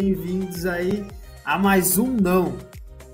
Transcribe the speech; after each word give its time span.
bem-vindos 0.00 0.64
aí 0.64 1.06
a 1.44 1.58
mais 1.58 1.98
um 1.98 2.06
Não. 2.06 2.56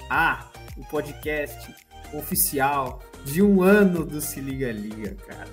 Ah, 0.08 0.48
o 0.77 0.84
podcast 0.84 1.74
oficial 2.14 3.02
de 3.24 3.42
um 3.42 3.60
ano 3.60 4.06
do 4.06 4.20
Se 4.20 4.38
Liga 4.38 4.70
Liga, 4.70 5.16
cara. 5.27 5.48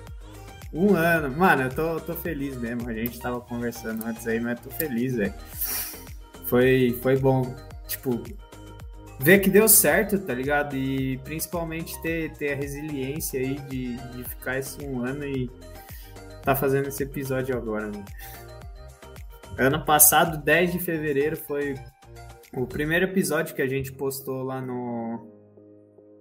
Um 0.72 0.94
ano. 0.94 1.36
Mano, 1.36 1.62
eu 1.62 1.70
tô, 1.70 1.98
tô 1.98 2.14
feliz 2.14 2.56
mesmo. 2.56 2.88
A 2.88 2.92
gente 2.92 3.18
tava 3.18 3.40
conversando 3.40 4.06
antes 4.06 4.24
aí, 4.28 4.38
mas 4.38 4.60
tô 4.60 4.70
feliz, 4.70 5.16
velho. 5.16 5.34
Foi, 6.44 6.96
foi 7.02 7.18
bom, 7.18 7.52
tipo, 7.88 8.22
ver 9.18 9.40
que 9.40 9.50
deu 9.50 9.66
certo, 9.66 10.20
tá 10.20 10.32
ligado? 10.32 10.76
E 10.76 11.18
principalmente 11.24 12.00
ter, 12.00 12.30
ter 12.34 12.52
a 12.52 12.56
resiliência 12.56 13.40
aí 13.40 13.58
de, 13.68 13.96
de 13.96 14.22
ficar 14.22 14.60
esse 14.60 14.80
um 14.86 15.04
ano 15.04 15.24
e 15.24 15.50
tá 16.44 16.54
fazendo 16.54 16.86
esse 16.86 17.02
episódio 17.02 17.56
agora, 17.56 17.86
mano. 17.86 18.04
Ano 19.56 19.84
passado, 19.84 20.42
10 20.42 20.72
de 20.72 20.78
fevereiro, 20.80 21.36
foi 21.36 21.76
o 22.52 22.66
primeiro 22.66 23.04
episódio 23.04 23.54
que 23.54 23.62
a 23.62 23.68
gente 23.68 23.92
postou 23.92 24.42
lá 24.42 24.60
no, 24.60 25.28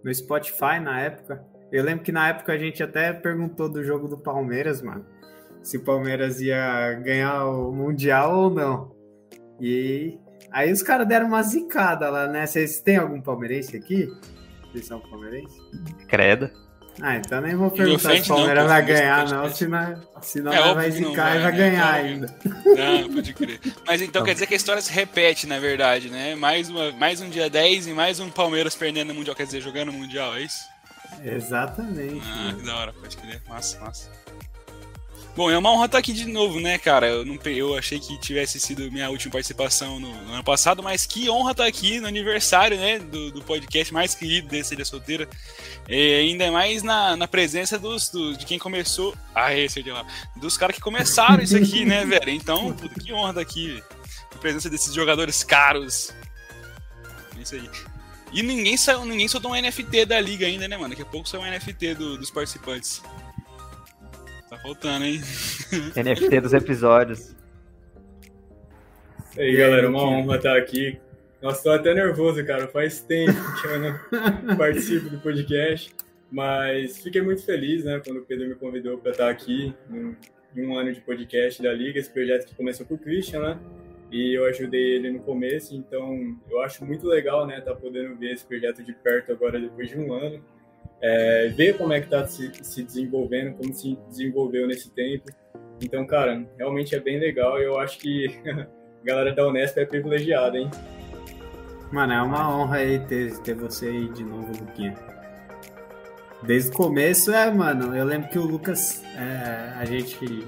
no 0.03 0.13
Spotify 0.13 0.79
na 0.79 1.01
época. 1.01 1.43
Eu 1.71 1.83
lembro 1.83 2.03
que 2.03 2.11
na 2.11 2.29
época 2.29 2.53
a 2.53 2.57
gente 2.57 2.83
até 2.83 3.11
perguntou 3.11 3.67
do 3.67 3.83
jogo 3.83 4.07
do 4.07 4.19
Palmeiras, 4.19 4.83
mano. 4.83 5.03
Se 5.63 5.77
o 5.77 5.83
Palmeiras 5.83 6.41
ia 6.41 6.93
ganhar 6.93 7.45
o 7.45 7.71
Mundial 7.71 8.37
ou 8.37 8.49
não. 8.51 8.95
E 9.59 10.19
aí 10.51 10.71
os 10.71 10.83
caras 10.83 11.07
deram 11.07 11.25
uma 11.25 11.41
zicada 11.41 12.11
lá, 12.11 12.27
né? 12.27 12.45
Vocês 12.45 12.81
têm 12.81 12.97
algum 12.97 13.19
palmeirense 13.19 13.75
aqui? 13.75 14.07
Vocês 14.71 14.85
são 14.85 14.99
palmeirenses? 14.99 15.57
Credo. 16.07 16.51
Ah, 17.01 17.15
então 17.17 17.41
nem 17.41 17.55
vou 17.55 17.71
perguntar 17.71 18.15
se 18.15 18.21
o 18.31 18.35
Palmeiras 18.35 18.67
vai 18.67 18.85
ganhar, 18.85 19.27
não, 19.29 19.49
senão, 19.49 20.01
senão 20.21 20.53
É, 20.53 20.73
vai 20.73 20.91
zicar 20.91 21.35
e 21.35 21.39
vai 21.41 21.51
né? 21.51 21.57
ganhar 21.57 21.93
ainda. 21.93 22.35
Não, 22.45 23.13
pode 23.13 23.33
crer. 23.33 23.59
Mas 23.85 24.01
então 24.01 24.23
quer 24.23 24.33
dizer 24.33 24.45
que 24.47 24.53
a 24.53 24.57
história 24.57 24.81
se 24.81 24.91
repete, 24.91 25.47
na 25.47 25.59
verdade, 25.59 26.09
né? 26.09 26.35
Mais, 26.35 26.69
uma, 26.69 26.91
mais 26.91 27.19
um 27.19 27.29
dia 27.29 27.49
10 27.49 27.87
e 27.87 27.91
mais 27.93 28.19
um 28.19 28.29
Palmeiras 28.29 28.75
perdendo 28.75 29.07
no 29.07 29.15
Mundial, 29.15 29.35
quer 29.35 29.45
dizer, 29.45 29.61
jogando 29.61 29.91
no 29.91 29.97
Mundial, 29.97 30.35
é 30.35 30.41
isso? 30.41 30.59
Exatamente. 31.23 32.21
Ah, 32.25 32.53
que 32.53 32.65
da 32.65 32.75
hora, 32.75 32.93
pode 32.93 33.17
crer. 33.17 33.41
Massa, 33.47 33.79
massa. 33.79 34.09
Bom, 35.35 35.49
é 35.49 35.57
uma 35.57 35.71
honra 35.71 35.87
estar 35.87 35.97
aqui 35.97 36.13
de 36.13 36.25
novo, 36.27 36.59
né, 36.59 36.77
cara? 36.77 37.07
Eu, 37.07 37.25
não, 37.25 37.39
eu 37.45 37.75
achei 37.75 37.99
que 37.99 38.19
tivesse 38.19 38.59
sido 38.59 38.91
minha 38.91 39.09
última 39.09 39.31
participação 39.31 39.99
no, 39.99 40.13
no 40.25 40.33
ano 40.33 40.43
passado, 40.43 40.83
mas 40.83 41.07
que 41.07 41.27
honra 41.27 41.51
estar 41.53 41.65
aqui 41.65 41.99
no 41.99 42.05
aniversário, 42.07 42.77
né, 42.77 42.99
do, 42.99 43.31
do 43.31 43.41
podcast 43.41 43.91
mais 43.91 44.13
querido 44.13 44.47
desse 44.49 44.75
Ilha 44.75 44.85
Solteira. 44.85 45.27
E 45.89 46.13
ainda 46.19 46.51
mais 46.51 46.83
na, 46.83 47.17
na 47.17 47.27
presença 47.27 47.79
dos, 47.79 48.09
do- 48.09 48.37
de 48.37 48.45
quem 48.45 48.59
começou. 48.59 49.15
Ah, 49.33 49.51
esse 49.55 49.81
de 49.81 49.89
lá. 49.89 50.05
Dos 50.35 50.55
caras 50.55 50.75
que 50.75 50.81
começaram 50.81 51.41
isso 51.41 51.57
aqui, 51.57 51.83
né, 51.83 52.05
velho? 52.05 52.29
Então, 52.29 52.71
puta, 52.71 52.99
que 52.99 53.11
honra 53.11 53.29
estar 53.31 53.41
aqui. 53.41 53.81
Na 54.33 54.37
presença 54.37 54.69
desses 54.69 54.93
jogadores 54.93 55.43
caros. 55.43 56.13
É 57.35 57.41
isso 57.41 57.55
aí. 57.55 57.67
E 58.31 58.43
ninguém 58.43 58.77
saiu, 58.77 59.03
ninguém 59.03 59.27
soltou 59.27 59.51
um 59.51 59.59
NFT 59.59 60.05
da 60.05 60.19
liga 60.19 60.45
ainda, 60.45 60.67
né, 60.67 60.77
mano? 60.77 60.89
Daqui 60.89 61.01
a 61.01 61.05
pouco 61.05 61.27
saiu 61.27 61.41
um 61.41 61.51
NFT 61.51 61.95
do- 61.95 62.17
dos 62.19 62.29
participantes. 62.29 63.01
Tá 64.53 64.59
faltando, 64.59 65.03
hein? 65.03 65.19
NFT 65.97 66.39
dos 66.41 66.53
episódios. 66.53 67.35
E 69.35 69.41
aí, 69.41 69.57
galera, 69.57 69.89
uma 69.89 70.03
honra 70.03 70.35
estar 70.37 70.55
aqui. 70.55 70.99
Nossa, 71.41 71.63
tô 71.63 71.71
até 71.71 71.91
nervoso, 71.95 72.45
cara. 72.45 72.67
Faz 72.67 73.01
tempo 73.01 73.33
que 73.59 73.67
eu 73.67 73.79
não 73.79 73.97
participo 74.55 75.09
do 75.09 75.17
podcast, 75.17 75.91
mas 76.31 76.99
fiquei 76.99 77.23
muito 77.23 77.43
feliz, 77.43 77.83
né, 77.83 77.99
quando 78.05 78.17
o 78.17 78.25
Pedro 78.25 78.47
me 78.47 78.53
convidou 78.53 78.99
para 78.99 79.09
estar 79.09 79.27
aqui 79.27 79.73
em 79.89 80.63
um 80.63 80.77
ano 80.77 80.93
de 80.93 81.01
podcast 81.01 81.59
da 81.63 81.73
Liga, 81.73 81.97
esse 81.97 82.11
projeto 82.11 82.45
que 82.45 82.53
começou 82.53 82.85
com 82.85 82.93
o 82.93 82.99
Christian, 82.99 83.41
né? 83.41 83.59
E 84.11 84.37
eu 84.37 84.45
ajudei 84.45 84.97
ele 84.97 85.09
no 85.09 85.19
começo, 85.21 85.75
então 85.75 86.37
eu 86.47 86.61
acho 86.61 86.85
muito 86.85 87.07
legal, 87.07 87.47
né, 87.47 87.57
estar 87.57 87.73
podendo 87.73 88.15
ver 88.15 88.33
esse 88.33 88.45
projeto 88.45 88.83
de 88.83 88.93
perto 88.93 89.31
agora 89.31 89.59
depois 89.59 89.89
de 89.89 89.97
um 89.97 90.13
ano, 90.13 90.45
é, 91.03 91.49
ver 91.49 91.77
como 91.77 91.91
é 91.91 91.99
que 91.99 92.07
tá 92.07 92.25
se, 92.25 92.49
se 92.63 92.81
desenvolvendo, 92.81 93.57
como 93.57 93.73
se 93.73 93.97
desenvolveu 94.07 94.65
nesse 94.65 94.89
tempo. 94.89 95.25
Então, 95.81 96.07
cara, 96.07 96.47
realmente 96.57 96.95
é 96.95 96.99
bem 96.99 97.19
legal 97.19 97.59
eu 97.59 97.77
acho 97.77 97.99
que 97.99 98.27
a 98.47 99.05
galera 99.05 99.35
da 99.35 99.45
Unesp 99.45 99.77
é 99.77 99.85
privilegiada, 99.85 100.57
hein? 100.57 100.71
Mano, 101.91 102.13
é 102.13 102.21
uma 102.21 102.57
honra 102.57 102.77
aí 102.77 102.99
ter, 102.99 103.37
ter 103.39 103.53
você 103.53 103.87
aí 103.87 104.07
de 104.13 104.23
novo, 104.23 104.47
Luquinha. 104.57 104.95
Desde 106.41 106.71
o 106.71 106.73
começo, 106.73 107.31
é, 107.31 107.51
mano, 107.51 107.95
eu 107.95 108.05
lembro 108.05 108.29
que 108.29 108.39
o 108.39 108.45
Lucas, 108.45 109.03
é, 109.15 109.73
a 109.77 109.85
gente. 109.85 110.47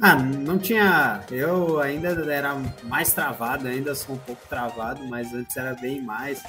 Ah, 0.00 0.16
não 0.16 0.58
tinha. 0.58 1.22
Eu 1.30 1.80
ainda 1.80 2.08
era 2.30 2.54
mais 2.84 3.12
travado, 3.12 3.66
ainda 3.66 3.94
sou 3.94 4.16
um 4.16 4.18
pouco 4.18 4.46
travado, 4.48 5.04
mas 5.06 5.32
antes 5.32 5.56
era 5.56 5.74
bem 5.74 6.02
mais. 6.02 6.42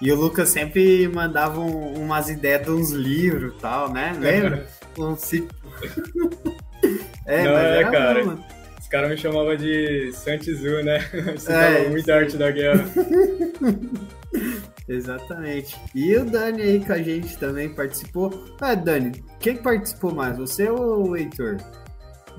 E 0.00 0.10
o 0.10 0.16
Lucas 0.16 0.48
sempre 0.48 1.06
mandava 1.08 1.60
um- 1.60 1.94
umas 2.02 2.28
ideias 2.30 2.62
de 2.64 2.70
uns 2.70 2.90
livros 2.90 3.52
e 3.54 3.60
tal, 3.60 3.92
né? 3.92 4.16
Lembra? 4.18 4.66
Um 4.98 5.16
ci- 5.16 5.46
é, 7.24 7.44
Não, 7.44 7.52
mas 7.52 7.64
é, 7.64 7.76
era 7.78 7.90
cara. 7.90 8.20
bom, 8.20 8.26
mano. 8.26 8.44
Os 8.80 8.88
caras 8.88 9.08
me 9.10 9.16
chamavam 9.16 9.56
de 9.56 10.10
Santizu, 10.12 10.82
né? 10.82 10.98
Você 11.38 11.52
É, 11.52 11.84
é, 11.86 11.88
muita 11.88 12.14
arte 12.16 12.36
da 12.36 12.50
guerra. 12.50 12.84
Exatamente. 14.88 15.76
E 15.94 16.16
o 16.16 16.24
Dani 16.24 16.60
aí 16.62 16.84
com 16.84 16.92
a 16.92 16.98
gente 17.02 17.36
também 17.38 17.68
participou. 17.68 18.46
Ah, 18.60 18.74
Dani, 18.74 19.22
quem 19.38 19.56
participou 19.56 20.12
mais? 20.12 20.36
Você 20.38 20.68
ou 20.68 21.10
o 21.10 21.16
Heitor? 21.16 21.58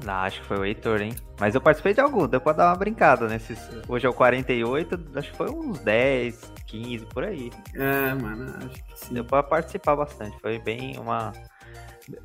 Ah, 0.05 0.23
acho 0.23 0.41
que 0.41 0.47
foi 0.47 0.57
o 0.57 0.65
Heitor, 0.65 1.01
hein? 1.01 1.13
Mas 1.39 1.55
eu 1.55 1.61
participei 1.61 1.93
de 1.93 2.01
algum, 2.01 2.27
deu 2.27 2.41
pra 2.41 2.51
dar 2.53 2.69
uma 2.69 2.75
brincada 2.75 3.27
nesses. 3.27 3.57
Hoje 3.87 4.05
é 4.05 4.09
o 4.09 4.13
48, 4.13 4.99
acho 5.15 5.31
que 5.31 5.37
foi 5.37 5.49
uns 5.49 5.79
10, 5.79 6.50
15, 6.71 7.05
por 7.07 7.23
aí. 7.23 7.51
É, 7.75 8.13
mano, 8.13 8.45
acho 8.57 8.83
que 8.85 8.99
sim. 8.99 9.13
Deu 9.13 9.25
pra 9.25 9.43
participar 9.43 9.95
bastante. 9.95 10.39
Foi 10.39 10.57
bem 10.57 10.97
uma. 10.97 11.31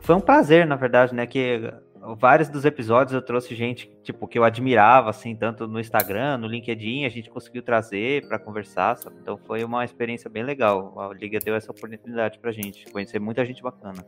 Foi 0.01 0.15
um 0.15 0.21
prazer, 0.21 0.67
na 0.67 0.77
verdade, 0.77 1.15
né? 1.15 1.27
Que 1.27 1.73
vários 2.19 2.49
dos 2.49 2.65
episódios 2.65 3.13
eu 3.15 3.21
trouxe 3.21 3.55
gente, 3.55 3.91
tipo, 4.03 4.27
que 4.29 4.39
eu 4.39 4.45
admirava, 4.45 5.11
assim, 5.11 5.35
tanto 5.35 5.67
no 5.67 5.81
Instagram, 5.81 6.39
no 6.39 6.47
LinkedIn, 6.47 7.05
a 7.05 7.09
gente 7.09 7.29
conseguiu 7.29 7.63
trazer 7.63 8.27
pra 8.29 8.39
conversar, 8.39 8.97
sabe? 8.97 9.17
Então 9.21 9.37
foi 9.37 9.65
uma 9.65 9.85
experiência 9.85 10.31
bem 10.31 10.45
legal. 10.45 10.99
A 10.99 11.13
Liga 11.13 11.39
deu 11.41 11.55
essa 11.55 11.71
oportunidade 11.73 12.39
pra 12.39 12.53
gente, 12.53 12.91
conhecer 12.91 13.19
muita 13.19 13.45
gente 13.45 13.63
bacana. 13.63 14.05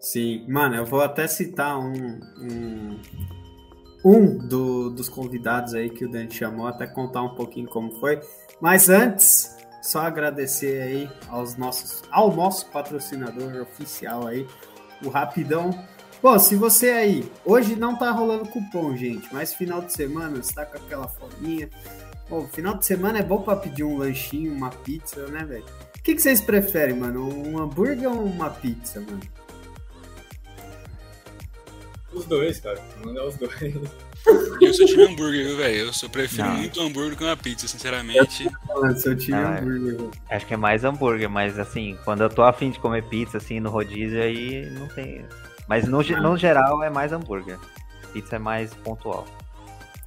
Sim, 0.00 0.46
mano, 0.48 0.76
eu 0.76 0.84
vou 0.86 1.00
até 1.02 1.26
citar 1.26 1.76
um, 1.76 2.20
um, 2.40 3.00
um 4.04 4.38
do- 4.48 4.90
dos 4.90 5.08
convidados 5.08 5.74
aí 5.74 5.90
que 5.90 6.04
o 6.04 6.10
Dani 6.10 6.30
chamou, 6.30 6.68
até 6.68 6.86
contar 6.86 7.22
um 7.22 7.34
pouquinho 7.34 7.68
como 7.68 7.90
foi. 7.98 8.20
Mas 8.60 8.88
antes, 8.88 9.56
só 9.82 10.00
agradecer 10.00 10.82
aí 10.82 11.10
aos 11.28 11.56
nossos, 11.56 12.02
ao 12.10 12.34
nosso 12.34 12.66
patrocinador 12.66 13.62
oficial 13.62 14.26
aí, 14.26 14.46
o 15.04 15.08
Rapidão. 15.08 15.70
Bom, 16.20 16.36
se 16.38 16.56
você 16.56 16.90
aí, 16.90 17.32
hoje 17.44 17.76
não 17.76 17.96
tá 17.96 18.10
rolando 18.10 18.48
cupom, 18.48 18.96
gente, 18.96 19.32
mas 19.32 19.54
final 19.54 19.80
de 19.80 19.92
semana, 19.92 20.42
você 20.42 20.52
tá 20.52 20.66
com 20.66 20.76
aquela 20.76 21.06
fominha. 21.06 21.70
Pô, 22.28 22.42
final 22.48 22.76
de 22.76 22.84
semana 22.84 23.18
é 23.18 23.22
bom 23.22 23.40
pra 23.40 23.56
pedir 23.56 23.84
um 23.84 23.96
lanchinho, 23.96 24.52
uma 24.52 24.70
pizza, 24.70 25.26
né, 25.28 25.44
velho? 25.44 25.64
O 25.96 26.02
que, 26.02 26.14
que 26.14 26.20
vocês 26.20 26.40
preferem, 26.40 26.96
mano? 26.96 27.28
Um 27.28 27.58
hambúrguer 27.58 28.10
ou 28.10 28.24
uma 28.24 28.50
pizza, 28.50 29.00
mano? 29.00 29.20
Os 32.12 32.24
dois, 32.26 32.58
cara. 32.60 32.82
Mandar 33.04 33.26
os 33.26 33.36
dois. 33.36 33.74
Eu 34.60 34.74
sou 34.74 34.86
time 34.86 35.04
hambúrguer, 35.04 35.46
viu, 35.46 35.56
velho? 35.56 35.76
Eu 35.86 35.92
só 35.92 36.08
prefiro 36.08 36.46
Não. 36.48 36.56
muito 36.56 36.80
hambúrguer 36.80 37.16
que 37.16 37.24
uma 37.24 37.36
pizza, 37.36 37.66
sinceramente. 37.68 38.48
Mano, 38.66 38.96
seu 38.98 39.16
time 39.16 39.36
é 39.36 39.40
Ah, 39.44 39.54
é. 39.54 39.58
hambúrguer, 39.60 39.96
velho. 39.96 40.10
Acho 40.30 40.46
que 40.46 40.54
é 40.54 40.56
mais 40.56 40.84
hambúrguer, 40.84 41.30
mas 41.30 41.58
assim, 41.58 41.96
quando 42.04 42.22
eu 42.22 42.28
tô 42.28 42.42
afim 42.42 42.70
de 42.70 42.78
comer 42.80 43.04
pizza, 43.04 43.38
assim, 43.38 43.60
no 43.60 43.70
rodízio, 43.70 44.20
aí 44.22 44.68
não 44.70 44.86
tem. 44.88 45.24
Mas 45.68 45.86
no, 45.86 46.02
no 46.02 46.36
geral 46.36 46.82
é 46.82 46.90
mais 46.90 47.12
hambúrguer. 47.12 47.58
Pizza 48.12 48.36
é 48.36 48.38
mais 48.38 48.74
pontual. 48.74 49.26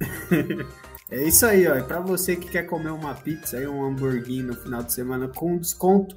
É 1.10 1.24
isso 1.24 1.44
aí, 1.44 1.68
ó. 1.68 1.76
E 1.76 1.82
pra 1.82 2.00
você 2.00 2.34
que 2.36 2.48
quer 2.48 2.62
comer 2.62 2.88
uma 2.90 3.12
pizza 3.14 3.58
e 3.60 3.66
um 3.66 3.84
hamburguinho 3.84 4.46
no 4.46 4.54
final 4.54 4.82
de 4.82 4.94
semana 4.94 5.28
com 5.28 5.58
desconto, 5.58 6.16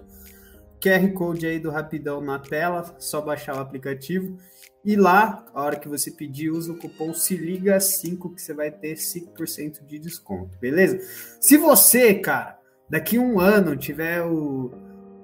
QR 0.82 1.12
Code 1.12 1.46
aí 1.46 1.60
do 1.60 1.70
Rapidão 1.70 2.22
na 2.22 2.40
tela, 2.40 2.96
só 2.98 3.20
baixar 3.20 3.58
o 3.58 3.60
aplicativo. 3.60 4.38
E 4.86 4.96
lá, 4.96 5.44
a 5.52 5.64
hora 5.64 5.78
que 5.78 5.90
você 5.90 6.12
pedir, 6.12 6.52
usa 6.52 6.72
o 6.72 6.78
cupom 6.78 7.12
se 7.12 7.36
liga 7.36 7.80
5 7.80 8.36
que 8.36 8.42
você 8.42 8.54
vai 8.54 8.70
ter 8.70 8.96
5% 8.96 9.84
de 9.84 9.98
desconto, 9.98 10.56
beleza? 10.60 11.00
Se 11.42 11.58
você, 11.58 12.14
cara, 12.14 12.60
daqui 12.88 13.18
um 13.18 13.40
ano 13.40 13.76
tiver 13.76 14.22
o, 14.22 14.72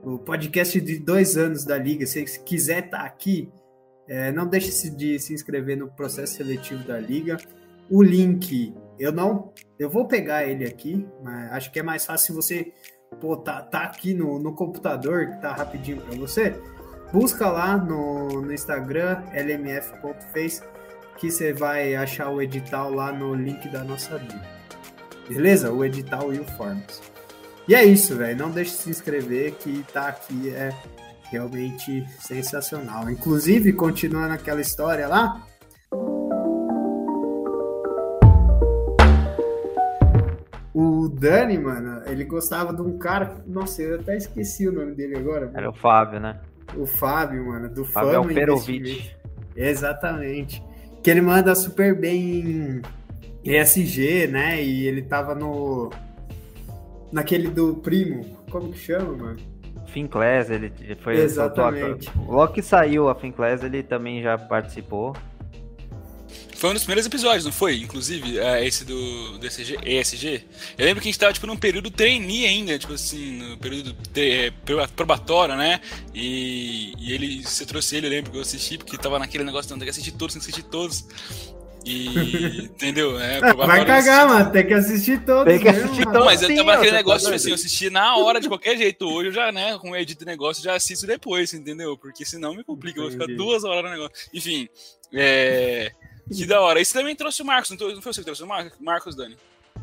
o 0.04 0.18
podcast 0.18 0.82
de 0.82 0.98
dois 0.98 1.38
anos 1.38 1.64
da 1.64 1.78
Liga, 1.78 2.08
se 2.08 2.24
quiser 2.40 2.86
estar 2.86 3.02
aqui, 3.02 3.52
é, 4.08 4.32
não 4.32 4.48
deixe 4.48 4.90
de 4.90 5.20
se 5.20 5.34
inscrever 5.34 5.78
no 5.78 5.90
processo 5.90 6.38
seletivo 6.38 6.84
da 6.84 7.00
Liga. 7.00 7.38
O 7.88 8.02
link, 8.02 8.74
eu 8.98 9.12
não. 9.12 9.54
Eu 9.78 9.90
vou 9.90 10.08
pegar 10.08 10.44
ele 10.44 10.66
aqui, 10.66 11.08
mas 11.24 11.52
acho 11.52 11.72
que 11.72 11.80
é 11.80 11.84
mais 11.84 12.04
fácil 12.04 12.34
você 12.34 12.74
pô, 13.20 13.38
tá, 13.38 13.62
tá 13.62 13.84
aqui 13.84 14.14
no, 14.14 14.40
no 14.40 14.54
computador, 14.54 15.28
que 15.28 15.42
tá 15.42 15.54
rapidinho 15.54 16.02
para 16.02 16.16
você. 16.16 16.56
Busca 17.12 17.50
lá 17.50 17.78
no, 17.78 18.42
no 18.42 18.54
Instagram, 18.54 19.22
lmf.face, 19.34 20.62
que 21.18 21.30
você 21.30 21.52
vai 21.52 21.94
achar 21.94 22.30
o 22.30 22.42
edital 22.42 22.90
lá 22.90 23.12
no 23.12 23.36
link 23.36 23.68
da 23.68 23.84
nossa 23.84 24.18
bio. 24.18 24.40
Beleza? 25.28 25.72
O 25.72 25.84
edital 25.84 26.28
Will 26.28 26.46
Forms. 26.46 27.02
E 27.68 27.76
é 27.76 27.84
isso, 27.84 28.16
velho. 28.16 28.38
Não 28.38 28.50
deixe 28.50 28.72
de 28.72 28.78
se 28.78 28.90
inscrever 28.90 29.54
que 29.56 29.84
tá 29.92 30.08
aqui 30.08 30.50
é 30.56 30.74
realmente 31.30 32.06
sensacional. 32.20 33.10
Inclusive, 33.10 33.74
continuando 33.74 34.34
aquela 34.34 34.62
história 34.62 35.08
lá, 35.08 35.46
O 40.74 41.10
Dani, 41.10 41.58
mano, 41.58 42.02
ele 42.06 42.24
gostava 42.24 42.74
de 42.74 42.82
um 42.82 42.98
cara. 42.98 43.44
Nossa, 43.46 43.82
eu 43.82 44.00
até 44.00 44.16
esqueci 44.16 44.68
o 44.68 44.72
nome 44.72 44.96
dele 44.96 45.18
agora. 45.18 45.48
Mano. 45.48 45.58
Era 45.58 45.70
o 45.70 45.74
Fábio, 45.74 46.20
né? 46.20 46.40
O 46.76 46.86
Fábio, 46.86 47.48
mano, 47.48 47.70
do 47.70 47.84
Fábio 47.84 48.14
Fama 48.14 48.34
Perovic. 48.34 49.12
Exatamente. 49.56 50.64
Que 51.04 51.10
ele 51.10 51.22
manda 51.22 51.54
super 51.56 51.96
bem 51.96 52.82
em 53.44 53.56
ESG, 53.56 54.28
né? 54.28 54.62
E 54.64 54.88
ele 54.88 55.02
tava 55.02 55.36
no. 55.36 55.92
Naquele 57.12 57.50
do 57.50 57.76
primo. 57.76 58.24
Como 58.50 58.72
que 58.72 58.80
chama, 58.80 59.16
mano? 59.16 59.40
Finclass, 59.88 60.50
ele 60.50 60.72
foi. 61.02 61.18
Exatamente. 61.20 62.10
Logo 62.28 62.54
que 62.54 62.62
saiu 62.62 63.10
a 63.10 63.16
Finclass, 63.16 63.64
ele 63.64 63.84
também 63.84 64.22
já 64.22 64.38
participou. 64.38 65.14
Foi 66.62 66.70
um 66.70 66.74
dos 66.74 66.84
primeiros 66.84 67.08
episódios, 67.08 67.44
não 67.44 67.52
foi? 67.52 67.78
Inclusive, 67.78 68.38
é, 68.38 68.64
esse 68.64 68.86
do, 68.86 69.40
do 69.40 69.48
ESG, 69.48 69.80
ESG. 69.84 70.46
Eu 70.78 70.86
lembro 70.86 71.02
que 71.02 71.10
a 71.10 71.12
gente 71.12 71.18
tava, 71.18 71.34
tipo, 71.34 71.48
num 71.48 71.58
período 71.58 71.90
trainee 71.90 72.46
ainda, 72.46 72.78
tipo 72.78 72.94
assim, 72.94 73.32
no 73.32 73.58
período 73.58 73.96
é, 74.16 74.54
probatório, 74.96 75.56
né? 75.56 75.82
E, 76.14 76.94
e 77.00 77.14
ele, 77.14 77.42
você 77.42 77.66
trouxe 77.66 77.96
ele, 77.96 78.06
eu 78.06 78.12
lembro 78.12 78.30
que 78.30 78.38
eu 78.38 78.42
assisti, 78.42 78.78
porque 78.78 78.96
tava 78.96 79.18
naquele 79.18 79.44
negócio, 79.44 79.72
não, 79.72 79.80
tem 79.80 79.88
que 79.88 79.90
assistir 79.90 80.12
todos, 80.12 80.36
tem 80.36 80.40
que 80.40 80.52
assistir 80.52 80.70
todos. 80.70 81.04
E. 81.84 82.66
entendeu? 82.70 83.20
É, 83.20 83.40
Vai 83.56 83.84
cagar, 83.84 84.28
mano. 84.28 84.52
Tem 84.52 84.68
que 84.68 84.76
assistir 84.76 85.20
todos. 85.26 85.52
Tem 85.52 85.60
que 85.60 85.68
assistir 85.68 86.04
todos. 86.04 86.26
Mas 86.26 86.44
eu 86.44 86.56
tava 86.56 86.76
naquele 86.76 86.92
negócio, 86.92 87.26
tipo 87.26 87.36
assim, 87.38 87.50
eu 87.50 87.56
assisti 87.56 87.90
na 87.90 88.18
hora 88.18 88.40
de 88.40 88.48
qualquer 88.48 88.78
jeito. 88.78 89.08
Hoje 89.08 89.30
eu 89.30 89.34
já, 89.34 89.52
né, 89.52 89.80
com 89.80 89.90
o 89.90 89.96
edito 89.96 90.24
negócio, 90.26 90.64
já 90.64 90.76
assisto 90.76 91.08
depois, 91.08 91.56
entendeu? 91.56 91.98
Porque 91.98 92.24
senão 92.24 92.54
me 92.54 92.64
complica. 92.64 93.00
Eu 93.00 93.10
vou 93.10 93.12
ficar 93.12 93.26
duas 93.36 93.64
horas 93.64 93.84
no 93.86 93.90
negócio. 93.90 94.30
Enfim. 94.32 94.70
É. 95.12 95.92
Que 96.34 96.46
da 96.46 96.62
hora. 96.62 96.80
Esse 96.80 96.94
também 96.94 97.16
trouxe 97.16 97.42
o 97.42 97.46
Marcos, 97.46 97.70
não 97.72 97.78
foi 97.78 98.14
você 98.14 98.22
que 98.22 98.26
trouxe 98.26 98.44
o 98.44 98.48
Marcos, 98.80 99.16
Dani? 99.16 99.36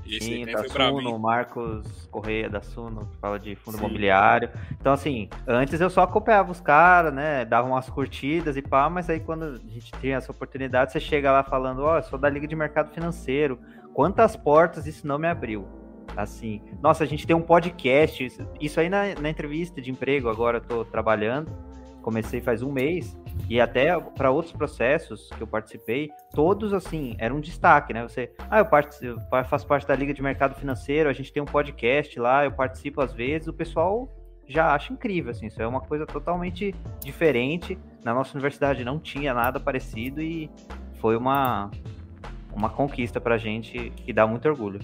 Esse 0.07 0.27
Sim, 0.27 0.47
da 0.47 0.67
Suno, 0.69 1.19
Marcos 1.19 2.09
Correia 2.11 2.49
da 2.49 2.63
Suno, 2.63 3.07
que 3.11 3.17
fala 3.19 3.39
de 3.39 3.55
fundo 3.57 3.77
Sim. 3.77 3.85
imobiliário. 3.85 4.51
Então, 4.81 4.93
assim, 4.93 5.29
antes 5.47 5.81
eu 5.81 5.91
só 5.91 6.03
acompanhava 6.03 6.51
os 6.51 6.61
caras, 6.61 7.13
né? 7.13 7.45
Dava 7.45 7.69
umas 7.69 7.91
curtidas 7.91 8.57
e 8.57 8.63
pá, 8.63 8.89
mas 8.89 9.11
aí 9.11 9.21
quando 9.21 9.45
a 9.45 9.73
gente 9.73 9.93
tinha 10.01 10.17
essa 10.17 10.33
oportunidade, 10.33 10.93
você 10.93 11.01
chega 11.01 11.31
lá 11.31 11.43
falando, 11.45 11.83
ó, 11.83 11.99
oh, 11.99 12.03
sou 12.03 12.19
da 12.19 12.29
Liga 12.29 12.47
de 12.47 12.57
Mercado 12.57 12.93
Financeiro. 12.93 13.59
Quantas 13.93 14.35
portas 14.35 14.87
isso 14.87 15.07
não 15.07 15.19
me 15.19 15.29
abriu? 15.29 15.69
Assim, 16.17 16.63
nossa, 16.81 17.05
a 17.05 17.07
gente 17.07 17.27
tem 17.27 17.37
um 17.37 17.43
podcast, 17.43 18.33
isso 18.61 18.81
aí 18.81 18.89
na, 18.89 19.15
na 19.21 19.29
entrevista 19.29 19.81
de 19.81 19.91
emprego, 19.91 20.29
agora 20.29 20.59
eu 20.59 20.63
tô 20.63 20.85
trabalhando, 20.85 21.53
comecei 22.09 22.41
faz 22.41 22.63
um 22.63 22.73
mês, 22.73 23.15
e 23.51 23.61
até 23.61 23.95
para 24.01 24.31
outros 24.31 24.55
processos 24.55 25.29
que 25.37 25.43
eu 25.43 25.47
participei, 25.47 26.09
todos 26.33 26.73
assim, 26.73 27.15
eram 27.19 27.37
um 27.37 27.41
destaque, 27.41 27.93
né? 27.93 28.03
Você, 28.03 28.33
ah, 28.49 28.61
eu, 28.61 28.65
participo, 28.65 29.21
eu 29.31 29.45
faço 29.45 29.67
parte 29.67 29.87
da 29.87 29.95
Liga 29.95 30.15
de 30.15 30.23
Mercado 30.23 30.55
Financeiro, 30.55 31.11
a 31.11 31.13
gente 31.13 31.31
tem 31.31 31.43
um 31.43 31.47
podcast 31.47 32.19
lá, 32.19 32.47
eu 32.47 32.53
participo 32.53 33.03
às 33.03 33.13
vezes, 33.13 33.47
o 33.47 33.53
pessoal 33.53 34.11
já 34.47 34.73
acha 34.75 34.91
incrível, 34.91 35.31
assim, 35.31 35.49
isso 35.49 35.61
é 35.61 35.67
uma 35.67 35.83
coisa 35.83 36.07
totalmente 36.07 36.75
diferente. 37.05 37.79
Na 38.03 38.15
nossa 38.15 38.33
universidade 38.33 38.83
não 38.83 38.99
tinha 38.99 39.35
nada 39.35 39.61
parecido 39.61 40.23
e 40.23 40.51
foi 41.03 41.15
uma, 41.15 41.71
uma 42.55 42.71
conquista 42.71 43.21
pra 43.21 43.37
gente 43.37 43.91
que 43.91 44.15
dá 44.15 44.27
muito 44.27 44.49
orgulho. 44.49 44.81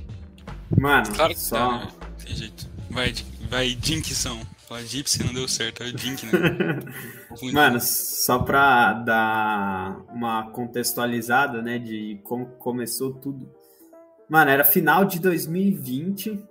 Mano, 0.78 1.06
claro 1.16 1.32
que 1.32 1.40
só... 1.40 1.56
Dá, 1.56 1.78
né? 1.78 1.88
Tem 2.22 2.36
jeito. 2.36 2.68
Vai, 2.90 3.14
vai, 3.48 3.68
Dinksão. 3.70 4.38
Falar 4.66 4.82
Gypsy 4.82 5.24
não 5.24 5.34
deu 5.34 5.46
certo, 5.46 5.82
é 5.82 5.88
o 5.88 5.92
Dink, 5.92 6.24
né? 6.26 6.32
Mano, 7.52 7.78
só 7.80 8.38
pra 8.38 8.94
dar 8.94 10.02
uma 10.10 10.50
contextualizada, 10.50 11.60
né, 11.60 11.78
de 11.78 12.18
como 12.24 12.46
começou 12.58 13.12
tudo. 13.12 13.48
Mano, 14.28 14.50
era 14.50 14.64
final 14.64 15.04
de 15.04 15.20
2020. 15.20 16.42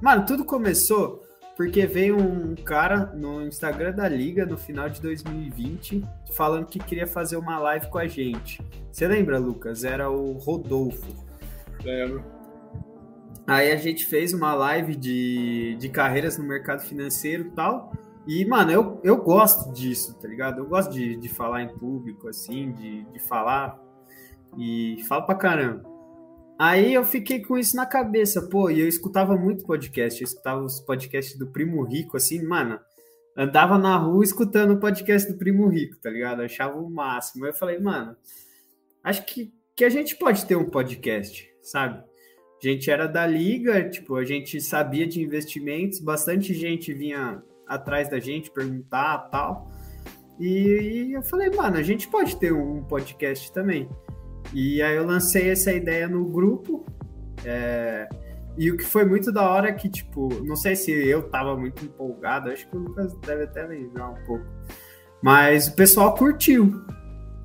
Mano, 0.00 0.24
tudo 0.24 0.44
começou 0.44 1.22
porque 1.56 1.86
veio 1.86 2.16
um 2.18 2.54
cara 2.54 3.12
no 3.14 3.42
Instagram 3.42 3.92
da 3.92 4.08
Liga 4.08 4.46
no 4.46 4.56
final 4.56 4.88
de 4.88 5.00
2020 5.00 6.02
falando 6.32 6.66
que 6.66 6.78
queria 6.78 7.06
fazer 7.06 7.36
uma 7.36 7.58
live 7.58 7.88
com 7.88 7.98
a 7.98 8.06
gente. 8.06 8.60
Você 8.90 9.06
lembra, 9.06 9.38
Lucas? 9.38 9.84
Era 9.84 10.10
o 10.10 10.32
Rodolfo. 10.32 11.14
Lembro. 11.84 12.41
Aí 13.46 13.72
a 13.72 13.76
gente 13.76 14.06
fez 14.06 14.32
uma 14.32 14.54
live 14.54 14.94
de, 14.94 15.76
de 15.78 15.88
carreiras 15.88 16.38
no 16.38 16.44
mercado 16.44 16.82
financeiro 16.82 17.48
e 17.48 17.50
tal. 17.50 17.92
E, 18.26 18.44
mano, 18.44 18.70
eu, 18.70 19.00
eu 19.02 19.16
gosto 19.16 19.72
disso, 19.72 20.14
tá 20.20 20.28
ligado? 20.28 20.58
Eu 20.58 20.66
gosto 20.66 20.92
de, 20.92 21.16
de 21.16 21.28
falar 21.28 21.62
em 21.62 21.76
público, 21.76 22.28
assim, 22.28 22.72
de, 22.72 23.02
de 23.04 23.18
falar. 23.18 23.80
E 24.56 25.02
falo 25.08 25.26
pra 25.26 25.34
caramba. 25.34 25.90
Aí 26.58 26.94
eu 26.94 27.04
fiquei 27.04 27.42
com 27.42 27.58
isso 27.58 27.74
na 27.74 27.84
cabeça, 27.84 28.48
pô, 28.48 28.70
e 28.70 28.78
eu 28.78 28.86
escutava 28.86 29.36
muito 29.36 29.64
podcast, 29.64 30.20
eu 30.20 30.26
escutava 30.26 30.62
os 30.62 30.78
podcasts 30.78 31.36
do 31.36 31.48
Primo 31.48 31.82
Rico, 31.82 32.16
assim, 32.16 32.40
mano, 32.46 32.78
andava 33.36 33.76
na 33.78 33.96
rua 33.96 34.22
escutando 34.22 34.74
o 34.74 34.78
podcast 34.78 35.32
do 35.32 35.38
Primo 35.38 35.66
Rico, 35.66 35.96
tá 36.00 36.08
ligado? 36.08 36.42
Achava 36.42 36.78
o 36.78 36.88
máximo. 36.88 37.44
Aí 37.44 37.50
eu 37.50 37.54
falei, 37.54 37.80
mano, 37.80 38.16
acho 39.02 39.24
que, 39.24 39.52
que 39.74 39.84
a 39.84 39.88
gente 39.88 40.14
pode 40.14 40.46
ter 40.46 40.54
um 40.54 40.70
podcast, 40.70 41.50
sabe? 41.62 42.04
A 42.62 42.68
gente 42.68 42.88
era 42.90 43.08
da 43.08 43.26
liga, 43.26 43.88
tipo, 43.88 44.14
a 44.14 44.24
gente 44.24 44.60
sabia 44.60 45.04
de 45.06 45.20
investimentos, 45.20 45.98
bastante 45.98 46.54
gente 46.54 46.94
vinha 46.94 47.42
atrás 47.66 48.08
da 48.08 48.20
gente 48.20 48.52
perguntar 48.52 49.18
tal. 49.30 49.68
E, 50.38 51.08
e 51.08 51.12
eu 51.12 51.22
falei, 51.22 51.50
mano, 51.50 51.76
a 51.76 51.82
gente 51.82 52.08
pode 52.08 52.36
ter 52.36 52.52
um 52.52 52.84
podcast 52.84 53.52
também. 53.52 53.88
E 54.54 54.80
aí 54.80 54.96
eu 54.96 55.04
lancei 55.04 55.50
essa 55.50 55.72
ideia 55.72 56.06
no 56.06 56.24
grupo. 56.24 56.84
É, 57.44 58.08
e 58.56 58.70
o 58.70 58.76
que 58.76 58.84
foi 58.84 59.04
muito 59.04 59.32
da 59.32 59.48
hora 59.50 59.68
é 59.68 59.72
que, 59.72 59.88
tipo, 59.88 60.28
não 60.44 60.54
sei 60.54 60.76
se 60.76 60.92
eu 60.92 61.28
tava 61.30 61.56
muito 61.56 61.84
empolgado, 61.84 62.50
acho 62.50 62.68
que 62.68 62.76
o 62.76 62.80
Lucas 62.80 63.12
deve 63.26 63.44
até 63.44 63.64
lembrar 63.64 64.10
um 64.10 64.24
pouco. 64.24 64.44
Mas 65.22 65.68
o 65.68 65.74
pessoal 65.74 66.14
curtiu. 66.14 66.84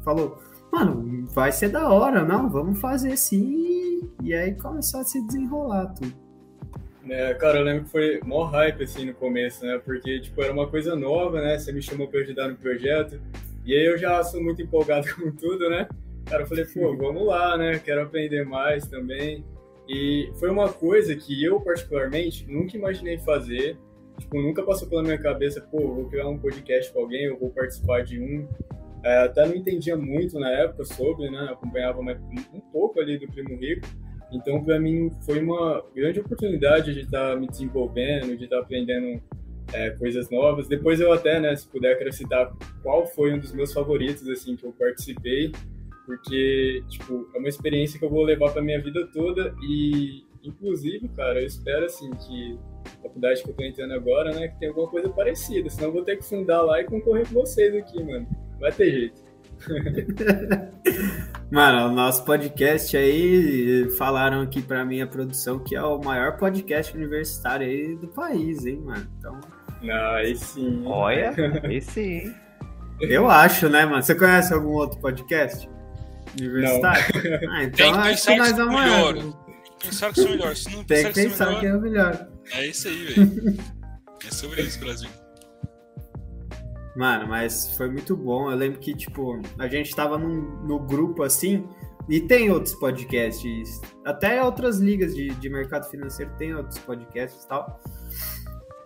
Falou, 0.04 0.40
mano, 0.78 1.26
vai 1.34 1.52
ser 1.52 1.70
da 1.70 1.90
hora, 1.90 2.24
não? 2.24 2.50
Vamos 2.50 2.80
fazer 2.80 3.18
sim 3.18 4.08
e 4.24 4.34
aí 4.34 4.54
começou 4.54 5.00
a 5.00 5.04
se 5.04 5.26
desenrolar 5.26 5.88
tudo. 5.88 6.14
É, 7.10 7.34
cara, 7.36 7.60
eu 7.60 7.64
lembro 7.64 7.86
que 7.86 7.90
foi 7.90 8.20
mó 8.26 8.44
hype 8.44 8.84
assim 8.84 9.06
no 9.06 9.14
começo, 9.14 9.66
né? 9.66 9.80
Porque, 9.84 10.20
tipo, 10.20 10.42
era 10.42 10.52
uma 10.52 10.68
coisa 10.68 10.96
nova, 10.96 11.42
né? 11.42 11.58
Você 11.58 11.72
me 11.72 11.82
chamou 11.82 12.08
pra 12.08 12.20
ajudar 12.20 12.50
no 12.50 12.56
projeto. 12.58 13.20
E 13.66 13.74
aí 13.74 13.86
eu 13.86 13.98
já 13.98 14.22
sou 14.24 14.44
muito 14.44 14.62
empolgado 14.62 15.08
com 15.16 15.32
tudo, 15.32 15.70
né? 15.70 15.88
Cara, 16.26 16.44
eu 16.44 16.48
falei, 16.48 16.66
pô, 16.66 16.96
vamos 16.98 17.26
lá, 17.26 17.58
né? 17.58 17.80
Quero 17.80 18.04
aprender 18.04 18.46
mais 18.46 18.86
também. 18.88 19.44
E 19.88 20.30
foi 20.38 20.50
uma 20.50 20.68
coisa 20.68 21.16
que 21.16 21.42
eu, 21.44 21.62
particularmente, 21.62 22.46
nunca 22.50 22.76
imaginei 22.76 23.18
fazer. 23.20 23.78
Tipo, 24.20 24.42
nunca 24.42 24.62
passou 24.64 24.90
pela 24.90 25.04
minha 25.04 25.18
cabeça, 25.18 25.62
pô, 25.62 25.78
vou 25.94 26.10
criar 26.10 26.28
um 26.28 26.38
podcast 26.38 26.92
com 26.92 27.00
alguém, 27.00 27.26
eu 27.26 27.40
vou 27.40 27.50
participar 27.52 28.04
de 28.04 28.20
um. 28.20 28.48
É, 29.04 29.20
até 29.20 29.48
não 29.48 29.56
entendia 29.56 29.96
muito 29.96 30.40
na 30.40 30.50
época 30.50 30.84
sobre, 30.86 31.30
né? 31.30 31.50
Acompanhava 31.52 32.00
um 32.02 32.60
pouco 32.72 33.00
ali 33.00 33.18
do 33.18 33.28
Primo 33.28 33.56
Rico. 33.58 33.88
Então, 34.32 34.64
para 34.64 34.80
mim, 34.80 35.10
foi 35.26 35.42
uma 35.42 35.84
grande 35.96 36.20
oportunidade 36.20 36.94
de 36.94 37.02
estar 37.02 37.32
tá 37.32 37.36
me 37.36 37.48
desenvolvendo, 37.48 38.36
de 38.38 38.44
estar 38.44 38.58
tá 38.58 38.62
aprendendo 38.62 39.22
é, 39.74 39.92
coisas 39.92 40.30
novas. 40.30 40.68
Depois 40.68 41.00
eu 41.00 41.12
até, 41.12 41.40
né, 41.40 41.56
se 41.56 41.68
puder 41.68 41.94
acrescentar 41.94 42.54
qual 42.84 43.06
foi 43.08 43.34
um 43.34 43.40
dos 43.40 43.54
meus 43.54 43.72
favoritos, 43.74 44.28
assim, 44.28 44.56
que 44.56 44.66
eu 44.66 44.74
participei, 44.74 45.52
porque, 46.06 46.84
tipo, 46.90 47.30
é 47.34 47.38
uma 47.38 47.50
experiência 47.50 48.00
que 48.00 48.06
eu 48.06 48.10
vou 48.10 48.24
levar 48.24 48.52
para 48.52 48.62
minha 48.62 48.82
vida 48.82 49.08
toda 49.14 49.54
e, 49.62 50.24
inclusive, 50.44 51.08
cara, 51.10 51.42
eu 51.42 51.46
espero, 51.46 51.86
assim, 51.86 52.10
que 52.12 52.58
a 52.86 53.04
faculdade 53.04 53.44
que 53.44 53.50
eu 53.50 53.54
tô 53.54 53.64
entrando 53.64 53.94
agora, 53.94 54.34
né, 54.34 54.48
que 54.48 54.60
tenha 54.60 54.72
alguma 54.72 54.90
coisa 54.90 55.10
parecida, 55.10 55.70
senão 55.70 55.88
eu 55.88 55.94
vou 55.94 56.04
ter 56.04 56.18
que 56.18 56.24
fundar 56.24 56.62
lá 56.62 56.82
e 56.82 56.86
concorrer 56.86 57.28
com 57.28 57.34
vocês 57.34 57.76
aqui, 57.76 58.02
mano. 58.04 58.28
Vai 58.60 58.72
ter 58.72 58.92
jeito. 58.92 59.28
Mano, 61.50 61.88
o 61.88 61.96
nosso 61.96 62.26
podcast 62.26 62.96
aí 62.96 63.90
falaram 63.98 64.42
aqui 64.42 64.62
para 64.62 64.84
mim 64.84 65.02
a 65.02 65.08
produção 65.08 65.60
que 65.60 65.76
é 65.76 65.82
o 65.82 65.98
maior 65.98 66.38
podcast 66.38 66.96
universitário 66.96 67.66
aí 67.66 67.96
do 67.96 68.08
país, 68.10 68.66
hein, 68.66 68.82
mano? 68.84 69.08
Então. 69.18 69.40
Não, 69.82 70.12
aí 70.16 70.36
sim. 70.36 70.84
Olha, 70.86 71.34
aí 71.64 71.82
sim. 71.82 72.34
Eu 73.00 73.30
acho, 73.30 73.70
né, 73.70 73.86
mano? 73.86 74.04
Você 74.04 74.14
conhece 74.14 74.54
algum 74.54 74.74
outro 74.74 75.00
podcast 75.00 75.70
universitário? 76.40 77.04
Não. 77.14 77.54
Ah, 77.54 77.64
então 77.64 77.78
Tem 77.78 77.94
que 77.94 78.08
acho 78.10 78.28
que 78.28 78.36
nós 78.36 78.52
vamos 78.52 78.82
melhor. 78.82 79.34
Pensar 79.82 80.14
que 80.14 80.22
são 80.22 80.32
melhores. 80.32 80.64
Se 80.64 80.76
não 80.76 80.84
Tem 80.84 81.06
que 81.06 81.14
pensar 81.14 81.54
que, 81.54 81.60
que 81.62 81.66
é 81.68 81.76
o 81.76 81.80
melhor. 81.80 82.28
É 82.52 82.66
isso 82.66 82.88
aí, 82.88 83.06
velho. 83.06 83.58
é 84.26 84.32
sobre 84.32 84.62
isso, 84.64 84.80
Brasil. 84.80 85.27
Mano, 86.98 87.28
mas 87.28 87.78
foi 87.78 87.92
muito 87.92 88.18
bom. 88.18 88.50
Eu 88.50 88.58
lembro 88.58 88.80
que, 88.80 88.96
tipo, 88.96 89.40
a 89.60 89.68
gente 89.68 89.96
tava 89.96 90.18
num, 90.18 90.42
no 90.66 90.80
grupo 90.80 91.22
assim, 91.22 91.70
E 92.10 92.22
tem 92.22 92.50
outros 92.50 92.74
podcasts, 92.74 93.82
até 94.06 94.42
outras 94.42 94.80
ligas 94.80 95.14
de, 95.14 95.28
de 95.30 95.50
mercado 95.50 95.90
financeiro 95.90 96.32
tem 96.38 96.56
outros 96.56 96.80
podcasts 96.80 97.44
e 97.44 97.48
tal. 97.48 97.80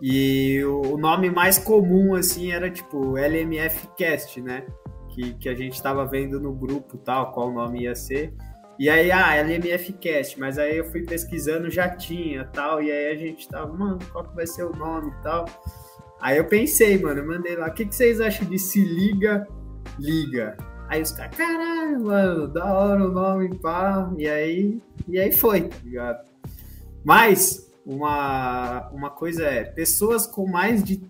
E 0.02 0.62
o 0.64 0.98
nome 0.98 1.30
mais 1.30 1.56
comum, 1.58 2.14
assim, 2.14 2.50
era 2.50 2.68
tipo 2.68 3.16
LMF 3.16 3.88
Cast, 3.96 4.42
né? 4.42 4.66
Que, 5.14 5.34
que 5.34 5.48
a 5.48 5.54
gente 5.54 5.80
tava 5.80 6.04
vendo 6.04 6.40
no 6.40 6.52
grupo 6.52 6.98
tal, 6.98 7.30
qual 7.32 7.48
o 7.48 7.52
nome 7.52 7.84
ia 7.84 7.94
ser. 7.94 8.34
E 8.78 8.90
aí, 8.90 9.12
ah, 9.12 9.36
LMF 9.36 9.92
Cast, 9.94 10.40
mas 10.40 10.58
aí 10.58 10.78
eu 10.78 10.84
fui 10.90 11.04
pesquisando, 11.04 11.70
já 11.70 11.88
tinha 11.88 12.44
tal, 12.46 12.82
e 12.82 12.90
aí 12.90 13.12
a 13.12 13.16
gente 13.16 13.48
tava, 13.48 13.72
mano, 13.72 14.00
qual 14.10 14.24
que 14.24 14.34
vai 14.34 14.46
ser 14.46 14.64
o 14.64 14.74
nome 14.74 15.10
e 15.10 15.22
tal. 15.22 15.44
Aí 16.22 16.38
eu 16.38 16.44
pensei, 16.44 16.96
mano, 16.98 17.20
eu 17.20 17.26
mandei 17.26 17.56
lá, 17.56 17.66
o 17.66 17.74
que, 17.74 17.84
que 17.84 17.94
vocês 17.94 18.20
acham 18.20 18.48
de 18.48 18.56
Se 18.56 18.84
Liga, 18.84 19.44
Liga? 19.98 20.56
Aí 20.88 21.02
os 21.02 21.10
caras, 21.10 21.36
caralho, 21.36 22.04
mano, 22.04 22.46
da 22.46 22.64
hora 22.72 23.04
o 23.04 23.10
nome, 23.10 23.58
pá, 23.58 24.08
e 24.16 24.28
aí, 24.28 24.80
e 25.08 25.18
aí 25.18 25.32
foi, 25.32 25.62
tá 25.62 25.76
ligado? 25.82 26.24
Mas, 27.04 27.68
uma, 27.84 28.88
uma 28.90 29.10
coisa 29.10 29.44
é, 29.44 29.64
pessoas 29.64 30.24
com 30.24 30.46
mais 30.46 30.84
de 30.84 31.02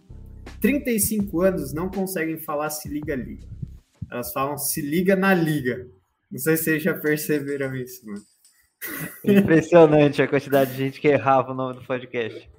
35 0.63 1.43
anos 1.43 1.75
não 1.75 1.91
conseguem 1.91 2.39
falar 2.39 2.71
Se 2.71 2.89
Liga, 2.89 3.15
Liga. 3.15 3.47
Elas 4.11 4.33
falam 4.33 4.57
Se 4.57 4.81
Liga 4.81 5.15
na 5.15 5.35
Liga. 5.35 5.87
Não 6.31 6.39
sei 6.39 6.57
se 6.57 6.65
vocês 6.65 6.83
já 6.83 6.95
perceberam 6.95 7.77
isso, 7.77 8.07
mano. 8.07 8.23
Impressionante 9.23 10.23
a 10.23 10.29
quantidade 10.29 10.71
de 10.73 10.79
gente 10.79 11.01
que 11.01 11.09
errava 11.09 11.53
o 11.53 11.55
nome 11.55 11.75
do 11.75 11.85
podcast. 11.85 12.51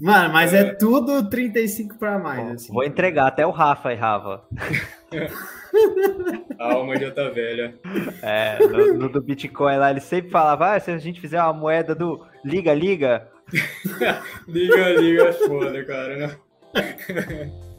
Mano, 0.00 0.32
mas 0.32 0.52
é, 0.52 0.60
é 0.60 0.74
tudo 0.74 1.28
35 1.28 1.96
para 1.96 2.18
mais. 2.18 2.50
Assim. 2.50 2.72
Vou 2.72 2.84
entregar, 2.84 3.26
até 3.26 3.46
o 3.46 3.50
Rafa 3.50 3.92
errava. 3.92 4.44
a 6.58 6.74
alma 6.74 6.98
já 6.98 7.10
tá 7.10 7.28
velha. 7.30 7.74
É, 8.22 8.58
no, 8.66 8.94
no, 8.94 9.08
do 9.08 9.22
Bitcoin 9.22 9.76
lá, 9.76 9.90
ele 9.90 10.00
sempre 10.00 10.30
falava: 10.30 10.74
ah, 10.74 10.80
se 10.80 10.90
a 10.90 10.98
gente 10.98 11.20
fizer 11.20 11.42
uma 11.42 11.52
moeda 11.52 11.94
do 11.94 12.24
liga, 12.44 12.74
liga. 12.74 13.28
liga, 14.46 14.88
liga 15.00 15.28
é 15.28 15.32
foda, 15.32 15.84
cara, 15.84 16.16
né? 16.16 16.36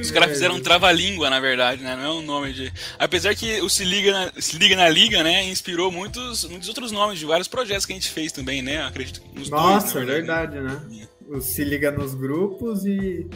Os 0.00 0.10
caras 0.10 0.30
fizeram 0.30 0.56
um 0.56 0.60
trava-língua, 0.60 1.28
na 1.28 1.40
verdade, 1.40 1.82
né? 1.82 1.96
Não 1.96 2.04
é 2.04 2.10
um 2.10 2.22
nome 2.22 2.52
de. 2.52 2.72
Apesar 2.98 3.34
que 3.34 3.60
o 3.60 3.68
Se 3.68 3.84
Liga 3.84 4.12
na, 4.12 4.32
Se 4.40 4.56
Liga, 4.56 4.76
na 4.76 4.88
Liga, 4.88 5.22
né? 5.22 5.44
Inspirou 5.44 5.90
muitos, 5.90 6.44
muitos 6.44 6.68
outros 6.68 6.92
nomes 6.92 7.18
de 7.18 7.26
vários 7.26 7.48
projetos 7.48 7.84
que 7.84 7.92
a 7.92 7.96
gente 7.96 8.10
fez 8.10 8.30
também, 8.30 8.62
né? 8.62 8.82
Acredito. 8.82 9.20
Nos 9.34 9.50
Nossa, 9.50 9.94
dois, 9.94 10.06
verdade, 10.06 10.60
né? 10.60 10.80
né? 10.88 11.08
O 11.28 11.40
Se 11.40 11.64
Liga 11.64 11.90
nos 11.90 12.14
grupos 12.14 12.84
e. 12.84 13.28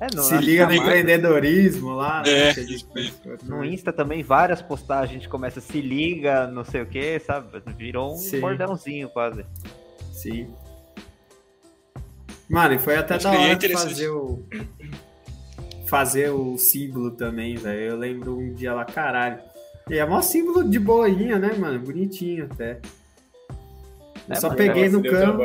É, 0.00 0.08
não, 0.16 0.24
Se 0.24 0.36
liga 0.38 0.66
no 0.66 0.74
empreendedorismo 0.74 1.90
lá, 1.90 2.24
né? 2.24 2.50
É, 2.50 2.54
no 3.44 3.64
Insta 3.64 3.92
também, 3.92 4.20
várias 4.20 4.60
postagens, 4.60 5.10
a 5.10 5.14
gente 5.14 5.28
começa 5.28 5.60
se 5.60 5.80
liga, 5.80 6.48
não 6.48 6.64
sei 6.64 6.82
o 6.82 6.86
que, 6.86 7.20
sabe? 7.20 7.62
Virou 7.78 8.14
um 8.14 8.16
Sim. 8.16 8.40
bordãozinho 8.40 9.08
quase. 9.10 9.46
Sim. 10.12 10.52
Mano, 12.48 12.74
e 12.74 12.78
foi 12.80 12.96
até 12.96 13.14
Acho 13.14 13.24
da 13.24 13.30
hora 13.30 13.58
é 13.64 13.68
fazer 13.68 14.08
o, 14.08 14.44
fazer 15.92 16.30
o 16.30 16.56
símbolo 16.56 17.10
também, 17.10 17.54
velho. 17.54 17.80
Eu 17.80 17.96
lembro 17.98 18.38
um 18.38 18.54
dia 18.54 18.72
lá, 18.72 18.82
caralho. 18.82 19.38
E 19.90 19.98
é 19.98 20.06
mó 20.06 20.22
símbolo 20.22 20.66
de 20.66 20.78
boinha, 20.78 21.38
né, 21.38 21.52
mano? 21.52 21.78
Bonitinho 21.80 22.48
até. 22.50 22.80
Eu 24.26 24.34
é, 24.34 24.34
só 24.36 24.48
peguei 24.54 24.88
no 24.88 25.02
campo. 25.02 25.42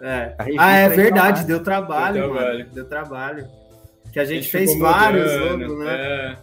É. 0.00 0.34
Ah, 0.58 0.72
é 0.74 0.88
verdade, 0.88 1.44
deu 1.44 1.62
trabalho, 1.62 2.14
deu 2.14 2.30
trabalho, 2.30 2.58
mano. 2.58 2.70
Deu 2.72 2.84
trabalho. 2.86 3.46
Que 4.10 4.18
a 4.18 4.24
gente, 4.24 4.38
a 4.38 4.40
gente 4.40 4.50
fez 4.50 4.78
vários 4.78 5.30
logos, 5.38 5.78
né? 5.80 5.94
É. 5.94 6.36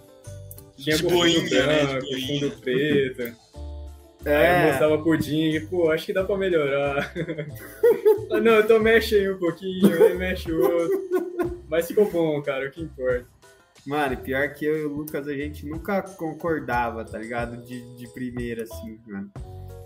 Tinha 0.78 0.98
de 0.98 1.04
boinha, 1.04 1.66
né? 1.66 2.00
De 2.00 2.28
fundo 2.28 2.52
preto. 2.62 3.36
É. 4.26 4.48
Aí 4.48 4.68
mostrava 4.68 4.98
pudim 4.98 5.52
e, 5.52 5.60
pô, 5.68 5.90
acho 5.92 6.06
que 6.06 6.14
dá 6.14 6.24
pra 6.24 6.38
melhorar. 6.38 7.14
ah, 8.32 8.40
não, 8.42 8.60
então 8.60 8.80
mexe 8.80 9.16
aí 9.16 9.32
um 9.32 9.38
pouquinho, 9.38 10.04
aí 10.04 10.18
mexe 10.18 10.52
o 10.52 10.62
outro. 10.62 11.62
Mas 11.70 11.88
ficou 11.88 12.10
bom, 12.10 12.42
cara, 12.42 12.68
o 12.68 12.72
que 12.72 12.82
importa. 12.82 13.26
Mano, 13.86 14.18
pior 14.18 14.50
que 14.54 14.66
eu 14.66 14.78
e 14.78 14.86
o 14.86 14.94
Lucas, 14.94 15.28
a 15.28 15.34
gente 15.34 15.66
nunca 15.66 16.02
concordava, 16.02 17.06
tá 17.06 17.18
ligado? 17.18 17.58
De, 17.64 17.96
de 17.96 18.08
primeira, 18.10 18.64
assim, 18.64 19.00
mano. 19.08 19.32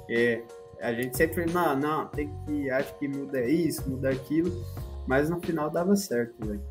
É, 0.10 0.42
a 0.82 0.92
gente 0.92 1.16
sempre, 1.16 1.46
não, 1.46 1.78
não, 1.78 2.08
tem 2.08 2.34
que, 2.46 2.70
acho 2.72 2.98
que 2.98 3.08
muda 3.08 3.46
isso, 3.46 3.88
muda 3.88 4.10
aquilo. 4.10 4.52
Mas 5.08 5.30
no 5.30 5.40
final 5.40 5.70
dava 5.70 5.96
certo, 5.96 6.34
velho. 6.46 6.62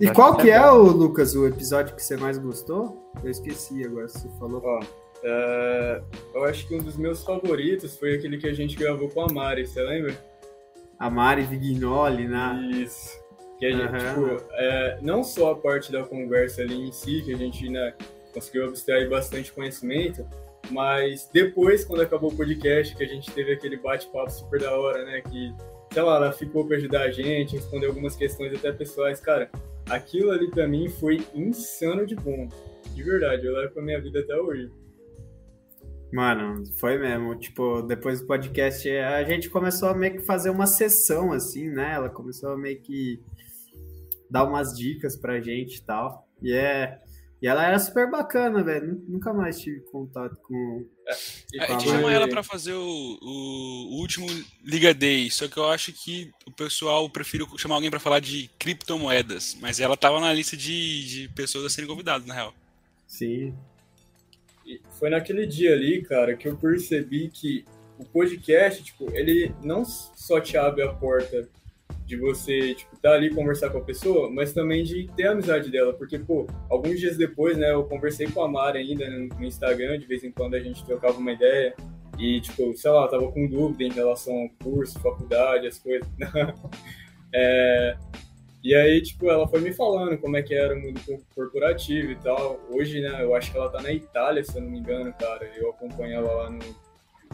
E 0.00 0.12
qual 0.12 0.36
que 0.36 0.50
é, 0.50 0.56
é 0.56 0.70
o, 0.70 0.82
Lucas, 0.82 1.34
o 1.34 1.46
episódio 1.46 1.94
que 1.96 2.04
você 2.04 2.16
mais 2.16 2.36
gostou? 2.36 3.10
Eu 3.22 3.30
esqueci 3.30 3.84
agora, 3.84 4.06
você 4.06 4.28
falou. 4.38 4.60
Ó, 4.62 4.80
Uh, 5.22 6.04
eu 6.34 6.44
acho 6.44 6.66
que 6.66 6.74
um 6.74 6.78
dos 6.78 6.96
meus 6.96 7.24
favoritos 7.24 7.96
foi 7.96 8.14
aquele 8.14 8.38
que 8.38 8.46
a 8.46 8.52
gente 8.52 8.76
gravou 8.76 9.08
com 9.08 9.22
a 9.22 9.32
Mari, 9.32 9.66
você 9.66 9.82
lembra? 9.82 10.16
A 10.98 11.10
Mari 11.10 11.42
Vignoli, 11.42 12.28
né? 12.28 12.70
Isso. 12.72 13.18
Que 13.58 13.66
a 13.66 13.70
gente, 13.72 13.92
uhum. 13.92 14.36
tipo, 14.36 14.44
é, 14.52 14.98
não 15.02 15.24
só 15.24 15.52
a 15.52 15.56
parte 15.56 15.90
da 15.90 16.04
conversa 16.04 16.62
ali 16.62 16.88
em 16.88 16.92
si, 16.92 17.22
que 17.22 17.34
a 17.34 17.36
gente 17.36 17.68
né, 17.68 17.92
conseguiu 18.32 18.66
abstrair 18.66 19.08
bastante 19.08 19.52
conhecimento, 19.52 20.24
mas 20.70 21.28
depois, 21.32 21.84
quando 21.84 22.02
acabou 22.02 22.30
o 22.30 22.36
podcast, 22.36 22.94
que 22.94 23.02
a 23.02 23.08
gente 23.08 23.30
teve 23.32 23.52
aquele 23.52 23.76
bate-papo 23.76 24.30
super 24.30 24.60
da 24.60 24.76
hora, 24.76 25.04
né? 25.04 25.22
Que, 25.22 25.52
sei 25.92 26.02
lá, 26.02 26.16
ela 26.16 26.32
ficou 26.32 26.64
para 26.66 26.76
ajudar 26.76 27.02
a 27.02 27.10
gente, 27.10 27.56
responder 27.56 27.86
algumas 27.86 28.14
questões 28.14 28.54
até 28.54 28.70
pessoais. 28.70 29.20
Cara, 29.20 29.50
aquilo 29.88 30.30
ali 30.30 30.48
para 30.50 30.68
mim 30.68 30.88
foi 30.88 31.26
insano 31.34 32.06
de 32.06 32.14
bom. 32.14 32.48
De 32.94 33.02
verdade, 33.02 33.46
eu 33.46 33.54
levo 33.54 33.72
pra 33.72 33.82
minha 33.82 34.00
vida 34.00 34.20
até 34.20 34.36
hoje. 34.36 34.70
Mano, 36.12 36.64
foi 36.78 36.98
mesmo. 36.98 37.34
Tipo, 37.36 37.82
depois 37.82 38.20
do 38.20 38.26
podcast, 38.26 38.88
a 38.90 39.22
gente 39.24 39.50
começou 39.50 39.90
a 39.90 39.94
meio 39.94 40.14
que 40.14 40.22
fazer 40.22 40.50
uma 40.50 40.66
sessão, 40.66 41.32
assim, 41.32 41.68
né? 41.68 41.94
Ela 41.94 42.08
começou 42.08 42.50
a 42.52 42.56
meio 42.56 42.80
que 42.80 43.20
dar 44.30 44.44
umas 44.44 44.76
dicas 44.76 45.16
pra 45.16 45.40
gente 45.40 45.76
e 45.76 45.82
tal. 45.82 46.26
E 46.42 46.52
é. 46.52 47.00
E 47.40 47.46
ela 47.46 47.64
era 47.64 47.78
super 47.78 48.10
bacana, 48.10 48.64
velho. 48.64 49.00
Nunca 49.06 49.32
mais 49.32 49.60
tive 49.60 49.80
contato 49.92 50.36
com. 50.42 50.84
É, 51.54 51.64
a 51.64 51.66
gente 51.72 51.84
chamou 51.88 52.10
ela 52.10 52.28
para 52.28 52.42
fazer 52.42 52.72
o, 52.72 53.18
o, 53.22 54.00
último 54.00 54.26
Liga 54.64 54.92
Day, 54.92 55.30
só 55.30 55.46
que 55.46 55.56
eu 55.56 55.68
acho 55.70 55.92
que 55.92 56.32
o 56.44 56.50
pessoal 56.50 57.08
prefere 57.08 57.46
chamar 57.56 57.76
alguém 57.76 57.90
para 57.90 58.00
falar 58.00 58.18
de 58.18 58.50
criptomoedas, 58.58 59.56
mas 59.60 59.78
ela 59.78 59.96
tava 59.96 60.20
na 60.20 60.32
lista 60.32 60.56
de, 60.56 61.06
de 61.06 61.28
pessoas 61.28 61.64
a 61.64 61.70
serem 61.70 61.88
convidadas, 61.88 62.26
na 62.26 62.34
real. 62.34 62.52
Sim, 63.06 63.54
foi 64.98 65.10
naquele 65.10 65.46
dia 65.46 65.72
ali, 65.72 66.02
cara, 66.02 66.36
que 66.36 66.48
eu 66.48 66.56
percebi 66.56 67.28
que 67.28 67.64
o 67.98 68.04
podcast, 68.04 68.82
tipo, 68.82 69.10
ele 69.12 69.52
não 69.62 69.84
só 69.84 70.40
te 70.40 70.56
abre 70.56 70.82
a 70.82 70.92
porta 70.92 71.48
de 72.04 72.16
você, 72.16 72.74
tipo, 72.74 72.96
tá 72.96 73.12
ali 73.12 73.34
conversar 73.34 73.70
com 73.70 73.78
a 73.78 73.84
pessoa, 73.84 74.30
mas 74.30 74.52
também 74.52 74.82
de 74.82 75.10
ter 75.16 75.26
a 75.26 75.32
amizade 75.32 75.70
dela, 75.70 75.92
porque, 75.92 76.18
pô, 76.18 76.46
alguns 76.70 77.00
dias 77.00 77.16
depois, 77.16 77.56
né, 77.56 77.72
eu 77.72 77.84
conversei 77.84 78.26
com 78.30 78.42
a 78.42 78.48
Mari 78.48 78.78
ainda 78.78 79.08
no 79.10 79.44
Instagram, 79.44 79.98
de 79.98 80.06
vez 80.06 80.24
em 80.24 80.30
quando 80.30 80.54
a 80.54 80.60
gente 80.60 80.84
trocava 80.84 81.18
uma 81.18 81.32
ideia, 81.32 81.74
e, 82.18 82.40
tipo, 82.40 82.76
sei 82.76 82.90
lá, 82.90 83.06
tava 83.08 83.30
com 83.30 83.46
dúvida 83.46 83.84
em 83.84 83.92
relação 83.92 84.34
ao 84.34 84.48
curso, 84.62 84.98
faculdade, 85.00 85.66
as 85.66 85.78
coisas. 85.78 86.08
é, 87.32 87.96
e 88.62 88.74
aí, 88.74 89.00
tipo, 89.00 89.30
ela 89.30 89.46
foi 89.46 89.60
me 89.60 89.72
falando 89.72 90.18
como 90.18 90.36
é 90.36 90.42
que 90.42 90.54
era 90.54 90.74
o 90.74 90.80
mundo 90.80 91.00
corporativo 91.34 92.10
e 92.10 92.16
tal. 92.16 92.58
Hoje, 92.70 93.00
né, 93.00 93.22
eu 93.22 93.34
acho 93.34 93.52
que 93.52 93.56
ela 93.56 93.70
tá 93.70 93.80
na 93.80 93.92
Itália, 93.92 94.42
se 94.42 94.56
eu 94.56 94.62
não 94.62 94.70
me 94.70 94.80
engano, 94.80 95.12
cara. 95.18 95.48
Eu 95.56 95.70
acompanho 95.70 96.14
ela 96.14 96.32
lá 96.32 96.50
no, 96.50 96.58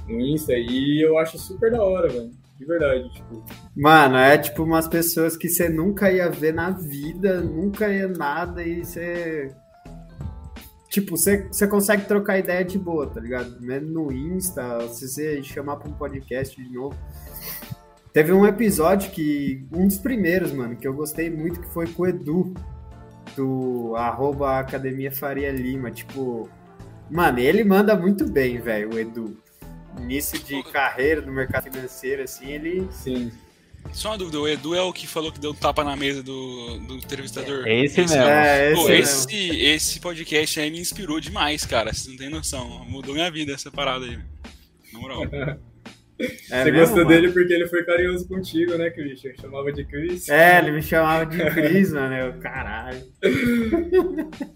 no 0.07 0.21
Insta 0.21 0.53
e 0.53 1.03
eu 1.03 1.19
acho 1.19 1.39
super 1.39 1.71
da 1.71 1.83
hora, 1.83 2.09
velho. 2.09 2.31
De 2.59 2.65
verdade, 2.65 3.13
tipo. 3.13 3.45
Mano, 3.75 4.17
é 4.17 4.39
tipo 4.39 4.63
umas 4.63 4.87
pessoas 4.87 5.37
que 5.37 5.49
você 5.49 5.69
nunca 5.69 6.13
ia 6.13 6.31
ver 6.31 6.55
na 6.55 6.71
vida, 6.71 7.41
nunca 7.41 7.89
ia 7.89 8.07
nada 8.07 8.63
e 8.63 8.85
você. 8.85 9.51
Tipo, 10.89 11.17
você, 11.17 11.49
você 11.49 11.67
consegue 11.67 12.07
trocar 12.07 12.39
ideia 12.39 12.65
de 12.65 12.79
boa, 12.79 13.09
tá 13.09 13.19
ligado? 13.19 13.61
Mesmo 13.61 13.89
no 13.89 14.13
Insta, 14.13 14.87
se 14.89 15.09
você 15.09 15.43
chamar 15.43 15.77
pra 15.77 15.89
um 15.89 15.95
podcast 15.95 16.55
de 16.55 16.73
novo 16.73 16.97
Teve 18.15 18.33
um 18.33 18.47
episódio 18.47 19.11
que. 19.11 19.67
Um 19.73 19.89
dos 19.89 19.99
primeiros, 19.99 20.53
mano, 20.53 20.77
que 20.77 20.87
eu 20.87 20.95
gostei 20.95 21.29
muito, 21.29 21.61
que 21.61 21.69
foi 21.75 21.89
com 21.89 22.05
o 22.05 22.07
Edu, 22.07 22.55
do 23.37 23.97
arroba 23.97 24.61
Academia 24.61 25.11
Faria 25.11 25.51
Lima. 25.51 25.91
Tipo, 25.91 26.49
mano, 27.11 27.41
ele 27.41 27.65
manda 27.65 27.97
muito 27.97 28.25
bem, 28.31 28.61
velho, 28.61 28.95
o 28.95 28.99
Edu. 29.01 29.37
Início 29.99 30.39
de 30.39 30.63
carreira 30.63 31.23
no 31.23 31.33
mercado 31.33 31.65
financeiro, 31.65 32.23
assim, 32.23 32.53
ele. 32.53 32.87
Sim. 32.93 33.33
Só 33.93 34.11
uma 34.11 34.19
dúvida, 34.19 34.39
o 34.39 34.47
Edu 34.47 34.77
é 34.77 34.81
o 34.81 34.93
que 34.93 35.09
falou 35.09 35.33
que 35.33 35.41
deu 35.41 35.51
um 35.51 35.55
tapa 35.55 35.83
na 35.83 35.97
mesa 35.97 36.23
do, 36.23 36.79
do 36.87 36.95
entrevistador? 36.95 37.67
É 37.67 37.85
esse, 37.85 38.01
esse 38.01 38.15
mesmo. 38.17 38.31
É, 38.31 38.73
esse, 38.73 38.81
Pô, 38.81 38.91
esse, 38.91 39.27
mesmo. 39.27 39.55
esse 39.55 40.01
podcast 40.01 40.61
aí 40.61 40.71
me 40.71 40.79
inspirou 40.79 41.19
demais, 41.19 41.67
cara. 41.67 41.93
Você 41.93 42.11
não 42.11 42.17
tem 42.17 42.31
noção. 42.31 42.85
Mudou 42.85 43.13
minha 43.13 43.31
vida 43.31 43.53
essa 43.53 43.73
parada 43.73 44.05
aí. 44.05 44.21
Na 44.93 45.01
moral. 45.01 45.23
É 46.19 46.29
Você 46.63 46.65
mesmo, 46.71 46.79
gostou 46.79 46.97
mano? 46.99 47.09
dele 47.09 47.33
porque 47.33 47.53
ele 47.53 47.67
foi 47.67 47.85
carinhoso 47.85 48.29
contigo, 48.29 48.77
né, 48.77 48.89
Christian? 48.91 49.33
Chamava 49.41 49.73
de 49.73 49.85
Chris. 49.85 50.29
É, 50.29 50.59
ele 50.59 50.71
me 50.73 50.83
chamava 50.83 51.27
de 51.27 51.39
Chris, 51.51 51.93
mano. 51.93 52.15
Eu, 52.15 52.33
caralho. 52.39 53.03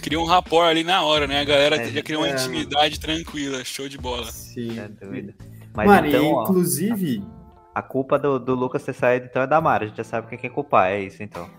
Criou 0.00 0.22
um 0.24 0.26
rapport 0.28 0.68
ali 0.68 0.84
na 0.84 1.02
hora, 1.02 1.26
né? 1.26 1.40
A 1.40 1.44
galera 1.44 1.76
É, 1.76 1.88
já 1.90 2.02
criou 2.02 2.22
uma 2.22 2.28
é, 2.28 2.32
intimidade 2.34 3.00
tranquila, 3.00 3.64
show 3.64 3.88
de 3.88 3.98
bola. 3.98 4.30
Sim. 4.30 4.78
É 4.78 4.88
doido. 4.88 5.34
Mas 5.74 5.86
Mano, 5.88 6.06
então, 6.06 6.22
e 6.24 6.28
ó, 6.32 6.42
inclusive, 6.44 7.22
a 7.74 7.82
culpa 7.82 8.16
do, 8.18 8.38
do 8.38 8.54
Lucas 8.54 8.84
ter 8.84 8.92
saído 8.94 9.26
então 9.28 9.42
é 9.42 9.46
da 9.46 9.60
Mara. 9.60 9.84
A 9.84 9.88
gente 9.88 9.96
já 9.96 10.04
sabe 10.04 10.28
quem 10.28 10.38
que 10.38 10.46
é 10.46 10.50
culpar. 10.50 10.90
É 10.92 11.00
isso 11.00 11.20
então. 11.22 11.50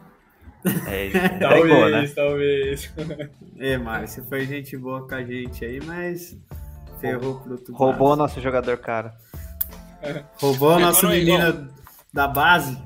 É 0.88 1.06
isso. 1.08 1.18
Entregou, 1.36 1.90
né? 1.90 2.08
Talvez, 2.16 2.92
talvez. 2.96 3.30
é, 3.60 3.78
Mário, 3.78 4.08
você 4.08 4.24
foi 4.24 4.46
gente 4.46 4.78
boa 4.78 5.06
com 5.06 5.14
a 5.16 5.24
gente 5.24 5.66
aí, 5.66 5.80
mas 5.86 6.38
ferrou 7.00 7.40
pro 7.40 7.58
tudo. 7.58 7.76
Roubou 7.78 8.16
nosso 8.16 8.40
jogador 8.42 8.78
cara. 8.78 9.16
Roubou 10.40 10.74
a 10.74 10.80
É, 10.80 10.80
nossa 10.84 11.08
menina 11.08 11.70
da 12.14 12.28
base. 12.28 12.78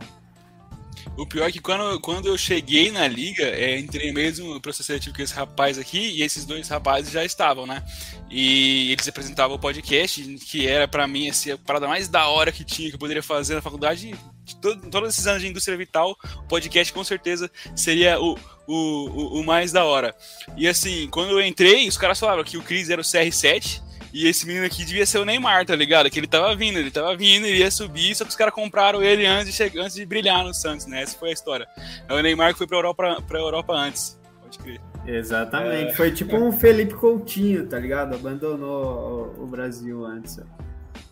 O 1.18 1.26
pior 1.28 1.50
é 1.50 1.52
que 1.52 1.60
quando, 1.60 2.00
quando 2.00 2.28
eu 2.28 2.38
cheguei 2.38 2.90
na 2.90 3.06
liga, 3.08 3.44
é, 3.44 3.78
entrei 3.78 4.14
mesmo 4.14 4.54
no 4.54 4.62
processo 4.62 4.88
seletivo 4.88 5.16
com 5.16 5.22
esse 5.22 5.34
rapaz 5.34 5.78
aqui, 5.78 6.00
e 6.00 6.24
esses 6.24 6.46
dois 6.46 6.68
rapazes 6.70 7.12
já 7.12 7.24
estavam, 7.26 7.68
né? 7.68 7.84
E 8.30 8.92
eles 8.94 9.08
apresentavam 9.08 9.58
o 9.58 9.60
podcast, 9.60 10.24
que 10.50 10.68
era 10.68 10.88
pra 10.88 11.08
mim 11.08 11.30
assim, 11.30 11.52
a 11.52 11.58
parada 11.58 11.88
mais 11.88 12.08
da 12.08 12.28
hora 12.28 12.52
que 12.52 12.64
tinha, 12.64 12.90
que 12.90 12.96
eu 12.96 13.00
poderia 13.00 13.22
fazer 13.22 13.56
na 13.56 13.62
faculdade. 13.62 14.16
De 14.46 14.56
todo- 14.56 14.90
todos 14.90 15.10
esses 15.10 15.28
anos 15.28 15.42
de 15.42 15.48
indústria 15.50 15.78
vital, 15.78 16.18
o 16.38 16.44
podcast 16.48 16.92
com 16.94 17.04
certeza 17.04 17.52
seria 17.76 18.20
o, 18.20 18.38
o, 18.68 18.74
o, 18.76 19.40
o 19.42 19.44
mais 19.46 19.72
da 19.72 19.84
hora. 19.84 20.16
E 20.56 20.68
assim, 20.68 21.08
quando 21.10 21.32
eu 21.32 21.42
entrei, 21.46 21.88
os 21.88 21.98
caras 21.98 22.20
falaram 22.20 22.44
que 22.44 22.58
o 22.58 22.64
Chris 22.64 22.90
era 22.90 23.02
o 23.02 23.04
CR7. 23.04 23.82
E 24.14 24.28
esse 24.28 24.46
menino 24.46 24.66
aqui 24.66 24.84
devia 24.84 25.06
ser 25.06 25.20
o 25.20 25.26
Neymar, 25.26 25.66
tá 25.66 25.76
ligado? 25.76 26.10
Que 26.10 26.20
ele 26.20 26.28
tava 26.28 26.54
vindo, 26.56 26.78
ele 26.78 26.92
tava 26.92 27.16
vindo, 27.16 27.46
ele 27.46 27.60
ia 27.60 27.72
subir, 27.72 28.14
só 28.16 28.26
que 28.26 28.30
os 28.30 28.36
caras 28.36 28.54
compraram 28.54 29.02
ele 29.02 29.26
antes 29.26 29.48
de, 29.48 29.54
chegar, 29.54 29.84
antes 29.84 29.96
de 29.96 30.06
brilhar 30.06 30.44
no 30.44 30.54
Santos, 30.54 30.86
né? 30.86 31.02
Essa 31.02 31.18
foi 31.18 31.30
a 31.30 31.34
história. 31.34 31.68
É 32.08 32.14
o 32.14 32.22
Neymar 32.22 32.52
que 32.52 32.58
foi 32.58 32.68
pra 32.68 32.78
Europa, 32.78 33.24
pra 33.28 33.40
Europa 33.40 33.74
antes. 33.74 34.20
Pode 34.42 34.60
crer. 34.60 34.82
Exatamente. 35.06 35.92
É. 35.92 35.94
Foi 35.94 36.12
tipo 36.12 36.36
um 36.36 36.52
Felipe 36.52 36.94
Coutinho, 36.94 37.68
tá 37.68 37.80
ligado? 37.80 38.16
Abandonou 38.16 39.34
o, 39.38 39.44
o 39.44 39.48
Brasil 39.48 40.06
antes. 40.06 40.40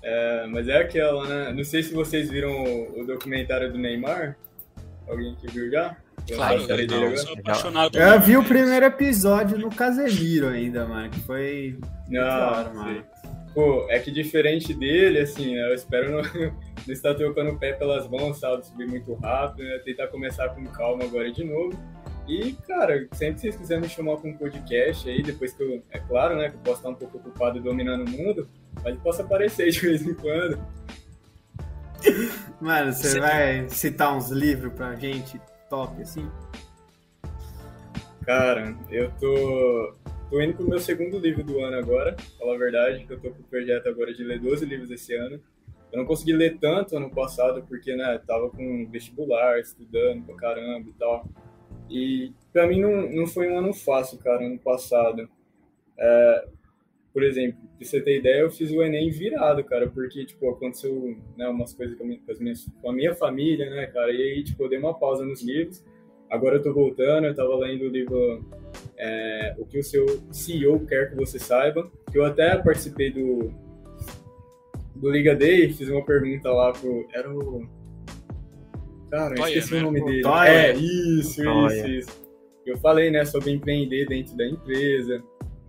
É, 0.03 0.47
mas 0.47 0.67
é 0.67 0.77
aquela, 0.77 1.27
né? 1.27 1.53
Não 1.53 1.63
sei 1.63 1.83
se 1.83 1.93
vocês 1.93 2.29
viram 2.29 2.51
o, 2.51 3.01
o 3.01 3.05
documentário 3.05 3.71
do 3.71 3.77
Neymar. 3.77 4.37
Alguém 5.07 5.35
que 5.35 5.47
viu 5.47 5.71
já? 5.71 5.97
Claro, 6.35 6.61
eu 6.61 6.97
agora? 6.97 7.17
sou 7.17 7.33
apaixonado 7.33 7.91
por 7.91 8.01
Eu 8.01 8.19
vi 8.19 8.37
o 8.37 8.43
primeiro 8.43 8.85
episódio 8.85 9.57
no 9.57 9.69
Casemiro 9.69 10.47
ainda, 10.47 10.85
mano. 10.85 11.09
Que 11.09 11.19
foi. 11.21 11.77
Não, 12.07 12.73
mano. 12.73 12.83
sei. 12.93 13.03
Pô, 13.53 13.87
é 13.89 13.99
que 13.99 14.11
diferente 14.11 14.73
dele, 14.73 15.19
assim, 15.19 15.55
né, 15.55 15.69
eu 15.71 15.73
espero 15.73 16.11
não, 16.11 16.21
não 16.85 16.93
estar 16.93 17.15
trocando 17.15 17.49
o 17.51 17.57
pé 17.57 17.73
pelas 17.73 18.07
mãos, 18.07 18.39
sabe? 18.39 18.65
Subir 18.65 18.87
muito 18.87 19.13
rápido, 19.15 19.63
né? 19.67 19.79
Tentar 19.83 20.07
começar 20.07 20.49
com 20.49 20.63
calma 20.65 21.03
agora 21.03 21.31
de 21.31 21.43
novo. 21.43 21.77
E, 22.27 22.53
cara, 22.67 23.07
sempre 23.13 23.35
que 23.35 23.41
vocês 23.41 23.55
quiserem 23.55 23.81
me 23.83 23.89
chamar 23.89 24.17
com 24.17 24.29
um 24.29 24.37
podcast 24.37 25.09
aí, 25.09 25.23
depois 25.23 25.51
que 25.53 25.63
eu. 25.63 25.81
É 25.89 25.97
claro, 25.97 26.35
né? 26.37 26.49
Que 26.49 26.55
eu 26.55 26.59
posso 26.59 26.77
estar 26.77 26.89
um 26.89 26.95
pouco 26.95 27.17
ocupado 27.17 27.59
dominando 27.59 28.07
o 28.07 28.09
mundo, 28.11 28.47
mas 28.83 28.93
eu 28.93 29.01
posso 29.01 29.23
aparecer 29.23 29.71
de 29.71 29.79
vez 29.79 30.05
em 30.05 30.13
quando. 30.13 30.59
Mano, 32.61 32.93
você 32.93 33.09
Você- 33.09 33.19
vai 33.19 33.67
citar 33.69 34.15
uns 34.15 34.29
livros 34.29 34.71
pra 34.73 34.95
gente 34.95 35.39
top, 35.69 36.01
assim? 36.01 36.29
Cara, 38.25 38.75
eu 38.89 39.11
tô, 39.19 39.95
tô 40.29 40.41
indo 40.41 40.55
pro 40.55 40.67
meu 40.67 40.79
segundo 40.79 41.17
livro 41.17 41.43
do 41.43 41.59
ano 41.59 41.77
agora, 41.77 42.15
falar 42.37 42.55
a 42.55 42.57
verdade, 42.57 43.05
que 43.05 43.13
eu 43.13 43.19
tô 43.19 43.29
com 43.31 43.41
o 43.41 43.45
projeto 43.45 43.87
agora 43.87 44.13
de 44.13 44.23
ler 44.23 44.39
12 44.39 44.65
livros 44.65 44.91
esse 44.91 45.13
ano. 45.15 45.41
Eu 45.91 45.99
não 45.99 46.05
consegui 46.05 46.33
ler 46.33 46.59
tanto 46.59 46.95
ano 46.95 47.09
passado, 47.09 47.63
porque, 47.67 47.95
né, 47.95 48.19
tava 48.27 48.49
com 48.49 48.87
vestibular, 48.91 49.59
estudando 49.59 50.25
pra 50.25 50.35
caramba 50.35 50.87
e 50.89 50.93
tal. 50.93 51.27
E 51.89 52.33
pra 52.53 52.67
mim 52.67 52.81
não, 52.81 53.09
não 53.09 53.25
foi 53.25 53.49
um 53.49 53.57
ano 53.57 53.73
fácil, 53.73 54.19
cara, 54.19 54.45
ano 54.45 54.59
passado. 54.59 55.27
É, 55.97 56.47
por 57.13 57.23
exemplo, 57.23 57.59
pra 57.77 57.85
você 57.87 57.99
ter 58.01 58.19
ideia, 58.19 58.41
eu 58.41 58.51
fiz 58.51 58.71
o 58.71 58.83
Enem 58.83 59.09
virado, 59.09 59.63
cara, 59.63 59.87
porque, 59.89 60.25
tipo, 60.25 60.49
aconteceu, 60.49 61.15
né, 61.37 61.47
umas 61.47 61.73
coisas 61.73 61.97
com 61.97 62.03
a 62.03 62.07
minha, 62.07 62.19
com 62.25 62.31
as 62.31 62.39
minhas- 62.39 62.65
com 62.81 62.89
a 62.89 62.93
minha 62.93 63.15
família, 63.15 63.69
né, 63.69 63.87
cara, 63.87 64.11
e 64.11 64.21
aí, 64.21 64.43
tipo, 64.43 64.63
eu 64.63 64.69
dei 64.69 64.77
uma 64.79 64.93
pausa 64.97 65.25
nos 65.25 65.41
livros. 65.43 65.83
Agora 66.29 66.57
eu 66.57 66.61
tô 66.61 66.71
voltando, 66.71 67.25
eu 67.25 67.33
tava 67.33 67.55
lendo 67.57 67.85
o 67.85 67.89
livro 67.89 68.45
é, 68.95 69.55
O 69.57 69.65
que 69.65 69.79
o 69.79 69.83
seu 69.83 70.05
CEO 70.31 70.85
quer 70.85 71.09
que 71.09 71.15
você 71.15 71.39
saiba, 71.39 71.89
que 72.11 72.17
eu 72.17 72.23
até 72.23 72.55
participei 72.57 73.09
do, 73.09 73.51
do 74.95 75.09
Liga 75.09 75.33
Day, 75.35 75.71
fiz 75.73 75.89
uma 75.89 76.05
pergunta 76.05 76.51
lá 76.51 76.71
pro... 76.71 77.07
Era 77.13 77.33
o... 77.33 77.65
Cara, 79.09 79.33
eu 79.35 79.45
esqueci 79.47 79.73
né? 79.73 79.79
o 79.79 79.83
nome 79.85 80.01
O 80.01 80.05
dele. 80.05 80.21
Toya. 80.21 80.49
É, 80.49 80.73
isso, 80.75 81.43
Toya. 81.43 81.73
isso, 81.75 81.87
isso. 82.11 82.29
Eu 82.65 82.77
falei, 82.77 83.09
né, 83.09 83.25
sobre 83.25 83.51
empreender 83.51 84.05
dentro 84.05 84.37
da 84.37 84.45
empresa, 84.45 85.23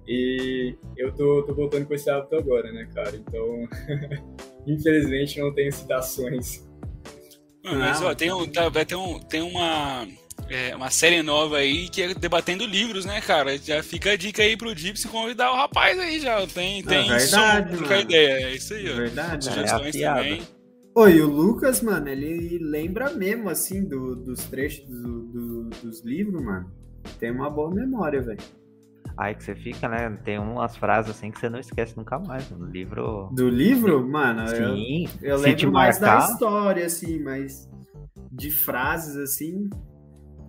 e 0.07 0.75
eu 0.97 1.13
tô, 1.13 1.43
tô 1.45 1.55
voltando 1.55 1.87
com 1.87 1.95
esse 1.95 2.11
hábito 2.11 2.37
agora, 2.37 2.71
né, 2.73 2.89
cara? 2.95 3.15
Então, 3.17 3.69
infelizmente 4.67 5.39
não 5.41 5.53
tenho 5.53 5.73
citações. 5.73 6.67
Mano, 7.65 7.79
mas 7.81 8.01
Não. 8.01 8.09
ó, 8.09 8.15
tem, 8.15 8.33
um, 8.33 8.47
tá, 8.51 8.69
vai 8.69 8.85
ter, 8.87 8.95
um, 8.97 9.19
tem 9.21 9.43
uma, 9.43 10.07
é, 10.49 10.75
uma 10.75 10.91
série 10.91 11.23
nova 11.23 11.59
aí 11.59 11.89
que 11.89 12.03
é 12.03 12.15
debatendo 12.15 12.65
livros, 12.65 13.05
né, 13.05 13.21
cara? 13.21 13.57
Já 13.59 13.83
fica 13.83 14.13
a 14.13 14.17
dica 14.17 14.43
aí 14.43 14.57
pro 14.57 14.75
Dipsy 14.75 15.09
convidar 15.09 15.53
o 15.53 15.57
rapaz 15.57 15.99
aí 15.99 16.21
já. 16.21 16.45
Tem, 16.47 16.83
tem 16.83 17.11
É 17.11 17.19
verdade, 17.19 17.71
som, 17.71 17.77
fica 17.83 17.95
a 17.95 17.97
mano. 17.99 18.01
ideia. 18.03 18.47
É 18.47 18.55
isso 18.55 18.75
aí, 18.75 18.91
ó. 18.91 18.97
Verdade. 18.97 19.49
É, 19.49 19.53
Sugestões 19.53 19.89
afiado. 19.89 20.19
também. 20.23 20.43
Oi, 20.93 21.21
o 21.21 21.27
Lucas, 21.31 21.81
mano, 21.83 22.09
ele 22.09 22.59
lembra 22.59 23.11
mesmo, 23.15 23.49
assim, 23.49 23.85
do- 23.85 24.17
dos 24.17 24.45
trechos 24.47 24.85
do- 24.89 25.23
do- 25.27 25.71
dos 25.83 26.03
livros, 26.05 26.43
mano. 26.43 26.69
Tem 27.19 27.31
uma 27.31 27.49
boa 27.49 27.73
memória, 27.73 28.21
velho. 28.21 28.41
Aí 29.21 29.35
que 29.35 29.45
você 29.45 29.55
fica, 29.55 29.87
né? 29.87 30.09
Tem 30.25 30.39
umas 30.39 30.75
frases 30.77 31.11
assim 31.11 31.31
que 31.31 31.39
você 31.39 31.51
não 31.51 31.61
esquece 31.61 31.95
nunca 31.95 32.19
mais. 32.19 32.51
No 32.51 32.65
livro. 32.65 33.29
Do 33.33 33.51
livro, 33.51 34.09
mano, 34.09 34.49
eu, 34.49 34.75
Sim. 34.75 35.09
eu 35.21 35.37
se 35.37 35.45
lembro 35.45 35.73
mais 35.73 35.99
da 35.99 36.21
história, 36.21 36.87
assim, 36.87 37.23
mas 37.23 37.69
de 38.33 38.51
frases, 38.51 39.17
assim. 39.17 39.69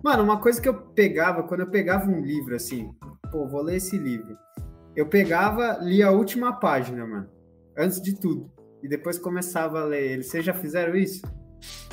Mano, 0.02 0.22
uma 0.22 0.40
coisa 0.40 0.58
que 0.58 0.66
eu 0.66 0.74
pegava, 0.74 1.42
quando 1.42 1.60
eu 1.60 1.70
pegava 1.70 2.10
um 2.10 2.22
livro, 2.22 2.56
assim, 2.56 2.90
pô, 3.30 3.46
vou 3.46 3.60
ler 3.60 3.76
esse 3.76 3.98
livro. 3.98 4.38
Eu 4.96 5.06
pegava, 5.06 5.76
lia 5.82 6.06
a 6.06 6.10
última 6.10 6.54
página, 6.54 7.06
mano. 7.06 7.28
Antes 7.76 8.00
de 8.00 8.18
tudo. 8.18 8.50
E 8.82 8.88
depois 8.88 9.18
começava 9.18 9.82
a 9.82 9.84
ler 9.84 10.12
ele. 10.12 10.22
Vocês 10.22 10.42
já 10.42 10.54
fizeram 10.54 10.96
isso? 10.96 11.20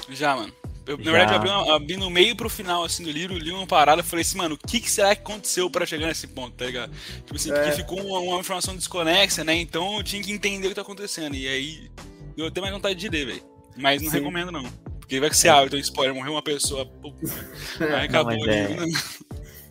Já, 0.08 0.34
mano. 0.34 0.54
Eu, 0.90 0.98
na 0.98 1.04
Já. 1.04 1.12
verdade, 1.12 1.32
eu 1.34 1.38
abri, 1.38 1.50
uma- 1.52 1.76
abri 1.76 1.98
no 1.98 2.10
meio 2.10 2.36
pro 2.36 2.50
final 2.50 2.84
assim, 2.84 3.04
do 3.04 3.12
livro, 3.12 3.38
li 3.38 3.52
uma 3.52 3.68
parada 3.68 4.02
e 4.02 4.04
falei 4.04 4.22
assim, 4.22 4.38
mano, 4.38 4.56
o 4.56 4.58
que, 4.68 4.80
que 4.82 4.90
será 4.90 5.16
que 5.16 5.22
aconteceu 5.22 5.70
pra 5.70 5.86
chegar 5.86 6.08
nesse 6.08 6.26
ponto, 6.28 6.56
tá 6.56 6.66
ligado? 6.66 6.92
Tipo 7.18 7.36
assim, 7.36 7.52
É. 7.52 7.54
porque 7.54 7.72
ficou 7.74 8.02
uma, 8.04 8.20
uma 8.20 8.40
informação 8.40 8.76
desconexa, 8.76 9.44
né? 9.44 9.56
Então 9.56 9.98
eu 9.98 10.04
tinha 10.04 10.22
que 10.24 10.32
entender 10.32 10.66
o 10.66 10.70
que 10.70 10.76
tá 10.76 10.82
acontecendo. 10.82 11.36
E 11.36 11.48
aí 11.48 11.92
eu 12.36 12.48
até 12.48 12.60
mais 12.60 12.74
vontade 12.74 12.96
de 13.00 13.08
ler, 13.08 13.26
velho. 13.28 13.42
Mas 13.78 14.02
não 14.02 14.10
Sim. 14.10 14.18
recomendo, 14.18 14.52
não. 14.52 14.64
Porque 15.00 15.20
vai 15.20 15.30
que 15.30 15.38
você 15.38 15.48
abre, 15.48 15.68
então 15.68 15.80
spoiler, 15.80 16.16
morreu 16.16 16.32
uma 16.34 16.42
pessoa. 16.44 16.86
pô, 16.86 17.14
Aí 17.96 18.06
acabou 18.06 18.34
mas 18.34 18.42
o 18.44 18.50
é- 18.50 18.68
né? 18.70 18.86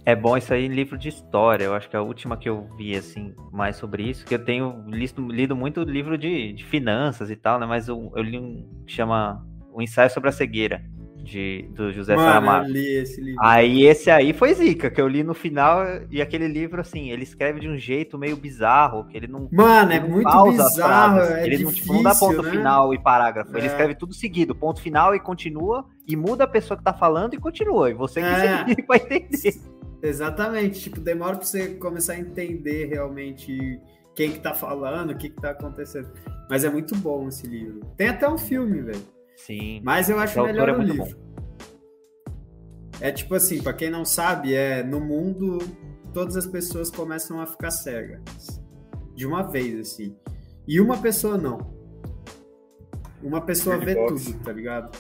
É 0.05 0.17
bom 0.17 0.37
isso 0.39 0.55
aí 0.55 0.65
em 0.65 0.69
livro 0.69 0.97
de 0.97 1.09
história. 1.09 1.65
Eu 1.65 1.75
acho 1.75 1.91
que 1.91 1.97
a 1.97 2.01
última 2.01 2.37
que 2.37 2.49
eu 2.49 2.67
vi, 2.79 2.97
assim, 2.97 3.35
mais 3.53 3.77
sobre 3.77 4.05
isso, 4.09 4.25
que 4.25 4.35
eu 4.35 4.43
tenho 4.43 4.83
lido, 4.89 5.29
lido 5.31 5.55
muito 5.57 5.83
livro 5.83 6.17
de, 6.17 6.53
de 6.55 6.65
finanças 6.65 7.29
e 7.31 7.37
tal, 7.37 7.59
né? 7.61 7.67
Mas 7.67 7.89
eu, 7.89 8.11
eu 8.17 8.23
li 8.23 8.39
um 8.39 8.67
que 8.87 8.93
chama 8.95 9.45
O 9.71 9.83
Ensaio 9.83 10.09
sobre 10.11 10.31
a 10.31 10.33
Cegueira, 10.33 10.83
de, 11.29 11.69
do 11.75 11.93
José 11.93 12.17
Mano, 12.17 12.27
eu 12.29 12.33
Saramago. 12.33 12.69
li 12.71 12.97
esse 12.97 13.21
livro. 13.21 13.41
Aí 13.45 13.85
esse 13.87 14.11
aí 14.11 14.33
foi 14.33 14.55
zica, 14.55 14.91
que 14.91 15.01
eu 15.01 15.07
li 15.07 15.23
no 15.23 15.35
final, 15.35 15.83
e 16.11 16.23
aquele 16.23 16.49
livro, 16.49 16.81
assim, 16.81 17.11
ele 17.11 17.23
escreve 17.23 17.61
de 17.61 17.69
um 17.69 17.77
jeito 17.77 18.17
meio 18.19 18.37
bizarro, 18.37 19.05
que 19.07 19.17
ele 19.17 19.27
não. 19.27 19.49
Mano, 19.53 19.93
é 19.93 19.97
ele 19.97 20.05
não 20.07 20.11
muito 20.15 20.25
pausa 20.31 20.63
as 20.63 20.71
bizarro, 20.73 21.21
é 21.21 21.47
ele 21.47 21.59
não, 21.59 21.71
difícil, 21.71 21.83
tipo, 21.83 21.93
não 21.95 22.03
dá 22.03 22.15
ponto 22.15 22.43
né? 22.43 22.51
final 22.51 22.95
e 22.95 22.99
parágrafo. 22.99 23.57
Ele 23.57 23.67
É. 23.67 23.71
escreve 23.71 23.95
tudo 23.95 24.15
seguido, 24.15 24.55
ponto 24.55 24.81
final 24.81 25.15
e 25.15 25.21
continua, 25.21 25.85
e 26.07 26.17
muda 26.17 26.45
a 26.45 26.49
pessoa 26.49 26.77
que 26.79 26.85
tá 26.85 26.95
falando 26.95 27.35
e 27.35 27.39
continua. 27.39 27.91
E 27.91 27.95
você 27.95 28.21
que 28.21 28.27
É. 28.27 28.65
vai 28.89 28.99
entender. 28.99 29.55
Exatamente, 30.03 30.81
tipo, 30.81 31.01
demora 31.01 31.37
pra 31.37 31.45
você 31.45 31.75
começar 31.75 32.15
a 32.15 32.19
entender 32.19 32.87
realmente 32.87 33.79
quem 34.15 34.31
que 34.33 34.41
tá 34.41 34.55
falando, 34.55 35.11
o 35.11 35.17
que 35.17 35.29
que 35.29 35.41
tá 35.41 35.51
acontecendo. 35.51 36.09
Mas 36.49 36.65
é 36.65 36.71
muito 36.71 36.97
bom 36.97 37.29
esse 37.29 37.47
livro. 37.47 37.81
Tem 37.97 38.09
até 38.09 38.29
um 38.29 38.39
filme, 38.39 38.81
velho. 38.81 39.18
Sim. 39.39 39.81
Mas 39.83 40.11
eu 40.11 40.19
acho 40.19 40.39
O 40.41 40.45
melhor 40.45 40.69
o 40.69 40.73
é 40.73 40.77
muito 40.77 40.93
livro. 40.93 41.19
É 43.01 43.13
tipo 43.13 43.35
assim, 43.35 43.63
pra 43.63 43.73
quem 43.73 43.89
não 43.89 44.05
sabe, 44.05 44.55
é 44.55 44.83
no 44.83 45.01
mundo 45.01 45.59
todas 46.13 46.37
as 46.37 46.47
pessoas 46.47 46.91
começam 46.91 47.41
a 47.41 47.47
ficar 47.47 47.71
cegas. 47.71 48.21
De 49.15 49.27
uma 49.27 49.43
vez, 49.43 49.79
assim. 49.79 50.17
E 50.67 50.81
uma 50.81 50.99
pessoa 50.99 51.39
não. 51.39 51.59
Uma 53.23 53.41
pessoa 53.41 53.79
vê 53.79 53.95
Box. 53.95 54.25
tudo, 54.25 54.45
tá 54.45 54.53
ligado? 54.53 54.97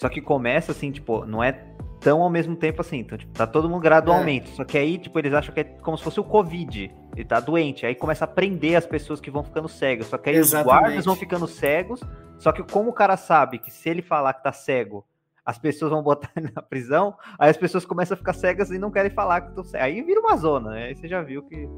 Só 0.00 0.08
que 0.08 0.20
começa 0.20 0.72
assim, 0.72 0.90
tipo, 0.92 1.24
não 1.26 1.42
é 1.42 1.52
tão 2.00 2.22
ao 2.22 2.30
mesmo 2.30 2.56
tempo 2.56 2.80
assim. 2.80 2.98
Então, 2.98 3.16
tipo, 3.16 3.32
tá 3.32 3.46
todo 3.46 3.68
mundo 3.68 3.82
gradualmente. 3.82 4.50
Só 4.50 4.64
que 4.64 4.78
aí, 4.78 4.98
tipo, 4.98 5.18
eles 5.18 5.32
acham 5.32 5.54
que 5.54 5.60
é 5.60 5.64
como 5.64 5.96
se 5.96 6.02
fosse 6.02 6.18
o 6.18 6.24
Covid. 6.24 6.92
Ele 7.14 7.24
tá 7.24 7.38
doente. 7.38 7.84
Aí 7.84 7.94
começa 7.94 8.24
a 8.24 8.28
prender 8.28 8.76
as 8.76 8.86
pessoas 8.86 9.20
que 9.20 9.30
vão 9.30 9.44
ficando 9.44 9.68
cegas. 9.68 10.06
Só 10.06 10.16
que 10.16 10.30
aí 10.30 10.36
Exatamente. 10.36 10.66
os 10.66 10.80
guardas 10.80 11.04
vão 11.04 11.16
ficando 11.16 11.46
cegos. 11.46 12.00
Só 12.38 12.52
que 12.52 12.62
como 12.62 12.90
o 12.90 12.92
cara 12.92 13.16
sabe 13.16 13.58
que 13.58 13.70
se 13.70 13.88
ele 13.88 14.02
falar 14.02 14.32
que 14.32 14.42
tá 14.42 14.52
cego, 14.52 15.06
as 15.44 15.58
pessoas 15.58 15.90
vão 15.90 16.02
botar 16.02 16.30
ele 16.36 16.50
na 16.54 16.62
prisão, 16.62 17.14
aí 17.38 17.50
as 17.50 17.56
pessoas 17.56 17.84
começam 17.84 18.14
a 18.14 18.18
ficar 18.18 18.32
cegas 18.32 18.70
e 18.70 18.78
não 18.78 18.90
querem 18.90 19.10
falar 19.10 19.42
que 19.42 19.48
estão 19.48 19.64
cegas. 19.64 19.86
Aí 19.86 20.02
vira 20.02 20.20
uma 20.20 20.36
zona, 20.36 20.70
né? 20.70 20.84
Aí 20.86 20.96
você 20.96 21.06
já 21.06 21.22
viu 21.22 21.42
que 21.42 21.68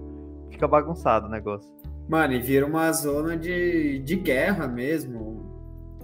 fica 0.50 0.68
bagunçado 0.68 1.26
o 1.26 1.30
negócio. 1.30 1.70
Mano, 2.08 2.34
e 2.34 2.40
vira 2.40 2.66
uma 2.66 2.92
zona 2.92 3.36
de, 3.36 3.98
de 4.00 4.16
guerra 4.16 4.68
mesmo. 4.68 5.51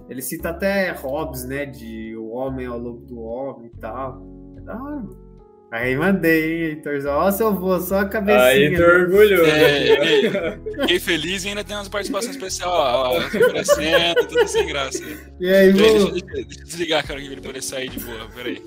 Ele 0.09 0.21
cita 0.21 0.49
até 0.49 0.91
Hobbes, 0.91 1.45
né? 1.45 1.65
De 1.65 2.15
o 2.17 2.29
homem 2.31 2.65
ao 2.65 2.79
lobo 2.79 3.05
do 3.05 3.19
homem 3.19 3.69
e 3.73 3.79
tal. 3.79 4.21
É 4.57 4.61
da 4.61 4.73
hora, 4.73 4.95
mano. 4.95 5.29
Aí 5.71 5.95
mandei, 5.95 6.51
hein, 6.55 6.63
Heitorzão. 6.71 7.13
Ó, 7.15 7.29
seu 7.31 7.47
avô, 7.49 7.79
só 7.79 7.99
a 7.99 8.05
cabecinha. 8.09 8.43
Aí 8.43 8.75
tô 8.75 8.81
né? 8.81 8.87
orgulhoso. 8.87 9.45
É, 9.45 10.57
Fiquei 10.81 10.99
feliz 10.99 11.45
e 11.45 11.49
ainda 11.49 11.63
tem 11.63 11.75
umas 11.75 11.87
participações 11.87 12.35
especiais, 12.35 12.71
ó, 12.73 13.11
ó, 13.13 13.19
aparecendo, 13.19 14.27
tudo 14.27 14.47
sem 14.47 14.65
graça. 14.65 15.03
E 15.39 15.47
aí, 15.47 15.71
vô? 15.71 15.77
deixa, 15.77 16.11
deixa- 16.11 16.25
deixa 16.25 16.59
eu 16.61 16.63
desligar, 16.65 17.05
cara, 17.07 17.19
que 17.21 17.27
ele 17.27 17.39
poder 17.41 17.61
sair 17.61 17.87
de 17.89 17.99
boa, 17.99 18.27
peraí. 18.35 18.63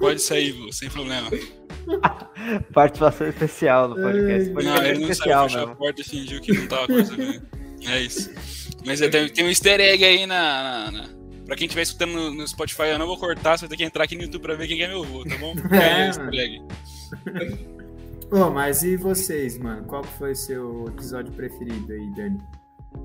Pode 0.00 0.20
sair, 0.20 0.50
vô, 0.50 0.72
sem 0.72 0.90
problema. 0.90 1.30
Participação 2.74 3.28
especial 3.28 3.88
no 3.88 3.94
podcast. 3.94 4.50
Não, 4.50 4.76
ele 4.84 4.98
não 4.98 5.10
especial 5.10 5.48
saiu, 5.48 5.58
fechou 5.60 5.72
a 5.72 5.76
porta 5.76 6.00
e 6.00 6.04
fingiu 6.04 6.40
que 6.40 6.52
não 6.52 6.66
tava 6.66 6.86
conversando. 6.88 7.42
É 7.88 8.00
isso. 8.00 8.30
Mas 8.88 9.00
é, 9.02 9.08
tem, 9.08 9.28
tem 9.28 9.44
um 9.44 9.48
easter 9.48 9.80
egg 9.80 10.04
aí 10.04 10.26
na, 10.26 10.62
na, 10.62 10.90
na- 10.90 11.18
Pra 11.46 11.56
quem 11.56 11.64
estiver 11.66 11.82
escutando 11.82 12.12
no, 12.12 12.34
no 12.34 12.46
Spotify, 12.48 12.88
eu 12.88 12.98
não 12.98 13.06
vou 13.06 13.16
cortar, 13.16 13.56
você 13.56 13.62
vai 13.62 13.70
ter 13.70 13.76
que 13.78 13.84
entrar 13.84 14.04
aqui 14.04 14.14
no 14.16 14.22
YouTube 14.24 14.42
pra 14.42 14.54
ver 14.54 14.66
quem 14.68 14.82
é 14.82 14.88
meu 14.88 15.02
avô, 15.02 15.24
tá 15.24 15.36
bom? 15.38 15.54
É, 15.72 15.76
É, 16.02 16.06
easter 16.08 16.28
egg. 16.34 16.62
Ô, 18.30 18.50
mas 18.50 18.82
e 18.82 18.96
vocês, 18.98 19.56
mano? 19.56 19.84
Qual 19.84 20.04
foi 20.04 20.32
o 20.32 20.36
seu 20.36 20.86
episódio 20.88 21.32
preferido 21.32 21.90
aí, 21.90 22.10
Dani? 22.14 22.38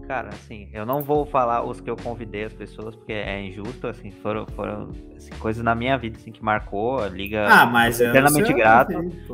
Cara, 0.08 0.30
assim, 0.30 0.68
eu 0.74 0.86
não 0.86 1.02
vou 1.02 1.26
falar 1.26 1.64
os 1.64 1.80
que 1.80 1.90
eu 1.90 1.96
convidei 1.96 2.44
as 2.44 2.54
pessoas, 2.54 2.96
porque 2.96 3.14
é 3.14 3.42
injusto, 3.42 3.88
assim, 3.88 4.12
foram, 4.12 4.46
foram 4.48 4.90
assim, 5.16 5.32
coisas 5.40 5.64
na 5.64 5.74
minha 5.74 5.98
vida 5.98 6.18
assim, 6.18 6.32
que 6.32 6.44
marcou 6.44 7.00
a 7.00 7.08
liga. 7.08 7.48
Ah, 7.48 7.66
mas 7.66 8.02
é 8.02 8.10
eternamente 8.10 8.48
seu 8.48 8.56
grato. 8.56 8.94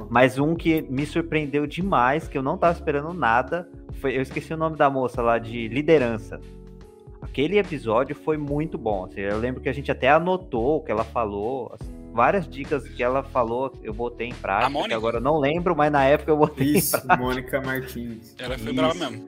Mas 0.10 0.38
um 0.38 0.56
que 0.56 0.82
me 0.84 1.06
surpreendeu 1.06 1.66
demais, 1.66 2.28
que 2.28 2.38
eu 2.38 2.44
não 2.44 2.58
tava 2.58 2.74
esperando 2.74 3.14
nada, 3.14 3.68
foi. 3.94 4.16
Eu 4.16 4.22
esqueci 4.22 4.54
o 4.54 4.58
nome 4.58 4.78
da 4.78 4.90
moça 4.90 5.22
lá 5.22 5.40
de 5.40 5.68
liderança. 5.68 6.40
Aquele 7.22 7.58
episódio 7.58 8.16
foi 8.16 8.38
muito 8.38 8.78
bom. 8.78 9.06
assim, 9.06 9.22
eu 9.22 9.38
lembro 9.38 9.62
que 9.62 9.70
a 9.70 9.74
gente 9.74 9.92
até 9.92 10.10
anotou 10.10 10.78
o 10.78 10.82
que 10.82 10.92
ela 10.92 11.04
falou. 11.04 11.72
assim, 11.74 11.92
várias 12.14 12.48
dicas 12.48 12.88
que 12.88 13.04
ela 13.04 13.24
falou, 13.24 13.74
eu 13.84 13.94
botei 13.94 14.28
em 14.28 14.34
prática. 14.34 14.96
Agora 14.96 15.18
eu 15.18 15.22
não 15.22 15.38
lembro, 15.40 15.76
mas 15.76 15.92
na 15.92 16.06
época 16.06 16.32
eu 16.32 16.38
botei 16.38 16.74
em 16.74 16.78
Isso, 16.78 16.92
prática. 16.92 17.18
Mônica 17.18 17.62
Martins. 17.62 18.36
Ela 18.40 18.58
foi 18.58 18.72
Isso. 18.72 18.76
brava 18.76 18.94
mesmo. 18.94 19.28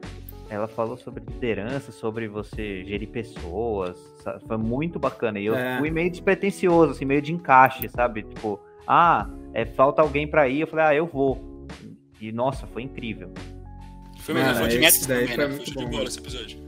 Ela 0.52 0.68
falou 0.68 0.98
sobre 0.98 1.24
liderança, 1.26 1.94
sobre 1.94 2.28
você 2.28 2.84
gerir 2.84 3.08
pessoas. 3.08 3.98
sa- 4.22 4.38
Foi 4.46 4.58
muito 4.58 5.00
bacana. 5.00 5.40
E 5.40 5.46
eu 5.46 5.56
É. 5.56 5.80
fui 5.80 5.90
meio 5.90 6.12
despretensioso, 6.12 6.92
assim, 6.92 7.06
meio 7.06 7.22
de 7.22 7.32
encaixe, 7.34 7.88
sabe? 7.88 8.24
Tipo, 8.24 8.60
ah, 8.86 9.30
é, 9.54 9.66
falta 9.66 10.02
alguém 10.02 10.28
pra 10.28 10.50
ir. 10.50 10.60
Eu 10.62 10.68
falei, 10.68 10.86
ah, 10.86 10.94
eu 10.94 11.08
vou. 11.08 11.66
E 12.20 12.32
nossa, 12.34 12.68
foi 12.68 12.84
incrível. 12.84 13.32
Foi 14.20 14.36
mesmo, 14.36 14.56
foi 14.56 14.68
de 14.68 14.78
Netflix 14.80 15.08
daí 15.08 15.20
também, 15.22 15.36
foi 15.36 15.48
né? 15.48 15.56
muito 15.56 15.74
Foi 15.74 15.78
de 15.78 15.84
bom, 15.86 15.90
bola 15.90 16.04
né? 16.04 16.08
esse 16.10 16.20
episódio. 16.20 16.60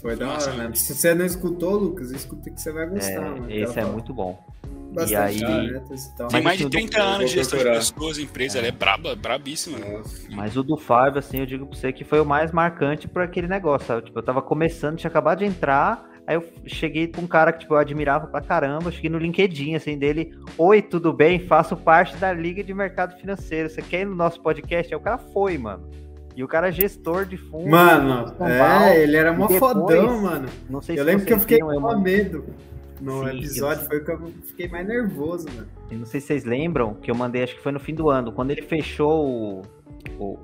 Foi 0.00 0.16
da 0.16 0.26
Nossa, 0.26 0.50
hora, 0.52 0.68
né? 0.68 0.74
Se 0.74 0.94
você 0.94 1.14
não 1.14 1.26
escutou, 1.26 1.76
Lucas, 1.76 2.10
escuta 2.12 2.48
que 2.50 2.60
você 2.60 2.72
vai 2.72 2.84
É, 2.84 2.88
gostar, 2.88 3.20
mano. 3.20 3.50
esse 3.50 3.78
é 3.78 3.82
fala 3.82 3.92
muito 3.92 4.14
bom. 4.14 4.42
Bastante 4.92 5.40
e 5.40 5.44
aí- 5.44 5.66
e 5.66 6.16
tal. 6.16 6.28
Tem 6.28 6.42
Mas 6.42 6.44
mais 6.44 6.58
de 6.58 6.64
assim, 6.64 6.70
30 6.70 6.98
eu 6.98 7.02
anos 7.04 7.30
de 7.30 7.36
gestão 7.36 7.58
de 7.58 7.64
pessoas, 7.64 8.18
empresa, 8.18 8.58
ela 8.58 8.66
é 8.68 8.70
braba, 8.72 9.16
brabíssima. 9.16 9.78
Nossa. 9.78 10.26
Mas 10.30 10.56
o 10.56 10.62
do 10.62 10.76
Fábio, 10.76 11.18
assim, 11.18 11.38
eu 11.40 11.46
digo 11.46 11.66
pra 11.66 11.76
você 11.78 11.92
que 11.92 12.04
foi 12.04 12.20
o 12.20 12.24
mais 12.24 12.52
marcante 12.52 13.08
por 13.08 13.22
aquele 13.22 13.46
negócio, 13.48 13.86
sabe? 13.86 14.02
Tipo, 14.02 14.18
eu 14.18 14.22
tava 14.22 14.42
começando, 14.42 14.96
tinha 14.98 15.08
acabado 15.10 15.38
de 15.38 15.44
entrar, 15.46 16.08
aí 16.26 16.36
eu 16.36 16.44
cheguei 16.66 17.06
com 17.08 17.22
um 17.22 17.26
cara 17.26 17.52
que, 17.52 17.60
tipo, 17.60 17.74
eu 17.74 17.78
admirava 17.78 18.26
pra 18.26 18.40
caramba, 18.40 18.88
eu 18.88 18.92
cheguei 18.92 19.10
no 19.10 19.18
LinkedIn, 19.18 19.74
assim, 19.74 19.96
dele, 19.98 20.32
oi, 20.58 20.82
tudo 20.82 21.12
bem? 21.12 21.38
Faço 21.40 21.76
parte 21.76 22.16
da 22.16 22.32
Liga 22.32 22.62
de 22.62 22.74
Mercado 22.74 23.18
Financeiro, 23.18 23.70
você 23.70 23.80
quer 23.82 24.00
ir 24.02 24.04
no 24.06 24.14
nosso 24.14 24.40
podcast? 24.42 24.92
Aí 24.92 24.98
o 24.98 25.02
cara 25.02 25.18
foi, 25.18 25.56
mano. 25.58 25.88
E 26.34 26.42
o 26.42 26.48
cara 26.48 26.68
é 26.68 26.72
gestor 26.72 27.26
de 27.26 27.36
fundo. 27.36 27.68
Mano, 27.68 28.32
Paulo, 28.38 28.50
é, 28.52 29.02
ele 29.02 29.16
era 29.18 29.34
mó 29.34 29.46
depois- 29.46 29.72
fodão, 29.74 30.22
mano. 30.22 30.48
Não 30.68 30.80
sei 30.80 30.94
Eu 30.96 31.00
se 31.00 31.04
lembro 31.04 31.26
que 31.26 31.32
eu 31.34 31.40
fiquei 31.40 31.58
com 31.58 31.98
medo 32.00 32.44
no 33.02 33.28
Sim, 33.28 33.38
episódio, 33.38 33.82
eu- 33.82 33.86
foi 33.88 33.98
o 33.98 34.04
que 34.04 34.10
eu 34.12 34.32
fiquei 34.46 34.68
mais 34.68 34.86
nervoso, 34.86 35.46
mano. 35.54 35.68
Eu 35.90 35.98
Não 35.98 36.06
sei 36.06 36.20
se 36.20 36.28
vocês 36.28 36.44
lembram 36.44 36.94
que 36.94 37.10
eu 37.10 37.14
mandei, 37.14 37.42
acho 37.42 37.54
que 37.56 37.62
foi 37.62 37.72
no 37.72 37.80
fim 37.80 37.94
do 37.94 38.08
ano, 38.08 38.32
quando 38.32 38.50
ele 38.50 38.62
fechou 38.62 39.26
o, 39.26 39.62
o, 40.18 40.38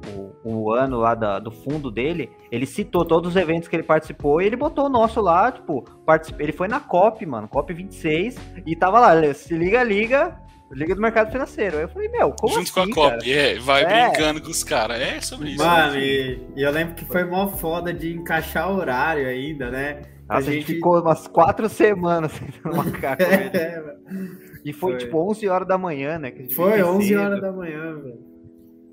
o, 0.45 0.53
o 0.65 0.73
ano 0.75 0.99
lá 0.99 1.15
da- 1.15 1.39
do 1.39 1.51
fundo 1.51 1.91
dele, 1.91 2.31
ele 2.51 2.67
citou 2.67 3.05
todos 3.05 3.31
os 3.31 3.37
eventos 3.37 3.69
que 3.69 3.77
ele 3.77 3.83
participou 3.83 4.41
e 4.43 4.47
ele 4.47 4.57
botou 4.57 4.87
o 4.87 4.89
nosso 4.89 5.21
lá, 5.21 5.51
tipo, 5.53 5.83
particip... 6.05 6.41
ele 6.43 6.53
foi 6.53 6.69
na 6.69 6.81
COP, 6.81 7.25
mano, 7.27 7.49
COP 7.49 7.73
26, 7.73 8.37
e 8.67 8.77
tava 8.77 9.01
lá, 9.01 9.35
se 9.35 9.55
liga, 9.55 9.83
liga, 9.83 10.39
Liga 10.71 10.95
do 10.95 11.01
Mercado 11.01 11.33
Financeiro. 11.33 11.79
Aí 11.79 11.85
eu 11.85 11.89
falei, 11.89 12.11
meu, 12.11 12.31
como 12.33 12.53
Junto 12.53 12.65
assim, 12.79 12.91
com 12.93 13.01
a 13.03 13.09
cara? 13.09 13.17
COP, 13.21 13.33
é, 13.33 13.59
vai 13.59 13.85
É. 13.85 14.11
brincando 14.11 14.43
com 14.43 14.51
os 14.51 14.63
caras. 14.63 15.01
É 15.01 15.19
sobre 15.23 15.53
isso. 15.53 15.65
Mano, 15.65 15.97
e, 15.99 16.39
e 16.55 16.63
eu 16.63 16.71
lembro 16.71 16.95
que 16.95 17.07
foi 17.07 17.25
mó 17.25 17.49
foda 17.49 17.91
de 17.91 18.13
encaixar 18.13 18.71
horário 18.71 19.27
ainda, 19.27 19.71
né? 19.71 20.03
Nossa, 20.29 20.51
a 20.51 20.53
gente 20.53 20.67
ficou 20.67 21.01
umas 21.01 21.27
quatro 21.27 21.69
semanas 21.69 22.33
tentando 22.39 22.77
marcar 22.77 23.17
com 23.17 23.23
ele. 23.25 23.57
É, 23.57 23.81
mano. 23.81 24.39
E 24.65 24.73
foi, 24.73 24.91
Foi. 24.93 24.99
tipo 24.99 25.19
11 25.31 25.49
horas 25.49 25.67
da 25.69 25.79
manhã, 25.79 26.19
né? 26.19 26.31
que 26.31 26.39
a 26.39 26.43
gente 26.43 26.55
foi 26.55 26.73
veio 26.73 26.87
11 26.89 27.09
cedo. 27.09 27.21
horas 27.21 27.41
da 27.41 27.53
manhã, 27.53 27.95
velho. 28.01 28.29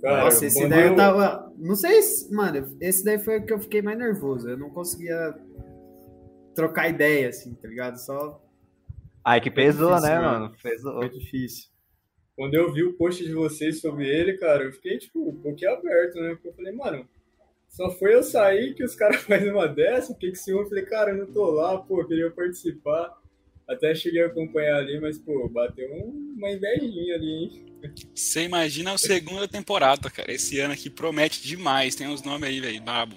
Cara, 0.01 0.23
Nossa, 0.25 0.45
esse 0.45 0.67
daí 0.69 0.81
eu 0.83 0.87
eu- 0.89 0.95
tava. 0.95 1.51
Não 1.57 1.75
sei 1.75 2.01
se. 2.01 2.33
Mano, 2.33 2.77
esse 2.79 3.03
daí 3.03 3.17
foi 3.19 3.39
o 3.39 3.45
que 3.45 3.51
eu 3.53 3.59
fiquei 3.59 3.81
mais 3.81 3.97
nervoso. 3.97 4.47
Eu 4.49 4.57
não 4.57 4.69
conseguia 4.69 5.33
trocar 6.53 6.89
ideia, 6.89 7.29
assim, 7.29 7.53
tá 7.55 7.67
ligado? 7.67 7.97
Só 7.97 8.41
Ai, 9.23 9.41
que 9.41 9.49
pesou, 9.51 9.89
difícil, 9.95 10.09
né, 10.15 10.19
mano. 10.21 10.39
mano? 10.45 10.55
Pesou. 10.61 10.93
foi 10.99 11.09
difícil. 11.09 11.69
Quando 12.37 12.53
eu 12.53 12.71
vi 12.71 12.83
o 12.83 12.93
post 12.97 13.23
de 13.23 13.33
vocês 13.33 13.79
sobre 13.81 14.07
ele, 14.07 14.37
cara, 14.37 14.63
eu 14.63 14.71
fiquei, 14.73 14.97
tipo, 14.97 15.29
um 15.29 15.35
pouquinho 15.41 15.71
aberto, 15.73 16.15
né? 16.19 16.29
Porque 16.35 16.49
eu 16.49 16.53
falei, 16.53 16.73
mano, 16.73 17.07
só 17.75 17.89
foi 17.89 18.13
eu 18.15 18.23
sair 18.23 18.73
que 18.73 18.83
os 18.83 18.95
caras 18.95 19.21
fazem 19.23 19.51
uma 19.51 19.67
dessa, 19.67 20.13
o 20.13 20.15
que 20.15 20.31
que 20.31 20.37
se 20.37 20.51
eu 20.51 20.65
falei, 20.67 20.85
cara, 20.85 21.11
eu 21.11 21.17
não 21.25 21.33
tô 21.33 21.51
lá, 21.51 21.77
pô, 21.77 22.03
queria 22.05 22.31
participar. 22.31 23.13
Até 23.67 23.95
cheguei 23.95 24.21
a 24.21 24.27
acompanhar 24.27 24.77
ali, 24.77 24.99
mas, 24.99 25.17
pô, 25.17 25.49
bateu 25.49 25.91
um- 25.91 26.35
uma 26.37 26.51
invejinha 26.51 27.15
ali, 27.15 27.27
hein? 27.31 27.65
Você 28.13 28.43
imagina 28.43 28.93
a 28.93 28.97
segunda 28.97 29.47
temporada, 29.47 30.09
cara. 30.09 30.31
Esse 30.31 30.59
ano 30.59 30.73
aqui 30.73 30.89
promete 30.89 31.41
demais. 31.41 31.95
Tem 31.95 32.07
uns 32.07 32.21
nomes 32.21 32.47
aí, 32.47 32.59
velho, 32.59 32.81
brabo. 32.81 33.15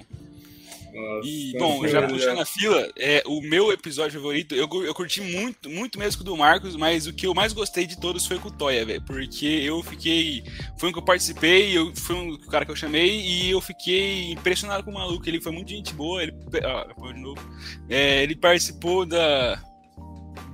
Nossa, 0.92 1.28
E, 1.28 1.52
tá 1.52 1.58
bom, 1.58 1.86
já 1.86 2.06
puxando 2.06 2.40
a 2.40 2.46
fila, 2.46 2.88
é, 2.96 3.22
o 3.26 3.40
meu 3.40 3.72
episódio 3.72 4.18
favorito, 4.18 4.54
eu, 4.54 4.68
eu 4.84 4.94
curti 4.94 5.20
muito, 5.20 5.68
muito 5.68 5.98
mesmo 5.98 6.18
com 6.18 6.22
o 6.22 6.32
do 6.32 6.36
Marcos, 6.36 6.76
mas 6.76 7.06
o 7.06 7.12
que 7.12 7.26
eu 7.26 7.34
mais 7.34 7.52
gostei 7.52 7.86
de 7.86 7.98
todos 7.98 8.26
foi 8.26 8.38
com 8.38 8.48
o 8.48 8.52
Toya, 8.52 8.84
velho. 8.84 9.02
Porque 9.02 9.46
eu 9.46 9.82
fiquei. 9.82 10.44
Foi 10.78 10.88
um 10.88 10.92
que 10.92 10.98
eu 10.98 11.04
participei, 11.04 11.76
eu, 11.76 11.94
foi 11.94 12.16
um 12.16 12.38
cara 12.38 12.64
que 12.64 12.70
eu 12.70 12.76
chamei, 12.76 13.20
e 13.20 13.50
eu 13.50 13.60
fiquei 13.60 14.32
impressionado 14.32 14.82
com 14.82 14.90
o 14.90 14.94
maluco. 14.94 15.28
Ele 15.28 15.40
foi 15.40 15.52
muito 15.52 15.70
gente 15.70 15.92
boa, 15.94 16.22
ele. 16.22 16.34
Ah, 16.64 17.12
de 17.12 17.20
novo. 17.20 17.40
É, 17.88 18.22
ele 18.22 18.36
participou 18.36 19.04
da. 19.04 19.62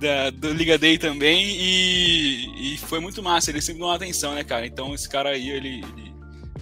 Da, 0.01 0.29
do 0.31 0.53
Liga 0.53 0.77
Day 0.77 0.99
também 0.99 1.57
e, 1.57 2.75
e 2.75 2.79
foi 2.79 2.99
muito 2.99 3.23
massa. 3.23 3.51
Ele 3.51 3.61
sempre 3.61 3.79
deu 3.79 3.87
uma 3.87 3.95
atenção, 3.95 4.35
né, 4.35 4.43
cara? 4.43 4.67
Então 4.67 4.93
esse 4.93 5.09
cara 5.09 5.31
aí, 5.31 5.49
ele, 5.49 5.85
ele 5.97 6.14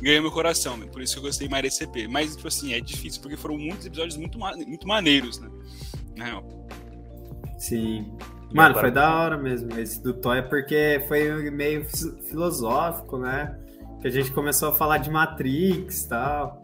ganhou 0.03 0.23
meu 0.23 0.31
coração, 0.33 0.77
né? 0.77 0.87
Por 0.93 1.01
isso 1.01 1.15
que 1.15 1.19
eu 1.21 1.23
gostei 1.25 1.49
mais 1.49 1.63
desse 1.63 1.79
CP. 1.79 2.09
Mas, 2.09 2.35
tipo 2.37 2.49
assim, 2.49 2.75
é 2.75 2.81
difícil, 2.81 3.21
porque 3.23 3.37
foram 3.37 3.57
muitos 3.57 3.87
episódios 3.87 4.17
muito, 4.17 4.39
ma- 4.39 4.57
muito 4.57 4.87
maneiros, 4.87 5.39
né? 5.41 5.49
Na 6.17 6.25
real. 6.25 6.45
Sim. 7.59 8.13
Mano, 8.53 8.75
foi 8.79 8.91
da 8.91 9.15
hora 9.17 9.39
mesmo 9.39 9.79
esse 9.79 10.03
do 10.03 10.13
Toy, 10.13 10.43
porque 10.43 11.03
foi 11.09 11.51
meio 11.51 11.85
fi- 11.85 12.23
filosófico, 12.29 13.17
né? 13.19 13.57
Que 14.01 14.09
a 14.09 14.11
gente 14.11 14.31
começou 14.33 14.69
a 14.71 14.73
falar 14.73 14.99
de 14.99 15.11
Matrix 15.11 16.03
e 16.03 16.09
tal. 16.09 16.63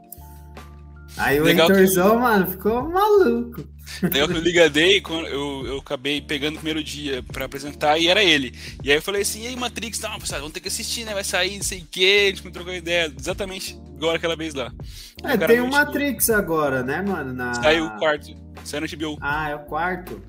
Aí 1.16 1.40
o 1.40 1.44
Legal 1.44 1.68
que- 1.68 1.74
mano, 2.18 2.46
ficou 2.48 2.88
maluco. 2.88 3.64
Liga 4.42 4.68
Day, 4.68 5.01
quando 5.01 5.27
eu, 5.27 5.66
eu 5.66 5.79
acabei 5.79 6.20
pegando 6.20 6.55
o 6.55 6.59
primeiro 6.59 6.83
dia 6.83 7.22
pra 7.22 7.46
apresentar 7.46 7.98
e 7.98 8.09
era 8.09 8.22
ele. 8.22 8.53
E 8.83 8.90
aí 8.90 8.98
eu 8.98 9.03
falei 9.03 9.22
assim, 9.22 9.42
e 9.42 9.46
aí 9.48 9.57
Matrix, 9.57 10.01
não, 10.01 10.18
pessoal, 10.18 10.40
vamos 10.40 10.55
ter 10.55 10.61
que 10.61 10.68
assistir, 10.68 11.05
né? 11.05 11.14
Vai 11.14 11.24
sair, 11.24 11.57
não 11.57 11.64
sei 11.64 11.81
o 11.81 11.87
quê, 11.90 12.24
a 12.27 12.35
gente 12.35 12.44
me 12.44 12.53
trocou 12.53 12.74
ideia. 12.74 13.12
Exatamente 13.18 13.79
igual 13.96 14.14
aquela 14.14 14.37
vez 14.37 14.55
lá. 14.55 14.72
É, 15.24 15.37
tem 15.37 15.61
o 15.61 15.68
Matrix 15.68 16.31
agora, 16.31 16.83
né, 16.83 17.03
mano? 17.03 17.33
Na... 17.33 17.55
Saiu 17.55 17.87
o 17.87 17.98
quarto, 17.98 18.35
saiu 18.64 18.83
no 18.83 18.87
HBO. 18.88 19.18
Ah, 19.20 19.51
é 19.51 19.57
o 19.57 19.61
quarto. 19.61 20.22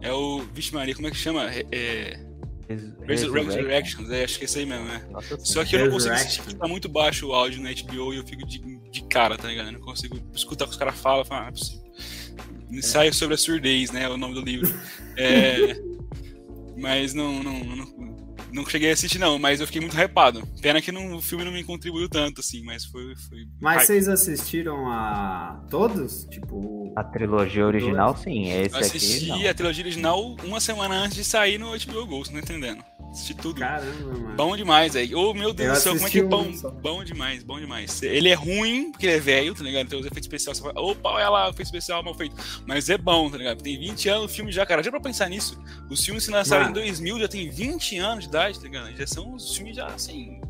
É 0.00 0.12
o, 0.12 0.40
vixe 0.52 0.74
Maria, 0.74 0.94
como 0.94 1.08
é 1.08 1.10
que 1.10 1.16
chama? 1.16 1.50
É, 1.50 1.66
é, 1.72 2.20
Resurrections, 3.06 4.10
é, 4.10 4.24
acho 4.24 4.38
que 4.38 4.44
é 4.44 4.46
isso 4.46 4.58
aí 4.58 4.66
mesmo, 4.66 4.84
né? 4.84 5.02
Nossa 5.10 5.38
Só 5.40 5.64
que 5.64 5.74
eu 5.76 5.84
não 5.84 5.92
consigo 5.92 6.14
assistir 6.14 6.42
porque 6.42 6.56
tá 6.56 6.68
muito 6.68 6.88
baixo 6.88 7.28
o 7.28 7.32
áudio 7.32 7.60
no 7.60 7.68
HBO 7.68 8.14
e 8.14 8.18
eu 8.18 8.26
fico 8.26 8.46
de, 8.46 8.58
de 8.90 9.02
cara, 9.04 9.36
tá 9.36 9.48
ligado? 9.48 9.66
Eu 9.66 9.72
não 9.72 9.80
consigo 9.80 10.20
escutar 10.34 10.64
o 10.64 10.68
que 10.68 10.72
os 10.72 10.78
caras 10.78 10.94
falam 10.98 11.22
e 11.22 11.24
falar, 11.26 11.40
ah, 11.40 11.42
não 11.42 11.48
é 11.48 11.52
possível. 11.52 11.79
Ensaio 12.70 13.12
sobre 13.12 13.34
a 13.34 13.38
surdez, 13.38 13.90
né? 13.90 14.04
É 14.04 14.08
o 14.08 14.16
nome 14.16 14.34
do 14.34 14.40
livro. 14.40 14.72
É, 15.16 15.76
mas 16.78 17.12
não, 17.14 17.42
não, 17.42 17.60
não, 17.64 18.16
Não 18.52 18.66
cheguei 18.66 18.90
a 18.90 18.92
assistir, 18.92 19.18
não, 19.18 19.38
mas 19.38 19.60
eu 19.60 19.66
fiquei 19.66 19.80
muito 19.80 19.96
hypado. 19.96 20.46
Pena 20.62 20.80
que 20.80 20.90
não, 20.92 21.16
o 21.16 21.22
filme 21.22 21.44
não 21.44 21.52
me 21.52 21.62
contribuiu 21.64 22.08
tanto, 22.08 22.40
assim, 22.40 22.62
mas 22.64 22.84
foi. 22.84 23.14
foi 23.28 23.46
Mas 23.60 23.76
hype. 23.76 23.86
vocês 23.86 24.08
assistiram 24.08 24.88
a 24.88 25.64
todos? 25.70 26.24
Tipo. 26.30 26.92
A 26.96 27.04
trilogia 27.04 27.66
original, 27.66 28.16
sim. 28.16 28.50
Esse 28.50 28.74
Eu 28.74 28.80
assisti 28.80 29.30
aqui, 29.30 29.42
não. 29.44 29.50
a 29.50 29.54
trilogia 29.54 29.84
original 29.84 30.36
uma 30.44 30.60
semana 30.60 30.94
antes 30.94 31.16
de 31.16 31.24
sair 31.24 31.58
no 31.58 31.68
HBO 31.70 32.24
você 32.24 32.32
não 32.32 32.40
entendendo? 32.40 32.82
Assisti 33.10 33.34
tudo. 33.34 33.58
Caramba, 33.58 34.06
mano. 34.06 34.36
Bom 34.36 34.56
demais, 34.56 34.94
velho. 34.94 35.18
Ô, 35.18 35.34
meu 35.34 35.52
Deus 35.52 35.68
Eu 35.68 35.74
do 35.74 35.80
céu, 35.80 35.94
como 35.94 36.06
é 36.06 36.10
que 36.10 36.18
é 36.20 36.22
bom? 36.22 36.52
só. 36.52 36.70
Bom 36.70 37.02
demais, 37.02 37.42
bom 37.42 37.58
demais. 37.58 38.00
Ele 38.02 38.28
é 38.28 38.34
ruim, 38.34 38.92
porque 38.92 39.06
ele 39.06 39.16
é 39.16 39.20
velho, 39.20 39.52
tá 39.54 39.64
ligado? 39.64 39.88
Tem 39.88 39.98
os 39.98 40.06
efeitos 40.06 40.26
especiais, 40.26 40.58
você 40.58 40.62
fala, 40.62 40.80
opa, 40.80 41.10
olha 41.10 41.28
lá, 41.28 41.48
efeito 41.48 41.62
especial 41.66 42.04
mal 42.04 42.14
feito. 42.14 42.36
Mas 42.66 42.88
é 42.88 42.96
bom, 42.96 43.28
tá 43.28 43.36
ligado? 43.36 43.60
Tem 43.62 43.76
20 43.78 44.08
anos 44.08 44.24
o 44.30 44.34
filme 44.34 44.52
já, 44.52 44.64
cara. 44.64 44.80
Já 44.82 44.90
pra 44.92 45.00
pensar 45.00 45.28
nisso, 45.28 45.60
os 45.90 46.04
filmes 46.04 46.24
se 46.24 46.30
lançaram 46.30 46.66
Mano. 46.66 46.78
em 46.78 46.82
2000, 46.82 47.18
já 47.18 47.28
tem 47.28 47.50
20 47.50 47.98
anos 47.98 48.24
de 48.24 48.30
idade, 48.30 48.58
tá 48.58 48.64
ligado? 48.64 48.96
Já 48.96 49.06
são 49.06 49.34
os 49.34 49.56
filmes 49.56 49.74
já, 49.76 49.86
assim... 49.86 50.40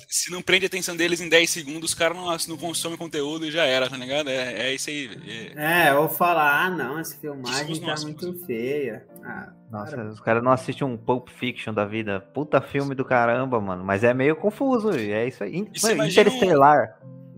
se- 0.09 0.31
não 0.31 0.43
prende 0.43 0.67
a 0.67 0.69
atenção 0.69 0.95
deles 0.95 1.21
em 1.21 1.29
10 1.29 1.49
segundos, 1.49 1.91
os 1.91 1.95
caras 1.95 2.17
não, 2.17 2.27
não 2.49 2.57
consomem 2.59 2.99
conteúdo 2.99 3.47
e 3.47 3.51
já 3.51 3.65
era, 3.65 3.89
tá 3.89 3.97
ligado? 3.97 4.29
É, 4.29 4.69
é 4.69 4.75
isso 4.75 4.91
aí. 4.91 5.11
É. 5.57 5.89
É, 5.89 5.95
ou 5.95 6.09
falar, 6.09 6.67
ah, 6.67 6.71
não, 6.71 6.99
essa 6.99 7.17
filmagem 7.17 7.81
tá 7.81 7.87
nós, 7.87 8.05
muito 8.05 8.35
feia. 8.45 9.07
Ah, 9.25 9.49
Nossa, 9.71 9.97
cara, 9.97 10.09
os 10.11 10.21
caras 10.21 10.43
não 10.45 10.53
assistem 10.53 10.87
um 10.87 10.97
Pulp 10.99 11.29
Fiction 11.31 11.73
da 11.73 11.87
vida. 11.87 12.21
Puta 12.21 12.61
filme 12.61 12.95
do 12.95 13.05
caramba, 13.07 13.59
mano. 13.61 13.83
Mas 13.83 14.05
é 14.05 14.13
meio 14.13 14.37
confuso, 14.37 14.91
é 14.91 15.27
isso 15.27 15.43
aí. 15.43 15.67
Mano, 15.83 15.95
imagina 15.95 16.31
um- 16.31 16.39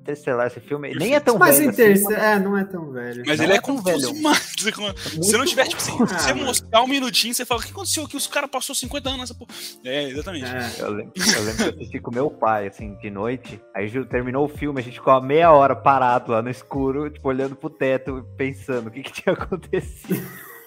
Interestelar, 0.07 0.47
esse 0.47 0.61
filme 0.61 0.95
nem 0.95 1.15
é 1.15 1.21
tão 1.21 1.37
Mas 1.37 1.59
velho. 1.59 1.71
Assim, 1.71 2.15
é, 2.15 2.39
não 2.39 2.57
é 2.57 2.65
tão 2.65 2.91
velho. 2.93 3.23
Mas 3.27 3.39
Não 3.39 3.45
ele 3.45 3.53
é 3.53 3.57
é 3.57 3.61
confuso 3.61 3.85
velho. 4.07 4.15
demais. 4.15 4.39
Se 4.57 5.17
você 5.19 5.37
não 5.37 5.45
tiver, 5.45 5.67
tipo 5.67 5.83
assim, 5.83 5.97
Ah, 6.03 6.07
se 6.07 6.27
você 6.27 6.33
mano. 6.35 6.47
mostrar 6.47 6.83
um 6.83 6.87
minutinho, 6.87 7.35
você 7.35 7.45
fala, 7.45 7.61
o 7.61 7.65
que 7.65 7.71
aconteceu 7.73 8.05
aqui? 8.05 8.17
Os 8.17 8.27
caras 8.27 8.49
passaram 8.51 8.75
50 8.75 9.09
anos 9.09 9.21
nessa 9.21 9.35
porra. 9.35 9.51
É, 9.85 10.09
exatamente. 10.11 10.47
É. 10.47 10.71
Eu 10.83 10.91
lembro, 10.91 11.13
eu 11.17 11.43
lembro 11.45 11.57
que 11.57 11.63
eu 11.63 11.75
assisti 11.81 12.01
com 12.01 12.11
meu 12.13 12.31
pai, 12.31 12.69
assim, 12.69 12.95
de 12.99 13.11
noite. 13.11 13.61
Aí 13.75 13.91
terminou 14.07 14.45
o 14.45 14.49
filme, 14.49 14.81
a 14.81 14.83
gente 14.85 14.95
ficou 14.95 15.13
a 15.13 15.21
meia 15.21 15.51
hora 15.53 15.75
parado 15.75 16.33
lá 16.33 16.41
no 16.43 16.51
escuro, 16.51 17.11
tipo, 17.11 17.29
olhando 17.29 17.57
pro 17.57 17.69
teto, 17.69 18.25
pensando 18.37 18.87
o 18.89 18.91
que, 18.91 19.03
que 19.03 19.13
tinha 19.13 19.33
acontecido. 19.35 20.23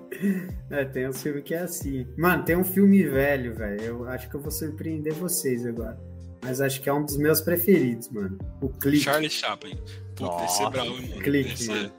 É, 0.70 0.86
tem 0.86 1.08
um 1.08 1.14
filme 1.14 1.42
que 1.42 1.54
é 1.54 1.60
assim. 1.60 2.08
Mano, 2.18 2.44
tem 2.44 2.56
um 2.56 2.64
filme 2.64 3.04
velho, 3.04 3.54
velho. 3.56 3.82
Eu 3.82 4.08
acho 4.10 4.30
que 4.30 4.36
eu 4.36 4.40
vou 4.42 4.52
surpreender 4.52 5.14
vocês 5.14 5.66
agora. 5.66 6.00
Mas 6.44 6.60
acho 6.62 6.82
que 6.82 6.90
é 6.90 6.94
um 6.94 7.06
dos 7.06 7.18
meus 7.18 7.42
preferidos, 7.42 8.10
mano. 8.10 8.38
O 8.62 8.70
Clique. 8.70 9.04
Charlie 9.04 9.30
Chaplin. 9.30 9.78
Puta, 10.16 10.44
esse 10.46 10.60
é 10.60 10.64
Nossa, 10.64 10.70
bravo, 10.70 10.90
mano. 10.94 11.20
Clique, 11.22 11.54
Esse 11.54 11.72
é- 11.72 11.76
mano. 11.76 11.92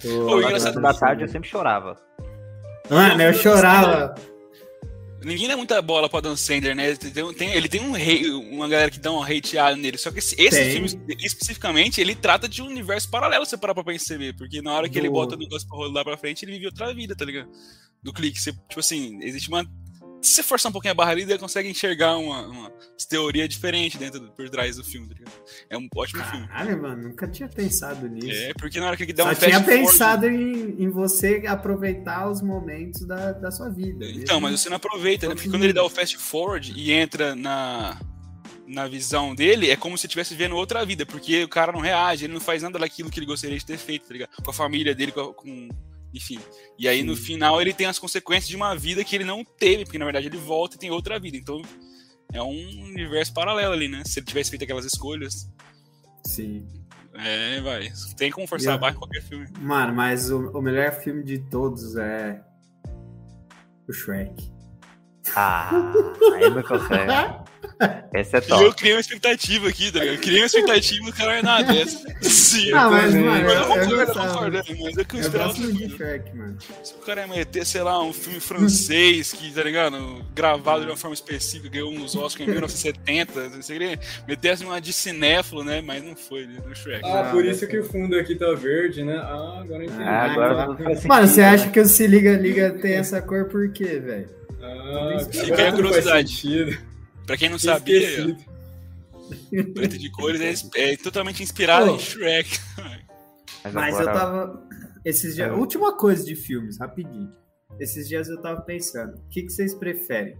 Tô- 0.00 0.26
Ô, 0.34 0.42
engraçado- 0.42 0.80
da 0.80 0.92
tarde 0.94 1.22
eu 1.22 1.28
sempre 1.28 1.48
chorava. 1.48 1.96
Mano, 2.90 3.22
eu 3.22 3.32
chorava. 3.34 4.14
Ninguém 5.24 5.46
dá 5.46 5.56
muita 5.56 5.80
bola 5.80 6.08
pra 6.08 6.18
Dan 6.20 6.34
Sandler, 6.34 6.74
né? 6.74 6.96
Tem- 6.96 7.32
tem- 7.34 7.52
ele 7.52 7.68
tem 7.68 7.80
um 7.80 7.92
rei, 7.92 8.28
uma 8.28 8.68
galera 8.68 8.90
que 8.90 8.98
dá 8.98 9.12
uma 9.12 9.24
hateada 9.24 9.76
nele. 9.76 9.96
Só 9.96 10.10
que 10.10 10.18
esse, 10.18 10.34
esse 10.36 10.72
filme, 10.72 10.88
especificamente, 11.20 12.00
ele 12.00 12.16
trata 12.16 12.48
de 12.48 12.60
um 12.60 12.66
universo 12.66 13.08
paralelo, 13.08 13.44
se 13.44 13.50
você 13.50 13.56
parar 13.56 13.72
pra 13.74 13.84
perceber. 13.84 14.34
Porque 14.36 14.60
na 14.60 14.72
hora 14.74 14.88
que 14.88 14.98
ele 14.98 15.08
bota 15.08 15.36
o 15.36 15.38
negócio 15.38 15.68
pra 15.68 15.78
rolar 15.78 16.02
pra 16.02 16.16
frente, 16.18 16.44
ele 16.44 16.52
vive 16.54 16.66
outra 16.66 16.92
vida, 16.92 17.14
tá 17.14 17.24
ligado? 17.24 17.48
Do 18.02 18.12
clique. 18.12 18.40
Você, 18.40 18.52
tipo 18.52 18.80
assim, 18.80 19.20
existe 19.22 19.48
uma. 19.48 19.64
Se 20.22 20.34
você 20.34 20.42
forçar 20.42 20.70
um 20.70 20.72
pouquinho 20.72 20.92
a 20.92 20.94
barra 20.94 21.10
ali, 21.10 21.22
ele 21.22 21.36
consegue 21.38 21.68
enxergar 21.68 22.16
uma, 22.16 22.46
uma 22.46 22.72
teoria 23.08 23.46
diferente 23.48 23.98
dentro 23.98 24.20
do, 24.20 24.30
por 24.30 24.48
trás 24.48 24.76
do 24.76 24.84
filme, 24.84 25.08
tá 25.08 25.14
ligado? 25.14 25.32
É 25.68 25.76
um 25.76 25.88
ótimo 25.94 26.22
filme. 26.24 26.46
Caralho, 26.48 26.80
mano, 26.80 27.08
nunca 27.08 27.26
tinha 27.26 27.48
pensado 27.48 28.08
nisso. 28.08 28.30
É, 28.30 28.54
porque 28.54 28.78
na 28.78 28.86
hora 28.86 28.96
que 28.96 29.02
ele 29.02 29.12
dá 29.12 29.24
Só 29.24 29.30
um 29.30 29.34
tinha 29.34 29.50
fast 29.60 29.64
forward- 29.66 29.90
pensado 29.92 30.26
em, 30.28 30.82
em 30.82 30.88
você 30.88 31.42
aproveitar 31.46 32.30
os 32.30 32.40
momentos 32.40 33.04
da, 33.06 33.32
da 33.32 33.50
sua 33.50 33.68
vida. 33.68 34.06
Então, 34.06 34.40
mas 34.40 34.60
você 34.60 34.68
não 34.68 34.76
aproveita, 34.76 35.28
né? 35.28 35.34
Porque 35.34 35.50
quando 35.50 35.64
ele 35.64 35.72
dá 35.72 35.82
o 35.84 35.90
fast 35.90 36.16
forward 36.16 36.72
e 36.76 36.92
entra 36.92 37.34
na, 37.34 38.00
na 38.66 38.86
visão 38.86 39.34
dele, 39.34 39.70
é 39.70 39.76
como 39.76 39.98
se 39.98 40.06
estivesse 40.06 40.34
vendo 40.36 40.54
outra 40.56 40.84
vida, 40.86 41.04
porque 41.04 41.42
o 41.44 41.48
cara 41.48 41.72
não 41.72 41.80
reage, 41.80 42.24
ele 42.26 42.32
não 42.34 42.40
faz 42.40 42.62
nada 42.62 42.78
daquilo 42.78 43.10
que 43.10 43.18
ele 43.18 43.26
gostaria 43.26 43.58
de 43.58 43.66
ter 43.66 43.76
feito, 43.76 44.06
tá 44.06 44.12
ligado? 44.12 44.30
Com 44.42 44.50
a 44.50 44.54
família 44.54 44.94
dele, 44.94 45.10
com. 45.12 45.20
a- 45.20 45.34
com- 45.34 45.68
enfim. 46.12 46.38
E 46.78 46.86
aí 46.88 47.02
no 47.02 47.16
final 47.16 47.60
ele 47.60 47.72
tem 47.72 47.86
as 47.86 47.98
consequências 47.98 48.48
de 48.48 48.56
uma 48.56 48.74
vida 48.74 49.04
que 49.04 49.16
ele 49.16 49.24
não 49.24 49.44
teve, 49.44 49.84
porque 49.84 49.98
na 49.98 50.04
verdade 50.04 50.26
ele 50.26 50.36
volta 50.36 50.76
e 50.76 50.78
tem 50.78 50.90
outra 50.90 51.18
vida. 51.18 51.36
Então 51.36 51.62
é 52.32 52.42
um 52.42 52.84
universo 52.84 53.32
paralelo 53.32 53.72
ali, 53.72 53.88
né? 53.88 54.02
Se 54.04 54.18
ele 54.18 54.26
tivesse 54.26 54.50
feito 54.50 54.64
aquelas 54.64 54.84
escolhas. 54.84 55.48
Sim. 56.26 56.66
É, 57.14 57.60
vai. 57.60 57.92
Tem 58.16 58.30
como 58.30 58.46
forçar 58.46 58.72
E 58.72 58.76
a 58.76 58.78
barra 58.78 58.94
em 58.94 58.98
qualquer 58.98 59.22
filme. 59.22 59.46
Mano, 59.60 59.94
mas 59.94 60.30
o, 60.30 60.50
o 60.50 60.62
melhor 60.62 60.92
filme 60.92 61.22
de 61.22 61.38
todos 61.38 61.96
é. 61.96 62.42
O 63.88 63.92
Shrek. 63.92 64.50
Ah, 65.34 65.92
aí 66.34 66.50
não 66.50 66.62
consegue. 66.64 67.41
Esse 68.14 68.36
é 68.36 68.40
E 68.40 68.42
eu 68.50 68.58
top. 68.58 68.76
criei 68.76 68.94
uma 68.94 69.00
expectativa 69.00 69.68
aqui, 69.68 69.90
tá 69.90 69.98
ligado? 70.00 70.14
Eu 70.16 70.20
criei 70.20 70.40
uma 70.40 70.46
expectativa 70.46 71.06
e 71.06 71.10
o 71.10 71.12
cara 71.12 71.38
é 71.38 71.42
nada 71.42 71.72
dessa. 71.72 71.98
Sim, 72.22 72.70
Não, 72.70 72.90
mas, 72.90 73.12
também. 73.12 73.24
mano, 73.24 73.44
Mas 73.44 73.52
eu 73.54 73.58
eu, 73.58 73.60
eu 73.62 73.66
concordo, 73.66 73.92
eu 74.02 74.06
concordo, 74.28 74.56
né? 74.56 74.62
mas 74.82 74.98
é 74.98 75.04
que 75.04 75.14
eu 75.14 75.18
Eu 75.18 75.20
esperava 75.22 75.54
mano. 75.58 76.58
Se 76.82 76.94
o 76.94 76.98
cara 76.98 77.20
ia 77.22 77.26
meter, 77.26 77.64
sei 77.66 77.82
lá, 77.82 78.02
um 78.02 78.12
filme 78.12 78.40
francês 78.40 79.32
que, 79.32 79.50
tá 79.52 79.62
ligado? 79.62 80.24
Gravado 80.34 80.82
de 80.84 80.90
uma 80.90 80.96
forma 80.96 81.14
específica, 81.14 81.68
ganhou 81.70 81.90
uns 81.92 82.14
Oscars 82.14 82.46
em 82.48 82.52
1970, 82.52 83.48
você 83.50 83.72
queria 83.72 83.98
meter 84.28 84.50
assim 84.50 84.64
uma 84.64 84.80
de 84.80 84.92
cinéfilo, 84.92 85.64
né? 85.64 85.80
Mas 85.80 86.02
não 86.04 86.14
foi, 86.14 86.46
né? 86.46 86.60
Do 86.66 86.74
Shrek. 86.74 87.00
Ah, 87.04 87.20
Ah, 87.20 87.30
por 87.30 87.42
mas 87.44 87.56
isso 87.56 87.66
que 87.66 87.78
o 87.78 87.84
fundo 87.84 88.16
aqui 88.16 88.34
tá 88.34 88.52
verde, 88.52 89.02
né? 89.02 89.16
Ah, 89.16 89.60
agora 89.62 89.82
eu 89.84 89.88
entendi. 89.88 90.02
Ah, 90.02 90.24
agora 90.32 90.76
faz 90.76 91.04
Mano, 91.04 91.26
você 91.26 91.40
acha 91.42 91.66
né? 91.66 91.70
que 91.72 91.80
o 91.80 91.86
Se 91.86 92.06
Liga 92.06 92.36
Liga 92.36 92.70
tem 92.70 92.94
essa 92.94 93.22
cor 93.22 93.46
por 93.46 93.72
quê, 93.72 93.98
velho? 93.98 94.28
Ah, 94.62 95.18
Fica 95.30 95.56
aí 95.62 95.68
a 95.68 95.72
curiosidade. 95.72 96.78
Pra 97.26 97.36
quem 97.36 97.48
não 97.48 97.58
sabia. 97.58 98.36
Preto 99.74 99.98
de 99.98 100.10
Cores 100.10 100.40
é, 100.74 100.92
é 100.92 100.96
totalmente 100.96 101.42
inspirado 101.42 101.86
Pô. 101.86 101.94
em 101.94 101.98
Shrek. 101.98 102.58
Mas 103.72 103.94
eu 103.94 104.00
agora- 104.00 104.12
tava. 104.12 104.68
Esses 105.04 105.34
dias. 105.34 105.48
É. 105.48 105.52
Última 105.52 105.96
coisa 105.96 106.24
de 106.24 106.34
filmes, 106.36 106.78
rapidinho. 106.78 107.30
Esses 107.80 108.08
dias 108.08 108.28
eu 108.28 108.40
tava 108.40 108.60
pensando: 108.62 109.16
o 109.16 109.28
que, 109.28 109.42
que 109.42 109.50
vocês 109.50 109.74
preferem? 109.74 110.36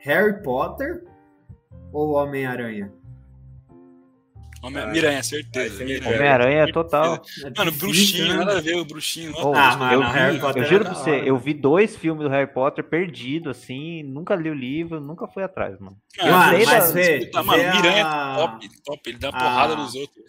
Harry 0.00 0.42
Potter 0.42 1.04
ou 1.92 2.12
Homem-Aranha? 2.14 2.92
Homem- 4.66 4.86
Miranha, 4.92 5.16
aí 5.18 5.24
certeza. 5.24 5.82
Homem-Aranha 5.84 6.62
é 6.62 6.72
total. 6.72 7.14
É 7.44 7.50
Mano, 7.56 7.70
difícil, 7.70 7.78
bruxinho, 7.78 8.28
né? 8.28 8.34
nada 8.44 8.58
a 8.58 8.60
ver 8.60 8.76
o 8.76 8.84
bruxinho. 8.84 9.32
Oh, 9.36 9.52
Ah, 9.54 9.76
mano, 9.76 9.92
eu, 9.94 10.00
vi- 10.02 10.58
eu 10.58 10.62
é 10.62 10.64
juro 10.66 10.84
da 10.84 10.90
pra 10.90 10.98
você, 10.98 11.22
eu 11.24 11.36
vi 11.38 11.54
dois 11.54 11.96
filmes 11.96 12.22
do 12.24 12.28
Harry 12.30 12.52
Potter 12.52 12.84
perdido, 12.84 13.50
assim, 13.50 14.02
nunca 14.02 14.34
li 14.34 14.50
o 14.50 14.54
livro, 14.54 15.00
nunca 15.00 15.26
fui 15.28 15.42
atrás, 15.42 15.78
mano. 15.78 15.96
Ah, 16.20 16.26
Mano, 16.30 16.56
sei 16.56 16.64
mas 16.66 16.86
da- 16.88 16.92
vê, 16.92 17.18
Puta, 17.26 17.42
mano, 17.42 17.62
vê 17.62 17.70
Miranha 17.72 18.06
a- 18.06 18.32
é 18.32 18.36
top, 18.36 18.68
top. 18.84 19.00
Ele 19.10 19.18
dá 19.18 19.28
a- 19.28 19.32
porrada 19.32 19.76
nos 19.76 19.94
outros. 19.94 20.24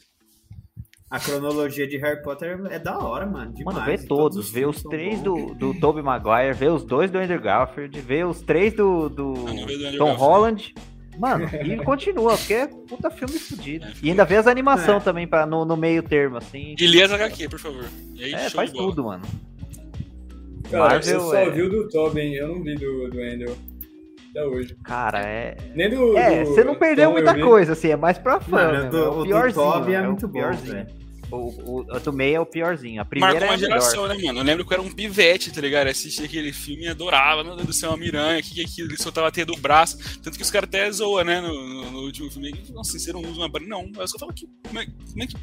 A 1.10 1.21
cronologia 1.21 1.88
de 1.88 1.95
Harry 2.00 2.21
Potter 2.21 2.60
é 2.69 2.78
da 2.80 3.00
hora, 3.00 3.26
mano. 3.26 3.54
Demais. 3.54 3.78
Mano, 3.78 3.86
vê 3.86 3.93
E 3.95 4.08
todos, 4.08 4.52
vê 4.52 4.65
os 4.65 4.84
três 4.84 5.21
do, 5.21 5.54
do 5.56 5.73
Tobey 5.80 6.04
Maguire, 6.04 6.54
vê 6.54 6.67
os 6.67 6.84
dois 6.84 7.10
do 7.10 7.17
Andrew 7.17 7.39
Garfield, 7.39 7.97
vê 8.02 8.26
os 8.26 8.41
três 8.41 8.73
do, 8.73 9.08
do 9.08 9.23
não 9.34 9.45
do 9.45 9.97
Tom 9.97 10.08
Garfield. 10.08 10.15
Holland. 10.19 10.76
Mano, 11.19 11.45
e 11.65 11.77
continua, 11.84 12.38
porque 12.38 12.53
é 12.53 12.67
puta 12.67 13.10
filme 13.10 13.38
fudido. 13.39 13.86
É, 13.86 13.91
E 14.03 14.10
ainda 14.10 14.23
vê 14.25 14.36
as 14.38 14.47
animação 14.47 14.97
É. 14.97 14.99
também 14.99 15.27
pra, 15.27 15.45
no, 15.45 15.65
no 15.65 15.75
meio 15.75 16.03
termo, 16.03 16.38
assim. 16.38 16.75
E 16.80 16.88
lê 16.88 17.01
as 17.03 17.12
HQ, 17.12 17.49
por 17.49 17.60
favor. 17.60 17.86
E 18.15 18.23
aí, 18.23 18.34
É, 18.34 18.39
show 18.49 18.51
faz 18.51 18.71
tudo, 18.71 19.03
mano. 19.03 19.23
Cara, 20.69 20.84
Marvel 20.95 21.13
eu 21.13 21.21
só 21.21 21.36
é- 21.36 21.49
vi 21.49 21.62
o 21.62 21.69
do 21.69 21.88
Tobin, 21.89 22.34
eu 22.34 22.47
não 22.49 22.62
vi 22.62 22.75
do, 22.75 23.10
do 23.10 23.21
Andrew. 23.21 23.56
Até 24.32 24.45
hoje. 24.45 24.75
Cara, 24.84 25.19
é. 25.21 25.56
Nem 25.73 25.89
do. 25.89 26.17
É, 26.17 26.43
do 26.43 26.49
você 26.49 26.63
não 26.63 26.75
perdeu 26.75 27.08
Tom 27.08 27.13
muita 27.13 27.34
coisa, 27.39 27.73
assim, 27.73 27.89
é 27.89 27.95
mais 27.95 28.17
pra 28.17 28.39
fã. 28.39 28.51
Mano, 28.71 28.84
né? 28.84 28.89
do- 28.89 28.97
é 28.97 29.08
o 29.08 29.12
do 29.13 29.19
o 29.21 29.23
piorzinho. 29.25 29.71
Tobey 29.71 29.95
é 29.95 30.01
o 30.01 30.06
muito 30.06 30.27
bom, 30.27 30.51
velho. 30.51 30.88
O, 31.30 31.82
o, 31.82 32.00
do 32.00 32.13
meio 32.13 32.36
é 32.38 32.40
o 32.40 32.46
piorzinho. 32.46 33.02
A 33.02 33.06
primeira 33.06 33.34
Marcou 33.34 33.48
uma 33.50 33.54
é 33.54 33.58
a 33.58 33.60
melhor. 33.60 33.80
geração, 33.82 34.08
né, 34.08 34.16
mano? 34.26 34.40
Eu 34.40 34.44
lembro 34.44 34.66
que 34.66 34.74
eu 34.74 34.78
era 34.80 34.88
um 34.88 34.92
pivete, 34.92 35.52
tá 35.52 35.60
ligado? 35.60 35.88
Eu 35.88 35.92
assistia 35.92 36.26
aquele 36.26 36.54
filme 36.54 36.84
e 36.84 36.88
adorava, 36.88 37.44
meu 37.44 37.56
Deus 37.56 37.68
do 37.68 37.74
céu, 37.74 37.90
uma 37.90 37.98
miranha, 37.98 38.42
que 38.42 38.54
que 38.54 38.62
é 38.62 38.63
aquilo? 38.63 38.90
Ele 38.90 38.98
soltava 38.98 39.28
a 39.28 39.32
teia 39.32 39.46
do 39.46 39.58
braço. 39.58 39.98
Tanto 40.22 40.38
que 40.38 40.44
os 40.44 40.50
caras 40.52 40.68
até 40.70 40.90
zoam, 40.92 41.24
né, 41.26 41.42
no, 41.42 41.54
no, 41.68 41.92
no 41.92 42.00
último 42.00 42.32
filme. 42.32 42.54
Nossa, 42.70 42.98
você 42.98 43.12
não 43.12 43.22
usa 43.22 43.42
uma 43.42 43.50
barriga. 43.50 43.70
Não, 43.72 43.92
eu 44.00 44.08
só 44.08 44.18
falo 44.18 44.34
que. 44.34 44.48
Como 44.68 44.80
é, 44.80 44.86
como 44.86 45.24
é 45.24 45.28
que. 45.28 45.36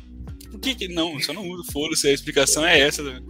Por 0.50 0.60
que 0.60 0.74
que 0.74 0.88
não? 0.88 1.14
Eu 1.14 1.20
só 1.20 1.32
não 1.32 1.46
uso, 1.48 1.70
foda-se, 1.72 2.08
a 2.08 2.12
explicação 2.12 2.64
é 2.64 2.78
essa. 2.80 3.02
Né? 3.02 3.20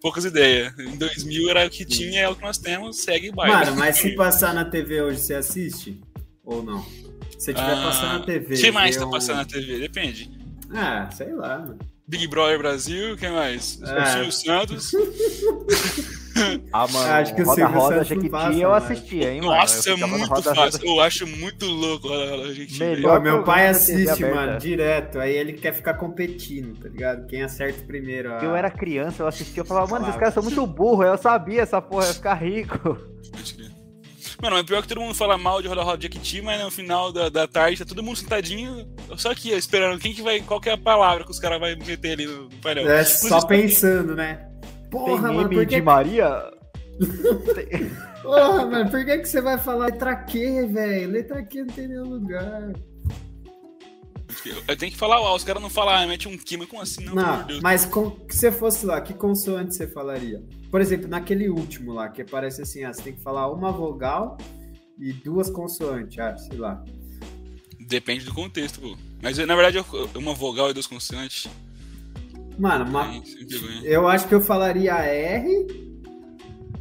Poucas 0.00 0.24
ideias. 0.24 0.72
Em 0.78 0.96
2000 0.96 1.50
era 1.50 1.66
o 1.66 1.70
que 1.70 1.84
tinha, 1.84 2.20
é 2.20 2.28
o 2.28 2.36
que 2.36 2.42
nós 2.42 2.58
temos, 2.58 2.98
segue 3.00 3.30
o 3.30 3.32
baile. 3.34 3.54
Mano, 3.56 3.76
mas 3.76 3.98
se 3.98 4.14
passar 4.14 4.54
na 4.54 4.64
TV 4.64 5.02
hoje, 5.02 5.18
você 5.20 5.34
assiste? 5.34 6.00
Ou 6.44 6.62
não? 6.62 6.82
Se 7.38 7.52
tiver 7.52 7.60
Ah, 7.72 7.82
passando 7.82 8.18
na 8.18 8.20
TV. 8.24 8.54
O 8.54 8.58
que 8.60 8.70
mais 8.70 8.96
tá 8.96 9.06
um- 9.06 9.10
passando 9.10 9.36
na 9.36 9.44
TV? 9.44 9.78
Depende. 9.80 10.30
Ah, 10.74 11.08
sei 11.12 11.32
lá, 11.34 11.58
mano. 11.60 11.78
Big 12.06 12.26
Brother 12.28 12.58
Brasil, 12.58 13.14
o 13.14 13.16
que 13.16 13.26
mais? 13.28 13.80
É. 13.82 14.04
Silvio 14.06 14.32
Santos. 14.32 14.92
Ah, 16.72 16.88
mano, 16.88 17.12
Acho 17.12 17.32
que 17.32 17.42
o 17.42 17.46
Roda 17.46 17.66
Roda 17.66 17.80
Santos 17.94 17.96
não 18.10 18.16
Jequiti 18.16 18.28
passa 18.30 18.58
eu 18.58 18.74
assistia, 18.74 19.32
hein, 19.32 19.40
mano. 19.40 19.52
Nossa, 19.52 19.88
é 19.88 19.92
Eu 19.92 19.98
muito 20.08 20.26
Roda 20.26 20.52
Roda- 20.52 20.54
fácil. 20.72 20.80
Eu 20.88 21.00
acho 21.00 21.26
muito 21.28 21.64
louco. 21.64 22.08
Olha 22.08 22.34
lá, 22.34 22.52
gente. 22.52 22.76
Melhor. 22.76 23.20
Meu 23.20 23.44
pai 23.44 23.68
assiste, 23.68 24.20
mano, 24.24 24.58
direto. 24.58 25.20
Aí 25.20 25.32
ele 25.32 25.52
quer 25.52 25.72
ficar 25.72 25.94
competindo, 25.94 26.76
tá 26.80 26.88
ligado? 26.88 27.26
Quem 27.28 27.40
acerta 27.44 27.84
primeiro. 27.86 28.32
a- 28.34 28.42
eu 28.42 28.56
era 28.56 28.68
criança, 28.68 29.22
eu 29.22 29.28
assistia, 29.28 29.60
eu 29.60 29.64
falava, 29.64 29.86
mano, 29.92 30.06
esses 30.06 30.18
caras 30.18 30.34
são 30.34 30.42
muito 30.42 30.66
burros, 30.66 31.06
eu 31.06 31.16
sabia 31.16 31.62
essa 31.62 31.80
porra, 31.80 32.06
ia 32.08 32.14
ficar 32.14 32.34
rico. 32.34 32.98
Mano, 34.42 34.56
mas 34.56 34.66
pior 34.66 34.82
que 34.82 34.88
todo 34.88 35.00
mundo 35.00 35.14
fala 35.14 35.38
mal 35.38 35.62
de 35.62 35.68
Roda 35.68 35.82
Roda 35.82 36.02
Jequiti, 36.02 36.42
mas 36.42 36.62
no 36.62 36.70
final 36.70 37.12
da, 37.12 37.28
da 37.28 37.46
tarde 37.46 37.78
tá 37.78 37.84
todo 37.84 38.02
mundo 38.02 38.16
sentadinho, 38.16 38.86
só 39.16 39.30
aqui, 39.30 39.52
ó, 39.52 39.56
esperando 39.56 39.98
quem 39.98 40.12
que 40.12 40.22
vai, 40.22 40.40
qual 40.40 40.60
que 40.60 40.68
é 40.68 40.72
a 40.72 40.78
palavra 40.78 41.24
que 41.24 41.30
os 41.30 41.38
caras 41.38 41.60
vão 41.60 41.86
meter 41.86 42.12
ali 42.12 42.26
no, 42.26 42.48
painel. 42.62 42.90
É 42.90 43.00
Inclusive, 43.00 43.28
só 43.28 43.46
pensando, 43.46 44.14
né? 44.14 44.48
Tem 44.62 44.90
Porra, 44.90 45.32
mano, 45.32 45.48
meme 45.48 45.54
por 45.56 45.66
de 45.66 45.74
que, 45.76 45.82
Maria? 45.82 46.50
Porra, 48.22 48.66
mano, 48.66 48.90
por 48.90 49.04
que, 49.04 49.18
que 49.18 49.26
você 49.26 49.40
vai 49.40 49.58
falar 49.58 49.86
letra 49.86 50.16
Q, 50.16 50.68
velho? 50.68 51.10
Letra 51.10 51.42
Q 51.42 51.64
não 51.64 51.74
tem 51.74 51.88
nenhum 51.88 52.08
lugar. 52.08 52.72
Eu, 54.68 54.76
tenho 54.76 54.92
que 54.92 54.98
falar 54.98 55.20
uau, 55.20 55.34
os 55.34 55.44
caras 55.44 55.62
não 55.62 55.70
falam, 55.70 55.94
ah, 55.94 56.06
mete 56.06 56.28
um 56.28 56.38
mas 56.58 56.68
como 56.68 56.82
assim? 56.82 57.04
Não, 57.04 57.14
Não, 57.14 57.60
mas 57.62 57.84
com, 57.84 58.16
se 58.28 58.38
você 58.38 58.52
fosse 58.52 58.86
lá, 58.86 59.00
que 59.00 59.14
consoante 59.14 59.74
você 59.74 59.86
falaria? 59.86 60.42
Por 60.70 60.80
exemplo, 60.80 61.08
naquele 61.08 61.48
último 61.48 61.92
lá, 61.92 62.08
que 62.08 62.22
aparece 62.22 62.62
assim, 62.62 62.84
ah, 62.84 62.92
você 62.92 63.02
tem 63.02 63.14
que 63.14 63.22
falar 63.22 63.50
uma 63.50 63.72
vogal 63.72 64.36
e 64.98 65.12
duas 65.12 65.50
consoantes, 65.50 66.18
ah, 66.18 66.36
sei 66.36 66.56
lá. 66.56 66.82
Depende 67.80 68.24
do 68.24 68.34
contexto, 68.34 68.80
pô. 68.80 68.96
Mas 69.22 69.38
na 69.38 69.56
verdade, 69.56 69.84
uma 70.14 70.34
vogal 70.34 70.70
e 70.70 70.72
duas 70.72 70.86
consoantes. 70.86 71.48
Mano, 72.58 72.84
uma, 72.84 73.22
eu 73.82 74.06
acho 74.06 74.28
que 74.28 74.34
eu 74.34 74.40
falaria 74.40 74.94
R 74.94 75.66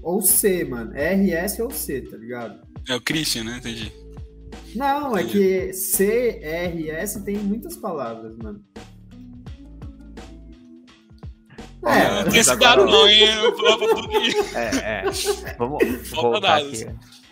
ou 0.03 0.21
C, 0.21 0.63
mano. 0.65 0.93
R, 0.93 1.31
S 1.31 1.61
ou 1.61 1.71
C, 1.71 2.01
tá 2.01 2.17
ligado? 2.17 2.59
É 2.87 2.95
o 2.95 3.01
Christian, 3.01 3.45
né? 3.45 3.57
Entendi. 3.57 3.91
Não, 4.75 5.15
é 5.17 5.23
que 5.23 5.71
C, 5.73 6.39
R, 6.41 6.89
S 6.89 7.23
tem 7.23 7.35
muitas 7.37 7.75
palavras, 7.77 8.35
mano. 8.37 8.63
É, 11.85 12.23
não 12.23 12.35
esse 12.35 12.55
dado 12.57 12.85
não, 12.85 13.07
hein? 13.07 13.23
Eu 13.43 13.53
É, 14.57 14.99
é. 15.01 15.03
Vamos 15.57 16.09
voltar 16.11 16.57
aqui. 16.59 16.85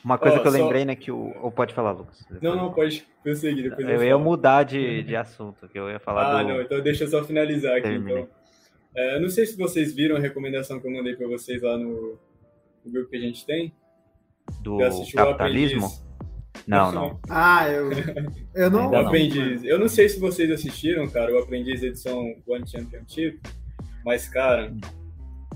Uma 0.04 0.18
coisa 0.18 0.38
Ó, 0.38 0.42
que 0.42 0.48
eu 0.48 0.52
só- 0.52 0.58
lembrei, 0.58 0.84
né, 0.84 0.96
que 0.96 1.12
o... 1.12 1.32
Ou 1.42 1.52
pode 1.52 1.74
falar, 1.74 1.92
Lucas. 1.92 2.26
Não, 2.42 2.56
não, 2.56 2.74
pode 2.74 3.06
prosseguir. 3.24 3.70
Depois 3.70 3.88
Eu 3.88 4.04
ia 4.04 4.12
falo. 4.12 4.24
mudar 4.24 4.64
de, 4.64 5.04
de 5.04 5.16
assunto, 5.16 5.68
que 5.70 5.78
eu 5.80 5.90
ia 5.90 6.00
falar 6.00 6.40
Ah, 6.40 6.44
do... 6.44 6.50
não, 6.50 6.62
então 6.62 6.82
deixa 6.82 7.04
eu 7.04 7.08
só 7.08 7.24
finalizar 7.24 7.74
aqui. 7.78 7.84
Termine. 7.84 8.12
Então. 8.22 8.28
É, 8.96 9.16
eu 9.16 9.22
não 9.22 9.30
sei 9.30 9.46
se 9.46 9.56
vocês 9.56 9.94
viram 9.94 10.18
a 10.18 10.20
recomendação 10.20 10.80
que 10.80 10.88
eu 10.88 10.92
mandei 10.92 11.16
pra 11.16 11.28
vocês 11.28 11.62
lá 11.62 11.78
no, 11.78 12.18
no 12.84 12.92
grupo 12.92 13.10
que 13.12 13.16
a 13.18 13.22
gente 13.22 13.46
tem. 13.46 13.72
do 14.62 14.82
Eu 14.82 14.90
capitalismo. 15.16 15.86
Aprendiz. 15.86 16.11
Não, 16.68 16.92
não. 16.92 17.20
Ah, 17.30 17.70
eu. 17.70 17.90
Eu 18.54 18.70
não. 18.70 18.92
Não. 18.92 19.08
Aprendiz. 19.08 19.64
Eu 19.64 19.80
não 19.80 19.88
sei 19.88 20.10
se 20.10 20.20
vocês 20.20 20.52
assistiram, 20.52 21.10
cara, 21.10 21.34
o 21.34 21.40
Aprendiz 21.40 21.82
edição 21.82 22.36
One 22.48 22.68
Championship, 22.68 23.40
mas, 24.06 24.28
cara, 24.28 24.74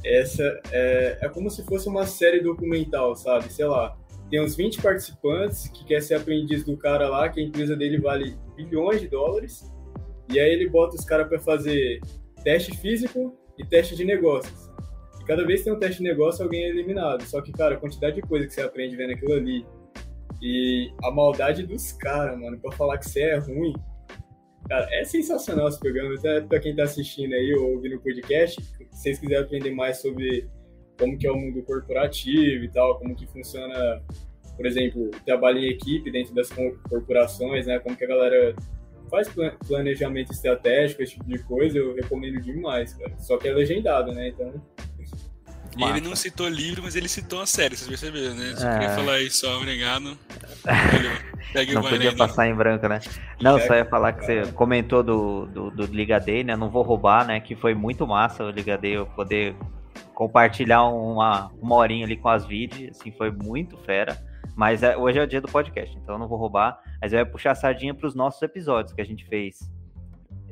essa 0.04 0.44
é, 0.72 1.18
é 1.22 1.30
como 1.30 1.50
se 1.50 1.64
fosse 1.66 1.88
uma 1.88 2.06
série 2.06 2.42
documental, 2.42 3.16
sabe? 3.16 3.52
Sei 3.52 3.66
lá, 3.66 3.98
tem 4.30 4.42
uns 4.42 4.56
20 4.56 4.82
participantes 4.82 5.68
que 5.70 5.86
quer 5.86 6.02
ser 6.02 6.16
aprendiz 6.16 6.64
do 6.64 6.76
cara 6.78 7.08
lá, 7.10 7.30
que 7.30 7.40
a 7.40 7.44
empresa 7.44 7.76
dele 7.76 8.00
vale 8.00 8.38
bilhões 8.56 9.02
de 9.02 9.08
dólares, 9.08 9.72
e 10.30 10.40
aí 10.40 10.52
ele 10.52 10.70
bota 10.70 10.96
os 10.96 11.06
caras 11.06 11.28
pra 11.28 11.40
fazer 11.40 12.00
teste 12.44 12.76
físico 12.78 13.38
e 13.58 13.66
teste 13.66 13.96
de 13.96 14.04
negócios. 14.04 14.70
E 15.20 15.24
cada 15.26 15.46
vez 15.46 15.60
que 15.60 15.66
tem 15.66 15.74
um 15.74 15.80
teste 15.80 15.98
de 15.98 16.04
negócio, 16.04 16.44
alguém 16.44 16.64
é 16.64 16.70
eliminado. 16.70 17.24
Só 17.24 17.42
que, 17.42 17.52
cara, 17.52 17.76
a 17.76 17.78
quantidade 17.78 18.16
de 18.16 18.22
coisa 18.22 18.48
que 18.48 18.54
você 18.54 18.62
aprende 18.62 18.96
vendo 18.96 19.14
aquilo 19.14 19.34
ali, 19.34 19.66
e 20.42 20.92
a 21.04 21.12
maldade 21.12 21.66
dos 21.66 21.92
caras, 21.94 22.40
mano, 22.40 22.60
pra 22.60 22.72
falar 22.72 22.98
que 22.98 23.10
você 23.10 23.22
é 23.22 23.38
ruim. 23.38 23.74
Cara, 24.68 24.88
é 24.92 25.04
sensacional 25.04 25.68
esse 25.68 25.80
programa. 25.80 26.16
Até 26.16 26.42
pra 26.42 26.60
quem 26.60 26.76
tá 26.76 26.84
assistindo 26.84 27.34
aí 27.34 27.54
ou 27.54 27.74
ouvindo 27.74 27.98
o 27.98 28.02
podcast, 28.02 28.62
se 28.64 28.86
vocês 28.92 29.20
quiserem 29.20 29.44
aprender 29.44 29.72
mais 29.72 29.98
sobre 30.02 30.48
como 31.00 31.18
que 31.18 31.28
é 31.28 31.32
o 31.32 31.36
mundo 31.38 31.62
corporativo 31.64 32.64
e 32.64 32.70
tal, 32.72 32.98
como 32.98 33.16
que 33.16 33.28
funciona, 33.28 34.02
por 34.56 34.66
exemplo, 34.66 35.12
trabalho 35.26 35.60
em 35.60 35.70
equipe 35.70 36.10
dentro 36.12 36.34
das 36.34 36.50
co- 36.50 36.78
corporações, 36.90 37.68
né? 37.68 37.78
Como 37.80 37.96
que 37.96 38.04
a 38.06 38.08
galera 38.08 38.56
faz 39.12 39.30
plan- 39.30 39.56
planejamento 39.68 40.32
estratégico, 40.32 41.04
esse 41.04 41.14
tipo 41.14 41.26
de 41.26 41.40
coisa, 41.44 41.78
eu 41.78 41.94
recomendo 41.94 42.42
demais, 42.42 42.94
cara. 42.96 43.14
Só 43.20 43.38
que 43.38 43.48
é 43.48 43.54
legendado, 43.54 44.12
né? 44.14 44.30
Então, 44.30 44.54
Massa. 45.78 45.98
Ele 45.98 46.08
não 46.08 46.16
citou 46.16 46.48
livro, 46.48 46.82
mas 46.84 46.96
ele 46.96 47.08
citou 47.08 47.42
a 47.42 47.46
série, 47.46 47.76
vocês 47.76 47.88
perceberam, 47.88 48.36
né? 48.36 48.54
Só 48.56 48.68
É. 48.68 48.74
queria 48.80 48.96
falar 48.96 49.22
isso, 49.22 49.40
só, 49.42 49.58
obrigado. 49.58 50.18
Valeu. 50.64 51.36
Não 51.74 51.82
podia 51.82 51.98
Guarani. 52.12 52.18
passar 52.18 52.48
em 52.48 52.56
branco, 52.56 52.88
né? 52.88 53.00
Não, 53.42 53.60
só 53.60 53.76
ia 53.76 53.86
falar 53.86 54.14
que 54.14 54.26
você 54.26 54.52
comentou 54.54 55.02
do, 55.04 55.46
do, 55.46 55.72
do 55.72 55.86
Liga 55.86 56.20
Day, 56.20 56.44
né? 56.44 56.56
Não 56.56 56.70
vou 56.70 56.84
roubar, 56.84 57.26
né? 57.26 57.40
Que 57.40 57.56
foi 57.56 57.74
muito 57.74 58.06
massa 58.06 58.44
o 58.44 58.50
Liga 58.50 58.78
Day, 58.78 58.94
eu 58.98 59.06
poder 59.06 59.56
compartilhar 60.14 60.84
uma, 60.86 61.52
uma 61.62 61.76
horinha 61.76 62.06
ali 62.06 62.18
com 62.18 62.30
as 62.30 62.46
vídeos, 62.46 62.98
assim, 62.98 63.12
foi 63.12 63.32
muito 63.32 63.78
fera. 63.80 64.18
Mas 64.56 64.84
é- 64.84 64.96
hoje 64.98 65.20
é 65.20 65.24
o 65.24 65.28
dia 65.28 65.42
do 65.42 65.48
podcast, 65.50 65.96
então 65.98 66.16
eu 66.16 66.20
não 66.20 66.28
vou 66.28 66.38
roubar. 66.38 66.80
Mas 67.02 67.12
eu 67.14 67.20
ia 67.20 67.26
puxar 67.26 67.52
a 67.52 67.56
sardinha 67.56 67.94
para 67.94 68.08
os 68.08 68.16
nossos 68.16 68.42
episódios 68.42 68.94
que 68.94 69.02
a 69.02 69.06
gente 69.06 69.26
fez. 69.26 69.60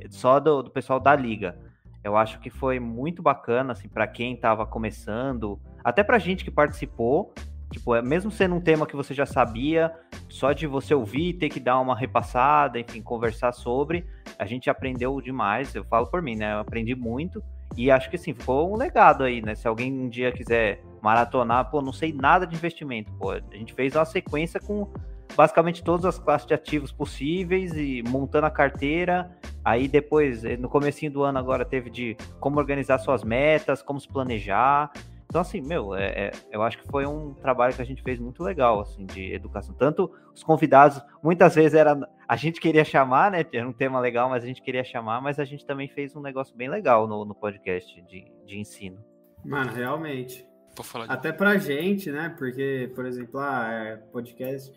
Só 0.09 0.39
do, 0.39 0.63
do 0.63 0.69
pessoal 0.69 0.99
da 0.99 1.15
Liga. 1.15 1.55
Eu 2.03 2.17
acho 2.17 2.39
que 2.39 2.49
foi 2.49 2.79
muito 2.79 3.21
bacana, 3.21 3.73
assim, 3.73 3.87
para 3.87 4.05
quem 4.05 4.35
tava 4.35 4.65
começando, 4.65 5.59
até 5.83 6.03
pra 6.03 6.19
gente 6.19 6.43
que 6.43 6.51
participou. 6.51 7.33
Tipo, 7.71 7.95
é, 7.95 8.01
mesmo 8.03 8.29
sendo 8.29 8.53
um 8.55 8.61
tema 8.61 8.85
que 8.85 8.95
você 8.95 9.15
já 9.15 9.25
sabia, 9.25 9.91
só 10.29 10.53
de 10.53 10.67
você 10.67 10.93
ouvir, 10.93 11.33
ter 11.33 11.49
que 11.49 11.59
dar 11.59 11.79
uma 11.79 11.97
repassada, 11.97 12.79
enfim, 12.79 13.01
conversar 13.01 13.51
sobre, 13.51 14.05
a 14.37 14.45
gente 14.45 14.69
aprendeu 14.69 15.19
demais. 15.19 15.73
Eu 15.73 15.83
falo 15.85 16.05
por 16.05 16.21
mim, 16.21 16.35
né? 16.35 16.53
Eu 16.53 16.59
aprendi 16.59 16.93
muito. 16.93 17.43
E 17.75 17.89
acho 17.89 18.09
que 18.09 18.15
assim, 18.15 18.33
ficou 18.33 18.71
um 18.71 18.77
legado 18.77 19.23
aí, 19.23 19.41
né? 19.41 19.55
Se 19.55 19.67
alguém 19.67 19.91
um 19.91 20.07
dia 20.07 20.31
quiser 20.31 20.83
maratonar, 21.01 21.71
pô, 21.71 21.81
não 21.81 21.91
sei 21.91 22.13
nada 22.13 22.45
de 22.45 22.55
investimento, 22.55 23.11
pô. 23.13 23.31
A 23.31 23.39
gente 23.51 23.73
fez 23.73 23.95
uma 23.95 24.05
sequência 24.05 24.59
com 24.59 24.87
basicamente 25.35 25.83
todas 25.83 26.05
as 26.05 26.19
classes 26.19 26.47
de 26.47 26.53
ativos 26.53 26.91
possíveis 26.91 27.73
e 27.75 28.03
montando 28.07 28.45
a 28.45 28.51
carteira. 28.51 29.31
Aí 29.63 29.87
depois, 29.87 30.43
eh, 30.43 30.57
no 30.57 30.69
comecinho 30.69 31.11
do 31.11 31.23
ano 31.23 31.39
agora, 31.39 31.65
teve 31.65 31.89
de 31.89 32.17
como 32.39 32.59
organizar 32.59 32.97
suas 32.99 33.23
metas, 33.23 33.81
como 33.81 33.99
se 33.99 34.07
planejar. 34.07 34.91
Então, 35.33 35.41
assim, 35.41 35.61
meu, 35.61 35.95
é, 35.95 36.27
é- 36.27 36.31
eu 36.51 36.61
acho 36.61 36.77
que 36.77 36.87
foi 36.87 37.07
um 37.07 37.33
trabalho 37.33 37.73
que 37.73 37.81
a 37.81 37.85
gente 37.85 38.03
fez 38.03 38.19
muito 38.19 38.43
legal, 38.43 38.79
assim, 38.79 39.03
de 39.03 39.33
educação. 39.33 39.73
Tanto 39.73 40.11
os 40.31 40.43
convidados, 40.43 41.01
muitas 41.23 41.55
vezes 41.55 41.73
era 41.73 41.97
a 42.27 42.35
gente 42.35 42.61
queria 42.61 42.85
chamar, 42.85 43.31
né? 43.31 43.43
Era 43.51 43.67
um 43.67 43.73
tema 43.73 43.99
legal, 43.99 44.29
mas 44.29 44.43
a 44.43 44.47
gente 44.47 44.61
queria 44.61 44.83
chamar, 44.83 45.21
mas 45.21 45.39
a 45.39 45.45
gente 45.45 45.65
também 45.65 45.87
fez 45.87 46.15
um 46.15 46.21
negócio 46.21 46.55
bem 46.55 46.69
legal 46.69 47.07
no, 47.07 47.25
no 47.25 47.33
podcast 47.33 47.99
de, 48.03 48.31
de 48.45 48.59
ensino. 48.59 49.03
Mano, 49.43 49.71
realmente. 49.71 50.45
De... 50.45 51.11
Até 51.11 51.31
pra 51.31 51.57
gente, 51.57 52.11
né? 52.11 52.33
Porque, 52.37 52.91
por 52.95 53.05
exemplo, 53.05 53.39
ah, 53.39 53.67
é, 53.71 53.95
podcast. 54.11 54.71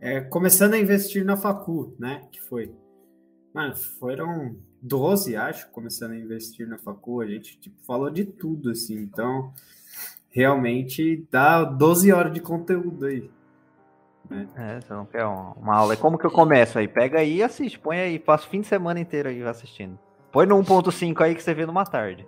É, 0.00 0.20
começando 0.20 0.74
a 0.74 0.78
investir 0.78 1.24
na 1.24 1.36
Facu, 1.36 1.94
né? 1.98 2.22
Que 2.30 2.40
foi. 2.40 2.72
Mano, 3.54 3.74
foram 3.74 4.56
12, 4.82 5.34
acho, 5.36 5.70
começando 5.70 6.12
a 6.12 6.18
investir 6.18 6.68
na 6.68 6.78
Facu. 6.78 7.20
A 7.20 7.26
gente 7.26 7.58
tipo, 7.58 7.76
falou 7.84 8.10
de 8.10 8.24
tudo, 8.24 8.70
assim. 8.70 9.00
Então, 9.00 9.52
realmente 10.30 11.26
dá 11.30 11.64
12 11.64 12.12
horas 12.12 12.32
de 12.32 12.40
conteúdo 12.40 13.06
aí. 13.06 13.30
É, 14.56 14.80
você 14.80 14.92
não 14.92 15.06
quer 15.06 15.24
uma, 15.24 15.52
uma 15.52 15.76
aula. 15.76 15.96
Como 15.96 16.18
que 16.18 16.26
eu 16.26 16.30
começo 16.30 16.78
aí? 16.78 16.88
Pega 16.88 17.20
aí 17.20 17.36
e 17.36 17.42
assiste, 17.42 17.78
põe 17.78 17.98
aí, 17.98 18.18
passa 18.18 18.46
o 18.46 18.50
fim 18.50 18.60
de 18.60 18.66
semana 18.66 19.00
inteiro 19.00 19.28
aí 19.28 19.42
assistindo. 19.42 19.98
Põe 20.32 20.46
no 20.46 20.56
1.5 20.56 21.20
aí 21.22 21.34
que 21.34 21.42
você 21.42 21.54
vê 21.54 21.64
numa 21.64 21.84
tarde. 21.84 22.26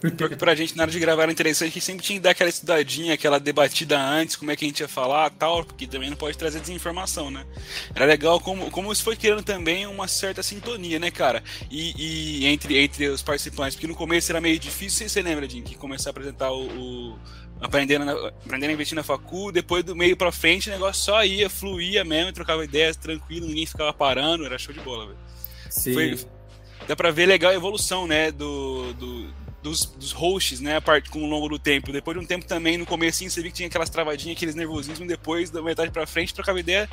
Porque 0.00 0.36
pra 0.36 0.54
gente, 0.54 0.76
na 0.76 0.84
hora 0.84 0.92
de 0.92 0.98
gravar, 0.98 1.24
era 1.24 1.32
interessante 1.32 1.72
que 1.72 1.80
sempre 1.80 2.04
tinha 2.04 2.18
que 2.18 2.22
dar 2.22 2.30
aquela 2.30 2.48
estudadinha, 2.50 3.14
aquela 3.14 3.38
debatida 3.38 4.00
antes, 4.00 4.36
como 4.36 4.50
é 4.50 4.56
que 4.56 4.64
a 4.64 4.68
gente 4.68 4.80
ia 4.80 4.88
falar 4.88 5.30
tal, 5.30 5.64
porque 5.64 5.86
também 5.86 6.10
não 6.10 6.16
pode 6.16 6.36
trazer 6.38 6.60
desinformação, 6.60 7.30
né? 7.30 7.44
Era 7.94 8.06
legal 8.06 8.40
como, 8.40 8.70
como 8.70 8.92
isso 8.92 9.02
foi 9.02 9.16
criando 9.16 9.42
também 9.42 9.86
uma 9.86 10.08
certa 10.08 10.42
sintonia, 10.42 10.98
né, 10.98 11.10
cara? 11.10 11.42
E, 11.70 12.42
e 12.42 12.46
entre, 12.46 12.78
entre 12.78 13.08
os 13.08 13.22
participantes, 13.22 13.74
porque 13.74 13.86
no 13.86 13.94
começo 13.94 14.32
era 14.32 14.40
meio 14.40 14.58
difícil, 14.58 15.08
você 15.08 15.22
lembra, 15.22 15.46
de 15.46 15.60
que 15.62 15.74
começar 15.74 16.10
a 16.10 16.12
apresentar 16.12 16.50
o, 16.50 16.66
o 16.66 17.18
aprendendo, 17.60 18.04
na, 18.04 18.12
aprendendo 18.12 18.70
a 18.70 18.72
investir 18.72 18.96
na 18.96 19.02
facu, 19.02 19.52
depois 19.52 19.84
do 19.84 19.94
meio 19.94 20.16
pra 20.16 20.32
frente 20.32 20.68
o 20.68 20.72
negócio 20.72 21.02
só 21.02 21.24
ia, 21.24 21.50
fluía 21.50 22.04
mesmo, 22.04 22.32
trocava 22.32 22.64
ideias 22.64 22.96
tranquilo, 22.96 23.46
ninguém 23.46 23.66
ficava 23.66 23.92
parando, 23.92 24.44
era 24.44 24.58
show 24.58 24.72
de 24.72 24.80
bola, 24.80 25.06
velho. 25.06 25.18
Sim. 25.68 25.92
Foi, 25.92 26.18
dá 26.88 26.96
pra 26.96 27.10
ver 27.10 27.26
legal 27.26 27.52
a 27.52 27.54
evolução, 27.54 28.06
né, 28.06 28.30
do, 28.32 28.92
do 28.94 29.39
dos, 29.62 29.84
dos 29.84 30.12
hosts, 30.12 30.60
né, 30.60 30.76
a 30.76 30.80
parte 30.80 31.10
com 31.10 31.22
o 31.22 31.26
longo 31.28 31.48
do 31.48 31.58
tempo. 31.58 31.92
Depois 31.92 32.16
de 32.18 32.24
um 32.24 32.26
tempo 32.26 32.46
também, 32.46 32.78
no 32.78 32.86
começo 32.86 33.22
você 33.28 33.42
viu 33.42 33.50
que 33.50 33.56
tinha 33.58 33.68
aquelas 33.68 33.90
travadinhas, 33.90 34.36
aqueles 34.36 34.54
nervosismos, 34.54 35.06
depois 35.06 35.50
da 35.50 35.60
metade 35.62 35.90
pra 35.90 36.06
frente, 36.06 36.32
trocava 36.34 36.58
ideia 36.60 36.88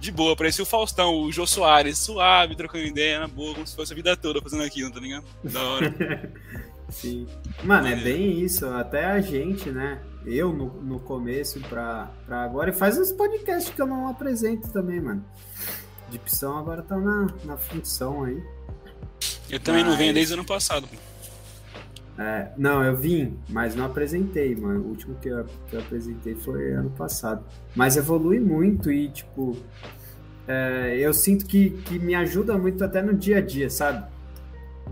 de 0.00 0.10
boa. 0.10 0.34
Parecia 0.36 0.62
o 0.62 0.66
Faustão, 0.66 1.14
o 1.22 1.30
Jô 1.30 1.46
Soares, 1.46 1.98
suave, 1.98 2.56
trocando 2.56 2.84
ideia, 2.84 3.20
na 3.20 3.28
boa, 3.28 3.54
como 3.54 3.66
se 3.66 3.76
fosse 3.76 3.92
a 3.92 3.96
vida 3.96 4.16
toda 4.16 4.40
fazendo 4.42 4.62
aquilo, 4.64 4.90
tá 4.90 5.00
ligado? 5.00 5.24
Da 5.44 5.62
hora. 5.62 6.32
Sim. 6.90 7.26
Mano, 7.62 7.86
é 7.86 7.96
bem 7.96 8.40
isso. 8.40 8.66
Até 8.66 9.04
a 9.04 9.20
gente, 9.20 9.70
né? 9.70 10.00
Eu 10.24 10.52
no, 10.54 10.82
no 10.82 10.98
começo 10.98 11.60
pra, 11.60 12.10
pra 12.26 12.42
agora. 12.42 12.70
E 12.70 12.72
faz 12.72 12.98
uns 12.98 13.12
podcasts 13.12 13.72
que 13.74 13.80
eu 13.80 13.86
não 13.86 14.08
apresento 14.08 14.68
também, 14.72 14.98
mano. 14.98 15.22
Dipção 16.10 16.56
agora 16.56 16.82
tá 16.82 16.96
na, 16.96 17.26
na 17.44 17.56
função 17.58 18.24
aí. 18.24 18.42
Eu 19.50 19.60
também 19.60 19.84
não 19.84 19.96
venho 19.96 20.08
Mas- 20.08 20.14
desde 20.14 20.32
o 20.32 20.36
ano 20.38 20.44
passado. 20.46 20.88
É, 22.18 22.48
não, 22.56 22.82
eu 22.82 22.96
vim, 22.96 23.38
mas 23.48 23.76
não 23.76 23.84
apresentei, 23.84 24.56
mano. 24.56 24.80
O 24.80 24.88
último 24.88 25.14
que 25.20 25.28
eu, 25.28 25.44
que 25.68 25.76
eu 25.76 25.80
apresentei 25.80 26.34
foi 26.34 26.72
ano 26.72 26.90
passado. 26.90 27.44
Mas 27.76 27.96
evolui 27.96 28.40
muito 28.40 28.90
e, 28.90 29.08
tipo, 29.08 29.56
é, 30.48 30.96
eu 30.98 31.14
sinto 31.14 31.46
que, 31.46 31.70
que 31.70 31.96
me 31.96 32.16
ajuda 32.16 32.58
muito 32.58 32.82
até 32.84 33.00
no 33.00 33.14
dia 33.14 33.38
a 33.38 33.40
dia, 33.40 33.70
sabe? 33.70 34.04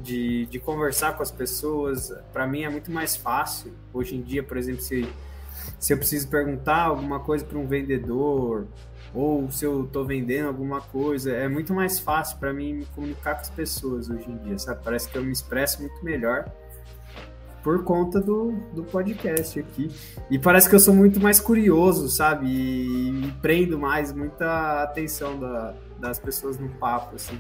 De, 0.00 0.46
de 0.46 0.60
conversar 0.60 1.16
com 1.16 1.22
as 1.22 1.32
pessoas. 1.32 2.14
Pra 2.32 2.46
mim 2.46 2.62
é 2.62 2.70
muito 2.70 2.92
mais 2.92 3.16
fácil. 3.16 3.72
Hoje 3.92 4.14
em 4.14 4.22
dia, 4.22 4.44
por 4.44 4.56
exemplo, 4.56 4.82
se, 4.82 5.08
se 5.80 5.92
eu 5.92 5.98
preciso 5.98 6.28
perguntar 6.28 6.82
alguma 6.82 7.18
coisa 7.18 7.44
para 7.44 7.58
um 7.58 7.66
vendedor 7.66 8.68
ou 9.12 9.50
se 9.50 9.64
eu 9.64 9.88
tô 9.90 10.04
vendendo 10.04 10.46
alguma 10.46 10.80
coisa, 10.80 11.32
é 11.32 11.48
muito 11.48 11.74
mais 11.74 11.98
fácil 11.98 12.38
pra 12.38 12.52
mim 12.52 12.74
me 12.74 12.84
comunicar 12.86 13.34
com 13.34 13.40
as 13.40 13.50
pessoas 13.50 14.08
hoje 14.08 14.30
em 14.30 14.36
dia, 14.36 14.58
sabe? 14.58 14.84
Parece 14.84 15.08
que 15.08 15.18
eu 15.18 15.24
me 15.24 15.32
expresso 15.32 15.80
muito 15.80 16.04
melhor 16.04 16.48
por 17.66 17.82
conta 17.82 18.20
do, 18.20 18.52
do 18.72 18.84
podcast 18.84 19.58
aqui. 19.58 19.90
E 20.30 20.38
parece 20.38 20.68
que 20.68 20.74
eu 20.76 20.78
sou 20.78 20.94
muito 20.94 21.18
mais 21.18 21.40
curioso, 21.40 22.08
sabe? 22.08 22.46
E, 22.46 23.26
e 23.26 23.32
prendo 23.42 23.76
mais 23.76 24.12
muita 24.12 24.84
atenção 24.84 25.36
da- 25.36 25.74
das 25.98 26.16
pessoas 26.20 26.60
no 26.60 26.68
papo, 26.68 27.16
assim. 27.16 27.36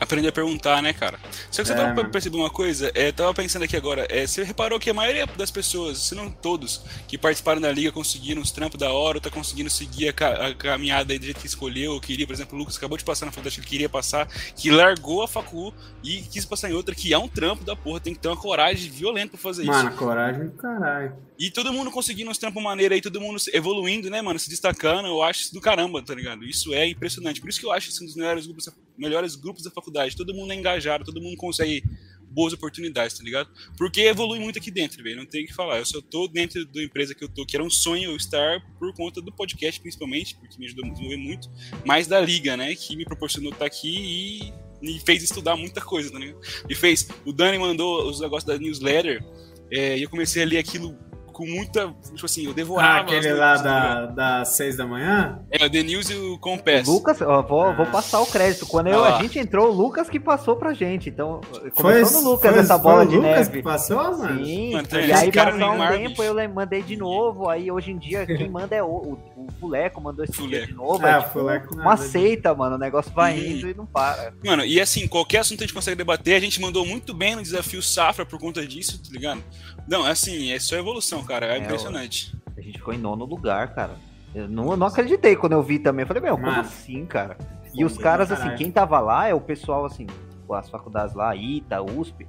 Aprender 0.00 0.28
a 0.28 0.32
perguntar, 0.32 0.82
né, 0.82 0.92
cara? 0.94 1.20
Só 1.50 1.60
que 1.62 1.68
você 1.68 1.74
É, 1.74 1.76
tava 1.76 1.94
mano. 1.94 2.10
perceber 2.10 2.36
uma 2.38 2.48
coisa, 2.50 2.90
é, 2.94 3.12
tava 3.12 3.34
pensando 3.34 3.64
aqui 3.64 3.76
agora, 3.76 4.06
é, 4.08 4.26
você 4.26 4.42
reparou 4.42 4.80
que 4.80 4.88
a 4.88 4.94
maioria 4.94 5.26
das 5.26 5.50
pessoas, 5.50 5.98
se 5.98 6.14
não 6.14 6.30
todos, 6.30 6.80
que 7.06 7.18
participaram 7.18 7.60
da 7.60 7.70
liga 7.70 7.92
conseguiram 7.92 8.40
os 8.40 8.50
trampos 8.50 8.78
da 8.80 8.90
hora, 8.92 9.18
ou 9.18 9.20
tá 9.20 9.30
conseguindo 9.30 9.68
seguir 9.68 10.08
a, 10.08 10.46
a 10.48 10.54
caminhada 10.54 11.12
aí 11.12 11.18
do 11.18 11.24
jeito 11.26 11.40
que 11.40 11.46
escolheu, 11.46 11.92
ou 11.92 12.00
queria, 12.00 12.26
por 12.26 12.32
exemplo, 12.32 12.56
o 12.56 12.58
Lucas 12.58 12.76
acabou 12.78 12.96
de 12.96 13.04
passar 13.04 13.26
na 13.26 13.32
faculdade 13.32 13.56
que 13.56 13.60
ele 13.60 13.68
queria 13.68 13.88
passar, 13.90 14.26
que 14.56 14.70
largou 14.70 15.22
a 15.22 15.28
facu 15.28 15.72
e 16.02 16.22
quis 16.22 16.44
passar 16.46 16.70
em 16.70 16.72
outra, 16.74 16.94
que 16.94 17.12
é 17.12 17.18
um 17.18 17.28
trampo 17.28 17.62
da 17.62 17.76
porra, 17.76 18.00
tem 18.00 18.14
que 18.14 18.20
ter 18.20 18.28
uma 18.28 18.36
coragem 18.36 18.90
violenta 18.90 19.32
pra 19.32 19.38
fazer 19.38 19.64
Mano, 19.64 19.90
isso. 19.90 19.98
coragem 19.98 20.46
do 20.46 20.52
caralho. 20.52 21.12
E 21.38 21.50
todo 21.50 21.72
mundo 21.72 21.90
conseguindo 21.90 22.30
uns 22.30 22.38
trampos 22.38 22.62
maneiros 22.62 22.94
aí, 22.94 23.00
todo 23.02 23.20
mundo 23.20 23.38
evoluindo, 23.52 24.08
né, 24.10 24.20
mano? 24.22 24.38
Se 24.38 24.48
destacando, 24.50 25.06
eu 25.08 25.22
acho 25.22 25.40
isso 25.42 25.54
do 25.54 25.60
caramba, 25.60 26.02
tá 26.02 26.14
ligado? 26.14 26.44
Isso 26.44 26.72
é 26.74 26.86
impressionante. 26.86 27.40
Por 27.40 27.48
isso 27.48 27.58
que 27.60 27.64
eu 27.66 27.72
acho 27.72 27.88
isso 27.88 28.02
um 28.02 28.06
dos 28.06 28.14
melhores 28.16 28.44
grupos, 28.46 28.68
melhores 29.00 29.34
grupos 29.34 29.64
da 29.64 29.70
faculdade. 29.70 30.16
Todo 30.16 30.34
mundo 30.34 30.52
é 30.52 30.56
engajado, 30.56 31.04
todo 31.04 31.20
mundo 31.20 31.36
consegue 31.36 31.82
boas 32.30 32.52
oportunidades, 32.52 33.18
tá 33.18 33.24
ligado? 33.24 33.50
Porque 33.76 34.02
evolui 34.02 34.38
muito 34.38 34.58
aqui 34.58 34.70
dentro, 34.70 35.02
velho. 35.02 35.16
Não 35.16 35.26
tem 35.26 35.44
o 35.44 35.46
que 35.46 35.52
falar. 35.52 35.78
Eu 35.78 35.84
só 35.86 36.00
tô 36.00 36.28
dentro 36.28 36.64
da 36.66 36.82
empresa 36.82 37.14
que 37.14 37.24
eu 37.24 37.28
tô, 37.28 37.44
que 37.44 37.56
era 37.56 37.64
um 37.64 37.70
sonho 37.70 38.10
eu 38.10 38.16
estar 38.16 38.60
por 38.78 38.94
conta 38.94 39.20
do 39.20 39.32
podcast, 39.32 39.80
principalmente, 39.80 40.36
porque 40.36 40.56
me 40.58 40.66
ajudou 40.66 40.84
a 40.84 40.88
desenvolver 40.88 41.16
muito, 41.16 41.50
mas 41.84 42.06
da 42.06 42.20
liga, 42.20 42.56
né? 42.56 42.74
Que 42.74 42.94
me 42.94 43.04
proporcionou 43.04 43.50
estar 43.52 43.66
aqui 43.66 44.52
e 44.82 44.84
me 44.84 45.00
fez 45.00 45.22
estudar 45.22 45.56
muita 45.56 45.80
coisa, 45.80 46.10
tá 46.10 46.18
ligado? 46.18 46.40
Me 46.68 46.74
fez. 46.74 47.08
O 47.24 47.32
Dani 47.32 47.58
mandou 47.58 48.08
os 48.08 48.20
negócios 48.20 48.44
da 48.44 48.56
newsletter. 48.56 49.24
é, 49.70 49.98
e 49.98 50.02
eu 50.02 50.10
comecei 50.10 50.42
a 50.42 50.46
ler 50.46 50.58
aquilo 50.58 50.96
com 51.40 51.46
muita. 51.46 51.94
Tipo 52.14 52.26
assim, 52.26 52.44
eu 52.44 52.50
Ah, 52.50 52.54
devorava. 52.54 53.00
aquele 53.00 53.28
as 53.30 53.38
lá 53.38 53.56
da, 53.56 54.06
das 54.06 54.48
seis 54.50 54.76
da 54.76 54.86
manhã? 54.86 55.40
É, 55.50 55.64
o 55.64 55.70
The 55.70 55.82
News 55.82 56.10
e 56.10 56.14
o 56.14 56.38
Compass. 56.38 56.86
Lucas, 56.86 57.20
ó, 57.22 57.40
vou, 57.42 57.74
vou 57.74 57.86
Ah. 57.86 57.90
passar 57.90 58.20
o 58.20 58.26
crédito. 58.26 58.66
Quando 58.66 58.88
eu- 58.88 59.02
Ah. 59.02 59.16
a 59.16 59.22
gente 59.22 59.38
entrou, 59.38 59.70
o 59.70 59.72
Lucas 59.72 60.10
que 60.10 60.20
passou 60.20 60.56
pra 60.56 60.74
gente. 60.74 61.08
Então, 61.08 61.40
Foi, 61.50 61.70
começou 61.70 62.22
no 62.22 62.30
Lucas 62.32 62.50
foi- 62.52 62.60
essa 62.60 62.74
foi 62.74 62.82
bola 62.82 63.02
o 63.04 63.06
de 63.06 63.16
Lucas 63.16 63.30
neve. 63.48 63.50
que 63.52 63.62
passou, 63.62 63.96
mano? 64.18 64.44
Sim, 64.44 64.72
Mano, 64.74 64.88
e 64.92 65.12
aí 65.12 65.32
cara 65.32 65.52
passou 65.52 65.72
um 65.74 65.88
tempo, 65.88 66.08
bicho. 66.10 66.22
eu 66.22 66.34
le- 66.34 66.48
mandei 66.48 66.82
de 66.82 66.96
novo, 66.96 67.48
aí 67.48 67.70
hoje 67.70 67.90
em 67.92 67.98
dia 67.98 68.26
quem 68.26 68.48
manda 68.50 68.76
é 68.76 68.82
o, 68.82 68.86
o, 68.86 69.12
o 69.36 69.46
Fuleco, 69.58 70.00
mandou 70.00 70.24
esse 70.24 70.34
Fuleco. 70.34 70.66
de 70.66 70.74
novo, 70.74 71.06
É, 71.06 71.12
é, 71.12 71.16
o 71.18 71.20
tipo, 71.22 71.32
Fuleco 71.32 71.74
uma 71.74 71.84
nada, 71.84 71.96
seita, 72.02 72.54
mano, 72.54 72.76
o 72.76 72.78
negócio 72.78 73.10
vai 73.12 73.32
Uhum. 73.38 73.44
indo 73.46 73.68
e 73.70 73.74
não 73.74 73.86
para. 73.86 74.32
Mano, 74.44 74.64
e 74.64 74.80
assim, 74.80 75.06
qualquer 75.08 75.38
assunto 75.38 75.60
a 75.60 75.66
gente 75.66 75.74
consegue 75.74 75.96
debater, 75.96 76.34
a 76.36 76.40
gente 76.40 76.60
mandou 76.60 76.84
muito 76.84 77.14
bem 77.14 77.36
no 77.36 77.42
desafio 77.42 77.80
Safra 77.82 78.26
por 78.26 78.38
conta 78.38 78.66
disso, 78.66 78.98
tá 79.02 79.08
ligado? 79.12 79.42
Não, 79.88 80.04
assim, 80.04 80.52
é 80.52 80.58
só 80.58 80.76
evolução, 80.76 81.24
cara, 81.30 81.46
é, 81.46 81.56
É, 81.56 81.58
impressionante. 81.58 82.36
A 82.56 82.60
gente 82.60 82.78
ficou 82.78 82.92
em 82.92 82.98
nono 82.98 83.24
lugar, 83.24 83.74
cara. 83.74 83.92
Eu 84.34 84.48
não, 84.48 84.70
eu 84.70 84.76
não 84.76 84.86
acreditei 84.86 85.34
quando 85.36 85.52
eu 85.52 85.62
vi 85.62 85.78
também. 85.78 86.02
Eu 86.02 86.06
falei, 86.06 86.22
meu, 86.22 86.36
como 86.36 86.50
assim, 86.50 87.04
cara? 87.06 87.36
E 87.74 87.84
os 87.84 87.96
caras, 87.96 88.30
assim, 88.32 88.54
quem 88.56 88.70
tava 88.70 88.98
lá 89.00 89.28
é 89.28 89.34
o 89.34 89.40
pessoal, 89.40 89.84
assim, 89.84 90.06
as 90.52 90.68
faculdades 90.68 91.14
lá, 91.14 91.34
ITA, 91.34 91.82
USP, 91.82 92.26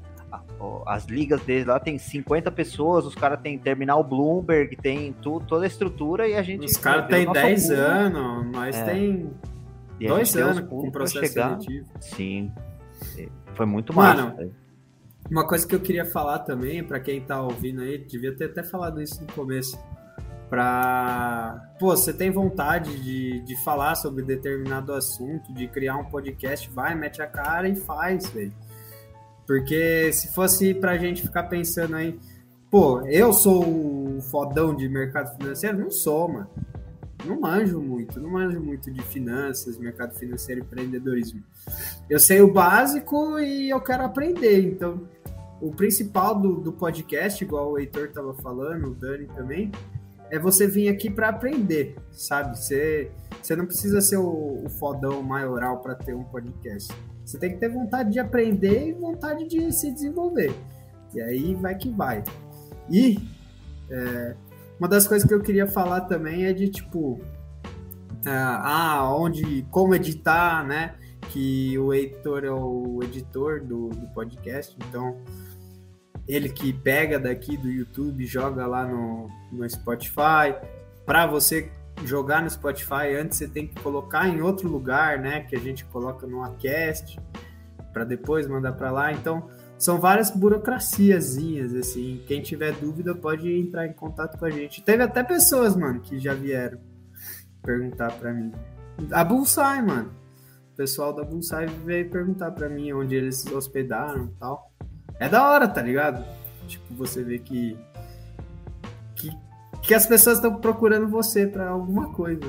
as 0.86 1.06
ligas 1.06 1.42
deles 1.42 1.66
lá 1.66 1.80
tem 1.80 1.98
50 1.98 2.52
pessoas, 2.52 3.06
os 3.06 3.16
caras 3.16 3.40
têm 3.42 3.58
terminal 3.58 4.04
Bloomberg, 4.04 4.76
tem 4.76 5.12
tudo, 5.14 5.46
toda 5.46 5.66
a 5.66 5.68
estrutura 5.68 6.28
e 6.28 6.36
a 6.36 6.44
gente. 6.44 6.66
Os 6.66 6.78
caras 6.78 7.10
nosso 7.26 7.34
10 7.34 7.68
pulo, 7.68 7.80
anos, 7.80 8.52
nós 8.52 8.76
É. 8.76 8.84
tem 8.86 9.32
e 10.00 10.08
dois 10.08 10.36
anos 10.36 10.60
com 10.62 10.82
pra 10.84 10.92
processo 10.92 11.26
chegar. 11.26 11.60
seletivo. 11.60 11.90
Sim. 12.00 12.52
E 13.18 13.30
Foi 13.56 13.66
muito 13.66 13.94
Mano, 13.94 14.30
massa. 14.30 14.50
Uma 15.32 15.48
coisa 15.48 15.66
que 15.66 15.74
eu 15.74 15.80
queria 15.80 16.06
falar 16.06 16.40
também, 16.40 16.84
pra 16.84 17.00
quem 17.00 17.22
tá 17.22 17.42
ouvindo 17.42 17.80
aí, 17.80 17.98
devia 18.00 18.36
ter 18.36 18.48
até 18.48 18.62
falado 18.64 19.02
isso 19.02 19.22
no 19.22 19.32
começo. 19.32 19.80
Pra. 20.50 21.72
Pô, 21.80 21.96
você 21.96 22.12
tem 22.12 22.30
vontade 22.30 23.02
de, 23.02 23.40
de 23.40 23.64
falar 23.64 23.96
sobre 23.96 24.26
determinado 24.26 24.92
assunto, 24.92 25.54
de 25.54 25.70
criar 25.70 25.96
um 25.96 26.04
podcast, 26.04 26.70
vai, 26.72 26.94
mete 26.96 27.22
a 27.22 27.28
cara 27.28 27.70
e 27.70 27.78
faz, 27.78 28.30
velho. 28.30 28.52
Porque 29.48 30.12
se 30.12 30.34
fosse 30.34 30.74
pra 30.74 30.98
gente 30.98 31.22
ficar 31.22 31.44
pensando 31.44 31.96
aí, 31.96 32.20
pô, 32.70 33.00
eu 33.08 33.32
sou 33.32 33.64
o 33.64 34.22
fodão 34.24 34.76
de 34.76 34.90
mercado 34.90 35.34
financeiro? 35.38 35.78
Não 35.78 35.90
sou, 35.90 36.28
mano. 36.28 36.50
Não 37.26 37.40
manjo 37.40 37.80
muito, 37.80 38.20
não 38.20 38.32
manjo 38.32 38.60
muito 38.60 38.92
de 38.92 39.02
finanças, 39.02 39.78
mercado 39.78 40.14
financeiro 40.14 40.60
e 40.60 40.64
empreendedorismo. 40.66 41.42
Eu 42.10 42.20
sei 42.20 42.42
o 42.42 42.52
básico 42.52 43.40
e 43.40 43.70
eu 43.70 43.80
quero 43.80 44.04
aprender, 44.04 44.62
então 44.66 45.08
o 45.62 45.72
principal 45.72 46.40
do, 46.40 46.56
do 46.56 46.74
podcast, 46.74 47.44
igual 47.44 47.72
o 47.72 47.80
Heitor 47.80 48.12
tava 48.12 48.34
falando, 48.34 48.88
o 48.88 48.96
Dani 48.96 49.28
também, 49.28 49.72
é 50.32 50.40
você 50.40 50.66
vir 50.66 50.90
aqui 50.90 51.10
para 51.10 51.30
aprender, 51.30 51.96
sabe? 52.12 52.58
Você, 52.58 53.12
você 53.42 53.56
não 53.56 53.66
precisa 53.66 54.02
ser 54.02 54.18
o, 54.18 54.64
o 54.66 54.70
fodão 54.70 55.22
maioral 55.22 55.80
para 55.80 55.94
ter 55.94 56.16
um 56.16 56.24
podcast. 56.24 56.92
Você 57.24 57.38
tem 57.38 57.52
que 57.52 57.58
ter 57.60 57.70
vontade 57.70 58.12
de 58.12 58.20
aprender 58.20 58.90
e 58.90 58.94
vontade 58.94 59.48
de 59.48 59.72
se 59.72 59.92
desenvolver. 59.92 60.54
E 61.14 61.22
aí 61.22 61.54
vai 61.54 61.76
que 61.76 61.90
vai. 61.90 62.24
E 62.90 63.20
é, 63.90 64.36
uma 64.80 64.88
das 64.88 65.06
coisas 65.06 65.28
que 65.28 65.34
eu 65.34 65.42
queria 65.42 65.68
falar 65.68 66.02
também 66.02 66.46
é 66.46 66.54
de 66.54 66.70
tipo, 66.70 67.22
ah, 68.26 69.14
onde, 69.16 69.64
como 69.70 69.94
editar, 69.94 70.66
né? 70.66 70.96
Que 71.30 71.78
o 71.78 71.94
Heitor 71.94 72.44
é 72.44 72.52
o 72.52 73.00
editor 73.04 73.62
do, 73.62 73.90
do 73.90 74.08
podcast, 74.08 74.76
então 74.88 75.18
ele 76.28 76.50
que 76.50 76.72
pega 76.72 77.20
daqui 77.20 77.58
do 77.58 77.70
YouTube, 77.70 78.26
joga 78.26 78.66
lá 78.66 78.86
no, 78.86 79.30
no 79.52 79.70
Spotify. 79.70 80.56
Para 81.06 81.26
você 81.26 81.72
jogar 82.06 82.42
no 82.42 82.50
Spotify, 82.50 83.16
antes 83.20 83.38
você 83.38 83.48
tem 83.48 83.68
que 83.68 83.80
colocar 83.82 84.28
em 84.28 84.42
outro 84.42 84.70
lugar, 84.70 85.20
né? 85.20 85.42
Que 85.42 85.56
a 85.56 85.60
gente 85.60 85.86
coloca 85.86 86.26
no 86.26 86.44
Acast, 86.44 87.20
para 87.92 88.04
depois 88.04 88.48
mandar 88.48 88.74
para 88.74 88.92
lá. 88.92 89.12
Então, 89.12 89.50
são 89.78 90.00
várias 90.00 90.30
burocraciazinhas, 90.30 91.74
assim. 91.74 92.22
Quem 92.28 92.42
tiver 92.42 92.72
dúvida 92.74 93.16
pode 93.16 93.52
entrar 93.52 93.88
em 93.88 93.94
contato 93.94 94.38
com 94.38 94.46
a 94.46 94.50
gente. 94.50 94.84
Teve 94.84 95.04
até 95.04 95.24
pessoas, 95.24 95.76
mano, 95.76 96.00
que 96.02 96.20
já 96.20 96.34
vieram 96.34 96.80
perguntar 97.64 98.12
para 98.14 98.34
mim. 98.34 98.52
A 99.12 99.24
Bullseye, 99.24 99.82
mano. 99.82 100.12
O 100.74 100.76
pessoal 100.76 101.14
da 101.14 101.24
Bullseye 101.24 101.68
veio 101.86 102.10
perguntar 102.10 102.52
para 102.52 102.70
mim 102.70 102.94
onde 102.94 103.16
eles 103.16 103.38
se 103.42 103.54
hospedaram 103.54 104.26
e 104.26 104.40
tal. 104.40 104.71
É 105.22 105.30
da 105.30 105.48
hora, 105.48 105.68
tá 105.68 105.84
ligado? 105.84 106.26
Tipo, 106.68 106.96
você 106.96 107.24
vê 107.24 107.38
que. 107.38 107.78
que, 109.16 109.30
que 109.84 109.94
as 109.94 110.08
pessoas 110.08 110.38
estão 110.38 110.56
procurando 110.56 111.08
você 111.08 111.46
para 111.46 111.70
alguma 111.70 112.12
coisa. 112.12 112.42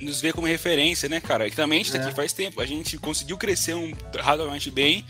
Nos 0.00 0.22
vê 0.22 0.32
como 0.32 0.46
referência, 0.46 1.06
né, 1.06 1.20
cara? 1.20 1.46
E 1.46 1.50
também 1.50 1.80
a 1.80 1.82
gente 1.84 1.92
tá 1.92 1.98
é. 1.98 2.06
aqui 2.06 2.14
faz 2.14 2.32
tempo. 2.32 2.62
A 2.62 2.66
gente 2.66 2.96
conseguiu 2.96 3.36
crescer 3.36 3.74
um, 3.74 3.92
razoavelmente 4.18 4.70
bem, 4.70 5.04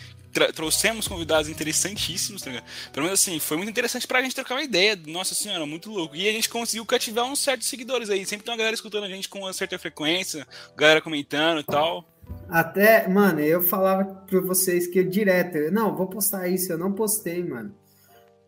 trouxemos 0.57 1.07
convidados 1.07 1.49
interessantíssimos, 1.49 2.43
tá 2.43 2.51
ligado? 2.51 2.67
Pelo 2.93 3.05
menos 3.05 3.21
assim, 3.21 3.39
foi 3.39 3.59
muito 3.59 3.71
interessante 3.71 4.09
pra 4.09 4.21
gente 4.21 4.35
trocar 4.35 4.57
uma 4.57 4.65
ideia. 4.65 4.99
Nossa 5.07 5.37
senhora, 5.37 5.65
muito 5.65 5.93
louco. 5.93 6.17
E 6.17 6.29
a 6.29 6.33
gente 6.33 6.49
conseguiu 6.49 6.85
cativar 6.85 7.27
uns 7.27 7.39
certos 7.39 7.69
seguidores 7.69 8.11
aí. 8.11 8.27
Sempre 8.27 8.45
tem 8.45 8.53
uma 8.53 8.59
galera 8.59 8.75
escutando 8.75 9.05
a 9.05 9.09
gente 9.09 9.29
com 9.29 9.39
uma 9.39 9.53
certa 9.53 9.79
frequência, 9.79 10.45
galera 10.77 11.01
comentando 11.01 11.61
e 11.61 11.65
tal. 11.65 12.05
Até, 12.49 13.09
mano, 13.09 13.41
eu 13.41 13.63
falava 13.63 14.05
pra 14.05 14.41
vocês 14.41 14.87
que 14.87 14.99
eu 14.99 15.09
direto, 15.09 15.57
eu, 15.57 15.73
não, 15.73 15.97
vou 15.97 16.07
postar 16.07 16.49
isso, 16.49 16.73
eu 16.73 16.79
não 16.79 16.93
postei, 16.93 17.43
mano. 17.43 17.75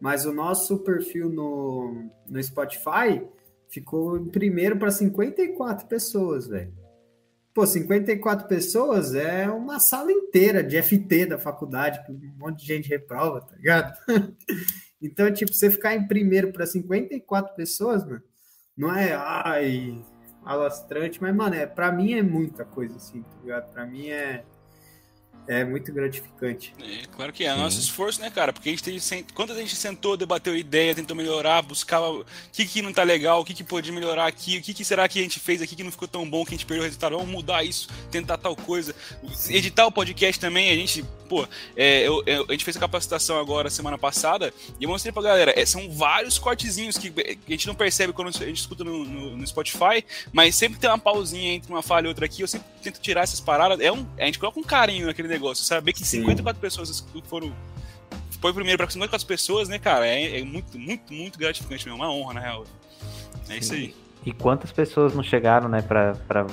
Mas 0.01 0.27
o 0.27 0.33
nosso 0.33 0.79
perfil 0.79 1.31
no, 1.31 2.05
no 2.29 2.43
Spotify 2.43 3.23
ficou 3.69 4.19
em 4.19 4.27
primeiro 4.27 4.79
para 4.79 4.91
54 4.91 5.87
pessoas, 5.87 6.47
velho. 6.47 6.73
Pô, 7.55 7.67
54 7.67 8.47
pessoas 8.47 9.15
é 9.15 9.49
uma 9.49 9.81
sala 9.81 10.13
inteira 10.13 10.63
de 10.63 10.81
FT 10.81 11.27
da 11.27 11.39
faculdade, 11.39 12.05
que 12.05 12.13
um 12.13 12.35
monte 12.39 12.61
de 12.61 12.67
gente 12.67 12.89
reprova, 12.89 13.41
tá 13.41 13.57
ligado? 13.57 13.97
então, 15.01 15.33
tipo, 15.33 15.55
você 15.55 15.71
ficar 15.71 15.95
em 15.95 16.07
primeiro 16.07 16.53
para 16.53 16.67
54 16.67 17.57
pessoas, 17.57 18.05
mano, 18.05 18.23
não 18.77 18.95
é, 18.95 19.15
ai, 19.15 20.05
alastrante, 20.47 21.21
mas, 21.21 21.35
mano, 21.35 21.57
é, 21.57 21.67
pra 21.67 21.91
mim 21.91 22.15
é 22.15 22.23
muita 22.23 22.65
coisa, 22.65 22.97
assim, 22.97 23.23
tá 23.23 23.37
ligado? 23.43 23.73
Pra 23.73 23.85
mim 23.85 24.09
é, 24.09 24.45
é 25.49 25.65
muito 25.65 25.93
gratificante. 25.93 26.75
É, 26.81 27.07
claro 27.15 27.33
que 27.33 27.45
é. 27.45 27.53
Sim. 27.53 27.61
Nosso 27.61 27.81
esforço, 27.81 28.21
né, 28.21 28.31
cara? 28.31 28.53
Porque 28.53 28.69
a 28.69 28.73
gente 28.73 28.83
tem. 28.83 29.25
Quando 29.35 29.53
a 29.53 29.57
gente 29.57 29.77
sentou, 29.77 30.17
debateu 30.17 30.57
ideia, 30.57 30.95
tentou 30.95 31.17
melhorar, 31.17 31.63
buscava 31.63 32.11
o 32.11 32.25
que, 32.53 32.67
que 32.67 32.83
não 32.83 32.93
tá 32.93 33.03
legal, 33.03 33.41
o 33.41 33.45
que, 33.45 33.55
que 33.55 33.65
pode 33.65 33.91
melhorar 33.93 34.27
aqui, 34.27 34.59
o 34.59 34.63
que, 34.63 34.75
que 34.75 34.85
será 34.85 35.09
que 35.09 35.19
a 35.19 35.23
gente 35.23 35.39
fez 35.39 35.63
aqui 35.63 35.77
que 35.77 35.85
não 35.85 35.93
ficou 35.93 36.09
tão 36.09 36.29
bom, 36.29 36.45
que 36.45 36.55
a 36.55 36.57
gente 36.57 36.67
perdeu 36.67 36.83
o 36.83 36.85
resultado, 36.85 37.17
vamos 37.17 37.31
mudar 37.31 37.65
isso, 37.65 37.89
tentar 38.11 38.39
tal 38.39 38.57
coisa. 38.57 38.95
Editar 39.49 39.87
o 39.87 39.93
podcast 39.93 40.41
também, 40.41 40.71
a 40.71 40.75
gente 40.75 41.05
Pô, 41.27 41.47
é, 41.77 42.07
eu, 42.07 42.23
eu, 42.25 42.47
a 42.49 42.53
gente 42.53 42.65
fez 42.65 42.77
a 42.77 42.81
capacitação 42.81 43.39
agora 43.39 43.69
semana 43.69 43.99
passada 43.99 44.53
e 44.81 44.85
eu 44.85 44.89
mostrei 44.89 45.13
pra 45.13 45.23
galera. 45.23 45.53
É, 45.57 45.67
são 45.67 45.91
vários 45.91 46.39
cortezinhos 46.39 46.97
que, 46.97 47.11
que, 47.11 47.39
a 47.49 47.51
gente 47.51 47.67
não 47.67 47.75
percebe 47.75 48.13
quando 48.13 48.29
a 48.29 48.31
gente 48.31 48.61
escuta 48.61 48.85
no, 48.85 49.05
no, 49.05 49.37
no, 49.37 49.47
Spotify, 49.47 50.05
mas 50.33 50.55
sempre 50.55 50.79
tem 50.79 50.89
uma 50.89 50.99
pausinha 50.99 51.53
entre 51.53 51.71
uma 51.71 51.83
falha 51.83 52.07
e 52.07 52.09
outra 52.09 52.27
aqui. 52.27 52.43
Eu 52.43 52.49
sempre 52.49 52.69
tento 52.83 53.01
tirar 53.01 53.23
essas 53.23 53.41
paradas. 53.41 53.81
É 53.81 53.91
um, 53.91 54.07
a 54.19 54.25
gente 54.25 54.39
coloca 54.39 54.59
um 54.59 54.63
carinho 54.63 55.07
naquele 55.07 55.29
negócio. 55.39 55.65
Saber 55.65 55.93
que 55.93 56.01
Sim. 56.01 56.21
54 56.21 56.61
pessoas 56.61 57.07
foram. 57.25 57.53
Foi 58.41 58.53
primeiro 58.53 58.79
para 58.79 58.91
54 58.91 59.27
pessoas, 59.27 59.69
né, 59.69 59.79
cara? 59.79 60.07
É, 60.07 60.41
é, 60.41 60.45
muito, 60.45 60.79
muito, 60.79 61.13
muito 61.13 61.39
gratificante 61.39 61.87
mesmo. 61.87 62.03
Uma 62.03 62.11
honra, 62.11 62.35
na 62.35 62.41
real. 62.41 62.65
É 63.49 63.53
Sim. 63.53 63.59
isso 63.59 63.73
aí. 63.73 63.95
E 64.25 64.33
quantas 64.33 64.73
pessoas 64.73 65.15
não 65.15 65.23
chegaram, 65.23 65.69
né, 65.69 65.81
pra, 65.83 66.15
pra 66.27 66.47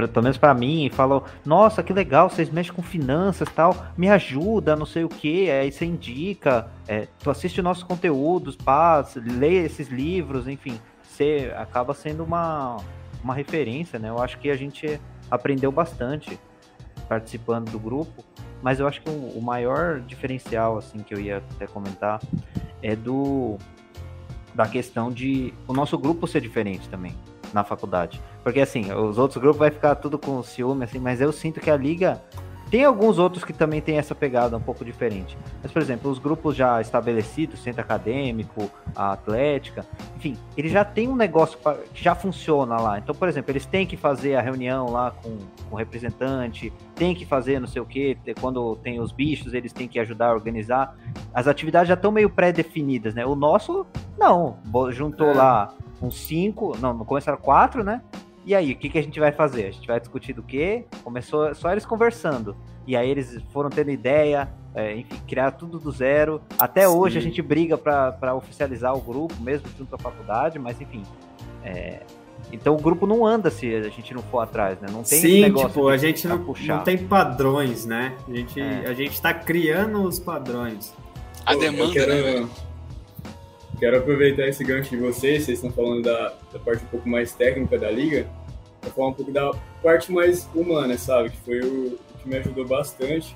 pra, 0.00 0.08
pelo 0.08 0.22
menos 0.22 0.38
para 0.38 0.54
mim, 0.54 0.86
e 0.86 0.90
falou: 0.90 1.24
Nossa, 1.44 1.82
que 1.82 1.92
legal, 1.92 2.30
vocês 2.30 2.50
mexem 2.50 2.72
com 2.72 2.82
finanças 2.82 3.48
tal, 3.54 3.86
me 3.96 4.08
ajuda, 4.08 4.76
não 4.76 4.86
sei 4.86 5.04
o 5.04 5.08
que, 5.08 5.50
aí 5.50 5.70
você 5.70 5.84
indica, 5.84 6.70
é, 6.88 7.08
tu 7.18 7.30
assiste 7.30 7.60
nossos 7.60 7.82
conteúdos, 7.82 8.56
pá, 8.56 9.04
lê 9.16 9.64
esses 9.64 9.88
livros, 9.88 10.48
enfim, 10.48 10.80
você 11.02 11.52
acaba 11.56 11.92
sendo 11.94 12.24
uma, 12.24 12.78
uma 13.22 13.34
referência, 13.34 13.98
né? 13.98 14.08
Eu 14.08 14.20
acho 14.20 14.38
que 14.38 14.50
a 14.50 14.56
gente 14.56 15.00
aprendeu 15.30 15.70
bastante 15.70 16.38
participando 17.10 17.72
do 17.72 17.78
grupo, 17.80 18.24
mas 18.62 18.78
eu 18.78 18.86
acho 18.86 19.02
que 19.02 19.10
o, 19.10 19.42
maior 19.42 20.00
diferencial, 20.00 20.78
assim, 20.78 21.00
que 21.00 21.12
eu 21.12 21.18
ia 21.18 21.38
até 21.38 21.66
comentar 21.66 22.22
é 22.80 22.94
do 22.94 23.58
da 24.54 24.68
questão 24.68 25.10
de 25.10 25.52
o 25.66 25.72
nosso 25.72 25.98
grupo 25.98 26.26
ser 26.28 26.40
diferente 26.40 26.88
também 26.88 27.16
na 27.52 27.64
faculdade. 27.64 28.20
Porque 28.44 28.60
assim, 28.60 28.92
os 28.92 29.18
outros 29.18 29.40
grupos 29.40 29.58
vai 29.58 29.72
ficar 29.72 29.96
tudo 29.96 30.18
com 30.20 30.40
ciúme, 30.40 30.84
assim, 30.84 31.00
mas 31.00 31.20
eu 31.20 31.32
sinto 31.32 31.60
que 31.60 31.70
a 31.70 31.76
liga. 31.76 32.22
Tem 32.70 32.84
alguns 32.84 33.18
outros 33.18 33.42
que 33.42 33.52
também 33.52 33.80
tem 33.80 33.98
essa 33.98 34.14
pegada 34.14 34.56
um 34.56 34.60
pouco 34.60 34.84
diferente. 34.84 35.36
Mas, 35.60 35.72
por 35.72 35.82
exemplo, 35.82 36.08
os 36.08 36.20
grupos 36.20 36.54
já 36.54 36.80
estabelecidos, 36.80 37.60
centro 37.60 37.80
acadêmico, 37.80 38.70
a 38.94 39.12
atlética, 39.12 39.84
enfim, 40.16 40.38
eles 40.56 40.70
já 40.70 40.84
tem 40.84 41.08
um 41.08 41.16
negócio 41.16 41.58
que 41.92 42.02
já 42.02 42.14
funciona 42.14 42.76
lá. 42.80 42.98
Então, 42.98 43.12
por 43.12 43.28
exemplo, 43.28 43.50
eles 43.50 43.66
têm 43.66 43.84
que 43.84 43.96
fazer 43.96 44.36
a 44.36 44.40
reunião 44.40 44.88
lá 44.88 45.10
com, 45.10 45.36
com 45.68 45.74
o 45.74 45.78
representante, 45.78 46.72
tem 46.94 47.12
que 47.12 47.26
fazer 47.26 47.58
não 47.58 47.66
sei 47.66 47.82
o 47.82 47.86
que, 47.86 48.16
quando 48.40 48.76
tem 48.76 49.00
os 49.00 49.10
bichos, 49.10 49.52
eles 49.52 49.72
têm 49.72 49.88
que 49.88 49.98
ajudar 49.98 50.28
a 50.28 50.32
organizar. 50.32 50.96
As 51.34 51.48
atividades 51.48 51.88
já 51.88 51.94
estão 51.94 52.12
meio 52.12 52.30
pré-definidas, 52.30 53.14
né? 53.14 53.26
O 53.26 53.34
nosso, 53.34 53.84
não. 54.16 54.58
Juntou 54.92 55.30
é. 55.30 55.34
lá 55.34 55.74
uns 56.00 56.16
cinco, 56.16 56.76
não, 56.78 56.94
no 56.94 57.04
começo 57.04 57.28
era 57.28 57.36
quatro, 57.36 57.84
né? 57.84 58.00
E 58.44 58.54
aí, 58.54 58.72
o 58.72 58.76
que, 58.76 58.88
que 58.88 58.98
a 58.98 59.02
gente 59.02 59.20
vai 59.20 59.32
fazer? 59.32 59.66
A 59.66 59.70
gente 59.70 59.86
vai 59.86 60.00
discutir 60.00 60.32
do 60.32 60.42
quê? 60.42 60.84
Começou 61.04 61.54
só 61.54 61.70
eles 61.70 61.84
conversando. 61.84 62.56
E 62.86 62.96
aí 62.96 63.08
eles 63.08 63.38
foram 63.52 63.68
tendo 63.68 63.90
ideia, 63.90 64.48
é, 64.74 64.96
enfim, 64.96 65.20
criar 65.28 65.52
tudo 65.52 65.78
do 65.78 65.92
zero. 65.92 66.40
Até 66.58 66.82
Sim. 66.82 66.94
hoje 66.94 67.18
a 67.18 67.20
gente 67.20 67.42
briga 67.42 67.76
para 67.76 68.34
oficializar 68.34 68.96
o 68.96 69.00
grupo, 69.00 69.34
mesmo 69.40 69.68
junto 69.76 69.94
à 69.94 69.98
faculdade, 69.98 70.58
mas 70.58 70.80
enfim. 70.80 71.02
É... 71.62 72.00
Então 72.52 72.74
o 72.74 72.80
grupo 72.80 73.06
não 73.06 73.24
anda 73.24 73.50
se 73.50 73.72
a 73.72 73.88
gente 73.90 74.14
não 74.14 74.22
for 74.22 74.40
atrás, 74.40 74.80
né? 74.80 74.88
Não 74.90 75.02
tem 75.02 75.20
Sim, 75.20 75.40
negócio 75.42 75.68
tipo, 75.68 75.88
a 75.88 75.96
gente 75.96 76.26
não, 76.26 76.38
não, 76.38 76.82
tem 76.82 76.98
padrões, 76.98 77.84
né? 77.84 78.16
A 78.26 78.32
gente, 78.32 78.60
é. 78.60 78.86
a 78.86 78.94
gente 78.94 79.20
tá 79.20 79.32
criando 79.32 80.02
os 80.02 80.18
padrões. 80.18 80.92
A 81.44 81.54
demanda, 81.54 81.92
quero... 81.92 82.40
né? 82.40 82.48
Quero 83.80 83.96
aproveitar 83.96 84.46
esse 84.46 84.62
gancho 84.62 84.90
de 84.90 84.98
vocês, 84.98 85.44
vocês 85.44 85.56
estão 85.56 85.70
falando 85.70 86.02
da, 86.02 86.36
da 86.52 86.58
parte 86.58 86.84
um 86.84 86.88
pouco 86.88 87.08
mais 87.08 87.32
técnica 87.32 87.78
da 87.78 87.90
liga, 87.90 88.28
para 88.78 88.90
falar 88.90 89.08
um 89.08 89.14
pouco 89.14 89.32
da 89.32 89.52
parte 89.82 90.12
mais 90.12 90.46
humana, 90.54 90.98
sabe? 90.98 91.30
Que 91.30 91.38
foi 91.38 91.60
o, 91.60 91.94
o 91.94 92.18
que 92.18 92.28
me 92.28 92.36
ajudou 92.36 92.66
bastante. 92.66 93.34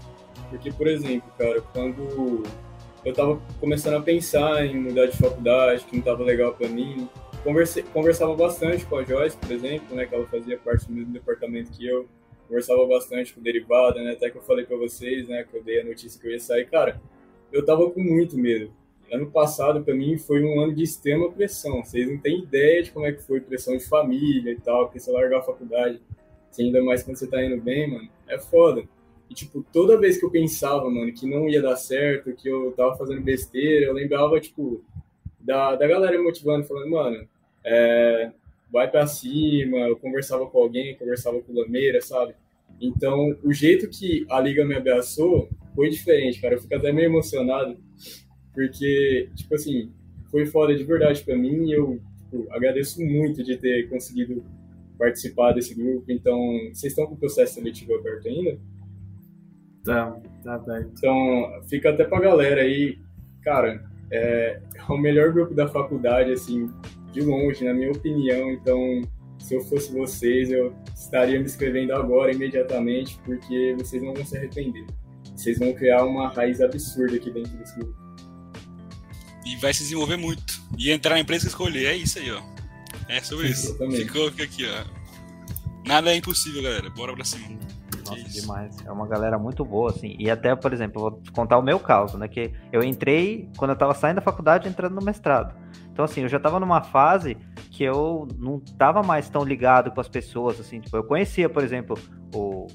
Porque, 0.51 0.71
por 0.71 0.87
exemplo, 0.87 1.33
cara, 1.39 1.63
quando 1.73 2.43
eu 3.03 3.11
estava 3.11 3.41
começando 3.59 3.95
a 3.95 4.03
pensar 4.03 4.67
em 4.67 4.79
mudar 4.79 5.07
de 5.07 5.17
faculdade, 5.17 5.83
que 5.87 5.93
não 5.93 6.01
estava 6.01 6.23
legal 6.23 6.53
para 6.53 6.69
mim, 6.69 7.09
conversava 7.95 8.37
bastante 8.37 8.85
com 8.85 8.99
a 8.99 9.03
Joyce, 9.03 9.39
por 9.39 9.51
exemplo, 9.51 9.97
né, 9.97 10.05
que 10.05 10.15
ela 10.15 10.27
fazia 10.27 10.59
parte 10.59 10.87
do 10.87 10.93
mesmo 10.93 11.13
departamento 11.15 11.73
que 11.73 11.87
eu, 11.87 12.07
conversava 12.47 12.87
bastante 12.87 13.33
com 13.33 13.41
o 13.41 13.43
Derivada, 13.43 14.03
né, 14.03 14.13
até 14.13 14.29
que 14.29 14.37
eu 14.37 14.43
falei 14.43 14.67
para 14.67 14.77
vocês, 14.77 15.27
né, 15.27 15.47
que 15.51 15.57
eu 15.57 15.63
dei 15.63 15.81
a 15.81 15.85
notícia 15.85 16.21
que 16.21 16.27
eu 16.27 16.33
ia 16.33 16.39
sair, 16.39 16.67
cara, 16.67 17.01
eu 17.51 17.65
tava 17.65 17.91
com 17.91 18.03
muito 18.03 18.37
medo, 18.37 18.71
ano 19.15 19.31
passado 19.31 19.83
para 19.83 19.95
mim 19.95 20.19
foi 20.19 20.43
um 20.43 20.61
ano 20.61 20.75
de 20.75 20.83
extrema 20.83 21.31
pressão. 21.31 21.85
Vocês 21.85 22.09
não 22.09 22.19
têm 22.19 22.43
ideia 22.43 22.83
de 22.83 22.91
como 22.91 23.07
é 23.07 23.13
que 23.13 23.23
foi 23.23 23.41
pressão 23.41 23.77
de 23.77 23.85
família 23.85 24.53
e 24.53 24.61
tal, 24.61 24.87
porque 24.87 25.01
você 25.01 25.11
largar 25.11 25.39
a 25.39 25.43
faculdade, 25.43 26.01
ainda 26.59 26.83
mais 26.83 27.03
quando 27.03 27.17
você 27.17 27.27
tá 27.27 27.43
indo 27.43 27.61
bem, 27.61 27.91
mano, 27.91 28.09
é 28.29 28.39
foda. 28.39 28.85
E, 29.29 29.35
tipo, 29.35 29.65
toda 29.73 29.99
vez 29.99 30.19
que 30.19 30.25
eu 30.25 30.31
pensava, 30.31 30.89
mano, 30.91 31.13
que 31.13 31.27
não 31.27 31.49
ia 31.49 31.63
dar 31.63 31.77
certo, 31.77 32.35
que 32.35 32.49
eu 32.49 32.73
tava 32.73 32.97
fazendo 32.97 33.23
besteira, 33.23 33.87
eu 33.87 33.93
lembrava, 33.93 34.39
tipo, 34.39 34.83
da, 35.41 35.75
da 35.77 35.87
galera 35.87 36.23
motivando, 36.23 36.65
falando, 36.65 36.91
mano, 36.91 37.29
é, 37.65 38.31
vai 38.71 38.91
para 38.91 39.07
cima, 39.07 39.79
eu 39.89 39.97
conversava 39.97 40.47
com 40.47 40.59
alguém, 40.59 40.97
conversava 40.97 41.41
com 41.41 41.53
o 41.53 41.61
Lameira, 41.61 42.01
sabe? 42.01 42.35
Então, 42.81 43.37
o 43.43 43.53
jeito 43.53 43.89
que 43.89 44.27
a 44.29 44.41
liga 44.41 44.65
me 44.65 44.75
abraçou 44.75 45.49
foi 45.75 45.89
diferente, 45.89 46.41
cara. 46.41 46.55
Eu 46.55 46.61
fico 46.61 46.75
até 46.75 46.93
meio 46.93 47.07
emocionado, 47.07 47.79
porque, 48.55 49.29
tipo 49.35 49.55
assim, 49.55 49.91
foi 50.31 50.47
foda 50.47 50.75
de 50.75 50.85
verdade 50.85 51.23
para 51.23 51.37
mim 51.37 51.67
e 51.67 51.73
eu 51.73 52.01
tipo, 52.35 52.47
agradeço 52.51 53.03
muito 53.05 53.43
de 53.43 53.57
ter 53.57 53.89
conseguido 53.89 54.45
participar 54.99 55.53
desse 55.53 55.75
grupo. 55.75 56.05
Então, 56.09 56.39
vocês 56.73 56.93
estão 56.93 57.07
com 57.07 57.15
o 57.15 57.19
processo 57.19 57.55
seletivo 57.55 57.95
aberto 57.95 58.29
ainda? 58.29 58.59
Tá, 59.85 60.21
tá 60.43 60.55
aberto. 60.55 60.93
Então, 60.97 61.63
fica 61.69 61.91
até 61.91 62.05
pra 62.05 62.21
galera 62.21 62.63
aí, 62.63 62.99
cara, 63.43 63.85
é, 64.11 64.61
é 64.75 64.93
o 64.93 64.97
melhor 64.97 65.33
grupo 65.33 65.55
da 65.55 65.69
faculdade, 65.69 66.33
assim, 66.33 66.69
de 67.13 67.21
longe, 67.21 67.65
na 67.65 67.75
minha 67.75 67.91
opinião. 67.91 68.51
Então, 68.53 69.03
se 69.39 69.55
eu 69.55 69.61
fosse 69.61 69.93
vocês, 69.93 70.51
eu 70.51 70.73
estaria 70.95 71.39
me 71.39 71.45
inscrevendo 71.45 71.93
agora, 71.93 72.33
imediatamente, 72.33 73.19
porque 73.25 73.75
vocês 73.79 74.03
não 74.03 74.15
vão 74.15 74.25
se 74.25 74.37
arrepender. 74.37 74.87
Vocês 75.37 75.59
vão 75.59 75.73
criar 75.73 76.05
uma 76.05 76.29
raiz 76.29 76.61
absurda 76.61 77.17
aqui 77.17 77.31
dentro 77.31 77.53
desse 77.59 77.79
grupo 77.79 78.04
e 79.45 79.57
vai 79.57 79.73
se 79.73 79.83
desenvolver 79.83 80.17
muito. 80.17 80.63
E 80.79 80.91
entrar 80.91 81.15
na 81.15 81.21
empresa 81.21 81.43
que 81.43 81.49
escolher, 81.49 81.87
é 81.87 81.97
isso 81.97 82.19
aí, 82.19 82.31
ó. 82.31 82.43
É 83.09 83.21
sobre 83.21 83.49
isso. 83.49 83.77
Ficou 83.91 84.29
aqui, 84.29 84.67
ó. 84.67 84.85
Nada 85.87 86.11
é 86.11 86.17
impossível, 86.17 86.63
galera. 86.63 86.89
Bora 86.91 87.15
pra 87.15 87.25
cima. 87.25 87.59
Nossa, 88.07 88.21
é 88.21 88.23
demais. 88.25 88.77
É 88.85 88.91
uma 88.91 89.07
galera 89.07 89.39
muito 89.39 89.65
boa, 89.65 89.91
assim. 89.91 90.17
E 90.19 90.31
até, 90.31 90.55
por 90.55 90.73
exemplo, 90.73 91.03
vou 91.03 91.23
contar 91.33 91.59
o 91.59 91.63
meu 91.63 91.79
caso, 91.79 92.19
né? 92.19 92.29
Que 92.29 92.53
eu 92.73 92.83
entrei 92.83 93.49
quando 93.57 93.71
eu 93.71 93.77
tava 93.77 93.95
saindo 93.95 94.17
da 94.17 94.23
faculdade 94.23 94.69
entrando 94.69 94.95
no 94.95 95.03
mestrado. 95.03 95.55
Então, 95.93 96.05
assim, 96.05 96.23
eu 96.23 96.29
já 96.29 96.41
tava 96.41 96.59
numa 96.59 96.83
fase 96.83 97.37
que 97.71 97.85
eu 97.85 98.27
não 98.39 98.59
tava 98.59 99.03
mais 99.03 99.29
tão 99.29 99.45
ligado 99.45 99.91
com 99.91 100.01
as 100.01 100.09
pessoas, 100.09 100.59
assim. 100.61 100.81
Tipo, 100.81 100.97
eu 100.97 101.05
conhecia, 101.05 101.49
por 101.49 101.63
exemplo, 101.63 101.99
o, 102.35 102.67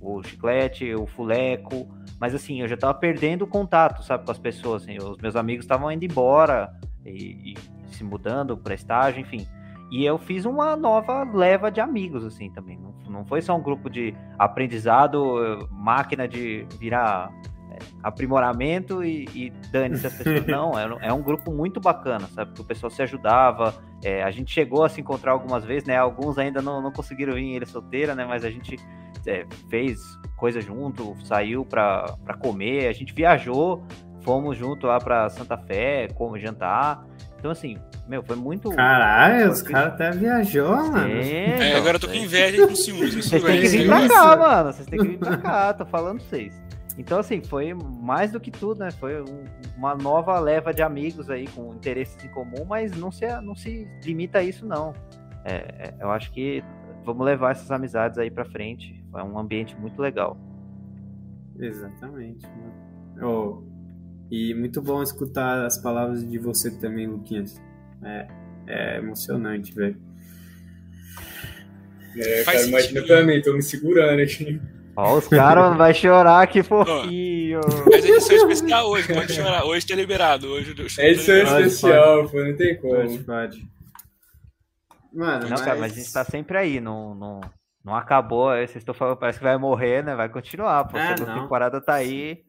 o 0.00 0.22
Chiclete, 0.22 0.94
o 0.94 1.06
Fuleco, 1.06 1.88
Mas 2.20 2.34
assim, 2.34 2.60
eu 2.60 2.68
já 2.68 2.76
tava 2.76 2.94
perdendo 2.94 3.42
o 3.42 3.46
contato, 3.46 4.02
sabe, 4.02 4.24
com 4.24 4.30
as 4.30 4.38
pessoas. 4.38 4.82
Assim, 4.82 4.96
os 4.98 5.18
meus 5.18 5.36
amigos 5.36 5.64
estavam 5.64 5.90
indo 5.92 6.04
embora 6.04 6.72
e, 7.04 7.52
e 7.52 7.54
se 7.88 8.02
mudando 8.02 8.56
para 8.56 8.74
estágio, 8.74 9.20
enfim. 9.20 9.46
E 9.90 10.04
eu 10.04 10.18
fiz 10.18 10.44
uma 10.44 10.74
nova 10.76 11.22
leva 11.22 11.70
de 11.70 11.80
amigos, 11.80 12.24
assim, 12.24 12.50
também. 12.50 12.78
Não, 12.78 12.94
não 13.10 13.24
foi 13.24 13.40
só 13.40 13.56
um 13.56 13.62
grupo 13.62 13.88
de 13.88 14.14
aprendizado, 14.38 15.68
máquina 15.70 16.26
de 16.26 16.66
virar 16.78 17.30
é, 17.70 17.78
aprimoramento 18.02 19.04
e, 19.04 19.26
e 19.34 19.50
dane-se 19.70 20.06
as 20.06 20.14
pessoas. 20.14 20.46
Não, 20.48 20.76
é, 20.76 21.08
é, 21.08 21.12
um 21.12 21.22
grupo 21.22 21.52
muito 21.52 21.80
bacana, 21.80 22.26
sabe? 22.28 22.52
Que 22.52 22.60
o 22.62 22.64
pessoal 22.64 22.90
se 22.90 23.00
ajudava. 23.02 23.74
É, 24.02 24.24
a 24.24 24.30
gente 24.30 24.50
chegou 24.50 24.82
a 24.82 24.88
se 24.88 25.00
encontrar 25.00 25.32
algumas 25.32 25.64
vezes, 25.64 25.86
né? 25.86 25.96
Alguns 25.96 26.36
ainda 26.36 26.60
não, 26.60 26.82
não 26.82 26.90
conseguiram 26.90 27.34
vir 27.34 27.54
ele 27.54 27.66
solteira, 27.66 28.14
né? 28.14 28.24
Mas 28.24 28.44
a 28.44 28.50
gente 28.50 28.76
é, 29.24 29.46
fez 29.68 30.18
coisa 30.36 30.60
junto, 30.60 31.16
saiu 31.24 31.64
para 31.64 32.16
comer, 32.38 32.88
a 32.88 32.92
gente 32.92 33.12
viajou, 33.12 33.84
fomos 34.22 34.56
junto 34.56 34.86
lá 34.86 34.98
para 34.98 35.28
Santa 35.30 35.56
Fé, 35.56 36.08
como 36.14 36.38
jantar. 36.38 37.04
Então, 37.38 37.50
assim, 37.50 37.78
meu, 38.08 38.22
foi 38.22 38.36
muito. 38.36 38.70
Caralho, 38.70 39.50
os 39.50 39.62
caras 39.62 39.94
até 39.94 40.10
viajou, 40.10 40.76
mano. 40.76 41.08
É, 41.08 41.72
é, 41.72 41.76
agora 41.76 41.96
eu 41.96 42.00
tô 42.00 42.08
com 42.08 42.14
inveja 42.14 42.62
e 42.62 42.66
com 42.66 42.74
ciúmes. 42.74 43.14
Vocês 43.14 43.42
têm 43.42 43.60
que 43.60 43.68
vir 43.68 43.86
pra 43.86 44.08
cá, 44.08 44.36
mano. 44.36 44.72
Vocês 44.72 44.86
têm 44.86 44.98
que 44.98 45.08
vir 45.08 45.18
pra 45.18 45.36
cá, 45.36 45.74
tô 45.74 45.86
falando 45.86 46.20
vocês. 46.20 46.54
Então, 46.98 47.18
assim, 47.18 47.42
foi 47.42 47.74
mais 47.74 48.32
do 48.32 48.40
que 48.40 48.50
tudo, 48.50 48.80
né? 48.80 48.90
Foi 48.90 49.20
um, 49.20 49.44
uma 49.76 49.94
nova 49.94 50.38
leva 50.38 50.72
de 50.72 50.82
amigos 50.82 51.28
aí 51.28 51.46
com 51.48 51.74
interesses 51.74 52.16
em 52.24 52.28
comum, 52.28 52.64
mas 52.66 52.96
não 52.96 53.10
se, 53.10 53.26
não 53.42 53.54
se 53.54 53.86
limita 54.02 54.38
a 54.38 54.42
isso, 54.42 54.64
não. 54.64 54.94
É, 55.44 55.54
é 55.54 55.94
eu 56.00 56.10
acho 56.10 56.32
que 56.32 56.64
vamos 57.04 57.24
levar 57.24 57.52
essas 57.52 57.70
amizades 57.70 58.18
aí 58.18 58.30
para 58.30 58.44
frente. 58.44 59.04
É 59.18 59.22
um 59.22 59.38
ambiente 59.38 59.76
muito 59.76 60.00
legal. 60.00 60.36
Exatamente. 61.58 62.46
Oh, 63.22 63.62
e 64.30 64.54
muito 64.54 64.82
bom 64.82 65.02
escutar 65.02 65.64
as 65.64 65.78
palavras 65.78 66.28
de 66.28 66.38
você 66.38 66.70
também, 66.70 67.06
Luquinhas. 67.06 67.60
É, 68.02 68.28
é 68.66 68.98
emocionante, 68.98 69.72
velho. 69.72 69.96
É, 72.16 72.44
cara, 72.44 72.62
imagina 72.62 73.02
pra 73.02 73.22
mim, 73.22 73.40
tô 73.42 73.52
me 73.52 73.62
segurando 73.62 74.20
aqui. 74.20 74.60
Ó, 74.96 75.18
os 75.18 75.28
caras 75.28 75.76
vão 75.76 75.94
chorar, 75.94 76.46
que 76.46 76.62
fofinho. 76.62 77.60
Mas 77.90 78.04
é 78.04 78.08
edição 78.08 78.36
especial 78.36 78.88
hoje, 78.88 79.12
pode 79.12 79.32
chorar. 79.32 79.64
Hoje 79.64 79.86
tá 79.86 79.94
liberado. 79.94 80.48
Hoje 80.48 80.74
é 80.98 81.10
edição 81.10 81.36
especial, 81.36 82.28
pô, 82.28 82.42
não 82.42 82.56
tem 82.56 82.76
como. 82.78 82.94
Pode, 82.94 83.18
pode. 83.18 83.76
Mano, 85.12 85.44
não, 85.44 85.50
mas... 85.50 85.60
cara, 85.62 85.78
mas 85.78 85.92
a 85.92 85.94
gente 85.94 86.12
tá 86.12 86.24
sempre 86.24 86.58
aí, 86.58 86.80
não, 86.80 87.14
não, 87.14 87.40
não 87.86 87.94
acabou. 87.94 88.50
Vocês 88.50 88.78
estão 88.78 88.92
falando, 88.92 89.16
parece 89.16 89.38
que 89.38 89.44
vai 89.44 89.56
morrer, 89.56 90.02
né? 90.02 90.16
Vai 90.16 90.28
continuar, 90.28 90.84
pô. 90.86 90.98
É, 90.98 91.12
a 91.12 91.40
temporada 91.40 91.80
tá 91.80 91.94
aí. 91.94 92.44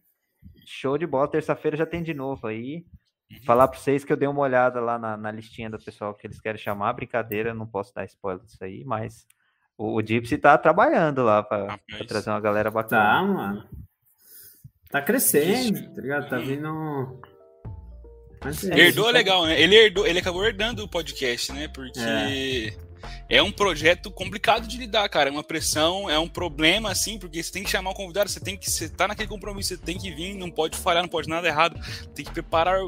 Show 0.66 0.98
de 0.98 1.06
bola. 1.06 1.28
Terça-feira 1.28 1.78
já 1.78 1.86
tem 1.86 2.02
de 2.02 2.12
novo 2.12 2.48
aí. 2.48 2.84
Uhum. 3.32 3.38
Falar 3.46 3.68
pra 3.68 3.78
vocês 3.78 4.04
que 4.04 4.12
eu 4.12 4.18
dei 4.18 4.28
uma 4.28 4.42
olhada 4.42 4.82
lá 4.82 4.98
na, 4.98 5.16
na 5.16 5.32
listinha 5.32 5.70
do 5.70 5.78
pessoal 5.78 6.16
que 6.16 6.26
eles 6.26 6.42
querem 6.42 6.60
chamar. 6.60 6.92
Brincadeira, 6.94 7.54
não 7.54 7.68
posso 7.68 7.94
dar 7.94 8.04
spoiler 8.06 8.44
disso 8.44 8.64
aí, 8.64 8.84
mas 8.84 9.28
o, 9.78 10.00
o 10.00 10.02
Gypsy 10.02 10.40
tá 10.40 10.58
trabalhando 10.58 11.24
lá 11.24 11.44
pra, 11.44 11.78
pra, 11.88 12.08
trazer 12.08 12.32
uma 12.32 12.42
galera 12.42 12.72
bacana. 12.72 13.04
Tá, 13.04 13.22
mano. 13.22 13.70
Tá 14.90 15.02
crescendo, 15.04 15.94
tá 15.94 16.02
ligado? 16.02 16.30
Tá 16.30 16.38
vindo. 16.40 17.22
É, 18.72 18.80
herdou 18.80 19.12
legal, 19.12 19.46
né? 19.46 19.62
Ele 19.62 19.76
herdou, 19.76 20.08
ele 20.08 20.18
acabou 20.18 20.44
herdando 20.44 20.84
o 20.84 20.90
podcast, 20.90 21.54
né? 21.54 21.68
Porque 21.68 22.00
é. 22.00 22.87
É. 23.30 23.42
um 23.42 23.52
projeto 23.52 24.12
complicado 24.12 24.68
de 24.68 24.78
lidar, 24.78 25.08
cara. 25.10 25.30
É 25.30 25.32
uma 25.32 25.44
pressão, 25.44 26.10
é 26.10 26.18
um 26.18 26.28
problema, 26.28 26.92
assim, 26.92 27.18
porque 27.18 27.42
você 27.42 27.52
tem 27.52 27.64
que 27.64 27.70
chamar 27.70 27.92
o 27.92 27.96
convidado, 27.96 28.30
você 28.30 28.40
tem 28.40 28.58
que. 28.58 28.70
Você 28.70 28.90
tá 28.90 29.08
naquele 29.08 29.28
compromisso, 29.28 29.70
você 29.70 29.78
tem 29.78 29.98
que 29.98 30.12
vir, 30.12 30.34
não 30.36 30.50
pode 30.50 30.78
falhar, 30.78 31.04
não 31.04 31.10
pode 31.10 31.28
nada 31.28 31.48
errado. 31.48 31.80
Tem 32.14 32.26
que 32.26 32.32
preparar 32.32 32.80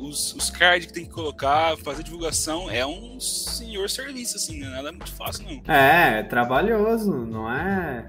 os, 0.00 0.34
os 0.34 0.50
cards 0.50 0.86
que 0.86 0.92
tem 0.92 1.04
que 1.04 1.10
colocar, 1.10 1.76
fazer 1.78 2.02
divulgação, 2.02 2.70
é 2.70 2.86
um 2.86 3.18
senhor 3.20 3.88
serviço, 3.88 4.36
assim, 4.36 4.60
não 4.60 4.68
é 4.68 4.70
nada 4.70 4.92
muito 4.92 5.12
fácil, 5.12 5.44
não. 5.44 5.74
É, 5.74 6.20
é 6.20 6.22
trabalhoso, 6.22 7.12
não 7.12 7.50
é. 7.50 8.06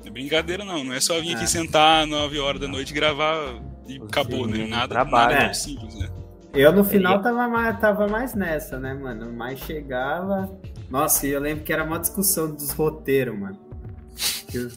Não 0.00 0.06
é 0.06 0.10
brincadeira, 0.10 0.64
não. 0.64 0.84
Não 0.84 0.92
é 0.92 1.00
só 1.00 1.20
vir 1.20 1.32
é. 1.32 1.34
aqui 1.34 1.46
sentar 1.46 2.06
9 2.06 2.38
horas 2.38 2.60
da 2.60 2.68
noite 2.68 2.90
e 2.90 2.94
gravar 2.94 3.60
e 3.86 3.96
acabou, 3.96 4.46
né? 4.46 4.66
Nada, 4.66 4.88
trabalho. 4.88 5.34
nada 5.34 5.50
é. 5.50 5.52
simples, 5.54 5.94
né? 5.94 6.08
Eu 6.54 6.72
no 6.72 6.84
final 6.84 7.22
tava 7.22 7.48
mais, 7.48 7.80
tava 7.80 8.08
mais 8.08 8.34
nessa, 8.34 8.78
né, 8.78 8.92
mano? 8.92 9.32
Mas 9.32 9.58
chegava. 9.60 10.50
Nossa, 10.90 11.26
e 11.26 11.30
eu 11.30 11.40
lembro 11.40 11.64
que 11.64 11.72
era 11.72 11.82
uma 11.82 11.98
discussão 11.98 12.50
dos 12.50 12.70
roteiros, 12.72 13.38
mano. 13.38 13.58
Que, 14.48 14.68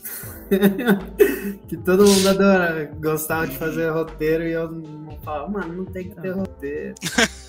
que 1.67 1.78
todo 1.78 2.07
mundo 2.07 2.30
adora, 2.30 2.89
gostava 2.95 3.45
de 3.45 3.57
fazer 3.57 3.89
roteiro 3.89 4.43
e 4.43 4.53
eu 4.53 4.71
não 4.71 5.17
falava, 5.17 5.49
mano, 5.49 5.73
não 5.73 5.86
tem 5.86 6.09
que 6.09 6.21
ter 6.21 6.32
roteiro. 6.32 6.95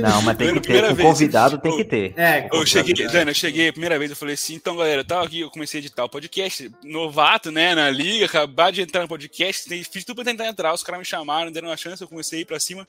Não, 0.00 0.22
mas 0.22 0.36
tem 0.36 0.54
que 0.54 0.60
ter. 0.60 0.92
O 0.92 0.96
convidado 0.96 1.58
tem 1.58 1.76
que 1.76 1.84
ter. 1.84 2.14
É, 2.16 2.48
eu 2.52 2.66
cheguei, 2.66 3.06
Dana, 3.06 3.30
eu 3.30 3.34
cheguei 3.34 3.68
a 3.68 3.72
primeira 3.72 3.98
vez, 3.98 4.10
eu 4.10 4.16
falei 4.16 4.34
assim, 4.34 4.54
então, 4.54 4.76
galera, 4.76 5.04
tal, 5.04 5.24
aqui 5.24 5.40
eu 5.40 5.50
comecei 5.50 5.78
a 5.78 5.82
editar 5.82 6.04
o 6.04 6.08
podcast, 6.08 6.70
novato, 6.82 7.50
né, 7.50 7.74
na 7.74 7.90
liga, 7.90 8.26
acabar 8.26 8.70
de 8.70 8.82
entrar 8.82 9.02
no 9.02 9.08
podcast, 9.08 9.68
fiz 9.84 10.04
tudo 10.04 10.16
pra 10.16 10.24
tentar 10.24 10.46
entrar, 10.46 10.72
os 10.72 10.82
caras 10.82 11.00
me 11.00 11.04
chamaram, 11.04 11.50
deram 11.50 11.68
uma 11.68 11.76
chance, 11.76 12.02
eu 12.02 12.08
comecei 12.08 12.40
a 12.40 12.42
ir 12.42 12.44
pra 12.44 12.60
cima. 12.60 12.86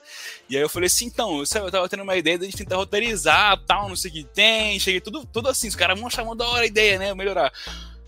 E 0.50 0.56
aí 0.56 0.62
eu 0.62 0.70
falei 0.70 0.88
assim, 0.88 1.06
então, 1.06 1.41
eu 1.41 1.72
tava 1.72 1.89
tendo 1.89 2.04
uma 2.04 2.16
ideia 2.16 2.38
de 2.38 2.44
a 2.44 2.48
gente 2.48 2.58
tentar 2.58 2.76
roteirizar, 2.76 3.60
tal, 3.66 3.89
não 3.89 3.96
sei 3.96 4.12
o 4.12 4.14
que 4.14 4.24
tem, 4.24 4.80
cheguei 4.80 5.02
tudo, 5.02 5.26
tudo 5.26 5.50
assim, 5.50 5.68
os 5.68 5.76
caras 5.76 6.00
vão 6.00 6.10
chamando 6.10 6.39
da 6.39 6.48
hora 6.48 6.64
a 6.64 6.68
ideia, 6.68 7.00
né, 7.00 7.14
melhorar. 7.14 7.52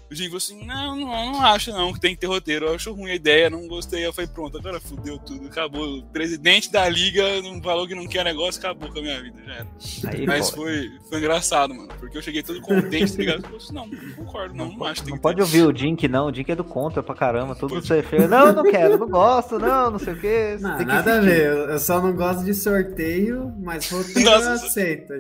Eu 0.10 0.16
digo 0.16 0.38
assim, 0.38 0.64
não, 0.66 0.95
não, 0.95 1.34
não 1.34 1.41
acho 1.41 1.72
não 1.72 1.91
que 1.91 1.99
tem 1.99 2.14
que 2.14 2.22
ter 2.22 2.28
roteiro, 2.28 2.68
eu 2.68 2.76
acho 2.76 2.93
ruim 2.93 3.10
a 3.10 3.16
ideia, 3.16 3.49
não 3.49 3.68
gostei. 3.68 4.06
Eu 4.06 4.14
falei, 4.14 4.30
pronto, 4.30 4.58
agora 4.58 4.80
fudeu 4.80 5.18
tudo, 5.18 5.47
acabou. 5.47 5.97
O 5.97 6.03
presidente 6.03 6.72
da 6.72 6.88
liga 6.88 7.41
não 7.41 7.62
falou 7.62 7.88
que 7.88 7.95
não 7.95 8.06
quer 8.06 8.24
negócio, 8.24 8.60
acabou 8.60 8.91
com 8.91 8.99
a 8.99 9.01
minha 9.01 9.22
vida, 9.22 9.39
já 9.43 9.53
era. 9.56 9.68
Aí, 10.08 10.28
Mas 10.28 10.51
foi, 10.51 10.91
foi 11.10 11.18
engraçado, 11.18 11.74
mano, 11.74 11.89
porque 11.99 12.18
eu 12.18 12.22
cheguei 12.22 12.43
todo 12.43 12.62
contente, 12.62 13.14
tá 13.14 13.18
ligado? 13.18 13.45
Eu 13.51 13.60
falei, 13.60 13.74
não, 13.74 13.88
não 13.88 14.14
concordo, 14.14 14.56
não, 14.56 14.66
não, 14.68 14.78
não 14.78 14.86
acho. 14.86 15.10
Não 15.10 15.18
pode 15.18 15.38
ter. 15.38 15.41
ouvir 15.41 15.64
o 15.64 15.74
Dink, 15.74 16.08
não, 16.08 16.28
o 16.28 16.32
Dink 16.32 16.51
é 16.51 16.56
do 16.56 16.64
contra 16.64 17.01
pra 17.01 17.16
caramba, 17.16 17.56
tudo 17.56 17.82
você 17.82 18.03
fez. 18.03 18.30
Não, 18.30 18.53
não 18.53 18.64
quero, 18.64 18.99
não 18.99 19.10
gosto, 19.10 19.58
não, 19.58 19.89
não 19.89 19.99
sei 19.99 20.14
o 20.14 20.20
quê. 20.20 20.58
Não, 20.60 20.78
nada 20.86 21.18
a 21.18 21.20
ver, 21.20 21.47
eu 21.47 21.80
só 21.80 21.99
não 21.99 22.14
gosto 22.16 22.43
de 22.43 22.53
sorteio, 22.53 23.51
mas 23.60 23.89
roteiro 23.89 24.30
Nossa, 24.30 24.45
eu 24.45 24.53
aceito. 24.53 25.14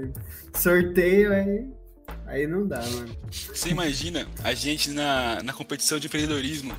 Sorteio 0.53 1.33
aí... 1.33 1.84
Aí 2.27 2.47
não 2.47 2.67
dá, 2.67 2.81
mano. 2.81 3.15
Você 3.31 3.69
imagina 3.69 4.27
a 4.43 4.53
gente 4.53 4.89
na, 4.89 5.41
na 5.43 5.53
competição 5.53 5.99
de 5.99 6.07
empreendedorismo 6.07 6.75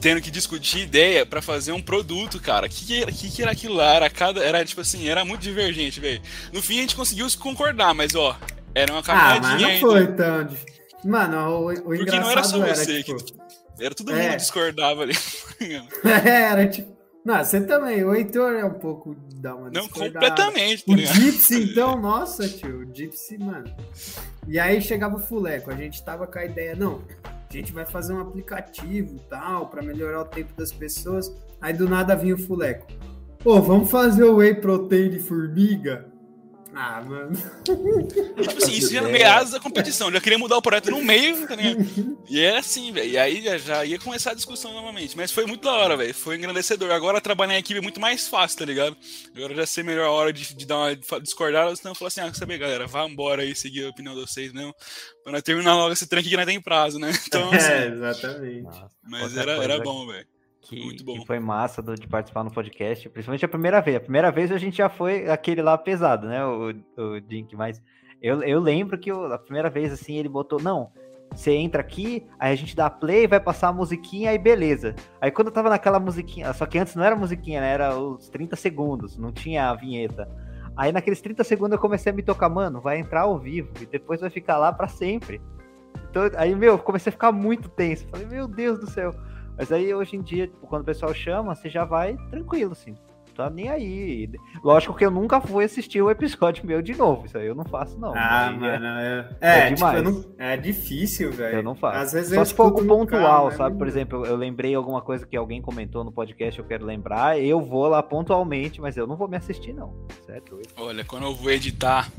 tendo 0.00 0.20
que 0.20 0.30
discutir 0.30 0.80
ideia 0.80 1.24
para 1.24 1.40
fazer 1.40 1.72
um 1.72 1.80
produto, 1.80 2.38
cara. 2.38 2.66
O 2.66 2.68
que, 2.68 3.06
que, 3.06 3.30
que, 3.30 3.42
era 3.42 3.52
aquilo 3.52 3.74
lá? 3.74 3.94
Era 3.94 4.10
cada. 4.10 4.44
Era 4.44 4.62
tipo 4.62 4.82
assim, 4.82 5.08
era 5.08 5.24
muito 5.24 5.40
divergente, 5.40 5.98
velho. 5.98 6.20
No 6.52 6.60
fim 6.60 6.76
a 6.76 6.80
gente 6.82 6.94
conseguiu 6.94 7.28
se 7.30 7.38
concordar, 7.38 7.94
mas 7.94 8.14
ó, 8.14 8.36
era 8.74 8.92
uma 8.92 9.02
caminhadinha. 9.02 9.68
Ah, 9.68 9.70
mas 9.70 9.80
não 9.80 9.80
foi 9.80 10.06
tão. 10.08 10.48
Mano, 11.04 11.36
o, 11.48 11.70
o 11.70 11.82
Porque 11.96 12.20
não 12.20 12.30
era 12.30 12.44
só 12.44 12.58
você. 12.58 13.02
Era, 13.02 13.02
tipo... 13.02 13.24
que, 13.24 13.34
era 13.80 13.94
todo 13.94 14.12
é. 14.12 14.22
mundo 14.22 14.36
discordava 14.36 15.02
ali. 15.02 15.14
é, 15.60 16.28
era 16.28 16.68
tipo. 16.68 16.93
Não, 17.24 17.42
você 17.42 17.60
também. 17.62 18.04
O 18.04 18.14
Heitor 18.14 18.52
é 18.52 18.64
um 18.64 18.74
pouco 18.74 19.16
da 19.36 19.54
uma 19.54 19.70
Não, 19.70 19.88
completamente. 19.88 20.84
O 20.86 20.96
Gypsy, 20.96 21.70
então, 21.70 21.98
nossa, 22.00 22.46
tio. 22.46 22.80
O 22.80 22.94
Gypsy, 22.94 23.38
mano. 23.38 23.74
E 24.46 24.58
aí 24.58 24.82
chegava 24.82 25.16
o 25.16 25.20
Fuleco. 25.20 25.70
A 25.70 25.74
gente 25.74 26.04
tava 26.04 26.26
com 26.26 26.38
a 26.38 26.44
ideia, 26.44 26.76
não, 26.76 27.00
a 27.24 27.52
gente 27.52 27.72
vai 27.72 27.86
fazer 27.86 28.12
um 28.12 28.20
aplicativo 28.20 29.18
tal, 29.30 29.68
para 29.68 29.82
melhorar 29.82 30.20
o 30.20 30.24
tempo 30.26 30.52
das 30.54 30.70
pessoas. 30.70 31.34
Aí 31.60 31.72
do 31.72 31.88
nada 31.88 32.14
vinha 32.14 32.34
o 32.34 32.38
Fuleco. 32.38 32.86
Pô, 33.38 33.60
vamos 33.60 33.90
fazer 33.90 34.24
o 34.24 34.36
Whey 34.36 34.56
Protein 34.56 35.10
de 35.10 35.18
formiga? 35.18 36.06
Ah, 36.74 37.00
mano. 37.00 37.36
Tipo 37.64 38.58
assim, 38.58 38.72
isso 38.72 38.92
ia 38.92 39.00
no 39.00 39.08
meio 39.08 39.24
da 39.50 39.60
competição. 39.60 40.08
Eu 40.08 40.14
já 40.14 40.20
queria 40.20 40.38
mudar 40.38 40.56
o 40.56 40.62
projeto 40.62 40.90
no 40.90 41.02
meio, 41.02 41.46
tá 41.46 41.54
E 42.28 42.40
é 42.40 42.58
assim, 42.58 42.92
velho. 42.92 43.10
E 43.10 43.18
aí 43.18 43.42
já, 43.42 43.58
já, 43.58 43.84
ia 43.84 43.98
começar 43.98 44.32
a 44.32 44.34
discussão 44.34 44.72
novamente. 44.72 45.16
Mas 45.16 45.30
foi 45.30 45.46
muito 45.46 45.62
da 45.62 45.72
hora, 45.72 45.96
velho. 45.96 46.12
Foi 46.12 46.36
engrandecedor. 46.36 46.90
Agora 46.90 47.20
trabalhar 47.20 47.54
em 47.54 47.58
equipe 47.58 47.78
é 47.78 47.82
muito 47.82 48.00
mais 48.00 48.26
fácil, 48.26 48.58
tá 48.58 48.64
ligado? 48.64 48.96
Agora 49.36 49.54
já 49.54 49.66
sei 49.66 49.84
melhor 49.84 50.06
a 50.06 50.10
hora 50.10 50.32
de, 50.32 50.54
de 50.54 50.66
dar 50.66 50.78
uma 50.78 50.96
de 50.96 51.20
discordar, 51.22 51.74
senão 51.76 51.92
eu 51.92 51.96
falo 51.96 52.08
assim, 52.08 52.20
ah, 52.20 52.34
saber, 52.34 52.58
galera, 52.58 52.86
vá 52.86 53.06
embora 53.06 53.42
aí, 53.42 53.54
seguir 53.54 53.86
a 53.86 53.90
opinião 53.90 54.14
de 54.14 54.20
vocês 54.20 54.52
mesmo. 54.52 54.74
Pra 55.22 55.40
terminar 55.40 55.76
logo 55.76 55.92
esse 55.92 56.06
tranque 56.06 56.28
que 56.28 56.36
não 56.36 56.44
tem 56.44 56.60
prazo, 56.60 56.98
né? 56.98 57.12
Então, 57.26 57.50
assim, 57.52 57.70
É, 57.70 57.86
exatamente. 57.86 58.62
Nossa, 58.62 58.90
mas 59.02 59.36
era, 59.36 59.52
era 59.62 59.78
bom, 59.80 60.06
velho 60.06 60.33
que, 60.64 60.94
que 60.96 61.26
foi 61.26 61.38
massa 61.38 61.82
do, 61.82 61.94
de 61.94 62.06
participar 62.08 62.42
no 62.42 62.50
podcast, 62.50 63.08
principalmente 63.08 63.44
a 63.44 63.48
primeira 63.48 63.80
vez. 63.80 63.96
A 63.96 64.00
primeira 64.00 64.30
vez 64.30 64.50
a 64.50 64.58
gente 64.58 64.78
já 64.78 64.88
foi 64.88 65.28
aquele 65.28 65.62
lá 65.62 65.76
pesado, 65.76 66.26
né, 66.26 66.44
o, 66.44 66.70
o 66.96 67.20
Dink, 67.20 67.54
mas 67.54 67.82
eu, 68.22 68.42
eu 68.42 68.58
lembro 68.60 68.98
que 68.98 69.10
eu, 69.10 69.32
a 69.32 69.38
primeira 69.38 69.68
vez, 69.68 69.92
assim, 69.92 70.16
ele 70.16 70.28
botou, 70.28 70.60
não, 70.60 70.90
você 71.30 71.52
entra 71.52 71.80
aqui, 71.80 72.26
aí 72.38 72.52
a 72.52 72.56
gente 72.56 72.74
dá 72.74 72.88
play, 72.88 73.26
vai 73.26 73.40
passar 73.40 73.68
a 73.68 73.72
musiquinha, 73.72 74.30
aí 74.30 74.38
beleza. 74.38 74.94
Aí 75.20 75.30
quando 75.30 75.48
eu 75.48 75.52
tava 75.52 75.68
naquela 75.68 76.00
musiquinha, 76.00 76.52
só 76.52 76.64
que 76.64 76.78
antes 76.78 76.94
não 76.94 77.04
era 77.04 77.14
musiquinha, 77.14 77.60
né, 77.60 77.72
era 77.72 77.96
os 77.98 78.28
30 78.30 78.56
segundos, 78.56 79.18
não 79.18 79.32
tinha 79.32 79.68
a 79.70 79.74
vinheta. 79.74 80.28
Aí 80.76 80.90
naqueles 80.90 81.20
30 81.20 81.44
segundos 81.44 81.72
eu 81.72 81.78
comecei 81.78 82.10
a 82.10 82.14
me 82.14 82.22
tocar, 82.22 82.48
mano, 82.48 82.80
vai 82.80 82.98
entrar 82.98 83.22
ao 83.22 83.38
vivo 83.38 83.70
e 83.80 83.86
depois 83.86 84.20
vai 84.20 84.30
ficar 84.30 84.56
lá 84.56 84.72
para 84.72 84.88
sempre. 84.88 85.40
Então, 86.10 86.22
aí, 86.36 86.54
meu, 86.54 86.78
comecei 86.78 87.10
a 87.10 87.12
ficar 87.12 87.32
muito 87.32 87.68
tenso. 87.68 88.06
Falei, 88.08 88.26
meu 88.26 88.46
Deus 88.46 88.78
do 88.78 88.88
céu. 88.88 89.12
Mas 89.56 89.70
aí 89.70 89.94
hoje 89.94 90.16
em 90.16 90.22
dia, 90.22 90.46
tipo, 90.46 90.66
quando 90.66 90.82
o 90.82 90.86
pessoal 90.86 91.14
chama, 91.14 91.54
você 91.54 91.68
já 91.68 91.84
vai 91.84 92.16
tranquilo, 92.30 92.72
assim 92.72 92.94
tá 93.34 93.50
nem 93.50 93.68
aí. 93.68 94.30
Lógico 94.62 94.94
que 94.94 95.04
eu 95.04 95.10
nunca 95.10 95.40
fui 95.40 95.64
assistir 95.64 96.00
o 96.00 96.10
episódio 96.10 96.64
meu 96.66 96.80
de 96.80 96.94
novo. 96.94 97.26
Isso 97.26 97.36
aí 97.36 97.46
eu 97.46 97.54
não 97.54 97.64
faço, 97.64 97.98
não. 97.98 98.14
Ah, 98.14 98.48
aí 98.48 98.58
mano, 98.58 98.86
é, 98.86 99.28
é, 99.40 99.58
é, 99.58 99.70
demais. 99.72 99.98
Tipo, 99.98 100.10
não, 100.10 100.24
é 100.38 100.56
difícil, 100.56 101.32
velho. 101.32 101.58
Eu 101.58 101.62
não 101.62 101.74
faço. 101.74 101.98
Às 101.98 102.12
vezes 102.12 102.34
Só 102.34 102.44
se 102.44 102.54
for 102.54 102.64
algo 102.64 102.84
pontual, 102.84 103.48
carro, 103.48 103.56
sabe? 103.56 103.76
Por 103.76 103.86
exemplo, 103.86 104.24
eu 104.24 104.36
lembrei 104.36 104.74
alguma 104.74 105.02
coisa 105.02 105.26
que 105.26 105.36
alguém 105.36 105.60
comentou 105.60 106.04
no 106.04 106.12
podcast, 106.12 106.58
eu 106.58 106.66
quero 106.66 106.84
lembrar, 106.84 107.38
eu 107.38 107.60
vou 107.60 107.88
lá 107.88 108.02
pontualmente, 108.02 108.80
mas 108.80 108.96
eu 108.96 109.06
não 109.06 109.16
vou 109.16 109.28
me 109.28 109.36
assistir, 109.36 109.72
não. 109.72 109.94
Certo? 110.24 110.60
Olha, 110.76 111.04
quando 111.04 111.24
eu 111.24 111.34
vou 111.34 111.50
editar, 111.50 112.10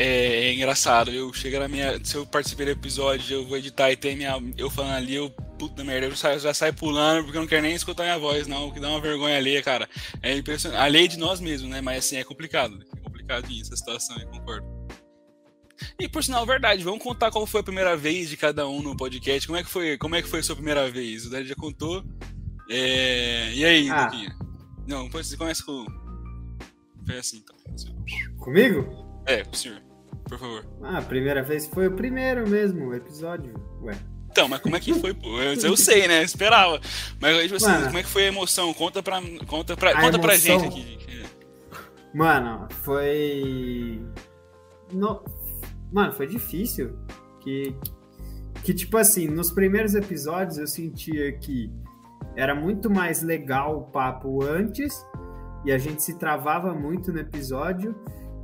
é, 0.00 0.44
é, 0.44 0.54
engraçado. 0.54 1.10
Eu 1.10 1.32
chego 1.32 1.58
na 1.58 1.66
minha. 1.66 1.98
Se 2.04 2.14
eu 2.14 2.24
participei 2.24 2.66
do 2.66 2.72
episódio, 2.72 3.38
eu 3.38 3.44
vou 3.44 3.58
editar 3.58 3.90
e 3.90 3.96
tem 3.96 4.16
minha. 4.16 4.40
Eu 4.56 4.70
falando 4.70 4.94
ali, 4.94 5.16
eu. 5.16 5.28
Puta 5.58 5.82
merda, 5.82 6.06
eu 6.06 6.14
já, 6.14 6.38
já 6.38 6.54
saio 6.54 6.72
pulando 6.72 7.24
porque 7.24 7.36
eu 7.36 7.40
não 7.40 7.48
quero 7.48 7.62
nem 7.62 7.74
escutar 7.74 8.04
minha 8.04 8.16
voz, 8.16 8.46
não. 8.46 8.70
Que 8.70 8.78
dá 8.78 8.90
uma 8.90 9.00
vergonha 9.00 9.36
alheia, 9.36 9.60
cara. 9.60 9.88
É 10.22 10.36
impressionante. 10.36 10.80
Alheia 10.80 11.08
de 11.08 11.18
nós 11.18 11.40
mesmos, 11.40 11.68
né? 11.68 11.80
Mas 11.80 12.04
assim, 12.04 12.16
é 12.16 12.22
complicado. 12.22 12.78
É 12.96 13.00
complicadinho 13.00 13.60
essa 13.62 13.76
situação, 13.76 14.16
eu 14.20 14.28
concordo. 14.28 14.64
E 15.98 16.08
por 16.08 16.22
sinal, 16.22 16.46
verdade, 16.46 16.84
vamos 16.84 17.02
contar 17.02 17.32
qual 17.32 17.44
foi 17.44 17.60
a 17.60 17.64
primeira 17.64 17.96
vez 17.96 18.28
de 18.28 18.36
cada 18.36 18.68
um 18.68 18.80
no 18.80 18.96
podcast. 18.96 19.48
Como 19.48 19.58
é 19.58 19.64
que 19.64 19.68
foi, 19.68 19.98
como 19.98 20.14
é 20.14 20.22
que 20.22 20.28
foi 20.28 20.38
a 20.38 20.42
sua 20.44 20.54
primeira 20.54 20.88
vez? 20.88 21.26
O 21.26 21.30
Dani 21.30 21.48
já 21.48 21.56
contou. 21.56 22.04
É... 22.70 23.52
E 23.52 23.64
aí, 23.64 23.90
ah. 23.90 24.04
Luquinha? 24.04 24.36
Não, 24.86 25.10
você 25.10 25.36
começa 25.36 25.64
com. 25.64 25.86
Foi 27.04 27.18
assim, 27.18 27.38
então. 27.38 27.56
Comigo? 28.38 29.24
É, 29.26 29.42
com 29.42 29.52
o 29.52 29.56
senhor 29.56 29.87
por 30.28 30.38
favor. 30.38 30.66
Ah, 30.82 30.98
a 30.98 31.02
primeira 31.02 31.42
vez 31.42 31.66
foi 31.66 31.88
o 31.88 31.92
primeiro 31.92 32.48
mesmo, 32.48 32.88
o 32.88 32.94
episódio. 32.94 33.54
Ué. 33.82 33.96
Então, 34.30 34.48
mas 34.48 34.60
como 34.60 34.76
é 34.76 34.80
que 34.80 34.94
foi? 34.94 35.10
Eu, 35.10 35.70
eu 35.70 35.76
sei, 35.76 36.06
né? 36.06 36.20
Eu 36.20 36.24
esperava. 36.24 36.80
Mas 37.20 37.42
tipo 37.42 37.56
assim, 37.56 37.84
como 37.86 37.98
é 37.98 38.02
que 38.02 38.08
foi 38.08 38.24
a 38.24 38.28
emoção? 38.28 38.72
Conta 38.74 39.02
pra, 39.02 39.20
conta 39.46 39.76
pra, 39.76 39.94
conta 39.94 40.16
emoção... 40.16 40.20
pra 40.20 40.36
gente 40.36 40.66
aqui. 40.66 40.98
Mano, 42.14 42.68
foi. 42.82 44.00
No... 44.92 45.24
Mano, 45.92 46.12
foi 46.12 46.26
difícil. 46.26 46.96
Que, 47.40 47.74
que, 48.62 48.74
tipo 48.74 48.96
assim, 48.96 49.26
nos 49.26 49.50
primeiros 49.50 49.94
episódios 49.94 50.58
eu 50.58 50.66
sentia 50.66 51.32
que 51.38 51.72
era 52.36 52.54
muito 52.54 52.90
mais 52.90 53.22
legal 53.22 53.78
o 53.78 53.82
papo 53.84 54.44
antes 54.44 55.04
e 55.64 55.72
a 55.72 55.78
gente 55.78 56.02
se 56.02 56.18
travava 56.18 56.74
muito 56.74 57.12
no 57.12 57.18
episódio. 57.18 57.94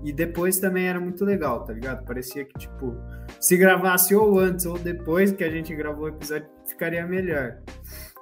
E 0.04 0.12
depois 0.12 0.60
também 0.60 0.86
era 0.86 1.00
muito 1.00 1.24
legal, 1.24 1.64
tá 1.64 1.72
ligado? 1.72 2.04
Parecia 2.04 2.44
que, 2.44 2.58
tipo, 2.58 2.94
se 3.40 3.56
gravasse 3.56 4.14
ou 4.14 4.38
antes 4.38 4.66
ou 4.66 4.78
depois 4.78 5.32
que 5.32 5.42
a 5.42 5.50
gente 5.50 5.74
gravou 5.74 6.04
o 6.04 6.08
episódio, 6.08 6.46
ficaria 6.68 7.06
melhor. 7.06 7.56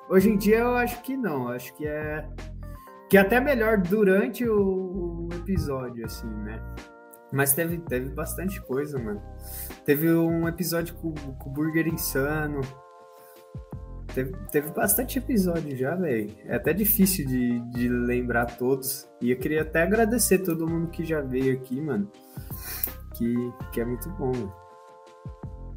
Hoje 0.09 0.31
em 0.31 0.37
dia 0.37 0.59
eu 0.59 0.77
acho 0.77 1.03
que 1.03 1.17
não, 1.17 1.49
acho 1.49 1.75
que 1.75 1.87
é 1.87 2.25
que 3.11 3.19
é 3.19 3.21
até 3.21 3.41
melhor 3.41 3.79
durante 3.79 4.49
o, 4.49 5.27
o 5.27 5.29
episódio, 5.35 6.05
assim, 6.05 6.29
né? 6.29 6.63
Mas 7.33 7.53
teve, 7.53 7.79
teve 7.79 8.11
bastante 8.11 8.61
coisa, 8.63 8.99
mano. 8.99 9.21
Teve 9.85 10.11
um 10.13 10.47
episódio 10.47 10.95
com, 10.95 11.13
com 11.13 11.51
o 11.51 11.53
Burger 11.53 11.89
Insano, 11.89 12.61
Teve, 14.15 14.33
teve 14.51 14.71
bastante 14.71 15.19
episódio 15.19 15.75
já, 15.77 15.95
velho. 15.95 16.31
É 16.45 16.57
até 16.57 16.73
difícil 16.73 17.27
de, 17.27 17.61
de 17.71 17.89
lembrar 17.89 18.45
todos. 18.59 19.09
E 19.21 19.31
eu 19.31 19.39
queria 19.39 19.63
até 19.63 19.83
agradecer 19.83 20.41
todo 20.41 20.69
mundo 20.69 20.91
que 20.91 21.05
já 21.05 21.21
veio 21.21 21.55
aqui, 21.55 21.81
mano. 21.81 22.11
Que, 23.17 23.35
que 23.73 23.81
é 23.81 23.85
muito 23.85 24.11
bom, 24.11 24.33
mano. 24.33 24.55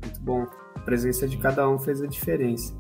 Muito 0.03 0.21
bom. 0.21 0.45
A 0.75 0.79
presença 0.81 1.27
de 1.27 1.38
cada 1.38 1.67
um 1.69 1.79
fez 1.79 2.01
a 2.01 2.07
diferença. 2.07 2.75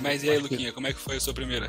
Mas 0.00 0.22
e 0.22 0.30
aí, 0.30 0.38
Luquinha, 0.38 0.72
como 0.72 0.86
é 0.86 0.92
que 0.92 0.98
foi 0.98 1.16
a 1.16 1.20
sua 1.20 1.34
primeira? 1.34 1.68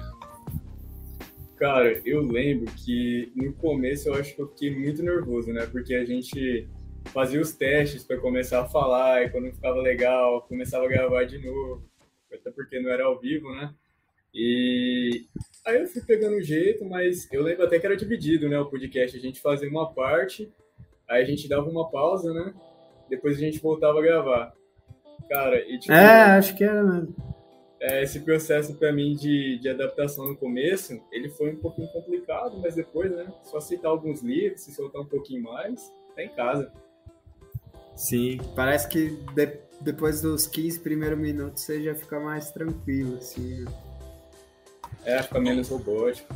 Cara, 1.58 2.02
eu 2.06 2.22
lembro 2.22 2.72
que 2.74 3.32
no 3.36 3.54
começo 3.54 4.10
eu 4.10 4.16
acho 4.16 4.36
que 4.36 4.42
eu 4.42 4.48
fiquei 4.50 4.76
muito 4.76 5.04
nervoso, 5.04 5.52
né? 5.52 5.66
Porque 5.66 5.96
a 5.96 6.06
gente 6.06 6.68
fazia 7.06 7.42
os 7.42 7.52
testes 7.52 8.04
para 8.04 8.18
começar 8.18 8.62
a 8.62 8.70
falar 8.70 9.24
e 9.24 9.30
quando 9.30 9.46
não 9.46 9.54
ficava 9.54 9.82
legal, 9.82 10.44
começava 10.44 10.86
a 10.86 10.88
gravar 10.88 11.24
de 11.26 11.40
novo 11.40 11.91
até 12.34 12.52
porque 12.52 12.80
não 12.80 12.90
era 12.90 13.06
ao 13.06 13.20
vivo, 13.20 13.50
né? 13.54 13.74
E 14.34 15.26
aí 15.66 15.82
eu 15.82 15.88
fui 15.88 16.02
pegando 16.02 16.38
um 16.38 16.42
jeito, 16.42 16.86
mas 16.86 17.32
eu 17.32 17.44
lembro 17.44 17.66
até 17.66 17.78
que 17.80 17.86
era 17.86 17.98
dividido, 17.98 18.48
né? 18.48 18.58
O 18.60 18.70
podcast. 18.70 19.18
A 19.18 19.20
gente 19.20 19.42
fazia 19.42 19.70
uma 19.70 19.94
parte, 19.94 20.52
aí 21.08 21.22
a 21.22 21.26
gente 21.26 21.50
dava 21.50 21.70
uma 21.70 21.90
pausa, 21.90 22.34
né? 22.34 22.54
Depois 23.10 23.38
a 23.38 23.40
gente 23.40 23.60
voltava 23.60 24.00
a 24.00 24.02
gravar. 24.02 24.54
Cara, 25.30 25.60
e 25.60 25.80
tipo. 25.80 25.94
É, 25.94 26.38
acho 26.38 26.56
que 26.56 26.64
era 26.64 26.84
mesmo. 26.84 27.16
É, 27.80 28.04
esse 28.04 28.20
processo 28.20 28.76
para 28.76 28.94
mim 28.94 29.16
de, 29.16 29.58
de 29.58 29.68
adaptação 29.68 30.28
no 30.28 30.38
começo, 30.38 31.02
ele 31.12 31.30
foi 31.30 31.52
um 31.52 31.56
pouquinho 31.56 31.88
complicado, 31.88 32.60
mas 32.60 32.76
depois, 32.76 33.12
né? 33.12 33.34
Só 33.44 33.58
aceitar 33.58 33.90
alguns 33.90 34.22
livros, 34.22 34.62
se 34.62 34.72
soltar 34.72 35.02
um 35.02 35.06
pouquinho 35.06 35.42
mais, 35.42 35.92
tá 36.16 36.24
em 36.24 36.30
casa. 36.30 36.72
Sim, 37.96 38.40
parece 38.56 38.88
que 38.88 39.18
depois 39.82 40.22
dos 40.22 40.48
15 40.48 40.80
primeiros 40.80 41.20
minutos 41.20 41.64
você 41.64 41.84
já 41.84 41.96
fica 41.96 42.20
mais 42.20 42.52
tranquilo, 42.52 43.18
assim. 43.18 43.66
Né? 43.66 43.72
É, 45.04 45.24
fica 45.24 45.40
menos 45.40 45.70
robótico. 45.70 46.34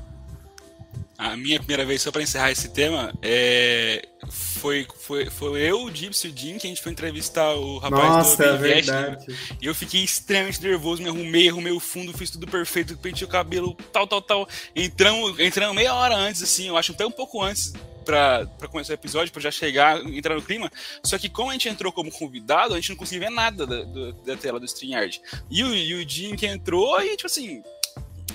A 1.17 1.37
minha 1.37 1.59
primeira 1.59 1.85
vez, 1.85 2.01
só 2.01 2.11
para 2.11 2.21
encerrar 2.21 2.51
esse 2.51 2.67
tema, 2.67 3.13
é... 3.21 4.05
foi, 4.29 4.85
foi, 4.97 5.29
foi 5.29 5.61
eu, 5.61 5.83
o 5.83 5.89
Gypsy 5.89 6.27
e 6.27 6.31
o 6.31 6.37
Jim 6.37 6.57
que 6.57 6.67
a 6.67 6.69
gente 6.69 6.81
foi 6.81 6.91
entrevistar 6.91 7.53
o 7.53 7.77
rapaz 7.77 8.03
Nossa, 8.03 8.35
do 8.35 8.55
Invest, 8.57 8.89
é 8.89 8.93
verdade. 8.93 9.27
Né? 9.29 9.37
E 9.61 9.65
eu 9.65 9.73
fiquei 9.73 10.03
extremamente 10.03 10.61
nervoso, 10.61 11.01
me 11.01 11.07
arrumei, 11.07 11.47
arrumei 11.47 11.71
o 11.71 11.79
fundo, 11.79 12.11
fiz 12.17 12.29
tudo 12.29 12.45
perfeito, 12.45 12.97
pentei 12.97 13.25
o 13.25 13.29
cabelo, 13.29 13.77
tal, 13.93 14.05
tal, 14.05 14.21
tal. 14.21 14.49
Entramos, 14.75 15.39
entramos 15.39 15.73
meia 15.73 15.93
hora 15.93 16.15
antes, 16.15 16.43
assim, 16.43 16.67
eu 16.67 16.75
acho 16.75 16.91
até 16.91 17.05
um 17.05 17.11
pouco 17.11 17.41
antes 17.41 17.71
para 18.05 18.47
começar 18.69 18.93
o 18.93 18.95
episódio, 18.95 19.33
para 19.33 19.41
já 19.41 19.51
chegar, 19.51 19.99
entrar 20.05 20.35
no 20.35 20.41
clima. 20.41 20.71
Só 21.03 21.17
que 21.17 21.27
como 21.27 21.49
a 21.49 21.53
gente 21.53 21.67
entrou 21.67 21.91
como 21.91 22.11
convidado, 22.11 22.73
a 22.73 22.77
gente 22.77 22.89
não 22.89 22.95
conseguia 22.95 23.27
ver 23.27 23.33
nada 23.33 23.65
da, 23.65 23.83
da, 23.83 24.11
da 24.25 24.37
tela 24.37 24.59
do 24.59 24.65
StreamYard. 24.65 25.21
E 25.49 25.63
o, 25.63 25.75
e 25.75 25.93
o 25.95 26.09
Jim 26.09 26.35
que 26.35 26.45
entrou, 26.45 27.01
e 27.01 27.17
tipo 27.17 27.27
assim, 27.27 27.63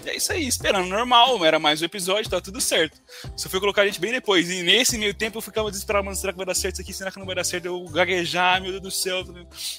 é 0.06 0.16
isso 0.16 0.32
aí, 0.32 0.46
esperando 0.46 0.88
normal, 0.88 1.44
era 1.44 1.58
mais 1.58 1.82
um 1.82 1.84
episódio, 1.84 2.30
tá 2.30 2.40
tudo 2.40 2.60
certo. 2.60 3.00
Só 3.36 3.48
foi 3.48 3.60
colocar 3.60 3.82
a 3.82 3.86
gente 3.86 4.00
bem 4.00 4.12
depois. 4.12 4.50
E 4.50 4.62
nesse 4.62 4.96
meio 4.96 5.12
tempo 5.14 5.38
eu 5.38 5.42
ficava 5.42 5.70
desesperado, 5.70 6.04
mano, 6.04 6.16
será 6.16 6.32
que 6.32 6.36
vai 6.36 6.46
dar 6.46 6.54
certo 6.54 6.74
isso 6.74 6.82
aqui? 6.82 6.92
Será 6.92 7.10
que 7.10 7.18
não 7.18 7.26
vai 7.26 7.34
dar 7.34 7.44
certo? 7.44 7.66
Eu 7.66 7.84
gaguejar, 7.84 8.60
meu 8.60 8.70
Deus 8.70 8.82
do 8.82 8.90
céu. 8.90 9.24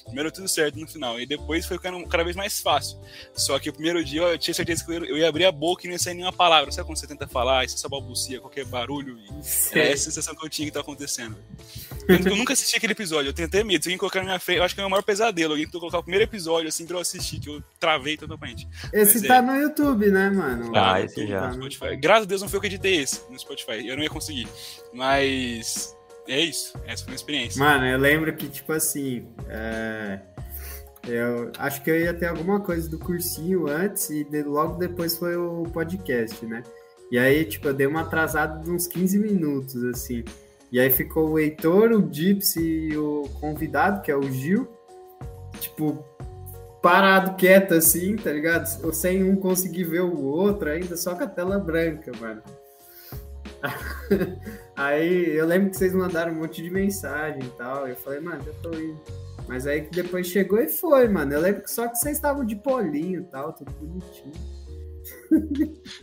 Primeiro 0.05 0.31
tudo 0.31 0.47
certo 0.47 0.79
no 0.79 0.87
final. 0.87 1.19
E 1.19 1.25
depois 1.25 1.65
foi 1.65 1.77
ficando 1.77 2.05
cada 2.07 2.23
vez 2.23 2.35
mais 2.35 2.59
fácil. 2.59 2.99
Só 3.33 3.57
que 3.59 3.69
o 3.69 3.73
primeiro 3.73 4.03
dia 4.03 4.21
eu 4.21 4.37
tinha 4.37 4.53
certeza 4.53 4.85
que 4.85 4.91
eu 4.91 5.17
ia 5.17 5.27
abrir 5.27 5.45
a 5.45 5.51
boca 5.51 5.85
e 5.85 5.87
não 5.87 5.93
ia 5.93 5.99
sair 5.99 6.13
nenhuma 6.13 6.33
palavra. 6.33 6.71
Sabe 6.71 6.87
quando 6.87 6.97
você 6.97 7.07
tenta 7.07 7.27
falar 7.27 7.65
e 7.65 7.69
você 7.69 7.77
só 7.77 7.89
balbucia 7.89 8.39
qualquer 8.39 8.65
barulho? 8.65 9.17
E 9.73 9.79
é 9.79 9.91
essa 9.91 10.05
sensação 10.05 10.35
que 10.35 10.45
eu 10.45 10.49
tinha 10.49 10.67
que 10.67 10.73
tá 10.73 10.81
acontecendo. 10.81 11.37
Eu, 12.07 12.35
nunca 12.35 12.53
assisti 12.53 12.77
aquele 12.77 12.93
episódio, 12.93 13.29
eu 13.29 13.33
tenho 13.33 13.47
até 13.47 13.63
medo. 13.63 13.83
Se 13.83 13.89
alguém 13.89 13.97
colocar 13.97 14.19
na 14.19 14.25
minha 14.25 14.39
frente, 14.39 14.57
eu 14.57 14.63
acho 14.63 14.75
que 14.75 14.81
é 14.81 14.85
o 14.85 14.89
maior 14.89 15.03
pesadelo. 15.03 15.53
Alguém 15.53 15.67
colocar 15.67 15.99
o 15.99 16.03
primeiro 16.03 16.23
episódio 16.23 16.67
assim 16.67 16.85
pra 16.85 16.97
eu 16.97 17.01
assistir, 17.01 17.39
que 17.39 17.49
eu 17.49 17.63
travei 17.79 18.17
totalmente. 18.17 18.67
Esse 18.93 19.19
Mas, 19.19 19.27
tá 19.27 19.35
é... 19.37 19.41
no 19.41 19.55
YouTube, 19.55 20.11
né, 20.11 20.29
mano? 20.29 20.71
Ah, 20.75 20.93
ah 20.93 21.01
esse 21.01 21.27
já. 21.27 21.47
No 21.49 21.71
Spotify. 21.71 21.95
Graças 21.97 22.23
a 22.23 22.27
Deus 22.27 22.41
não 22.41 22.49
foi 22.49 22.57
eu 22.57 22.61
que 22.61 22.67
editei 22.67 23.01
esse 23.01 23.21
no 23.29 23.39
Spotify. 23.39 23.87
Eu 23.87 23.95
não 23.95 24.03
ia 24.03 24.09
conseguir. 24.09 24.47
Mas. 24.93 25.95
É 26.27 26.39
isso. 26.39 26.73
Essa 26.85 27.03
foi 27.03 27.13
a 27.13 27.15
experiência. 27.15 27.59
Mano, 27.59 27.85
eu 27.85 27.97
lembro 27.97 28.35
que, 28.35 28.47
tipo 28.47 28.71
assim. 28.73 29.27
É... 29.49 30.19
Eu 31.07 31.51
acho 31.57 31.81
que 31.81 31.89
eu 31.89 31.99
ia 31.99 32.13
ter 32.13 32.27
alguma 32.27 32.59
coisa 32.59 32.87
do 32.87 32.99
cursinho 32.99 33.67
antes 33.67 34.09
e 34.11 34.23
de, 34.23 34.43
logo 34.43 34.77
depois 34.77 35.17
foi 35.17 35.35
o 35.35 35.63
podcast, 35.63 36.45
né? 36.45 36.61
E 37.11 37.17
aí, 37.17 37.43
tipo, 37.43 37.67
eu 37.67 37.73
dei 37.73 37.87
uma 37.87 38.01
atrasada 38.01 38.63
de 38.63 38.69
uns 38.69 38.87
15 38.87 39.19
minutos, 39.19 39.83
assim. 39.83 40.23
E 40.71 40.79
aí 40.79 40.89
ficou 40.89 41.31
o 41.31 41.39
Heitor, 41.39 41.91
o 41.91 42.09
Gypsy 42.11 42.61
e 42.61 42.97
o 42.97 43.23
convidado, 43.39 44.01
que 44.01 44.09
é 44.09 44.15
o 44.15 44.23
Gil, 44.31 44.69
tipo, 45.59 46.03
parado, 46.81 47.35
quieto 47.35 47.73
assim, 47.73 48.15
tá 48.15 48.31
ligado? 48.31 48.65
Sem 48.93 49.23
um 49.23 49.35
conseguir 49.35 49.83
ver 49.83 50.01
o 50.01 50.23
outro 50.23 50.69
ainda, 50.69 50.95
só 50.95 51.13
com 51.13 51.23
a 51.23 51.27
tela 51.27 51.59
branca, 51.59 52.11
mano. 52.19 52.41
aí 54.75 55.35
eu 55.35 55.45
lembro 55.45 55.69
que 55.69 55.77
vocês 55.77 55.93
mandaram 55.93 56.31
um 56.31 56.35
monte 56.35 56.63
de 56.63 56.69
mensagem 56.69 57.43
e 57.43 57.57
tal. 57.57 57.87
Eu 57.87 57.95
falei, 57.95 58.19
mano, 58.19 58.41
já 58.41 58.53
tô 58.63 58.73
indo. 58.73 58.99
Mas 59.47 59.67
aí 59.67 59.81
que 59.81 59.91
depois 59.91 60.27
chegou 60.27 60.59
e 60.59 60.69
foi, 60.69 61.07
mano. 61.07 61.33
Eu 61.33 61.41
lembro 61.41 61.63
que 61.63 61.71
só 61.71 61.87
que 61.87 61.97
vocês 61.97 62.15
estavam 62.15 62.45
de 62.45 62.55
polinho 62.55 63.21
e 63.21 63.25
tal, 63.25 63.53
tudo 63.53 63.71
bonitinho. 63.71 64.33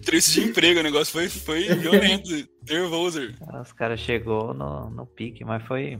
Triste 0.04 0.40
de 0.40 0.48
emprego, 0.48 0.80
o 0.80 0.82
negócio 0.82 1.12
foi, 1.12 1.28
foi 1.28 1.74
violento, 1.74 2.28
nervoso. 2.68 3.20
Os 3.60 3.72
caras 3.72 4.00
chegou 4.00 4.54
no, 4.54 4.90
no 4.90 5.06
pique, 5.06 5.44
mas 5.44 5.62
foi. 5.64 5.98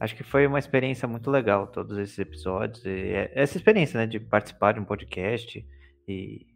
Acho 0.00 0.16
que 0.16 0.24
foi 0.24 0.46
uma 0.46 0.58
experiência 0.58 1.06
muito 1.06 1.30
legal, 1.30 1.66
todos 1.68 1.96
esses 1.96 2.18
episódios. 2.18 2.84
É, 2.84 3.30
essa 3.34 3.56
experiência, 3.56 3.98
né, 3.98 4.06
de 4.06 4.18
participar 4.18 4.72
de 4.72 4.80
um 4.80 4.84
podcast. 4.84 5.64
E 6.06 6.46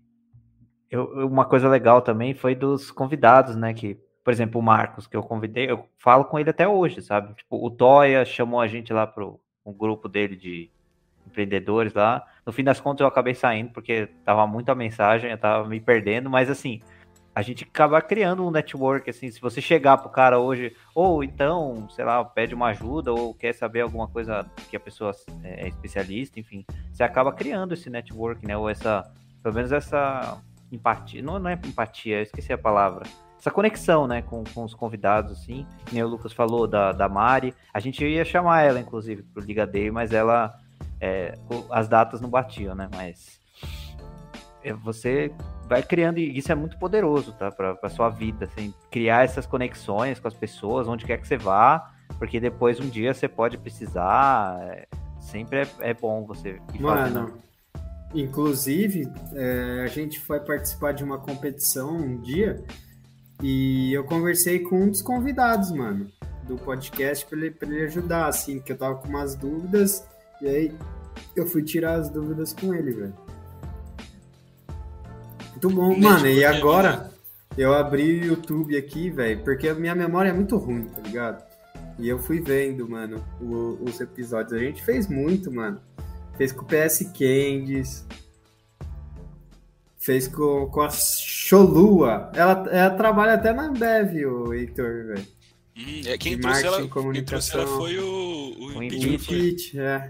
eu, 0.91 1.27
uma 1.27 1.45
coisa 1.45 1.69
legal 1.69 2.03
também 2.03 2.35
foi 2.35 2.55
dos 2.55 2.91
convidados, 2.91 3.57
né, 3.57 3.73
que, 3.73 3.97
por 4.25 4.33
exemplo, 4.33 4.61
o 4.61 4.65
Marcos, 4.65 5.07
que 5.07 5.17
eu 5.17 5.23
convidei, 5.23 5.71
eu 5.71 5.87
falo 5.99 6.25
com 6.25 6.39
ele 6.39 6.51
até 6.51 6.67
hoje, 6.67 7.01
sabe? 7.01 7.35
Tipo, 7.35 7.65
o 7.65 7.71
Toya 7.71 8.25
chamou 8.25 8.61
a 8.61 8.67
gente 8.67 8.93
lá 8.93 9.07
pro 9.07 9.41
um 9.65 9.73
grupo 9.73 10.09
dele 10.09 10.35
de 10.35 10.71
empreendedores 11.27 11.93
lá. 11.95 12.27
No 12.49 12.53
fim 12.53 12.65
das 12.65 12.81
contas, 12.81 13.03
eu 13.03 13.07
acabei 13.07 13.35
saindo 13.35 13.69
porque 13.75 14.09
tava 14.25 14.47
muita 14.47 14.75
mensagem, 14.75 15.31
eu 15.31 15.37
tava 15.37 15.69
me 15.69 15.79
perdendo, 15.79 16.31
mas 16.31 16.49
assim, 16.49 16.81
a 17.35 17.43
gente 17.43 17.65
acaba 17.65 18.01
criando 18.01 18.43
um 18.43 18.51
network, 18.51 19.11
assim, 19.11 19.31
se 19.31 19.39
você 19.39 19.61
chegar 19.61 19.99
pro 19.99 20.09
cara 20.09 20.39
hoje, 20.39 20.75
ou 20.95 21.23
então, 21.23 21.87
sei 21.91 22.07
lá, 22.07 22.25
pede 22.25 22.55
uma 22.55 22.69
ajuda, 22.69 23.13
ou 23.13 23.35
quer 23.35 23.53
saber 23.53 23.83
alguma 23.83 24.09
coisa 24.09 24.51
que 24.71 24.75
a 24.75 24.81
pessoa 24.81 25.13
é, 25.43 25.67
é 25.67 25.69
especialista, 25.69 26.41
enfim, 26.41 26.65
você 26.91 27.03
acaba 27.03 27.35
criando 27.35 27.75
esse 27.75 27.91
network, 27.91 28.47
né, 28.47 28.57
ou 28.57 28.71
essa, 28.71 29.05
pelo 29.43 29.55
menos 29.55 29.71
essa 29.71 30.41
empatia, 30.73 31.21
não, 31.21 31.39
não 31.39 31.51
é 31.51 31.53
empatia, 31.53 32.17
eu 32.17 32.23
esqueci 32.23 32.51
a 32.51 32.57
palavra, 32.57 33.05
essa 33.39 33.51
conexão, 33.51 34.07
né, 34.07 34.23
com, 34.23 34.43
com 34.55 34.65
os 34.65 34.73
convidados, 34.73 35.33
assim, 35.33 35.67
o 35.93 36.07
Lucas 36.07 36.33
falou 36.33 36.67
da, 36.67 36.93
da 36.93 37.11
Mari, 37.11 37.55
a 37.75 37.79
gente 37.79 38.03
ia 38.07 38.25
chamar 38.25 38.63
ela, 38.63 38.81
inclusive, 38.81 39.23
pro 39.23 39.45
Liga 39.45 39.67
Day, 39.67 39.91
mas 39.91 40.15
ela, 40.15 40.59
é, 41.01 41.35
as 41.71 41.89
datas 41.89 42.21
não 42.21 42.29
batiam, 42.29 42.75
né, 42.75 42.89
mas 42.95 43.39
é, 44.63 44.73
você 44.73 45.33
vai 45.69 45.83
criando, 45.83 46.19
e 46.19 46.37
isso 46.37 46.51
é 46.51 46.55
muito 46.55 46.79
poderoso, 46.79 47.33
tá? 47.33 47.51
Pra, 47.51 47.75
pra 47.75 47.89
sua 47.91 48.09
vida, 48.09 48.47
assim, 48.47 48.73
criar 48.91 49.25
essas 49.25 49.47
conexões 49.47 50.19
com 50.19 50.27
as 50.27 50.35
pessoas, 50.35 50.89
onde 50.89 51.05
quer 51.05 51.19
que 51.19 51.29
você 51.29 51.37
vá, 51.37 51.93
porque 52.19 52.41
depois 52.41 52.81
um 52.81 52.89
dia 52.89 53.13
você 53.13 53.29
pode 53.29 53.59
precisar. 53.59 54.59
É, 54.63 54.87
sempre 55.21 55.61
é, 55.61 55.69
é, 55.81 55.95
bom 55.95 56.25
você 56.25 56.61
ir 56.75 56.81
Mano, 56.81 57.35
inclusive, 58.15 59.13
é, 59.35 59.83
a 59.85 59.87
gente 59.87 60.19
foi 60.19 60.41
participar 60.41 60.93
de 60.93 61.05
uma 61.05 61.19
competição 61.19 61.97
um 61.97 62.19
dia 62.19 62.65
e 63.43 63.93
eu 63.93 64.05
conversei 64.05 64.61
com 64.61 64.85
um 64.85 64.91
dos 64.91 65.03
convidados, 65.03 65.71
mano, 65.71 66.11
do 66.45 66.57
podcast 66.57 67.27
para 67.27 67.39
ele, 67.39 67.51
pra 67.51 67.69
ele 67.69 67.85
ajudar, 67.85 68.27
assim, 68.27 68.59
que 68.59 68.73
eu 68.73 68.79
tava 68.79 68.97
com 68.97 69.09
umas 69.09 69.35
dúvidas 69.35 70.05
e 70.41 70.49
aí 70.49 70.73
eu 71.35 71.47
fui 71.47 71.63
tirar 71.63 71.95
as 71.95 72.09
dúvidas 72.09 72.53
com 72.53 72.75
ele, 72.75 72.93
velho. 72.93 73.15
Muito 75.51 75.71
bom, 75.71 75.99
mano. 75.99 76.27
E 76.27 76.45
agora 76.45 77.11
eu 77.57 77.75
abri 77.75 78.21
o 78.21 78.25
YouTube 78.25 78.77
aqui, 78.77 79.11
velho, 79.11 79.43
porque 79.43 79.69
a 79.69 79.75
minha 79.75 79.95
memória 79.95 80.31
é 80.31 80.33
muito 80.33 80.57
ruim, 80.57 80.85
tá 80.85 81.01
ligado? 81.01 81.45
E 81.99 82.09
eu 82.09 82.19
fui 82.19 82.41
vendo, 82.41 82.89
mano, 82.89 83.25
o, 83.41 83.79
os 83.83 84.01
episódios. 84.01 84.53
A 84.53 84.59
gente 84.59 84.85
fez 84.85 85.09
muito, 85.09 85.51
mano. 85.53 85.81
Fez 86.37 86.53
com 86.53 86.63
o 86.63 86.67
PS 86.67 87.11
Candies. 87.13 88.07
Fez 89.99 90.29
com, 90.29 90.67
com 90.67 90.81
a 90.81 90.91
Cholua. 90.91 92.31
Ela, 92.35 92.69
ela 92.71 92.91
trabalha 92.91 93.35
até 93.35 93.53
na 93.53 93.65
Ambev, 93.65 94.25
o 94.27 94.55
Heitor, 94.55 95.07
velho. 95.07 95.27
Hum, 95.77 96.03
é, 96.07 96.17
quem, 96.17 96.39
trouxe 96.39 96.67
ela, 96.67 96.89
quem 96.89 97.25
trouxe 97.25 97.55
ela 97.55 97.67
foi 97.67 97.99
o, 97.99 98.05
o, 98.05 98.79
o 98.79 98.83
Impit, 98.83 99.79
é. 99.79 100.09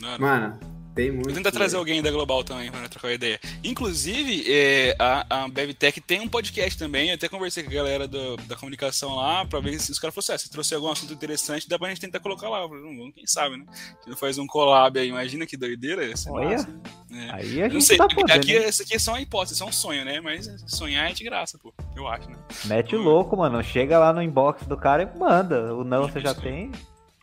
Não, 0.00 0.18
Mano, 0.18 0.58
tem 0.98 1.12
muito. 1.12 1.26
Vou 1.26 1.34
tentar 1.34 1.52
trazer 1.52 1.76
alguém 1.76 2.02
da 2.02 2.10
Global 2.10 2.42
também 2.42 2.72
para 2.72 2.88
trocar 2.88 3.12
ideia. 3.12 3.38
Inclusive, 3.62 4.44
é, 4.48 4.96
a, 4.98 5.44
a 5.44 5.48
BevTech 5.48 6.00
tem 6.00 6.18
um 6.18 6.28
podcast 6.28 6.76
também. 6.76 7.10
Eu 7.10 7.14
até 7.14 7.28
conversei 7.28 7.62
com 7.62 7.70
a 7.70 7.74
galera 7.74 8.08
do, 8.08 8.36
da 8.36 8.56
comunicação 8.56 9.14
lá 9.14 9.44
para 9.44 9.60
ver 9.60 9.78
se 9.78 9.92
os 9.92 9.98
caras 10.00 10.12
falaram 10.12 10.24
assim: 10.24 10.32
ah, 10.32 10.38
se 10.38 10.50
trouxe 10.50 10.74
algum 10.74 10.90
assunto 10.90 11.12
interessante, 11.12 11.68
dá 11.68 11.78
pra 11.78 11.88
gente 11.90 12.00
tentar 12.00 12.18
colocar 12.18 12.48
lá. 12.48 12.68
Falei, 12.68 13.12
quem 13.12 13.26
sabe, 13.28 13.58
né? 13.58 13.64
A 13.68 14.10
gente 14.10 14.18
faz 14.18 14.38
um 14.38 14.46
collab 14.48 14.98
aí. 14.98 15.08
Imagina 15.08 15.46
que 15.46 15.56
doideira. 15.56 16.02
Olha. 16.30 16.48
Massa, 16.48 16.80
né? 17.08 17.30
Aí 17.32 17.62
a 17.62 17.64
gente 17.66 17.74
não 17.74 17.80
sei, 17.80 17.96
tá 17.96 18.08
podendo, 18.08 18.32
aqui, 18.32 18.56
essa 18.56 18.82
aqui 18.82 18.96
é 18.96 18.98
só 18.98 19.12
uma 19.12 19.20
hipótese, 19.20 19.62
é 19.62 19.64
um 19.64 19.70
sonho, 19.70 20.04
né? 20.04 20.20
Mas 20.20 20.48
sonhar 20.66 21.08
é 21.08 21.14
de 21.14 21.22
graça, 21.22 21.56
pô. 21.62 21.72
Eu 21.94 22.08
acho, 22.08 22.28
né? 22.28 22.36
Mete 22.64 22.96
o 22.96 23.00
louco, 23.00 23.36
mano. 23.36 23.62
Chega 23.62 24.00
lá 24.00 24.12
no 24.12 24.20
inbox 24.20 24.66
do 24.66 24.76
cara 24.76 25.04
e 25.04 25.16
manda. 25.16 25.72
O 25.76 25.84
não 25.84 26.08
você 26.08 26.18
já 26.18 26.34
tem. 26.34 26.72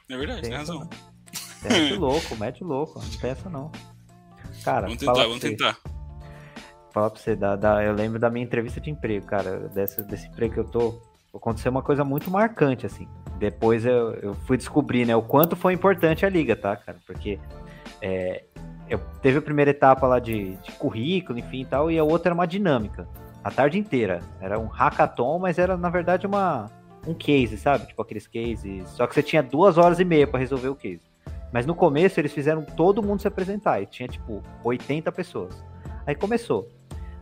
É 0.07 0.15
verdade, 0.15 0.43
tem, 0.43 0.51
tem 0.51 0.59
razão. 0.59 0.87
Mete 1.69 1.93
louco, 1.93 2.35
mete 2.35 2.63
louco. 2.63 2.99
Não 2.99 3.29
essa 3.29 3.49
não. 3.49 3.71
Cara, 4.63 4.87
vamos 4.87 4.97
tentar, 4.97 5.23
vamos 5.23 5.39
tentar. 5.39 5.77
Fala 6.91 7.09
pra 7.09 7.19
você, 7.19 7.35
da, 7.35 7.55
da, 7.55 7.83
eu 7.83 7.93
lembro 7.93 8.17
da 8.17 8.29
minha 8.29 8.45
entrevista 8.45 8.79
de 8.79 8.89
emprego, 8.89 9.25
cara. 9.25 9.67
Dessa, 9.69 10.01
desse 10.01 10.27
emprego 10.27 10.53
que 10.53 10.59
eu 10.59 10.65
tô. 10.65 11.01
Aconteceu 11.33 11.69
uma 11.69 11.81
coisa 11.81 12.05
muito 12.05 12.31
marcante, 12.31 12.85
assim. 12.85 13.07
Depois 13.37 13.85
eu, 13.85 14.13
eu 14.13 14.33
fui 14.33 14.55
descobrir, 14.55 15.05
né, 15.05 15.13
o 15.13 15.21
quanto 15.21 15.55
foi 15.57 15.73
importante 15.73 16.25
a 16.25 16.29
liga, 16.29 16.55
tá, 16.55 16.77
cara? 16.77 16.97
Porque 17.05 17.37
é, 18.01 18.45
eu 18.89 18.99
teve 19.21 19.39
a 19.39 19.41
primeira 19.41 19.71
etapa 19.71 20.07
lá 20.07 20.19
de, 20.19 20.55
de 20.55 20.71
currículo, 20.73 21.37
enfim 21.37 21.61
e 21.61 21.65
tal, 21.65 21.91
e 21.91 21.99
a 21.99 22.03
outra 22.03 22.29
era 22.29 22.33
uma 22.33 22.47
dinâmica. 22.47 23.07
A 23.43 23.51
tarde 23.51 23.77
inteira. 23.77 24.21
Era 24.39 24.57
um 24.57 24.67
hackathon, 24.67 25.37
mas 25.37 25.57
era, 25.59 25.75
na 25.75 25.89
verdade, 25.89 26.25
uma, 26.25 26.71
um 27.05 27.13
case, 27.13 27.57
sabe? 27.57 27.87
Tipo 27.87 28.01
aqueles 28.01 28.27
cases. 28.27 28.87
Só 28.89 29.05
que 29.05 29.13
você 29.13 29.21
tinha 29.21 29.43
duas 29.43 29.77
horas 29.77 29.99
e 29.99 30.05
meia 30.05 30.25
para 30.25 30.39
resolver 30.39 30.69
o 30.69 30.75
case. 30.75 31.01
Mas 31.51 31.65
no 31.65 31.75
começo 31.75 32.19
eles 32.19 32.33
fizeram 32.33 32.63
todo 32.63 33.01
mundo 33.01 33.21
se 33.21 33.27
apresentar 33.27 33.81
e 33.81 33.85
tinha 33.85 34.07
tipo 34.07 34.41
80 34.63 35.11
pessoas. 35.11 35.63
Aí 36.05 36.15
começou. 36.15 36.69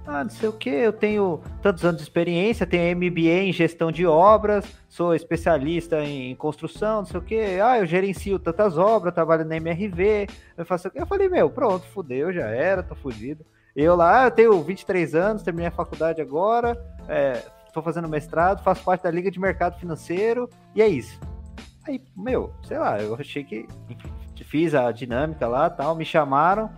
Ah, 0.06 0.22
não 0.22 0.30
sei 0.30 0.50
o 0.50 0.54
que, 0.54 0.70
eu 0.70 0.92
tenho 0.92 1.40
tantos 1.62 1.86
anos 1.86 1.98
de 1.98 2.04
experiência, 2.04 2.68
tenho 2.68 2.98
MBA 2.98 3.44
em 3.44 3.54
gestão 3.54 3.90
de 3.90 4.06
obras, 4.06 4.66
sou 4.90 5.16
especialista 5.16 6.04
em 6.04 6.36
construção, 6.36 6.98
não 6.98 7.06
sei 7.06 7.20
o 7.20 7.24
que. 7.24 7.40
Ah, 7.62 7.80
eu 7.80 7.86
gerencio 7.86 8.38
tantas 8.38 8.78
obras, 8.78 9.14
trabalho 9.14 9.46
na 9.46 9.56
MRV. 9.56 10.28
Eu 10.58 10.66
faço 10.66 10.92
Eu 10.94 11.08
falei, 11.08 11.30
meu, 11.30 11.50
pronto, 11.50 11.86
fudeu, 11.88 12.34
já 12.34 12.48
era, 12.48 12.84
tô 12.84 12.96
fudido. 12.96 13.46
Eu 13.74 13.96
lá, 13.96 14.26
eu 14.26 14.32
tenho 14.32 14.62
23 14.62 15.16
anos, 15.16 15.42
terminei 15.42 15.68
a 15.68 15.72
faculdade 15.72 16.22
agora, 16.22 16.80
é, 17.08 17.42
tô 17.74 17.82
fazendo 17.82 18.08
mestrado, 18.08 18.62
faço 18.62 18.84
parte 18.84 19.04
da 19.04 19.10
Liga 19.10 19.32
de 19.32 19.40
Mercado 19.40 19.80
Financeiro, 19.80 20.50
e 20.76 20.82
é 20.82 20.88
isso. 20.88 21.20
Aí, 21.86 22.02
meu, 22.16 22.54
sei 22.64 22.78
lá, 22.78 23.02
eu 23.02 23.16
achei 23.16 23.44
que 23.44 23.68
fiz 24.54 24.76
a 24.76 24.92
dinâmica 24.92 25.48
lá, 25.48 25.68
tal, 25.70 25.96
me 25.96 26.06
chamaram. 26.06 26.70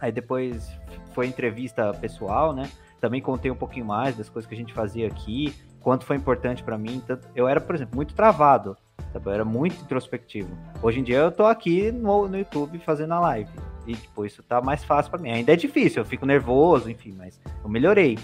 Aí 0.00 0.10
depois 0.10 0.70
foi 1.12 1.26
entrevista 1.26 1.92
pessoal, 1.92 2.54
né? 2.54 2.70
Também 3.00 3.20
contei 3.20 3.50
um 3.50 3.54
pouquinho 3.54 3.84
mais 3.84 4.16
das 4.16 4.28
coisas 4.28 4.48
que 4.48 4.54
a 4.54 4.58
gente 4.58 4.72
fazia 4.72 5.06
aqui, 5.06 5.54
quanto 5.80 6.06
foi 6.06 6.16
importante 6.16 6.62
para 6.62 6.78
mim. 6.78 7.02
Eu 7.34 7.46
era, 7.46 7.60
por 7.60 7.74
exemplo, 7.74 7.96
muito 7.96 8.14
travado, 8.14 8.76
sabe? 9.12 9.26
eu 9.26 9.32
era 9.32 9.44
muito 9.44 9.80
introspectivo. 9.82 10.56
Hoje 10.82 11.00
em 11.00 11.02
dia 11.02 11.18
eu 11.18 11.30
tô 11.30 11.44
aqui 11.44 11.92
no, 11.92 12.26
no 12.26 12.38
YouTube 12.38 12.78
fazendo 12.78 13.12
a 13.12 13.20
live. 13.20 13.50
E, 13.86 13.94
tipo, 13.94 14.24
isso 14.24 14.42
tá 14.42 14.62
mais 14.62 14.82
fácil 14.82 15.10
para 15.10 15.20
mim. 15.20 15.30
Ainda 15.30 15.52
é 15.52 15.56
difícil, 15.56 16.00
eu 16.00 16.06
fico 16.06 16.24
nervoso, 16.24 16.88
enfim, 16.88 17.14
mas 17.16 17.40
eu 17.62 17.68
melhorei. 17.68 18.18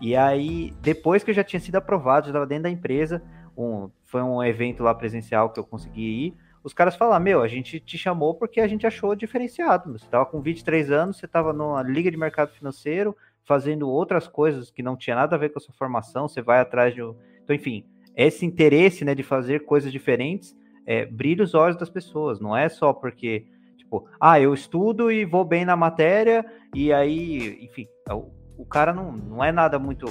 E 0.00 0.14
aí, 0.14 0.72
depois 0.80 1.24
que 1.24 1.30
eu 1.30 1.34
já 1.34 1.42
tinha 1.42 1.58
sido 1.58 1.76
aprovado, 1.76 2.26
já 2.26 2.30
estava 2.30 2.46
dentro 2.46 2.64
da 2.64 2.70
empresa, 2.70 3.20
um, 3.58 3.90
foi 4.04 4.22
um 4.22 4.42
evento 4.42 4.82
lá 4.82 4.94
presencial 4.94 5.50
que 5.50 5.58
eu 5.58 5.64
consegui 5.64 6.26
ir. 6.26 6.34
Os 6.62 6.72
caras 6.72 6.96
falaram: 6.96 7.24
Meu, 7.24 7.42
a 7.42 7.48
gente 7.48 7.80
te 7.80 7.98
chamou 7.98 8.34
porque 8.34 8.60
a 8.60 8.68
gente 8.68 8.86
achou 8.86 9.14
diferenciado. 9.14 9.92
Você 9.92 10.04
estava 10.04 10.24
com 10.26 10.40
23 10.40 10.90
anos, 10.90 11.16
você 11.16 11.26
estava 11.26 11.52
numa 11.52 11.82
liga 11.82 12.10
de 12.10 12.16
mercado 12.16 12.52
financeiro, 12.52 13.16
fazendo 13.44 13.88
outras 13.88 14.28
coisas 14.28 14.70
que 14.70 14.82
não 14.82 14.96
tinha 14.96 15.16
nada 15.16 15.34
a 15.34 15.38
ver 15.38 15.50
com 15.50 15.58
a 15.58 15.62
sua 15.62 15.74
formação. 15.74 16.28
Você 16.28 16.40
vai 16.40 16.60
atrás 16.60 16.94
de. 16.94 17.00
Então, 17.00 17.56
enfim, 17.56 17.84
esse 18.16 18.46
interesse 18.46 19.04
né, 19.04 19.14
de 19.14 19.22
fazer 19.22 19.64
coisas 19.64 19.90
diferentes 19.90 20.56
é, 20.86 21.04
brilha 21.04 21.44
os 21.44 21.54
olhos 21.54 21.76
das 21.76 21.90
pessoas. 21.90 22.40
Não 22.40 22.56
é 22.56 22.68
só 22.68 22.92
porque, 22.92 23.46
tipo, 23.76 24.08
ah, 24.20 24.40
eu 24.40 24.54
estudo 24.54 25.10
e 25.10 25.24
vou 25.24 25.44
bem 25.44 25.64
na 25.64 25.76
matéria, 25.76 26.44
e 26.74 26.92
aí, 26.92 27.62
enfim, 27.62 27.86
o, 28.10 28.30
o 28.56 28.66
cara 28.66 28.92
não, 28.92 29.12
não 29.12 29.44
é 29.44 29.52
nada 29.52 29.78
muito 29.78 30.06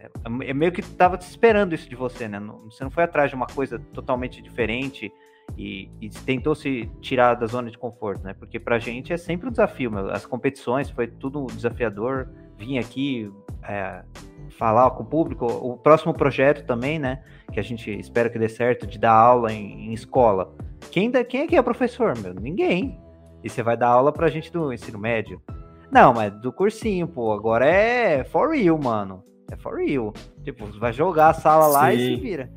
é, 0.00 0.50
é 0.50 0.54
meio 0.54 0.72
que 0.72 0.82
tava 0.82 1.16
esperando 1.16 1.74
isso 1.74 1.88
de 1.88 1.94
você, 1.94 2.26
né? 2.26 2.40
Você 2.64 2.82
não 2.82 2.90
foi 2.90 3.04
atrás 3.04 3.30
de 3.30 3.36
uma 3.36 3.46
coisa 3.46 3.78
totalmente 3.92 4.40
diferente 4.40 5.12
e, 5.56 5.90
e 6.00 6.08
tentou 6.08 6.54
se 6.54 6.90
tirar 7.00 7.34
da 7.34 7.46
zona 7.46 7.70
de 7.70 7.76
conforto, 7.76 8.24
né? 8.24 8.34
Porque 8.34 8.58
pra 8.58 8.78
gente 8.78 9.12
é 9.12 9.16
sempre 9.16 9.48
um 9.48 9.50
desafio, 9.50 9.90
meu. 9.90 10.10
as 10.10 10.24
competições 10.24 10.88
foi 10.90 11.06
tudo 11.06 11.46
desafiador. 11.46 12.28
Vim 12.56 12.78
aqui 12.78 13.30
é, 13.62 14.02
falar 14.50 14.90
com 14.92 15.02
o 15.02 15.06
público, 15.06 15.46
o 15.46 15.76
próximo 15.76 16.14
projeto 16.14 16.64
também, 16.64 16.98
né? 16.98 17.22
Que 17.52 17.60
a 17.60 17.62
gente 17.62 17.90
espera 17.90 18.30
que 18.30 18.38
dê 18.38 18.48
certo, 18.48 18.86
de 18.86 18.98
dar 18.98 19.12
aula 19.12 19.52
em, 19.52 19.88
em 19.88 19.92
escola. 19.92 20.54
Quem, 20.90 21.10
dá, 21.10 21.22
quem 21.22 21.42
é 21.42 21.46
que 21.46 21.56
é 21.56 21.62
professor, 21.62 22.16
meu? 22.18 22.34
Ninguém. 22.34 22.98
E 23.44 23.50
você 23.50 23.62
vai 23.62 23.76
dar 23.76 23.88
aula 23.88 24.12
pra 24.12 24.28
gente 24.28 24.50
do 24.50 24.72
ensino 24.72 24.98
médio. 24.98 25.42
Não, 25.90 26.14
mas 26.14 26.32
do 26.40 26.52
cursinho, 26.52 27.06
pô. 27.08 27.32
Agora 27.32 27.66
é 27.66 28.24
for 28.24 28.50
real, 28.50 28.78
mano. 28.78 29.29
É 29.50 29.56
for 29.56 29.76
real. 29.78 30.12
Tipo, 30.44 30.66
vai 30.78 30.92
jogar 30.92 31.30
a 31.30 31.34
sala 31.34 31.66
Sim. 31.66 31.72
lá 31.72 31.94
e 31.94 31.98
se 31.98 32.20
vira. 32.20 32.50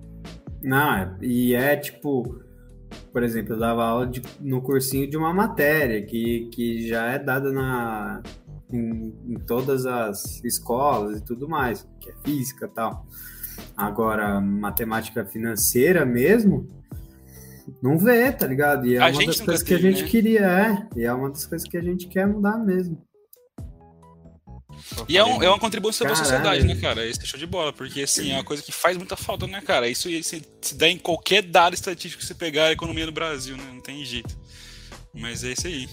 Não, 0.61 1.17
e 1.21 1.53
é 1.53 1.75
tipo, 1.75 2.39
por 3.11 3.23
exemplo, 3.23 3.53
eu 3.53 3.59
dava 3.59 3.83
aula 3.83 4.07
de, 4.07 4.21
no 4.39 4.61
cursinho 4.61 5.09
de 5.09 5.17
uma 5.17 5.33
matéria 5.33 6.01
que, 6.05 6.49
que 6.53 6.87
já 6.87 7.07
é 7.07 7.19
dada 7.19 7.51
na, 7.51 8.21
em, 8.71 9.13
em, 9.27 9.39
todas 9.45 9.85
as 9.85 10.43
escolas 10.43 11.19
e 11.19 11.23
tudo 11.23 11.49
mais, 11.49 11.87
que 11.99 12.09
é 12.09 12.13
física 12.23 12.65
e 12.65 12.69
tal. 12.69 13.05
Agora, 13.75 14.39
matemática 14.39 15.25
financeira 15.25 16.05
mesmo, 16.05 16.67
não 17.81 17.97
vê, 17.97 18.31
tá 18.31 18.47
ligado? 18.47 18.87
E 18.87 18.95
é 18.95 18.99
a 18.99 19.09
uma 19.09 19.25
das 19.25 19.41
coisas 19.41 19.63
que 19.63 19.73
a 19.73 19.79
gente 19.79 20.03
né? 20.03 20.09
queria, 20.09 20.41
é. 20.41 20.87
E 20.95 21.03
é 21.03 21.13
uma 21.13 21.29
das 21.29 21.45
coisas 21.45 21.67
que 21.67 21.77
a 21.77 21.81
gente 21.81 22.07
quer 22.07 22.25
mudar 22.25 22.57
mesmo. 22.57 22.97
E 25.07 25.17
é, 25.17 25.23
um, 25.23 25.41
é 25.41 25.49
uma 25.49 25.59
contribuição 25.59 26.05
para 26.05 26.13
a 26.13 26.17
sociedade, 26.17 26.65
né, 26.65 26.75
cara? 26.75 27.05
Isso 27.05 27.21
é 27.21 27.25
show 27.25 27.39
de 27.39 27.45
bola, 27.45 27.73
porque 27.73 28.01
assim, 28.01 28.31
é 28.31 28.35
uma 28.35 28.43
coisa 28.43 28.61
que 28.61 28.71
faz 28.71 28.97
muita 28.97 29.15
falta, 29.15 29.47
né, 29.47 29.61
cara? 29.61 29.87
Isso 29.87 30.09
se, 30.23 30.43
se 30.61 30.75
dá 30.75 30.87
em 30.87 30.97
qualquer 30.97 31.41
dado 31.41 31.73
estatístico 31.73 32.21
que 32.21 32.27
você 32.27 32.33
pegar 32.33 32.65
a 32.65 32.71
economia 32.71 33.05
do 33.05 33.11
Brasil, 33.11 33.57
né? 33.57 33.63
Não 33.73 33.81
tem 33.81 34.03
jeito. 34.03 34.37
Mas 35.13 35.43
é 35.43 35.53
isso 35.53 35.67
aí. 35.67 35.87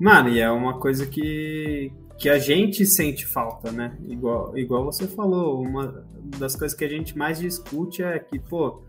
Mano, 0.00 0.28
e 0.28 0.40
é 0.40 0.50
uma 0.50 0.78
coisa 0.78 1.06
que, 1.06 1.92
que 2.18 2.28
a 2.28 2.38
gente 2.38 2.84
sente 2.84 3.26
falta, 3.26 3.70
né? 3.70 3.96
Igual, 4.08 4.56
igual 4.56 4.84
você 4.84 5.06
falou, 5.06 5.60
uma 5.60 6.06
das 6.38 6.56
coisas 6.56 6.76
que 6.76 6.84
a 6.84 6.88
gente 6.88 7.16
mais 7.16 7.38
discute 7.38 8.02
é 8.02 8.18
que, 8.18 8.38
pô, 8.38 8.82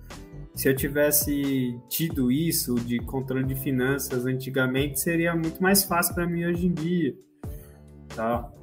se 0.54 0.70
eu 0.70 0.76
tivesse 0.76 1.78
tido 1.90 2.32
isso 2.32 2.76
de 2.76 3.00
controle 3.00 3.46
de 3.46 3.56
finanças 3.56 4.26
antigamente, 4.26 5.00
seria 5.00 5.36
muito 5.36 5.62
mais 5.62 5.84
fácil 5.84 6.16
para 6.16 6.26
mim 6.26 6.46
hoje 6.46 6.68
em 6.68 6.74
dia. 6.74 7.16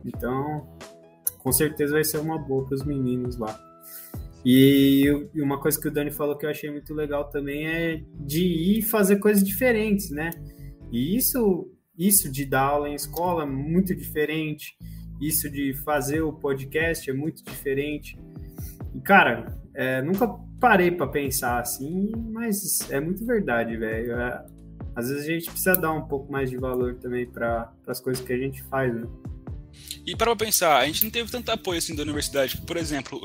Então, 0.05 0.67
com 1.39 1.53
certeza 1.53 1.95
vai 1.95 2.05
ser 2.05 2.19
uma 2.19 2.39
boa 2.39 2.65
para 2.65 2.75
os 2.75 2.85
meninos 2.85 3.37
lá. 3.37 3.59
E 4.45 5.09
uma 5.37 5.61
coisa 5.61 5.81
que 5.81 5.87
o 5.87 5.91
Dani 5.91 6.11
falou 6.11 6.37
que 6.37 6.45
eu 6.45 6.51
achei 6.51 6.71
muito 6.71 6.93
legal 6.93 7.31
também 7.31 7.67
é 7.67 8.03
de 8.15 8.45
ir 8.45 8.83
fazer 8.83 9.17
coisas 9.17 9.45
diferentes, 9.45 10.11
né? 10.11 10.31
E 10.91 11.17
isso, 11.17 11.71
isso 11.97 12.31
de 12.31 12.45
dar 12.45 12.63
aula 12.63 12.89
em 12.89 12.95
escola 12.95 13.45
é 13.45 13.47
muito 13.47 13.95
diferente. 13.95 14.77
Isso 15.21 15.49
de 15.49 15.73
fazer 15.85 16.23
o 16.23 16.33
podcast 16.33 17.09
é 17.09 17.13
muito 17.13 17.45
diferente. 17.45 18.19
E, 18.93 19.01
cara, 19.01 19.57
é, 19.75 20.03
nunca 20.03 20.27
parei 20.61 20.91
para 20.91 21.07
pensar 21.07 21.61
assim, 21.61 22.11
mas 22.33 22.91
é 22.91 23.01
muito 23.01 23.25
verdade, 23.25 23.77
velho. 23.77 24.13
É, 24.13 24.45
às 24.97 25.09
vezes 25.09 25.25
a 25.25 25.33
gente 25.33 25.51
precisa 25.51 25.75
dar 25.75 25.93
um 25.93 26.03
pouco 26.03 26.31
mais 26.31 26.51
de 26.51 26.57
valor 26.57 26.97
também 26.97 27.27
para 27.27 27.73
as 27.87 28.01
coisas 28.01 28.25
que 28.25 28.33
a 28.33 28.39
gente 28.39 28.63
faz, 28.65 28.93
né? 28.93 29.07
E 30.05 30.16
para 30.16 30.35
pensar, 30.35 30.79
a 30.79 30.87
gente 30.87 31.05
não 31.05 31.11
teve 31.11 31.31
tanto 31.31 31.51
apoio 31.51 31.79
assim 31.79 31.95
da 31.95 32.03
universidade. 32.03 32.57
Por 32.59 32.77
exemplo, 32.77 33.20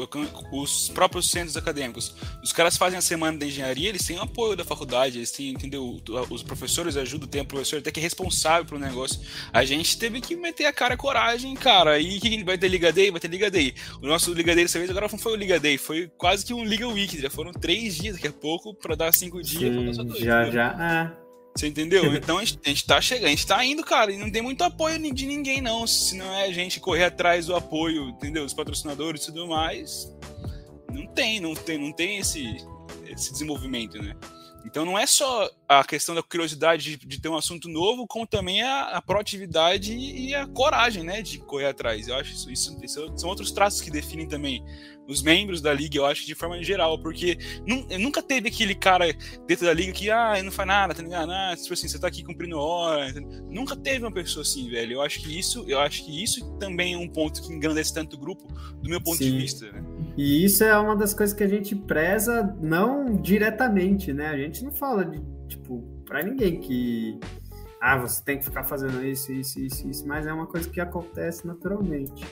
os 0.52 0.90
próprios 0.90 1.30
centros 1.30 1.58
acadêmicos, 1.58 2.14
os 2.44 2.54
caras 2.54 2.78
fazem 2.78 3.00
a 3.00 3.02
semana 3.02 3.38
da 3.38 3.46
engenharia, 3.46 3.90
eles 3.90 4.06
têm 4.06 4.18
apoio 4.20 4.56
da 4.56 4.64
faculdade, 4.64 5.18
eles 5.18 5.32
têm, 5.32 5.50
entendeu? 5.50 6.00
Os 6.30 6.44
professores 6.44 6.96
ajudam, 6.96 7.28
tem 7.28 7.42
um 7.42 7.46
professor 7.46 7.80
até 7.80 7.92
que 7.92 8.00
é 8.00 8.04
responsável 8.04 8.66
pelo 8.66 8.80
negócio. 8.80 9.20
A 9.52 9.66
gente 9.66 9.98
teve 9.98 10.22
que 10.22 10.36
meter 10.36 10.66
a 10.66 10.74
cara 10.74 10.94
a 10.94 10.98
coragem, 10.98 11.56
cara. 11.56 12.00
E 12.00 12.20
que 12.20 12.44
vai 12.46 12.58
ter 12.58 12.68
Liga 12.68 12.92
Day? 12.92 13.12
Vai 13.12 13.20
ter 13.20 13.30
Liga 13.30 13.50
Day. 13.50 13.74
O 14.02 14.08
nosso 14.08 14.34
Liga 14.34 14.54
Day 14.54 14.64
dessa 14.64 14.78
vez 14.78 14.90
agora 14.90 15.08
não 15.12 15.20
foi 15.20 15.34
o 15.34 15.36
Liga 15.36 15.60
Day, 15.60 15.78
foi 15.78 16.12
quase 16.18 16.46
que 16.46 16.54
um 16.54 16.64
Liga 16.64 16.88
Week. 16.88 17.20
Já 17.20 17.30
foram 17.30 17.52
três 17.52 17.98
dias 17.98 18.16
daqui 18.16 18.28
a 18.28 18.34
pouco 18.34 18.74
para 18.74 18.96
dar 18.96 19.14
cinco 19.14 19.42
dias. 19.42 19.96
Sim, 19.96 20.24
já, 20.24 20.50
já. 20.50 20.76
Ah. 20.78 21.27
Você 21.58 21.68
entendeu? 21.68 22.14
Então 22.14 22.38
a 22.38 22.46
gente, 22.46 22.60
a 22.64 22.70
gente 22.70 22.86
tá 22.86 23.02
chegando, 23.02 23.28
a 23.28 23.30
gente 23.30 23.48
tá 23.48 23.66
indo, 23.66 23.84
cara, 23.84 24.12
e 24.12 24.18
não 24.18 24.30
tem 24.30 24.42
muito 24.42 24.64
apoio 24.64 25.00
de 25.14 25.26
ninguém, 25.26 25.62
não. 25.62 25.88
Se 25.88 26.16
não 26.16 26.32
é 26.34 26.46
a 26.46 26.52
gente 26.52 26.80
correr 26.80 27.06
atrás 27.06 27.48
do 27.48 27.56
apoio, 27.56 28.10
entendeu? 28.10 28.44
Dos 28.44 28.54
patrocinadores 28.54 29.24
e 29.24 29.26
tudo 29.28 29.48
mais. 29.48 30.14
Não 30.92 31.08
tem, 31.08 31.40
não 31.40 31.56
tem, 31.56 31.78
não 31.78 31.92
tem 31.92 32.18
esse, 32.18 32.58
esse 33.08 33.32
desenvolvimento, 33.32 34.02
né? 34.02 34.16
Então 34.66 34.86
não 34.86 34.98
é 34.98 35.06
só 35.06 35.50
a 35.68 35.84
questão 35.84 36.16
da 36.16 36.24
curiosidade 36.24 36.98
de, 36.98 37.06
de 37.06 37.22
ter 37.22 37.28
um 37.28 37.36
assunto 37.36 37.68
novo, 37.68 38.08
como 38.08 38.26
também 38.26 38.62
a, 38.62 38.98
a, 38.98 39.02
proatividade 39.02 39.94
e 39.94 40.34
a 40.34 40.48
coragem, 40.48 41.04
né, 41.04 41.22
de 41.22 41.40
correr 41.40 41.66
atrás. 41.66 42.08
Eu 42.08 42.16
acho 42.16 42.34
isso, 42.34 42.52
isso, 42.52 42.78
isso, 42.84 43.14
são 43.18 43.30
outros 43.30 43.52
traços 43.52 43.82
que 43.82 43.92
definem 43.92 44.28
também 44.28 44.64
os 45.08 45.22
membros 45.22 45.62
da 45.62 45.74
liga, 45.74 45.98
eu 45.98 46.06
acho, 46.06 46.26
de 46.26 46.36
forma 46.36 46.62
geral, 46.62 47.02
porque 47.02 47.38
nunca 48.00 48.22
teve 48.22 48.50
aquele 48.50 48.76
cara 48.76 49.06
dentro 49.48 49.66
da 49.66 49.74
liga 49.74 49.92
que, 49.94 50.10
ah, 50.10 50.42
não 50.44 50.52
faz 50.52 50.68
nada, 50.68 50.94
tá 50.94 51.02
ligado? 51.02 51.32
Ah, 51.32 51.56
tipo 51.56 51.74
assim, 51.74 51.88
você 51.88 51.98
tá 51.98 52.08
aqui 52.08 52.24
cumprindo 52.24 52.58
hora. 52.60 53.14
Tá 53.14 53.22
nunca 53.50 53.76
teve 53.76 54.04
uma 54.04 54.12
pessoa 54.12 54.44
assim, 54.44 54.70
velho. 54.70 54.94
Eu 54.94 55.02
acho 55.02 55.22
que 55.22 55.38
isso, 55.38 55.64
eu 55.68 55.80
acho 55.80 56.04
que 56.04 56.24
isso 56.24 56.50
também 56.58 56.94
é 56.94 56.98
um 56.98 57.08
ponto 57.08 57.42
que 57.42 57.54
engrandece 57.54 57.94
tanto 57.94 58.18
o 58.18 58.20
grupo, 58.20 58.48
do 58.82 58.90
meu 58.90 59.02
ponto 59.02 59.18
Sim. 59.18 59.32
de 59.32 59.38
vista, 59.38 59.72
né? 59.72 59.84
E 60.18 60.44
isso 60.44 60.64
é 60.64 60.78
uma 60.78 60.96
das 60.96 61.14
coisas 61.14 61.36
que 61.36 61.44
a 61.44 61.48
gente 61.48 61.76
preza 61.76 62.56
não 62.60 63.16
diretamente, 63.22 64.12
né? 64.12 64.28
A 64.28 64.38
gente 64.38 64.64
não 64.64 64.72
fala 64.72 65.06
de, 65.06 65.22
tipo, 65.48 65.84
pra 66.06 66.24
ninguém 66.24 66.60
que 66.60 67.20
ah, 67.80 67.98
você 67.98 68.24
tem 68.24 68.38
que 68.40 68.46
ficar 68.46 68.64
fazendo 68.64 69.06
isso, 69.06 69.32
isso, 69.32 69.60
isso, 69.60 69.88
isso, 69.88 70.08
mas 70.08 70.26
é 70.26 70.34
uma 70.34 70.48
coisa 70.48 70.70
que 70.70 70.80
acontece 70.80 71.46
naturalmente. 71.46 72.26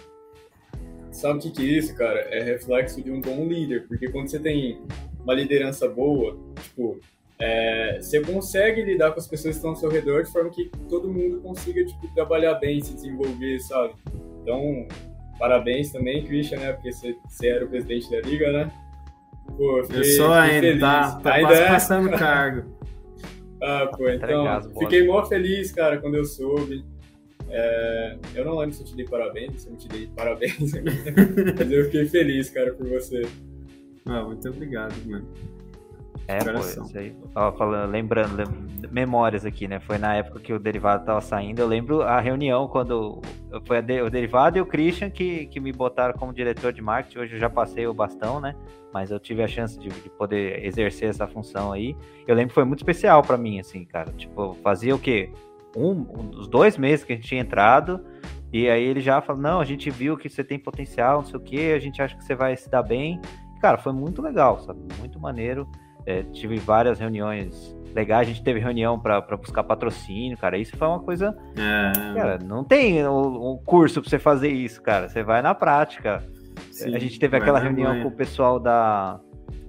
Sabe 1.12 1.40
o 1.40 1.42
que, 1.42 1.52
que 1.52 1.62
é 1.62 1.78
isso, 1.78 1.96
cara? 1.96 2.20
É 2.20 2.44
reflexo 2.44 3.02
de 3.02 3.12
um 3.12 3.22
bom 3.22 3.48
líder, 3.48 3.88
porque 3.88 4.10
quando 4.10 4.28
você 4.28 4.40
tem 4.40 4.82
uma 5.24 5.34
liderança 5.34 5.88
boa, 5.88 6.38
tipo, 6.62 7.00
é, 7.40 8.00
você 8.02 8.22
consegue 8.22 8.84
lidar 8.84 9.12
com 9.12 9.20
as 9.20 9.28
pessoas 9.28 9.56
que 9.56 9.60
estão 9.60 9.72
ao 9.72 9.76
seu 9.76 9.90
redor 9.90 10.24
de 10.24 10.32
forma 10.32 10.50
que 10.50 10.70
todo 10.90 11.12
mundo 11.12 11.42
consiga 11.42 11.86
tipo, 11.86 12.08
trabalhar 12.14 12.56
bem, 12.56 12.82
se 12.82 12.94
desenvolver, 12.94 13.60
sabe? 13.60 13.94
Então, 14.42 14.88
parabéns 15.38 15.92
também, 15.92 16.24
Christian, 16.26 16.60
né? 16.60 16.74
Porque 16.74 16.92
você, 16.92 17.16
você 17.28 17.48
era 17.48 17.66
o 17.66 17.70
presidente 17.70 18.10
da 18.10 18.22
liga, 18.22 18.52
né? 18.52 18.72
Pô, 19.58 19.84
fiquei, 19.84 20.00
eu 20.00 20.04
sou 20.06 20.34
ainda, 20.34 20.80
tá, 20.80 21.20
tá 21.20 21.34
ainda 21.34 21.54
é? 21.54 21.68
passando 21.68 22.10
cargo. 22.10 22.72
ah, 23.62 23.88
pô, 23.88 24.10
então, 24.10 24.74
fiquei 24.80 25.06
mó 25.06 25.26
feliz, 25.26 25.72
cara, 25.72 25.98
quando 25.98 26.16
eu 26.16 26.26
soube. 26.26 26.84
É, 27.48 28.18
eu 28.34 28.44
não 28.44 28.58
lembro 28.58 28.76
se 28.76 28.82
eu 28.82 28.88
te 28.88 28.96
dei 28.96 29.06
parabéns, 29.06 29.62
se 29.62 29.68
eu 29.68 29.72
não 29.72 29.78
te 29.78 29.88
dei 29.88 30.08
parabéns, 30.16 30.58
mas 31.58 31.72
eu 31.72 31.86
fiquei 31.86 32.06
feliz, 32.06 32.50
cara, 32.50 32.74
por 32.74 32.88
você. 32.88 33.22
Ah, 34.06 34.24
muito 34.24 34.48
obrigado, 34.50 34.94
mano. 35.06 35.28
É, 36.28 36.40
pô, 36.40 36.60
isso 36.60 36.98
aí. 36.98 37.16
Ó, 37.36 37.52
falando, 37.52 37.92
lembrando, 37.92 38.44
memórias 38.92 39.46
aqui, 39.46 39.68
né? 39.68 39.80
Foi 39.80 39.98
na 39.98 40.16
época 40.16 40.40
que 40.40 40.52
o 40.52 40.60
derivado 40.60 41.06
tava 41.06 41.22
saindo. 41.22 41.62
Eu 41.62 41.68
lembro 41.68 42.02
a 42.02 42.20
reunião 42.20 42.68
quando 42.68 43.22
foi 43.66 43.82
de, 43.82 44.02
o 44.02 44.10
derivado 44.10 44.58
e 44.58 44.62
o 44.62 44.66
Christian 44.66 45.10
que, 45.10 45.46
que 45.48 45.60
me 45.60 45.72
botaram 45.72 46.14
como 46.16 46.34
diretor 46.34 46.74
de 46.74 46.82
marketing. 46.82 47.20
Hoje 47.20 47.36
eu 47.36 47.40
já 47.40 47.50
passei 47.50 47.86
o 47.86 47.94
bastão, 47.94 48.40
né? 48.40 48.56
Mas 48.92 49.12
eu 49.12 49.20
tive 49.20 49.44
a 49.44 49.48
chance 49.48 49.78
de, 49.78 49.90
de 49.90 50.10
poder 50.10 50.66
exercer 50.66 51.10
essa 51.10 51.28
função 51.28 51.72
aí. 51.72 51.96
Eu 52.28 52.34
lembro 52.34 52.50
que 52.50 52.56
foi 52.56 52.66
muito 52.66 52.80
especial 52.80 53.22
para 53.22 53.38
mim, 53.38 53.60
assim, 53.60 53.86
cara. 53.86 54.12
Tipo, 54.14 54.56
fazia 54.64 54.96
o 54.96 55.00
quê? 55.00 55.32
Um, 55.76 55.92
um, 55.92 56.30
os 56.40 56.48
dois 56.48 56.78
meses 56.78 57.06
que 57.06 57.14
a 57.14 57.16
gente 57.16 57.28
tinha 57.28 57.42
entrado. 57.42 58.04
E 58.52 58.68
aí 58.68 58.84
ele 58.84 59.02
já 59.02 59.22
falou: 59.22 59.42
Não, 59.42 59.60
a 59.60 59.66
gente 59.66 59.92
viu 59.92 60.18
que 60.18 60.30
você 60.30 60.44
tem 60.44 60.58
potencial, 60.58 61.18
não 61.18 61.26
sei 61.26 61.36
o 61.36 61.42
que, 61.42 61.74
a 61.74 61.80
gente 61.80 62.02
acha 62.02 62.16
que 62.16 62.24
você 62.24 62.34
vai 62.34 62.56
se 62.56 62.70
dar 62.70 62.82
bem. 62.82 63.20
Cara, 63.62 63.78
foi 63.78 63.94
muito 63.94 64.22
legal, 64.22 64.60
sabe? 64.62 64.80
Muito 64.98 65.20
maneiro. 65.20 65.68
É, 66.06 66.24
tive 66.24 66.58
várias 66.58 67.00
reuniões 67.00 67.76
legais, 67.96 68.28
a 68.28 68.32
gente 68.32 68.44
teve 68.44 68.60
reunião 68.60 69.00
para 69.00 69.22
buscar 69.38 69.64
patrocínio, 69.64 70.38
cara. 70.38 70.58
Isso 70.58 70.76
foi 70.76 70.88
uma 70.88 71.00
coisa. 71.00 71.36
É... 71.56 72.14
Cara, 72.14 72.40
não 72.40 72.64
tem 72.64 73.08
um, 73.08 73.58
curso 73.66 74.02
para 74.02 74.10
você 74.10 74.20
fazer 74.20 74.50
isso, 74.50 74.82
cara. 74.82 75.08
Você 75.08 75.24
vai 75.24 75.42
na 75.42 75.56
prática. 75.56 76.22
Sim, 76.72 76.94
a 76.94 77.00
gente 77.00 77.18
teve 77.18 77.38
aquela 77.38 77.58
reunião 77.58 78.02
com 78.02 78.10
o 78.10 78.12
pessoal 78.12 78.60
da. 78.60 79.20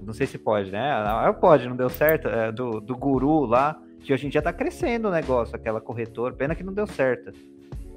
Não 0.01 0.13
sei 0.13 0.27
se 0.27 0.37
pode, 0.37 0.71
né? 0.71 0.91
Ah, 0.91 1.33
pode, 1.33 1.67
não 1.67 1.75
deu 1.75 1.89
certo. 1.89 2.27
É, 2.27 2.51
do, 2.51 2.81
do 2.81 2.95
guru 2.95 3.45
lá, 3.45 3.77
que 4.01 4.13
hoje 4.13 4.27
em 4.27 4.29
dia 4.29 4.41
tá 4.41 4.51
crescendo 4.51 5.07
o 5.07 5.11
negócio, 5.11 5.55
aquela 5.55 5.79
corretora. 5.79 6.33
Pena 6.33 6.53
que 6.53 6.63
não 6.63 6.73
deu 6.73 6.87
certo 6.87 7.31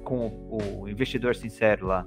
com 0.03 0.27
o, 0.27 0.81
o 0.81 0.89
investidor 0.89 1.35
sincero 1.35 1.87
lá. 1.87 2.05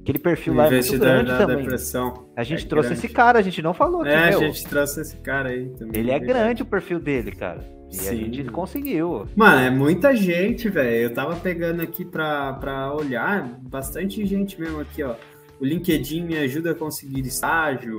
Aquele 0.00 0.18
perfil 0.18 0.54
lá 0.54 0.66
é 0.66 0.70
muito 0.70 0.98
grande 0.98 1.30
da 1.30 1.38
também. 1.38 1.56
Depressão. 1.58 2.30
A 2.36 2.42
gente 2.42 2.64
é 2.64 2.68
trouxe 2.68 2.88
grande. 2.90 3.06
esse 3.06 3.14
cara, 3.14 3.38
a 3.38 3.42
gente 3.42 3.60
não 3.60 3.74
falou. 3.74 4.04
É, 4.06 4.28
a 4.28 4.32
gente 4.32 4.66
trouxe 4.66 5.00
esse 5.02 5.16
cara 5.18 5.50
aí 5.50 5.68
também. 5.70 6.00
Ele 6.00 6.10
é 6.10 6.18
grande 6.18 6.62
o 6.62 6.66
perfil 6.66 6.98
dele, 6.98 7.32
cara. 7.32 7.62
E 7.90 7.96
Sim. 7.96 8.08
a 8.08 8.14
gente 8.14 8.44
conseguiu. 8.44 9.26
Mano, 9.36 9.60
é 9.60 9.70
muita 9.70 10.14
gente, 10.14 10.68
velho. 10.68 11.02
Eu 11.02 11.14
tava 11.14 11.36
pegando 11.36 11.82
aqui 11.82 12.04
pra, 12.04 12.54
pra 12.54 12.94
olhar, 12.94 13.58
bastante 13.62 14.24
gente 14.24 14.58
mesmo 14.60 14.80
aqui, 14.80 15.02
ó. 15.02 15.16
O 15.60 15.64
LinkedIn 15.64 16.22
me 16.24 16.38
ajuda 16.38 16.70
a 16.70 16.74
conseguir 16.74 17.20
estágio. 17.20 17.98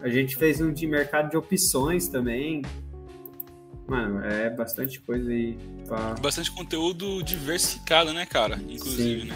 A 0.00 0.08
gente 0.08 0.36
fez 0.36 0.60
um 0.60 0.72
de 0.72 0.86
mercado 0.86 1.30
de 1.30 1.36
opções 1.36 2.08
também. 2.08 2.62
Mano, 3.86 4.22
é 4.24 4.50
bastante 4.50 5.00
coisa 5.00 5.30
aí. 5.30 5.56
Pra... 5.86 6.14
Bastante 6.20 6.50
conteúdo 6.50 7.22
diversificado, 7.22 8.12
né, 8.12 8.26
cara? 8.26 8.56
Inclusive, 8.68 9.22
Sim. 9.22 9.28
né? 9.28 9.34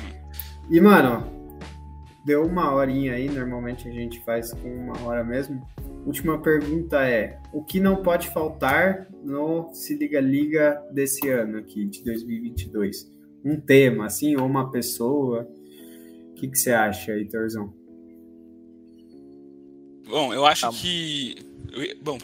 E, 0.69 0.81
mano, 0.81 1.36
deu 2.27 2.45
uma 2.45 2.75
horinha 2.75 3.15
aí, 3.15 3.29
normalmente 3.29 3.89
a 3.89 3.93
gente 3.93 4.21
faz 4.25 4.53
com 4.53 4.69
uma 4.69 5.01
hora 5.07 5.23
mesmo. 5.23 5.65
Última 6.05 6.43
pergunta 6.43 7.05
é: 7.05 7.41
o 7.53 7.65
que 7.65 7.79
não 7.79 8.03
pode 8.03 8.29
faltar 8.31 9.07
no 9.23 9.73
Se 9.73 9.97
Liga 9.97 10.21
Liga 10.21 10.83
desse 10.93 11.29
ano 11.29 11.59
aqui, 11.59 11.87
de 11.87 12.03
2022? 12.03 13.09
Um 13.45 13.61
tema, 13.61 14.07
assim, 14.07 14.35
ou 14.35 14.45
uma 14.45 14.73
pessoa? 14.73 15.49
O 16.31 16.35
que, 16.35 16.49
que 16.49 16.59
você 16.59 16.73
acha, 16.73 17.13
Heitorzão? 17.13 17.73
Bom, 20.09 20.35
eu 20.35 20.45
acho 20.45 20.63
tá. 20.63 20.73
que. 20.73 21.37
Bom, 22.03 22.19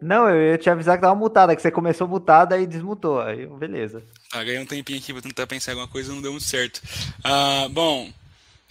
não, 0.00 0.30
eu 0.30 0.52
ia 0.52 0.58
te 0.58 0.70
avisar 0.70 0.96
que 0.96 1.02
tava 1.02 1.14
mutada, 1.14 1.54
que 1.54 1.60
você 1.60 1.70
começou 1.70 2.08
mutada 2.08 2.58
e 2.58 2.66
desmutou. 2.66 3.20
Aí, 3.20 3.46
beleza. 3.46 4.02
Ah, 4.32 4.42
ganhei 4.42 4.58
um 4.58 4.64
tempinho 4.66 4.98
aqui 4.98 5.12
pra 5.12 5.20
tentar 5.20 5.46
pensar 5.46 5.72
em 5.72 5.74
alguma 5.74 5.92
coisa, 5.92 6.12
não 6.12 6.22
deu 6.22 6.30
muito 6.30 6.46
certo. 6.46 6.80
Ah, 7.22 7.68
bom, 7.70 8.08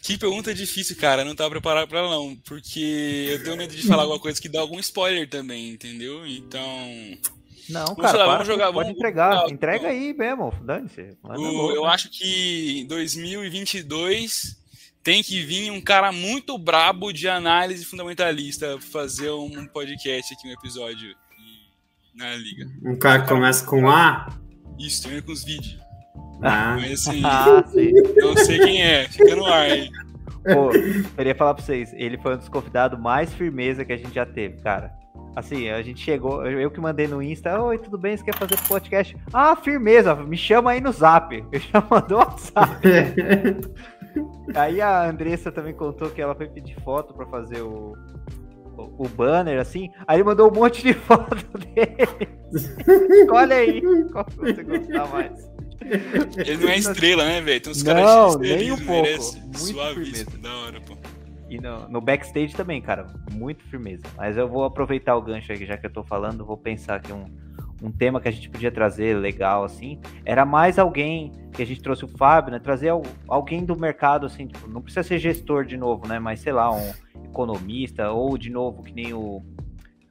que 0.02 0.18
pergunta 0.18 0.54
difícil, 0.54 0.95
cara. 0.95 1.26
não 1.26 1.36
tava 1.36 1.50
preparado 1.52 1.88
pra 1.88 2.00
ela, 2.00 2.10
não. 2.10 2.36
Porque 2.36 3.28
eu 3.32 3.43
tenho 3.43 3.58
medo 3.58 3.76
de 3.76 3.86
falar 3.88 4.04
alguma 4.04 4.20
coisa 4.20 4.41
que 4.41 4.50
dá 4.50 4.60
algum 4.60 4.80
spoiler 4.80 5.30
também, 5.30 5.70
entendeu? 5.70 6.26
Então. 6.26 6.89
Não, 7.70 7.86
vamos 7.88 8.02
cara, 8.02 8.18
lá, 8.18 8.26
vamos 8.34 8.47
jogar. 8.47 8.74
Pode 8.74 8.88
vamos, 8.88 8.97
entregar. 8.97 9.36
Vamos, 9.36 9.52
Entrega 9.52 9.88
aí 9.89 10.14
mesmo, 10.14 10.52
dane-se. 10.64 11.18
Eu 11.76 11.86
acho 11.86 12.10
que 12.10 12.80
em 12.80 12.88
2022 12.88 14.58
tem 15.04 15.24
que 15.24 15.41
vir 15.41 15.72
um 15.72 15.82
cara 15.82 16.12
muito 16.12 16.58
brabo 16.58 17.12
de 17.12 17.28
análise 17.28 17.86
fundamentalista 17.86 18.80
fazer 18.80 19.32
um 19.32 19.66
podcast 19.68 20.34
aqui 20.34 20.47
no 20.47 20.54
episódio 20.54 21.16
na 22.14 22.36
liga. 22.36 22.70
Um 22.84 22.97
cara 22.97 23.22
que 23.22 23.30
começa 23.30 23.66
com 23.66 23.89
A? 23.89 24.38
Isso, 24.78 25.04
também 25.04 25.22
com 25.22 25.32
os 25.32 25.43
vídeos. 25.43 25.78
Ah. 26.41 26.77
Mas 26.79 27.07
assim, 27.07 27.21
ah, 27.25 27.63
não 28.17 28.37
sei 28.37 28.59
quem 28.59 28.81
é, 28.81 29.07
fica 29.07 29.35
no 29.35 29.45
ar 29.45 29.61
aí. 29.61 29.89
Pô, 30.43 30.71
eu 30.71 31.03
queria 31.15 31.35
falar 31.35 31.53
pra 31.53 31.63
vocês, 31.63 31.93
ele 31.93 32.17
foi 32.17 32.35
um 32.35 32.37
dos 32.37 32.49
convidados 32.49 32.99
mais 32.99 33.33
firmeza 33.33 33.83
que 33.83 33.93
a 33.93 33.97
gente 33.97 34.13
já 34.13 34.25
teve, 34.25 34.61
cara. 34.61 34.97
Assim, 35.35 35.69
a 35.69 35.81
gente 35.81 36.01
chegou, 36.01 36.45
eu 36.45 36.71
que 36.71 36.81
mandei 36.81 37.07
no 37.07 37.21
Insta, 37.21 37.61
oi, 37.61 37.77
tudo 37.77 37.97
bem, 37.97 38.17
você 38.17 38.23
quer 38.23 38.35
fazer 38.35 38.57
podcast? 38.67 39.15
Ah, 39.31 39.55
firmeza, 39.55 40.15
me 40.15 40.35
chama 40.35 40.71
aí 40.71 40.81
no 40.81 40.91
Zap. 40.91 41.33
Ele 41.51 41.63
já 41.71 41.85
mandou 41.89 42.17
WhatsApp. 42.17 42.81
aí 44.55 44.81
a 44.81 45.07
Andressa 45.07 45.51
também 45.51 45.73
contou 45.73 46.09
que 46.09 46.21
ela 46.21 46.33
foi 46.33 46.47
pedir 46.47 46.75
foto 46.81 47.13
para 47.13 47.25
fazer 47.27 47.61
o, 47.61 47.93
o, 48.77 49.05
o, 49.05 49.09
banner, 49.09 49.59
assim. 49.59 49.91
Aí 50.07 50.17
ele 50.17 50.23
mandou 50.23 50.49
um 50.49 50.53
monte 50.53 50.81
de 50.81 50.93
foto 50.93 51.35
dele. 51.57 53.29
Olha 53.31 53.55
aí, 53.57 53.81
qual 54.11 54.25
que 54.25 54.35
você 54.35 54.63
gostar 54.63 55.07
mais. 55.09 55.49
Ele 56.38 56.57
não 56.57 56.69
é 56.69 56.77
estrela, 56.77 57.25
né, 57.25 57.41
velho? 57.41 57.61
Tem 57.61 57.71
uns 57.71 57.84
caras 57.84 58.36
nem 58.38 58.71
um 58.71 58.86
pouco. 58.86 59.09
Muito 59.09 59.57
Suavíssimo, 59.57 60.38
da 60.38 60.55
hora, 60.55 60.82
pô. 60.82 60.97
E 61.49 61.59
no, 61.59 61.89
no, 61.89 61.99
backstage 61.99 62.53
também, 62.53 62.80
cara, 62.80 63.07
muito 63.32 63.63
firmeza. 63.65 64.03
Mas 64.15 64.38
eu 64.38 64.47
vou 64.47 64.63
aproveitar 64.63 65.15
o 65.15 65.21
gancho 65.21 65.51
aqui, 65.51 65.65
já 65.65 65.77
que 65.77 65.86
eu 65.86 65.89
tô 65.89 66.03
falando, 66.03 66.45
vou 66.45 66.55
pensar 66.55 66.95
aqui 66.95 67.11
um, 67.11 67.25
um 67.82 67.91
tema 67.91 68.21
que 68.21 68.27
a 68.27 68.32
gente 68.32 68.49
podia 68.49 68.71
trazer 68.71 69.17
legal, 69.17 69.63
assim. 69.63 69.99
Era 70.23 70.45
mais 70.45 70.77
alguém, 70.77 71.32
que 71.51 71.63
a 71.63 71.65
gente 71.65 71.82
trouxe 71.82 72.05
o 72.05 72.07
Fábio, 72.07 72.51
né? 72.51 72.59
Trazer 72.59 72.91
alguém 73.27 73.65
do 73.65 73.75
mercado, 73.75 74.27
assim, 74.27 74.45
tipo, 74.45 74.69
não 74.69 74.82
precisa 74.82 75.01
ser 75.01 75.17
gestor 75.17 75.65
de 75.65 75.75
novo, 75.75 76.07
né? 76.07 76.19
Mas 76.19 76.39
sei 76.41 76.53
lá, 76.53 76.71
um 76.71 76.93
economista, 77.25 78.11
ou 78.11 78.38
de 78.38 78.51
novo, 78.51 78.84
que 78.84 78.93
nem 78.93 79.13
o. 79.13 79.41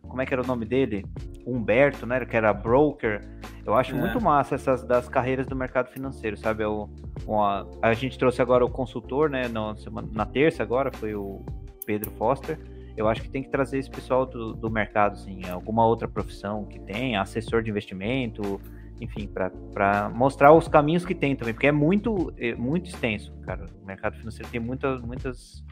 Como 0.02 0.20
é 0.20 0.26
que 0.26 0.34
era 0.34 0.42
o 0.42 0.46
nome 0.46 0.64
dele? 0.64 1.04
Humberto, 1.46 2.04
né? 2.04 2.24
Que 2.24 2.36
era 2.36 2.52
broker. 2.52 3.20
Eu 3.68 3.74
acho 3.74 3.94
é. 3.94 3.98
muito 3.98 4.18
massa 4.18 4.54
essas 4.54 4.82
das 4.82 5.10
carreiras 5.10 5.46
do 5.46 5.54
mercado 5.54 5.90
financeiro, 5.90 6.38
sabe? 6.38 6.64
Eu, 6.64 6.88
uma, 7.26 7.68
a 7.82 7.92
gente 7.92 8.18
trouxe 8.18 8.40
agora 8.40 8.64
o 8.64 8.70
consultor, 8.70 9.28
né? 9.28 9.46
Na, 9.46 9.76
semana, 9.76 10.08
na 10.10 10.24
terça 10.24 10.62
agora 10.62 10.90
foi 10.90 11.14
o 11.14 11.44
Pedro 11.84 12.10
Foster. 12.12 12.58
Eu 12.96 13.06
acho 13.06 13.20
que 13.20 13.28
tem 13.28 13.42
que 13.42 13.50
trazer 13.50 13.78
esse 13.78 13.90
pessoal 13.90 14.24
do, 14.24 14.54
do 14.54 14.70
mercado, 14.70 15.12
assim, 15.12 15.42
alguma 15.50 15.84
outra 15.84 16.08
profissão 16.08 16.64
que 16.64 16.80
tem, 16.80 17.18
assessor 17.18 17.62
de 17.62 17.68
investimento, 17.68 18.58
enfim, 19.02 19.28
para 19.28 20.08
mostrar 20.14 20.50
os 20.54 20.66
caminhos 20.66 21.04
que 21.04 21.14
tem 21.14 21.36
também, 21.36 21.52
porque 21.52 21.66
é 21.66 21.72
muito, 21.72 22.32
é 22.38 22.54
muito 22.54 22.88
extenso, 22.88 23.34
cara. 23.42 23.66
O 23.82 23.86
mercado 23.86 24.16
financeiro 24.16 24.50
tem 24.50 24.60
muitas, 24.60 25.02
muitas, 25.02 25.62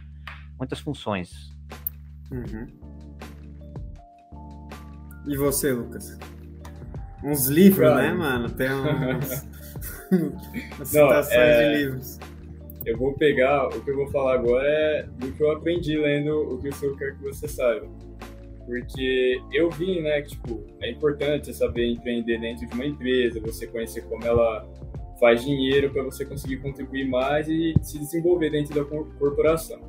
muitas 0.58 0.80
funções. 0.80 1.50
Uhum. 2.30 2.66
E 5.26 5.34
você, 5.38 5.72
Lucas? 5.72 6.18
Uns 7.24 7.46
livros, 7.48 7.94
né, 7.94 8.12
mano? 8.12 8.50
Tem 8.50 8.68
uns. 8.72 9.46
umas 10.76 10.88
citações 10.88 11.32
é... 11.32 11.72
de 11.72 11.78
livros. 11.78 12.18
Eu 12.84 12.96
vou 12.96 13.14
pegar, 13.14 13.66
o 13.66 13.82
que 13.82 13.90
eu 13.90 13.96
vou 13.96 14.06
falar 14.08 14.34
agora 14.34 14.64
é 14.64 15.02
do 15.18 15.32
que 15.32 15.42
eu 15.42 15.50
aprendi 15.50 15.98
lendo 15.98 16.54
o 16.54 16.58
que 16.58 16.68
o 16.68 16.72
senhor 16.72 16.96
quer 16.96 17.16
que 17.16 17.22
você 17.22 17.48
saiba. 17.48 17.88
Porque 18.64 19.40
eu 19.52 19.68
vi, 19.70 20.00
né, 20.00 20.22
que, 20.22 20.30
tipo, 20.30 20.64
é 20.80 20.90
importante 20.90 21.52
saber 21.52 21.86
empreender 21.86 22.38
dentro 22.38 22.66
de 22.66 22.74
uma 22.74 22.86
empresa, 22.86 23.40
você 23.40 23.66
conhecer 23.66 24.02
como 24.02 24.24
ela 24.24 24.68
faz 25.18 25.44
dinheiro 25.44 25.90
para 25.90 26.02
você 26.02 26.24
conseguir 26.24 26.58
contribuir 26.58 27.08
mais 27.08 27.48
e 27.48 27.74
se 27.82 27.98
desenvolver 27.98 28.50
dentro 28.50 28.74
da 28.74 28.84
corporação. 28.84 29.80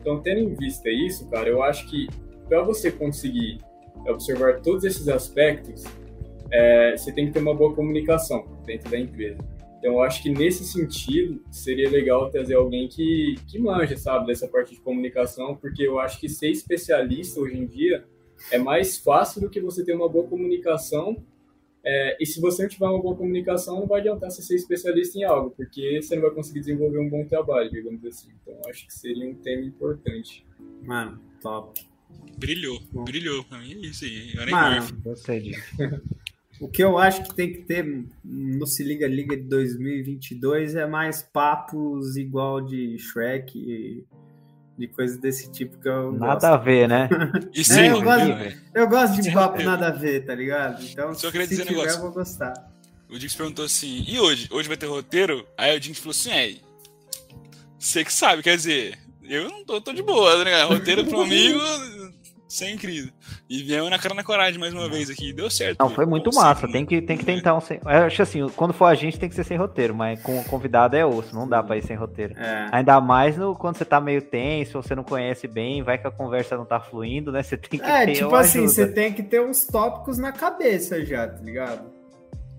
Então, 0.00 0.20
tendo 0.20 0.40
em 0.40 0.54
vista 0.54 0.88
isso, 0.88 1.28
cara, 1.28 1.48
eu 1.48 1.62
acho 1.62 1.88
que 1.88 2.08
para 2.48 2.62
você 2.62 2.90
conseguir 2.90 3.58
observar 4.08 4.60
todos 4.60 4.84
esses 4.84 5.08
aspectos, 5.08 5.84
é, 6.52 6.96
você 6.96 7.12
tem 7.12 7.26
que 7.26 7.32
ter 7.32 7.40
uma 7.40 7.54
boa 7.54 7.74
comunicação 7.74 8.44
dentro 8.64 8.90
da 8.90 8.98
empresa. 8.98 9.38
Então, 9.78 9.92
eu 9.94 10.02
acho 10.02 10.22
que 10.22 10.28
nesse 10.28 10.62
sentido, 10.64 11.42
seria 11.50 11.88
legal 11.88 12.28
trazer 12.30 12.54
alguém 12.54 12.86
que, 12.86 13.36
que 13.46 13.58
manja, 13.58 13.96
sabe, 13.96 14.26
dessa 14.26 14.46
parte 14.46 14.74
de 14.74 14.80
comunicação, 14.80 15.56
porque 15.56 15.82
eu 15.82 15.98
acho 15.98 16.20
que 16.20 16.28
ser 16.28 16.50
especialista 16.50 17.40
hoje 17.40 17.56
em 17.56 17.66
dia 17.66 18.04
é 18.52 18.58
mais 18.58 18.98
fácil 18.98 19.40
do 19.40 19.48
que 19.48 19.58
você 19.58 19.82
ter 19.82 19.94
uma 19.94 20.08
boa 20.08 20.26
comunicação. 20.26 21.16
É, 21.82 22.14
e 22.20 22.26
se 22.26 22.42
você 22.42 22.62
não 22.62 22.68
tiver 22.68 22.86
uma 22.86 23.00
boa 23.00 23.16
comunicação, 23.16 23.80
não 23.80 23.86
vai 23.86 24.00
adiantar 24.00 24.30
você 24.30 24.42
ser 24.42 24.54
especialista 24.54 25.18
em 25.18 25.24
algo, 25.24 25.50
porque 25.56 26.02
você 26.02 26.14
não 26.14 26.22
vai 26.22 26.30
conseguir 26.32 26.60
desenvolver 26.60 26.98
um 26.98 27.08
bom 27.08 27.24
trabalho, 27.24 27.70
digamos 27.70 28.04
assim. 28.04 28.28
Então, 28.42 28.60
acho 28.68 28.86
que 28.86 28.92
seria 28.92 29.26
um 29.26 29.34
tema 29.34 29.62
importante. 29.62 30.44
Mano, 30.82 31.18
top. 31.40 31.80
Brilhou, 32.36 32.80
bom. 32.92 33.04
brilhou. 33.04 33.44
Pra 33.44 33.58
mim 33.60 33.72
é 33.82 33.86
isso 33.86 34.04
aí. 34.04 34.50
Mano, 34.50 34.86
gostei 35.02 35.40
disso. 35.40 35.62
O 36.60 36.68
que 36.68 36.84
eu 36.84 36.98
acho 36.98 37.22
que 37.24 37.34
tem 37.34 37.52
que 37.52 37.62
ter 37.62 38.04
no 38.22 38.66
Se 38.66 38.84
Liga 38.84 39.08
Liga 39.08 39.34
de 39.36 39.44
2022 39.44 40.74
é 40.74 40.86
mais 40.86 41.22
papos 41.22 42.16
igual 42.16 42.60
de 42.60 42.98
Shrek 42.98 43.58
e 43.58 44.04
de 44.78 44.88
coisas 44.88 45.16
desse 45.18 45.50
tipo 45.50 45.78
que 45.78 45.88
eu 45.88 46.12
Nada 46.12 46.34
gosto. 46.34 46.44
a 46.44 46.56
ver, 46.58 46.88
né? 46.88 47.08
É, 47.76 47.88
eu, 47.90 48.02
gosto, 48.02 48.28
eu 48.74 48.88
gosto 48.88 49.22
de 49.22 49.30
papo 49.32 49.62
nada 49.62 49.88
a 49.88 49.90
ver, 49.90 50.24
tá 50.24 50.34
ligado? 50.34 50.82
Então, 50.84 51.14
Só 51.14 51.30
queria 51.30 51.46
se 51.46 51.50
dizer 51.52 51.66
tiver, 51.66 51.78
negócio. 51.78 51.98
eu 51.98 52.02
vou 52.02 52.12
gostar. 52.12 52.70
O 53.10 53.18
Dix 53.18 53.34
perguntou 53.34 53.64
assim, 53.64 54.04
e 54.06 54.20
hoje? 54.20 54.48
Hoje 54.50 54.68
vai 54.68 54.76
ter 54.76 54.86
roteiro? 54.86 55.46
Aí 55.58 55.76
o 55.76 55.80
Dix 55.80 55.98
falou 55.98 56.12
assim, 56.12 56.30
é, 56.30 56.54
você 57.78 58.04
que 58.04 58.12
sabe, 58.12 58.42
quer 58.42 58.56
dizer, 58.56 58.98
eu 59.24 59.48
não 59.48 59.64
tô, 59.64 59.80
tô 59.80 59.92
de 59.92 60.02
boa, 60.02 60.44
né? 60.44 60.62
Roteiro 60.64 61.04
pro 61.06 61.22
amigo, 61.22 61.58
sem 62.50 62.76
crise. 62.76 63.12
E 63.48 63.62
viemos 63.62 63.88
na 63.88 63.98
cara 63.98 64.12
na 64.12 64.24
coragem 64.24 64.58
mais 64.58 64.74
uma 64.74 64.88
vez 64.88 65.08
aqui. 65.08 65.32
Deu 65.32 65.48
certo. 65.48 65.78
Não, 65.78 65.88
foi 65.88 66.04
muito 66.04 66.30
massa. 66.34 66.66
Tem 66.66 66.84
que, 66.84 67.00
tem 67.00 67.16
que 67.16 67.24
tentar 67.24 67.56
um 67.56 67.60
sem. 67.60 67.80
Eu 67.82 67.90
acho 67.90 68.22
assim, 68.22 68.48
quando 68.56 68.74
for 68.74 68.86
a 68.86 68.94
gente 68.94 69.18
tem 69.18 69.28
que 69.28 69.34
ser 69.34 69.44
sem 69.44 69.56
roteiro, 69.56 69.94
mas 69.94 70.20
com 70.20 70.38
o 70.38 70.44
convidado 70.44 70.96
é 70.96 71.06
osso. 71.06 71.34
Não 71.34 71.48
dá 71.48 71.62
pra 71.62 71.76
ir 71.76 71.82
sem 71.82 71.96
roteiro. 71.96 72.34
É. 72.36 72.68
Ainda 72.72 73.00
mais 73.00 73.36
no, 73.36 73.54
quando 73.54 73.76
você 73.76 73.84
tá 73.84 74.00
meio 74.00 74.20
tenso, 74.20 74.82
você 74.82 74.96
não 74.96 75.04
conhece 75.04 75.46
bem, 75.46 75.82
vai 75.82 75.96
que 75.96 76.08
a 76.08 76.10
conversa 76.10 76.56
não 76.56 76.64
tá 76.64 76.80
fluindo, 76.80 77.30
né? 77.30 77.42
Você 77.42 77.56
tem 77.56 77.78
que 77.78 77.86
é, 77.86 78.06
ter. 78.06 78.14
tipo 78.14 78.34
assim, 78.34 78.64
ajuda. 78.64 78.72
você 78.72 78.86
tem 78.88 79.12
que 79.12 79.22
ter 79.22 79.40
uns 79.40 79.64
tópicos 79.66 80.18
na 80.18 80.32
cabeça 80.32 81.04
já, 81.04 81.28
tá 81.28 81.40
ligado? 81.40 81.88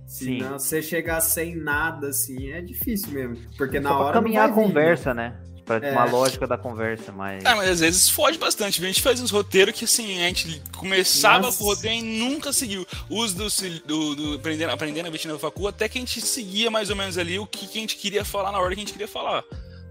Sim. 0.08 0.40
Senão 0.40 0.60
você 0.60 0.82
chegar 0.82 1.20
sem 1.20 1.56
nada, 1.56 2.08
assim, 2.08 2.52
é 2.52 2.62
difícil 2.62 3.12
mesmo. 3.12 3.38
Porque 3.58 3.82
Só 3.82 3.90
na 3.90 4.00
hora. 4.00 4.14
caminhar 4.14 4.50
a 4.50 4.54
conversa, 4.54 5.14
né? 5.14 5.36
Pra 5.66 5.78
é. 5.78 5.92
uma 5.92 6.06
lógica 6.06 6.48
da 6.48 6.58
conversa, 6.58 7.12
mas. 7.12 7.46
Ah, 7.46 7.56
mas 7.56 7.70
às 7.70 7.80
vezes 7.80 8.10
foge 8.10 8.38
bastante. 8.38 8.84
A 8.84 8.88
gente 8.88 9.02
faz 9.02 9.22
uns 9.22 9.32
roteiros 9.32 9.74
que 9.78 9.86
assim, 9.86 10.20
a 10.20 10.28
gente 10.28 10.62
começava 10.76 11.44
Nossa. 11.44 11.58
com 11.58 11.66
o 11.66 11.68
roteiro 11.68 12.06
e 12.06 12.20
nunca 12.20 12.52
seguiu. 12.52 12.86
Os 13.10 13.34
do, 13.34 13.48
do, 13.86 14.16
do 14.16 14.34
aprendendo, 14.36 14.72
aprendendo 14.72 15.08
a 15.08 15.10
vestir 15.12 15.28
na 15.28 15.38
facu, 15.38 15.68
até 15.68 15.88
que 15.88 15.98
a 15.98 16.02
gente 16.02 16.22
seguia 16.22 16.72
mais 16.72 16.90
ou 16.90 16.96
menos 16.96 17.18
ali 17.18 17.38
o 17.38 17.46
que, 17.46 17.68
que 17.68 17.78
a 17.78 17.82
gente 17.82 17.98
queria 17.98 18.26
falar 18.26 18.52
na 18.52 18.60
hora 18.60 18.74
que 18.74 18.82
a 18.82 18.86
gente 18.86 18.94
queria 18.94 19.08
falar. 19.08 19.44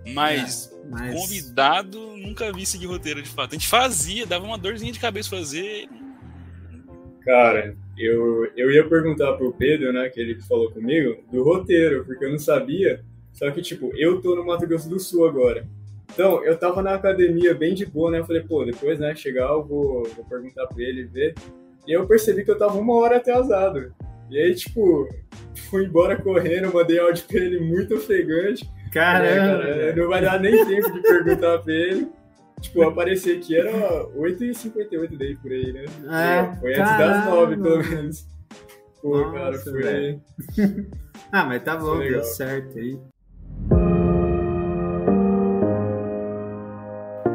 Mas, 0.06 0.72
é, 0.72 0.88
mas, 0.88 1.14
convidado, 1.14 2.16
nunca 2.16 2.52
vi 2.52 2.64
seguir 2.64 2.86
roteiro 2.86 3.22
de 3.22 3.28
fato. 3.28 3.50
A 3.50 3.58
gente 3.58 3.68
fazia, 3.68 4.26
dava 4.26 4.44
uma 4.44 4.58
dorzinha 4.58 4.92
de 4.92 4.98
cabeça 4.98 5.28
fazer. 5.28 5.88
Cara, 7.24 7.76
eu, 7.96 8.50
eu 8.56 8.70
ia 8.72 8.88
perguntar 8.88 9.34
pro 9.34 9.52
Pedro, 9.52 9.92
né, 9.92 10.08
que 10.08 10.18
ele 10.18 10.40
falou 10.42 10.70
comigo, 10.70 11.22
do 11.30 11.42
roteiro, 11.44 12.04
porque 12.04 12.24
eu 12.24 12.30
não 12.30 12.38
sabia. 12.38 13.04
Só 13.33 13.51
que, 13.51 13.62
tipo, 13.62 13.91
eu 13.97 14.20
tô 14.20 14.35
no 14.35 14.45
Mato 14.45 14.66
Grosso 14.66 14.89
do 14.89 14.99
Sul 14.99 15.26
agora. 15.26 15.66
Então, 16.12 16.45
eu 16.45 16.59
tava 16.59 16.83
na 16.83 16.95
academia 16.95 17.55
bem 17.55 17.74
de 17.74 17.87
boa, 17.87 18.11
né? 18.11 18.18
Eu 18.18 18.26
falei, 18.26 18.43
pô, 18.43 18.64
depois, 18.64 18.99
né, 18.99 19.14
chegar 19.14 19.49
eu 19.51 19.64
vou, 19.64 20.03
vou 20.14 20.24
perguntar 20.24 20.66
pra 20.66 20.83
ele, 20.83 21.05
ver. 21.05 21.35
E 21.87 21.93
eu 21.93 22.07
percebi 22.07 22.45
que 22.45 22.51
eu 22.51 22.59
tava 22.59 22.78
uma 22.78 22.95
hora 22.95 23.16
atrasado. 23.16 23.94
E 24.28 24.39
aí, 24.39 24.55
tipo, 24.55 25.09
fui 25.70 25.86
embora 25.86 26.20
correndo, 26.20 26.73
mandei 26.73 26.98
áudio 26.98 27.24
pra 27.27 27.39
ele 27.39 27.61
muito 27.61 27.94
ofegante. 27.94 28.69
Caramba! 28.93 29.65
É, 29.65 29.78
cara, 29.78 29.97
não 29.97 30.09
vai 30.09 30.23
dar 30.23 30.40
nem 30.40 30.66
tempo 30.66 30.93
de 30.93 31.02
perguntar 31.02 31.59
pra 31.59 31.73
ele. 31.73 32.09
Tipo, 32.61 32.82
aparecer 32.82 33.39
aqui 33.39 33.57
era 33.57 34.05
8h58 34.15 35.16
daí 35.16 35.36
por 35.36 35.51
aí, 35.51 35.73
né? 35.73 35.85
É, 35.85 36.61
foi 36.61 36.74
antes 36.74 36.98
das 36.98 37.27
9, 37.27 37.57
pelo 37.57 37.78
menos. 37.78 38.27
Pô, 39.01 39.19
Nossa, 39.19 39.32
cara, 39.32 39.59
foi. 39.59 40.20
ah, 41.32 41.44
mas 41.47 41.62
tá 41.62 41.77
bom, 41.77 41.98
deu 41.98 42.23
certo 42.23 42.78
aí. 42.78 42.98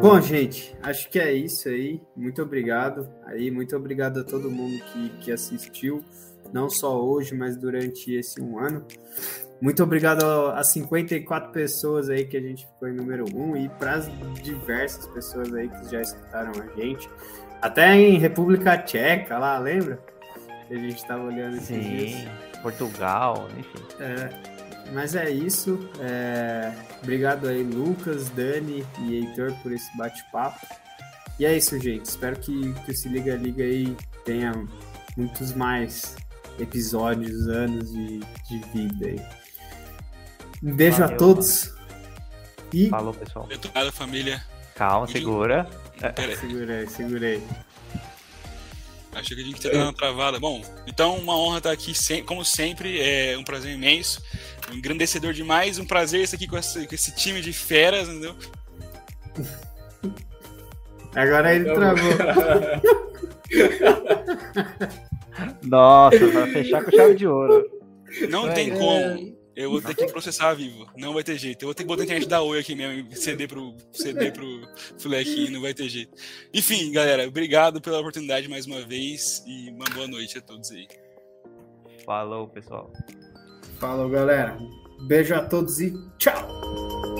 Bom, 0.06 0.22
gente, 0.22 0.78
acho 0.84 1.10
que 1.10 1.18
é 1.18 1.34
isso 1.34 1.68
aí. 1.68 2.00
Muito 2.16 2.40
obrigado. 2.40 3.10
Aí, 3.26 3.50
muito 3.50 3.76
obrigado 3.76 4.20
a 4.20 4.24
todo 4.24 4.52
mundo 4.52 4.80
que, 4.94 5.10
que 5.22 5.32
assistiu, 5.32 6.06
não 6.54 6.70
só 6.70 7.04
hoje, 7.04 7.34
mas 7.34 7.58
durante 7.58 8.14
esse 8.14 8.40
um 8.40 8.60
ano. 8.60 8.86
Muito 9.60 9.82
obrigado 9.82 10.24
a 10.24 10.64
54 10.64 11.52
pessoas 11.52 12.08
aí 12.08 12.24
que 12.24 12.38
a 12.38 12.40
gente 12.40 12.68
ficou 12.68 12.88
em 12.88 12.94
número 12.94 13.26
um 13.36 13.58
e 13.58 13.68
para 13.68 13.96
as 13.96 14.12
diversas 14.44 15.08
pessoas 15.08 15.52
aí 15.56 15.70
que 15.70 15.92
já 15.92 16.02
escutaram 16.02 16.52
a 16.52 16.80
gente. 16.80 17.10
Até 17.60 17.96
em 17.96 18.20
República 18.20 18.78
Tcheca, 18.78 19.40
lá, 19.40 19.58
lembra? 19.58 20.00
Que 20.68 20.76
a 20.76 20.78
gente 20.78 20.98
estava 20.98 21.24
olhando 21.24 21.60
Sim, 21.60 21.80
dias. 21.80 22.30
Portugal, 22.62 23.48
enfim. 23.58 23.84
É. 24.00 24.55
Mas 24.94 25.16
é 25.16 25.30
isso. 25.30 25.90
É... 26.00 26.72
Obrigado 27.02 27.48
aí, 27.48 27.64
Lucas, 27.64 28.30
Dani 28.30 28.86
e 29.00 29.16
Heitor, 29.16 29.54
por 29.62 29.72
esse 29.72 29.96
bate-papo. 29.98 30.66
E 31.40 31.46
é 31.46 31.56
isso, 31.56 31.80
gente. 31.80 32.06
Espero 32.06 32.40
que, 32.40 32.74
que 32.74 32.92
o 32.92 32.96
Se 32.96 33.10
Liga 33.10 33.36
Liga 33.36 33.64
aí 33.64 33.96
tenha 34.24 34.54
muitos 35.18 35.54
mais 35.54 36.16
episódios, 36.60 37.48
anos 37.48 37.92
de, 37.92 38.20
de 38.20 38.60
vida 38.74 39.08
aí. 39.08 39.22
Um 40.64 40.76
beijo 40.76 41.00
Valeu, 41.00 41.16
a 41.16 41.18
todos. 41.18 41.74
E 42.74 42.90
Falou, 42.90 43.14
pessoal. 43.14 43.46
Obrigado, 43.46 43.92
família. 43.92 44.44
Calma, 44.76 45.08
segura. 45.08 45.68
Aí. 46.02 46.36
segurei, 46.36 46.88
segurei. 46.88 47.44
Achei 49.16 49.36
que 49.36 49.44
a 49.44 49.46
gente 49.46 49.62
tinha 49.62 49.72
dado 49.72 49.84
uma 49.84 49.94
travada. 49.94 50.40
Bom, 50.40 50.62
então 50.86 51.16
uma 51.18 51.38
honra 51.38 51.60
estar 51.60 51.72
aqui, 51.72 51.94
como 52.24 52.44
sempre, 52.44 53.00
é 53.02 53.38
um 53.38 53.44
prazer 53.46 53.74
imenso, 53.74 54.22
um 54.70 54.76
engrandecedor 54.76 55.32
demais, 55.34 55.80
um 55.80 55.86
prazer 55.86 56.22
estar 56.22 56.36
aqui 56.36 56.48
com 56.48 56.58
esse, 56.58 56.86
com 56.86 56.94
esse 56.94 57.16
time 57.16 57.40
de 57.42 57.54
feras, 57.54 58.10
entendeu? 58.10 58.36
Agora 61.16 61.56
ele 61.56 61.74
travou. 61.74 62.12
Nossa, 65.64 66.28
vai 66.28 66.52
fechar 66.52 66.84
com 66.84 66.92
chave 66.92 67.16
de 67.16 67.28
ouro. 67.28 67.66
Não 68.30 68.50
É. 68.50 68.54
tem 68.54 68.72
como. 68.72 69.35
Eu 69.56 69.72
vou 69.72 69.82
ter 69.82 69.96
que 69.96 70.06
processar 70.08 70.54
vivo. 70.54 70.86
Não 70.98 71.14
vai 71.14 71.24
ter 71.24 71.38
jeito. 71.38 71.64
Eu 71.64 71.68
vou 71.68 71.74
ter 71.74 71.84
que 71.84 71.88
botar 71.88 72.02
a 72.02 72.06
internet 72.06 72.28
da 72.28 72.42
Oi 72.42 72.60
aqui 72.60 72.76
mesmo 72.76 73.08
e 73.10 73.16
ceder 73.16 73.48
pro, 73.48 73.74
ceder 73.94 74.34
pro 74.34 74.46
Fleck 75.00 75.50
não 75.50 75.62
vai 75.62 75.74
ter 75.74 75.88
jeito. 75.88 76.14
Enfim, 76.54 76.92
galera, 76.92 77.28
obrigado 77.28 77.80
pela 77.80 78.00
oportunidade 78.00 78.50
mais 78.50 78.66
uma 78.66 78.82
vez 78.82 79.44
e 79.48 79.70
uma 79.70 79.86
boa 79.94 80.08
noite 80.08 80.38
a 80.38 80.42
todos 80.42 80.72
aí. 80.72 80.88
Falou, 82.06 82.48
pessoal. 82.50 82.92
Falou, 83.80 84.10
galera. 84.10 84.58
Beijo 85.08 85.34
a 85.34 85.42
todos 85.42 85.80
e 85.80 85.94
tchau. 86.18 87.15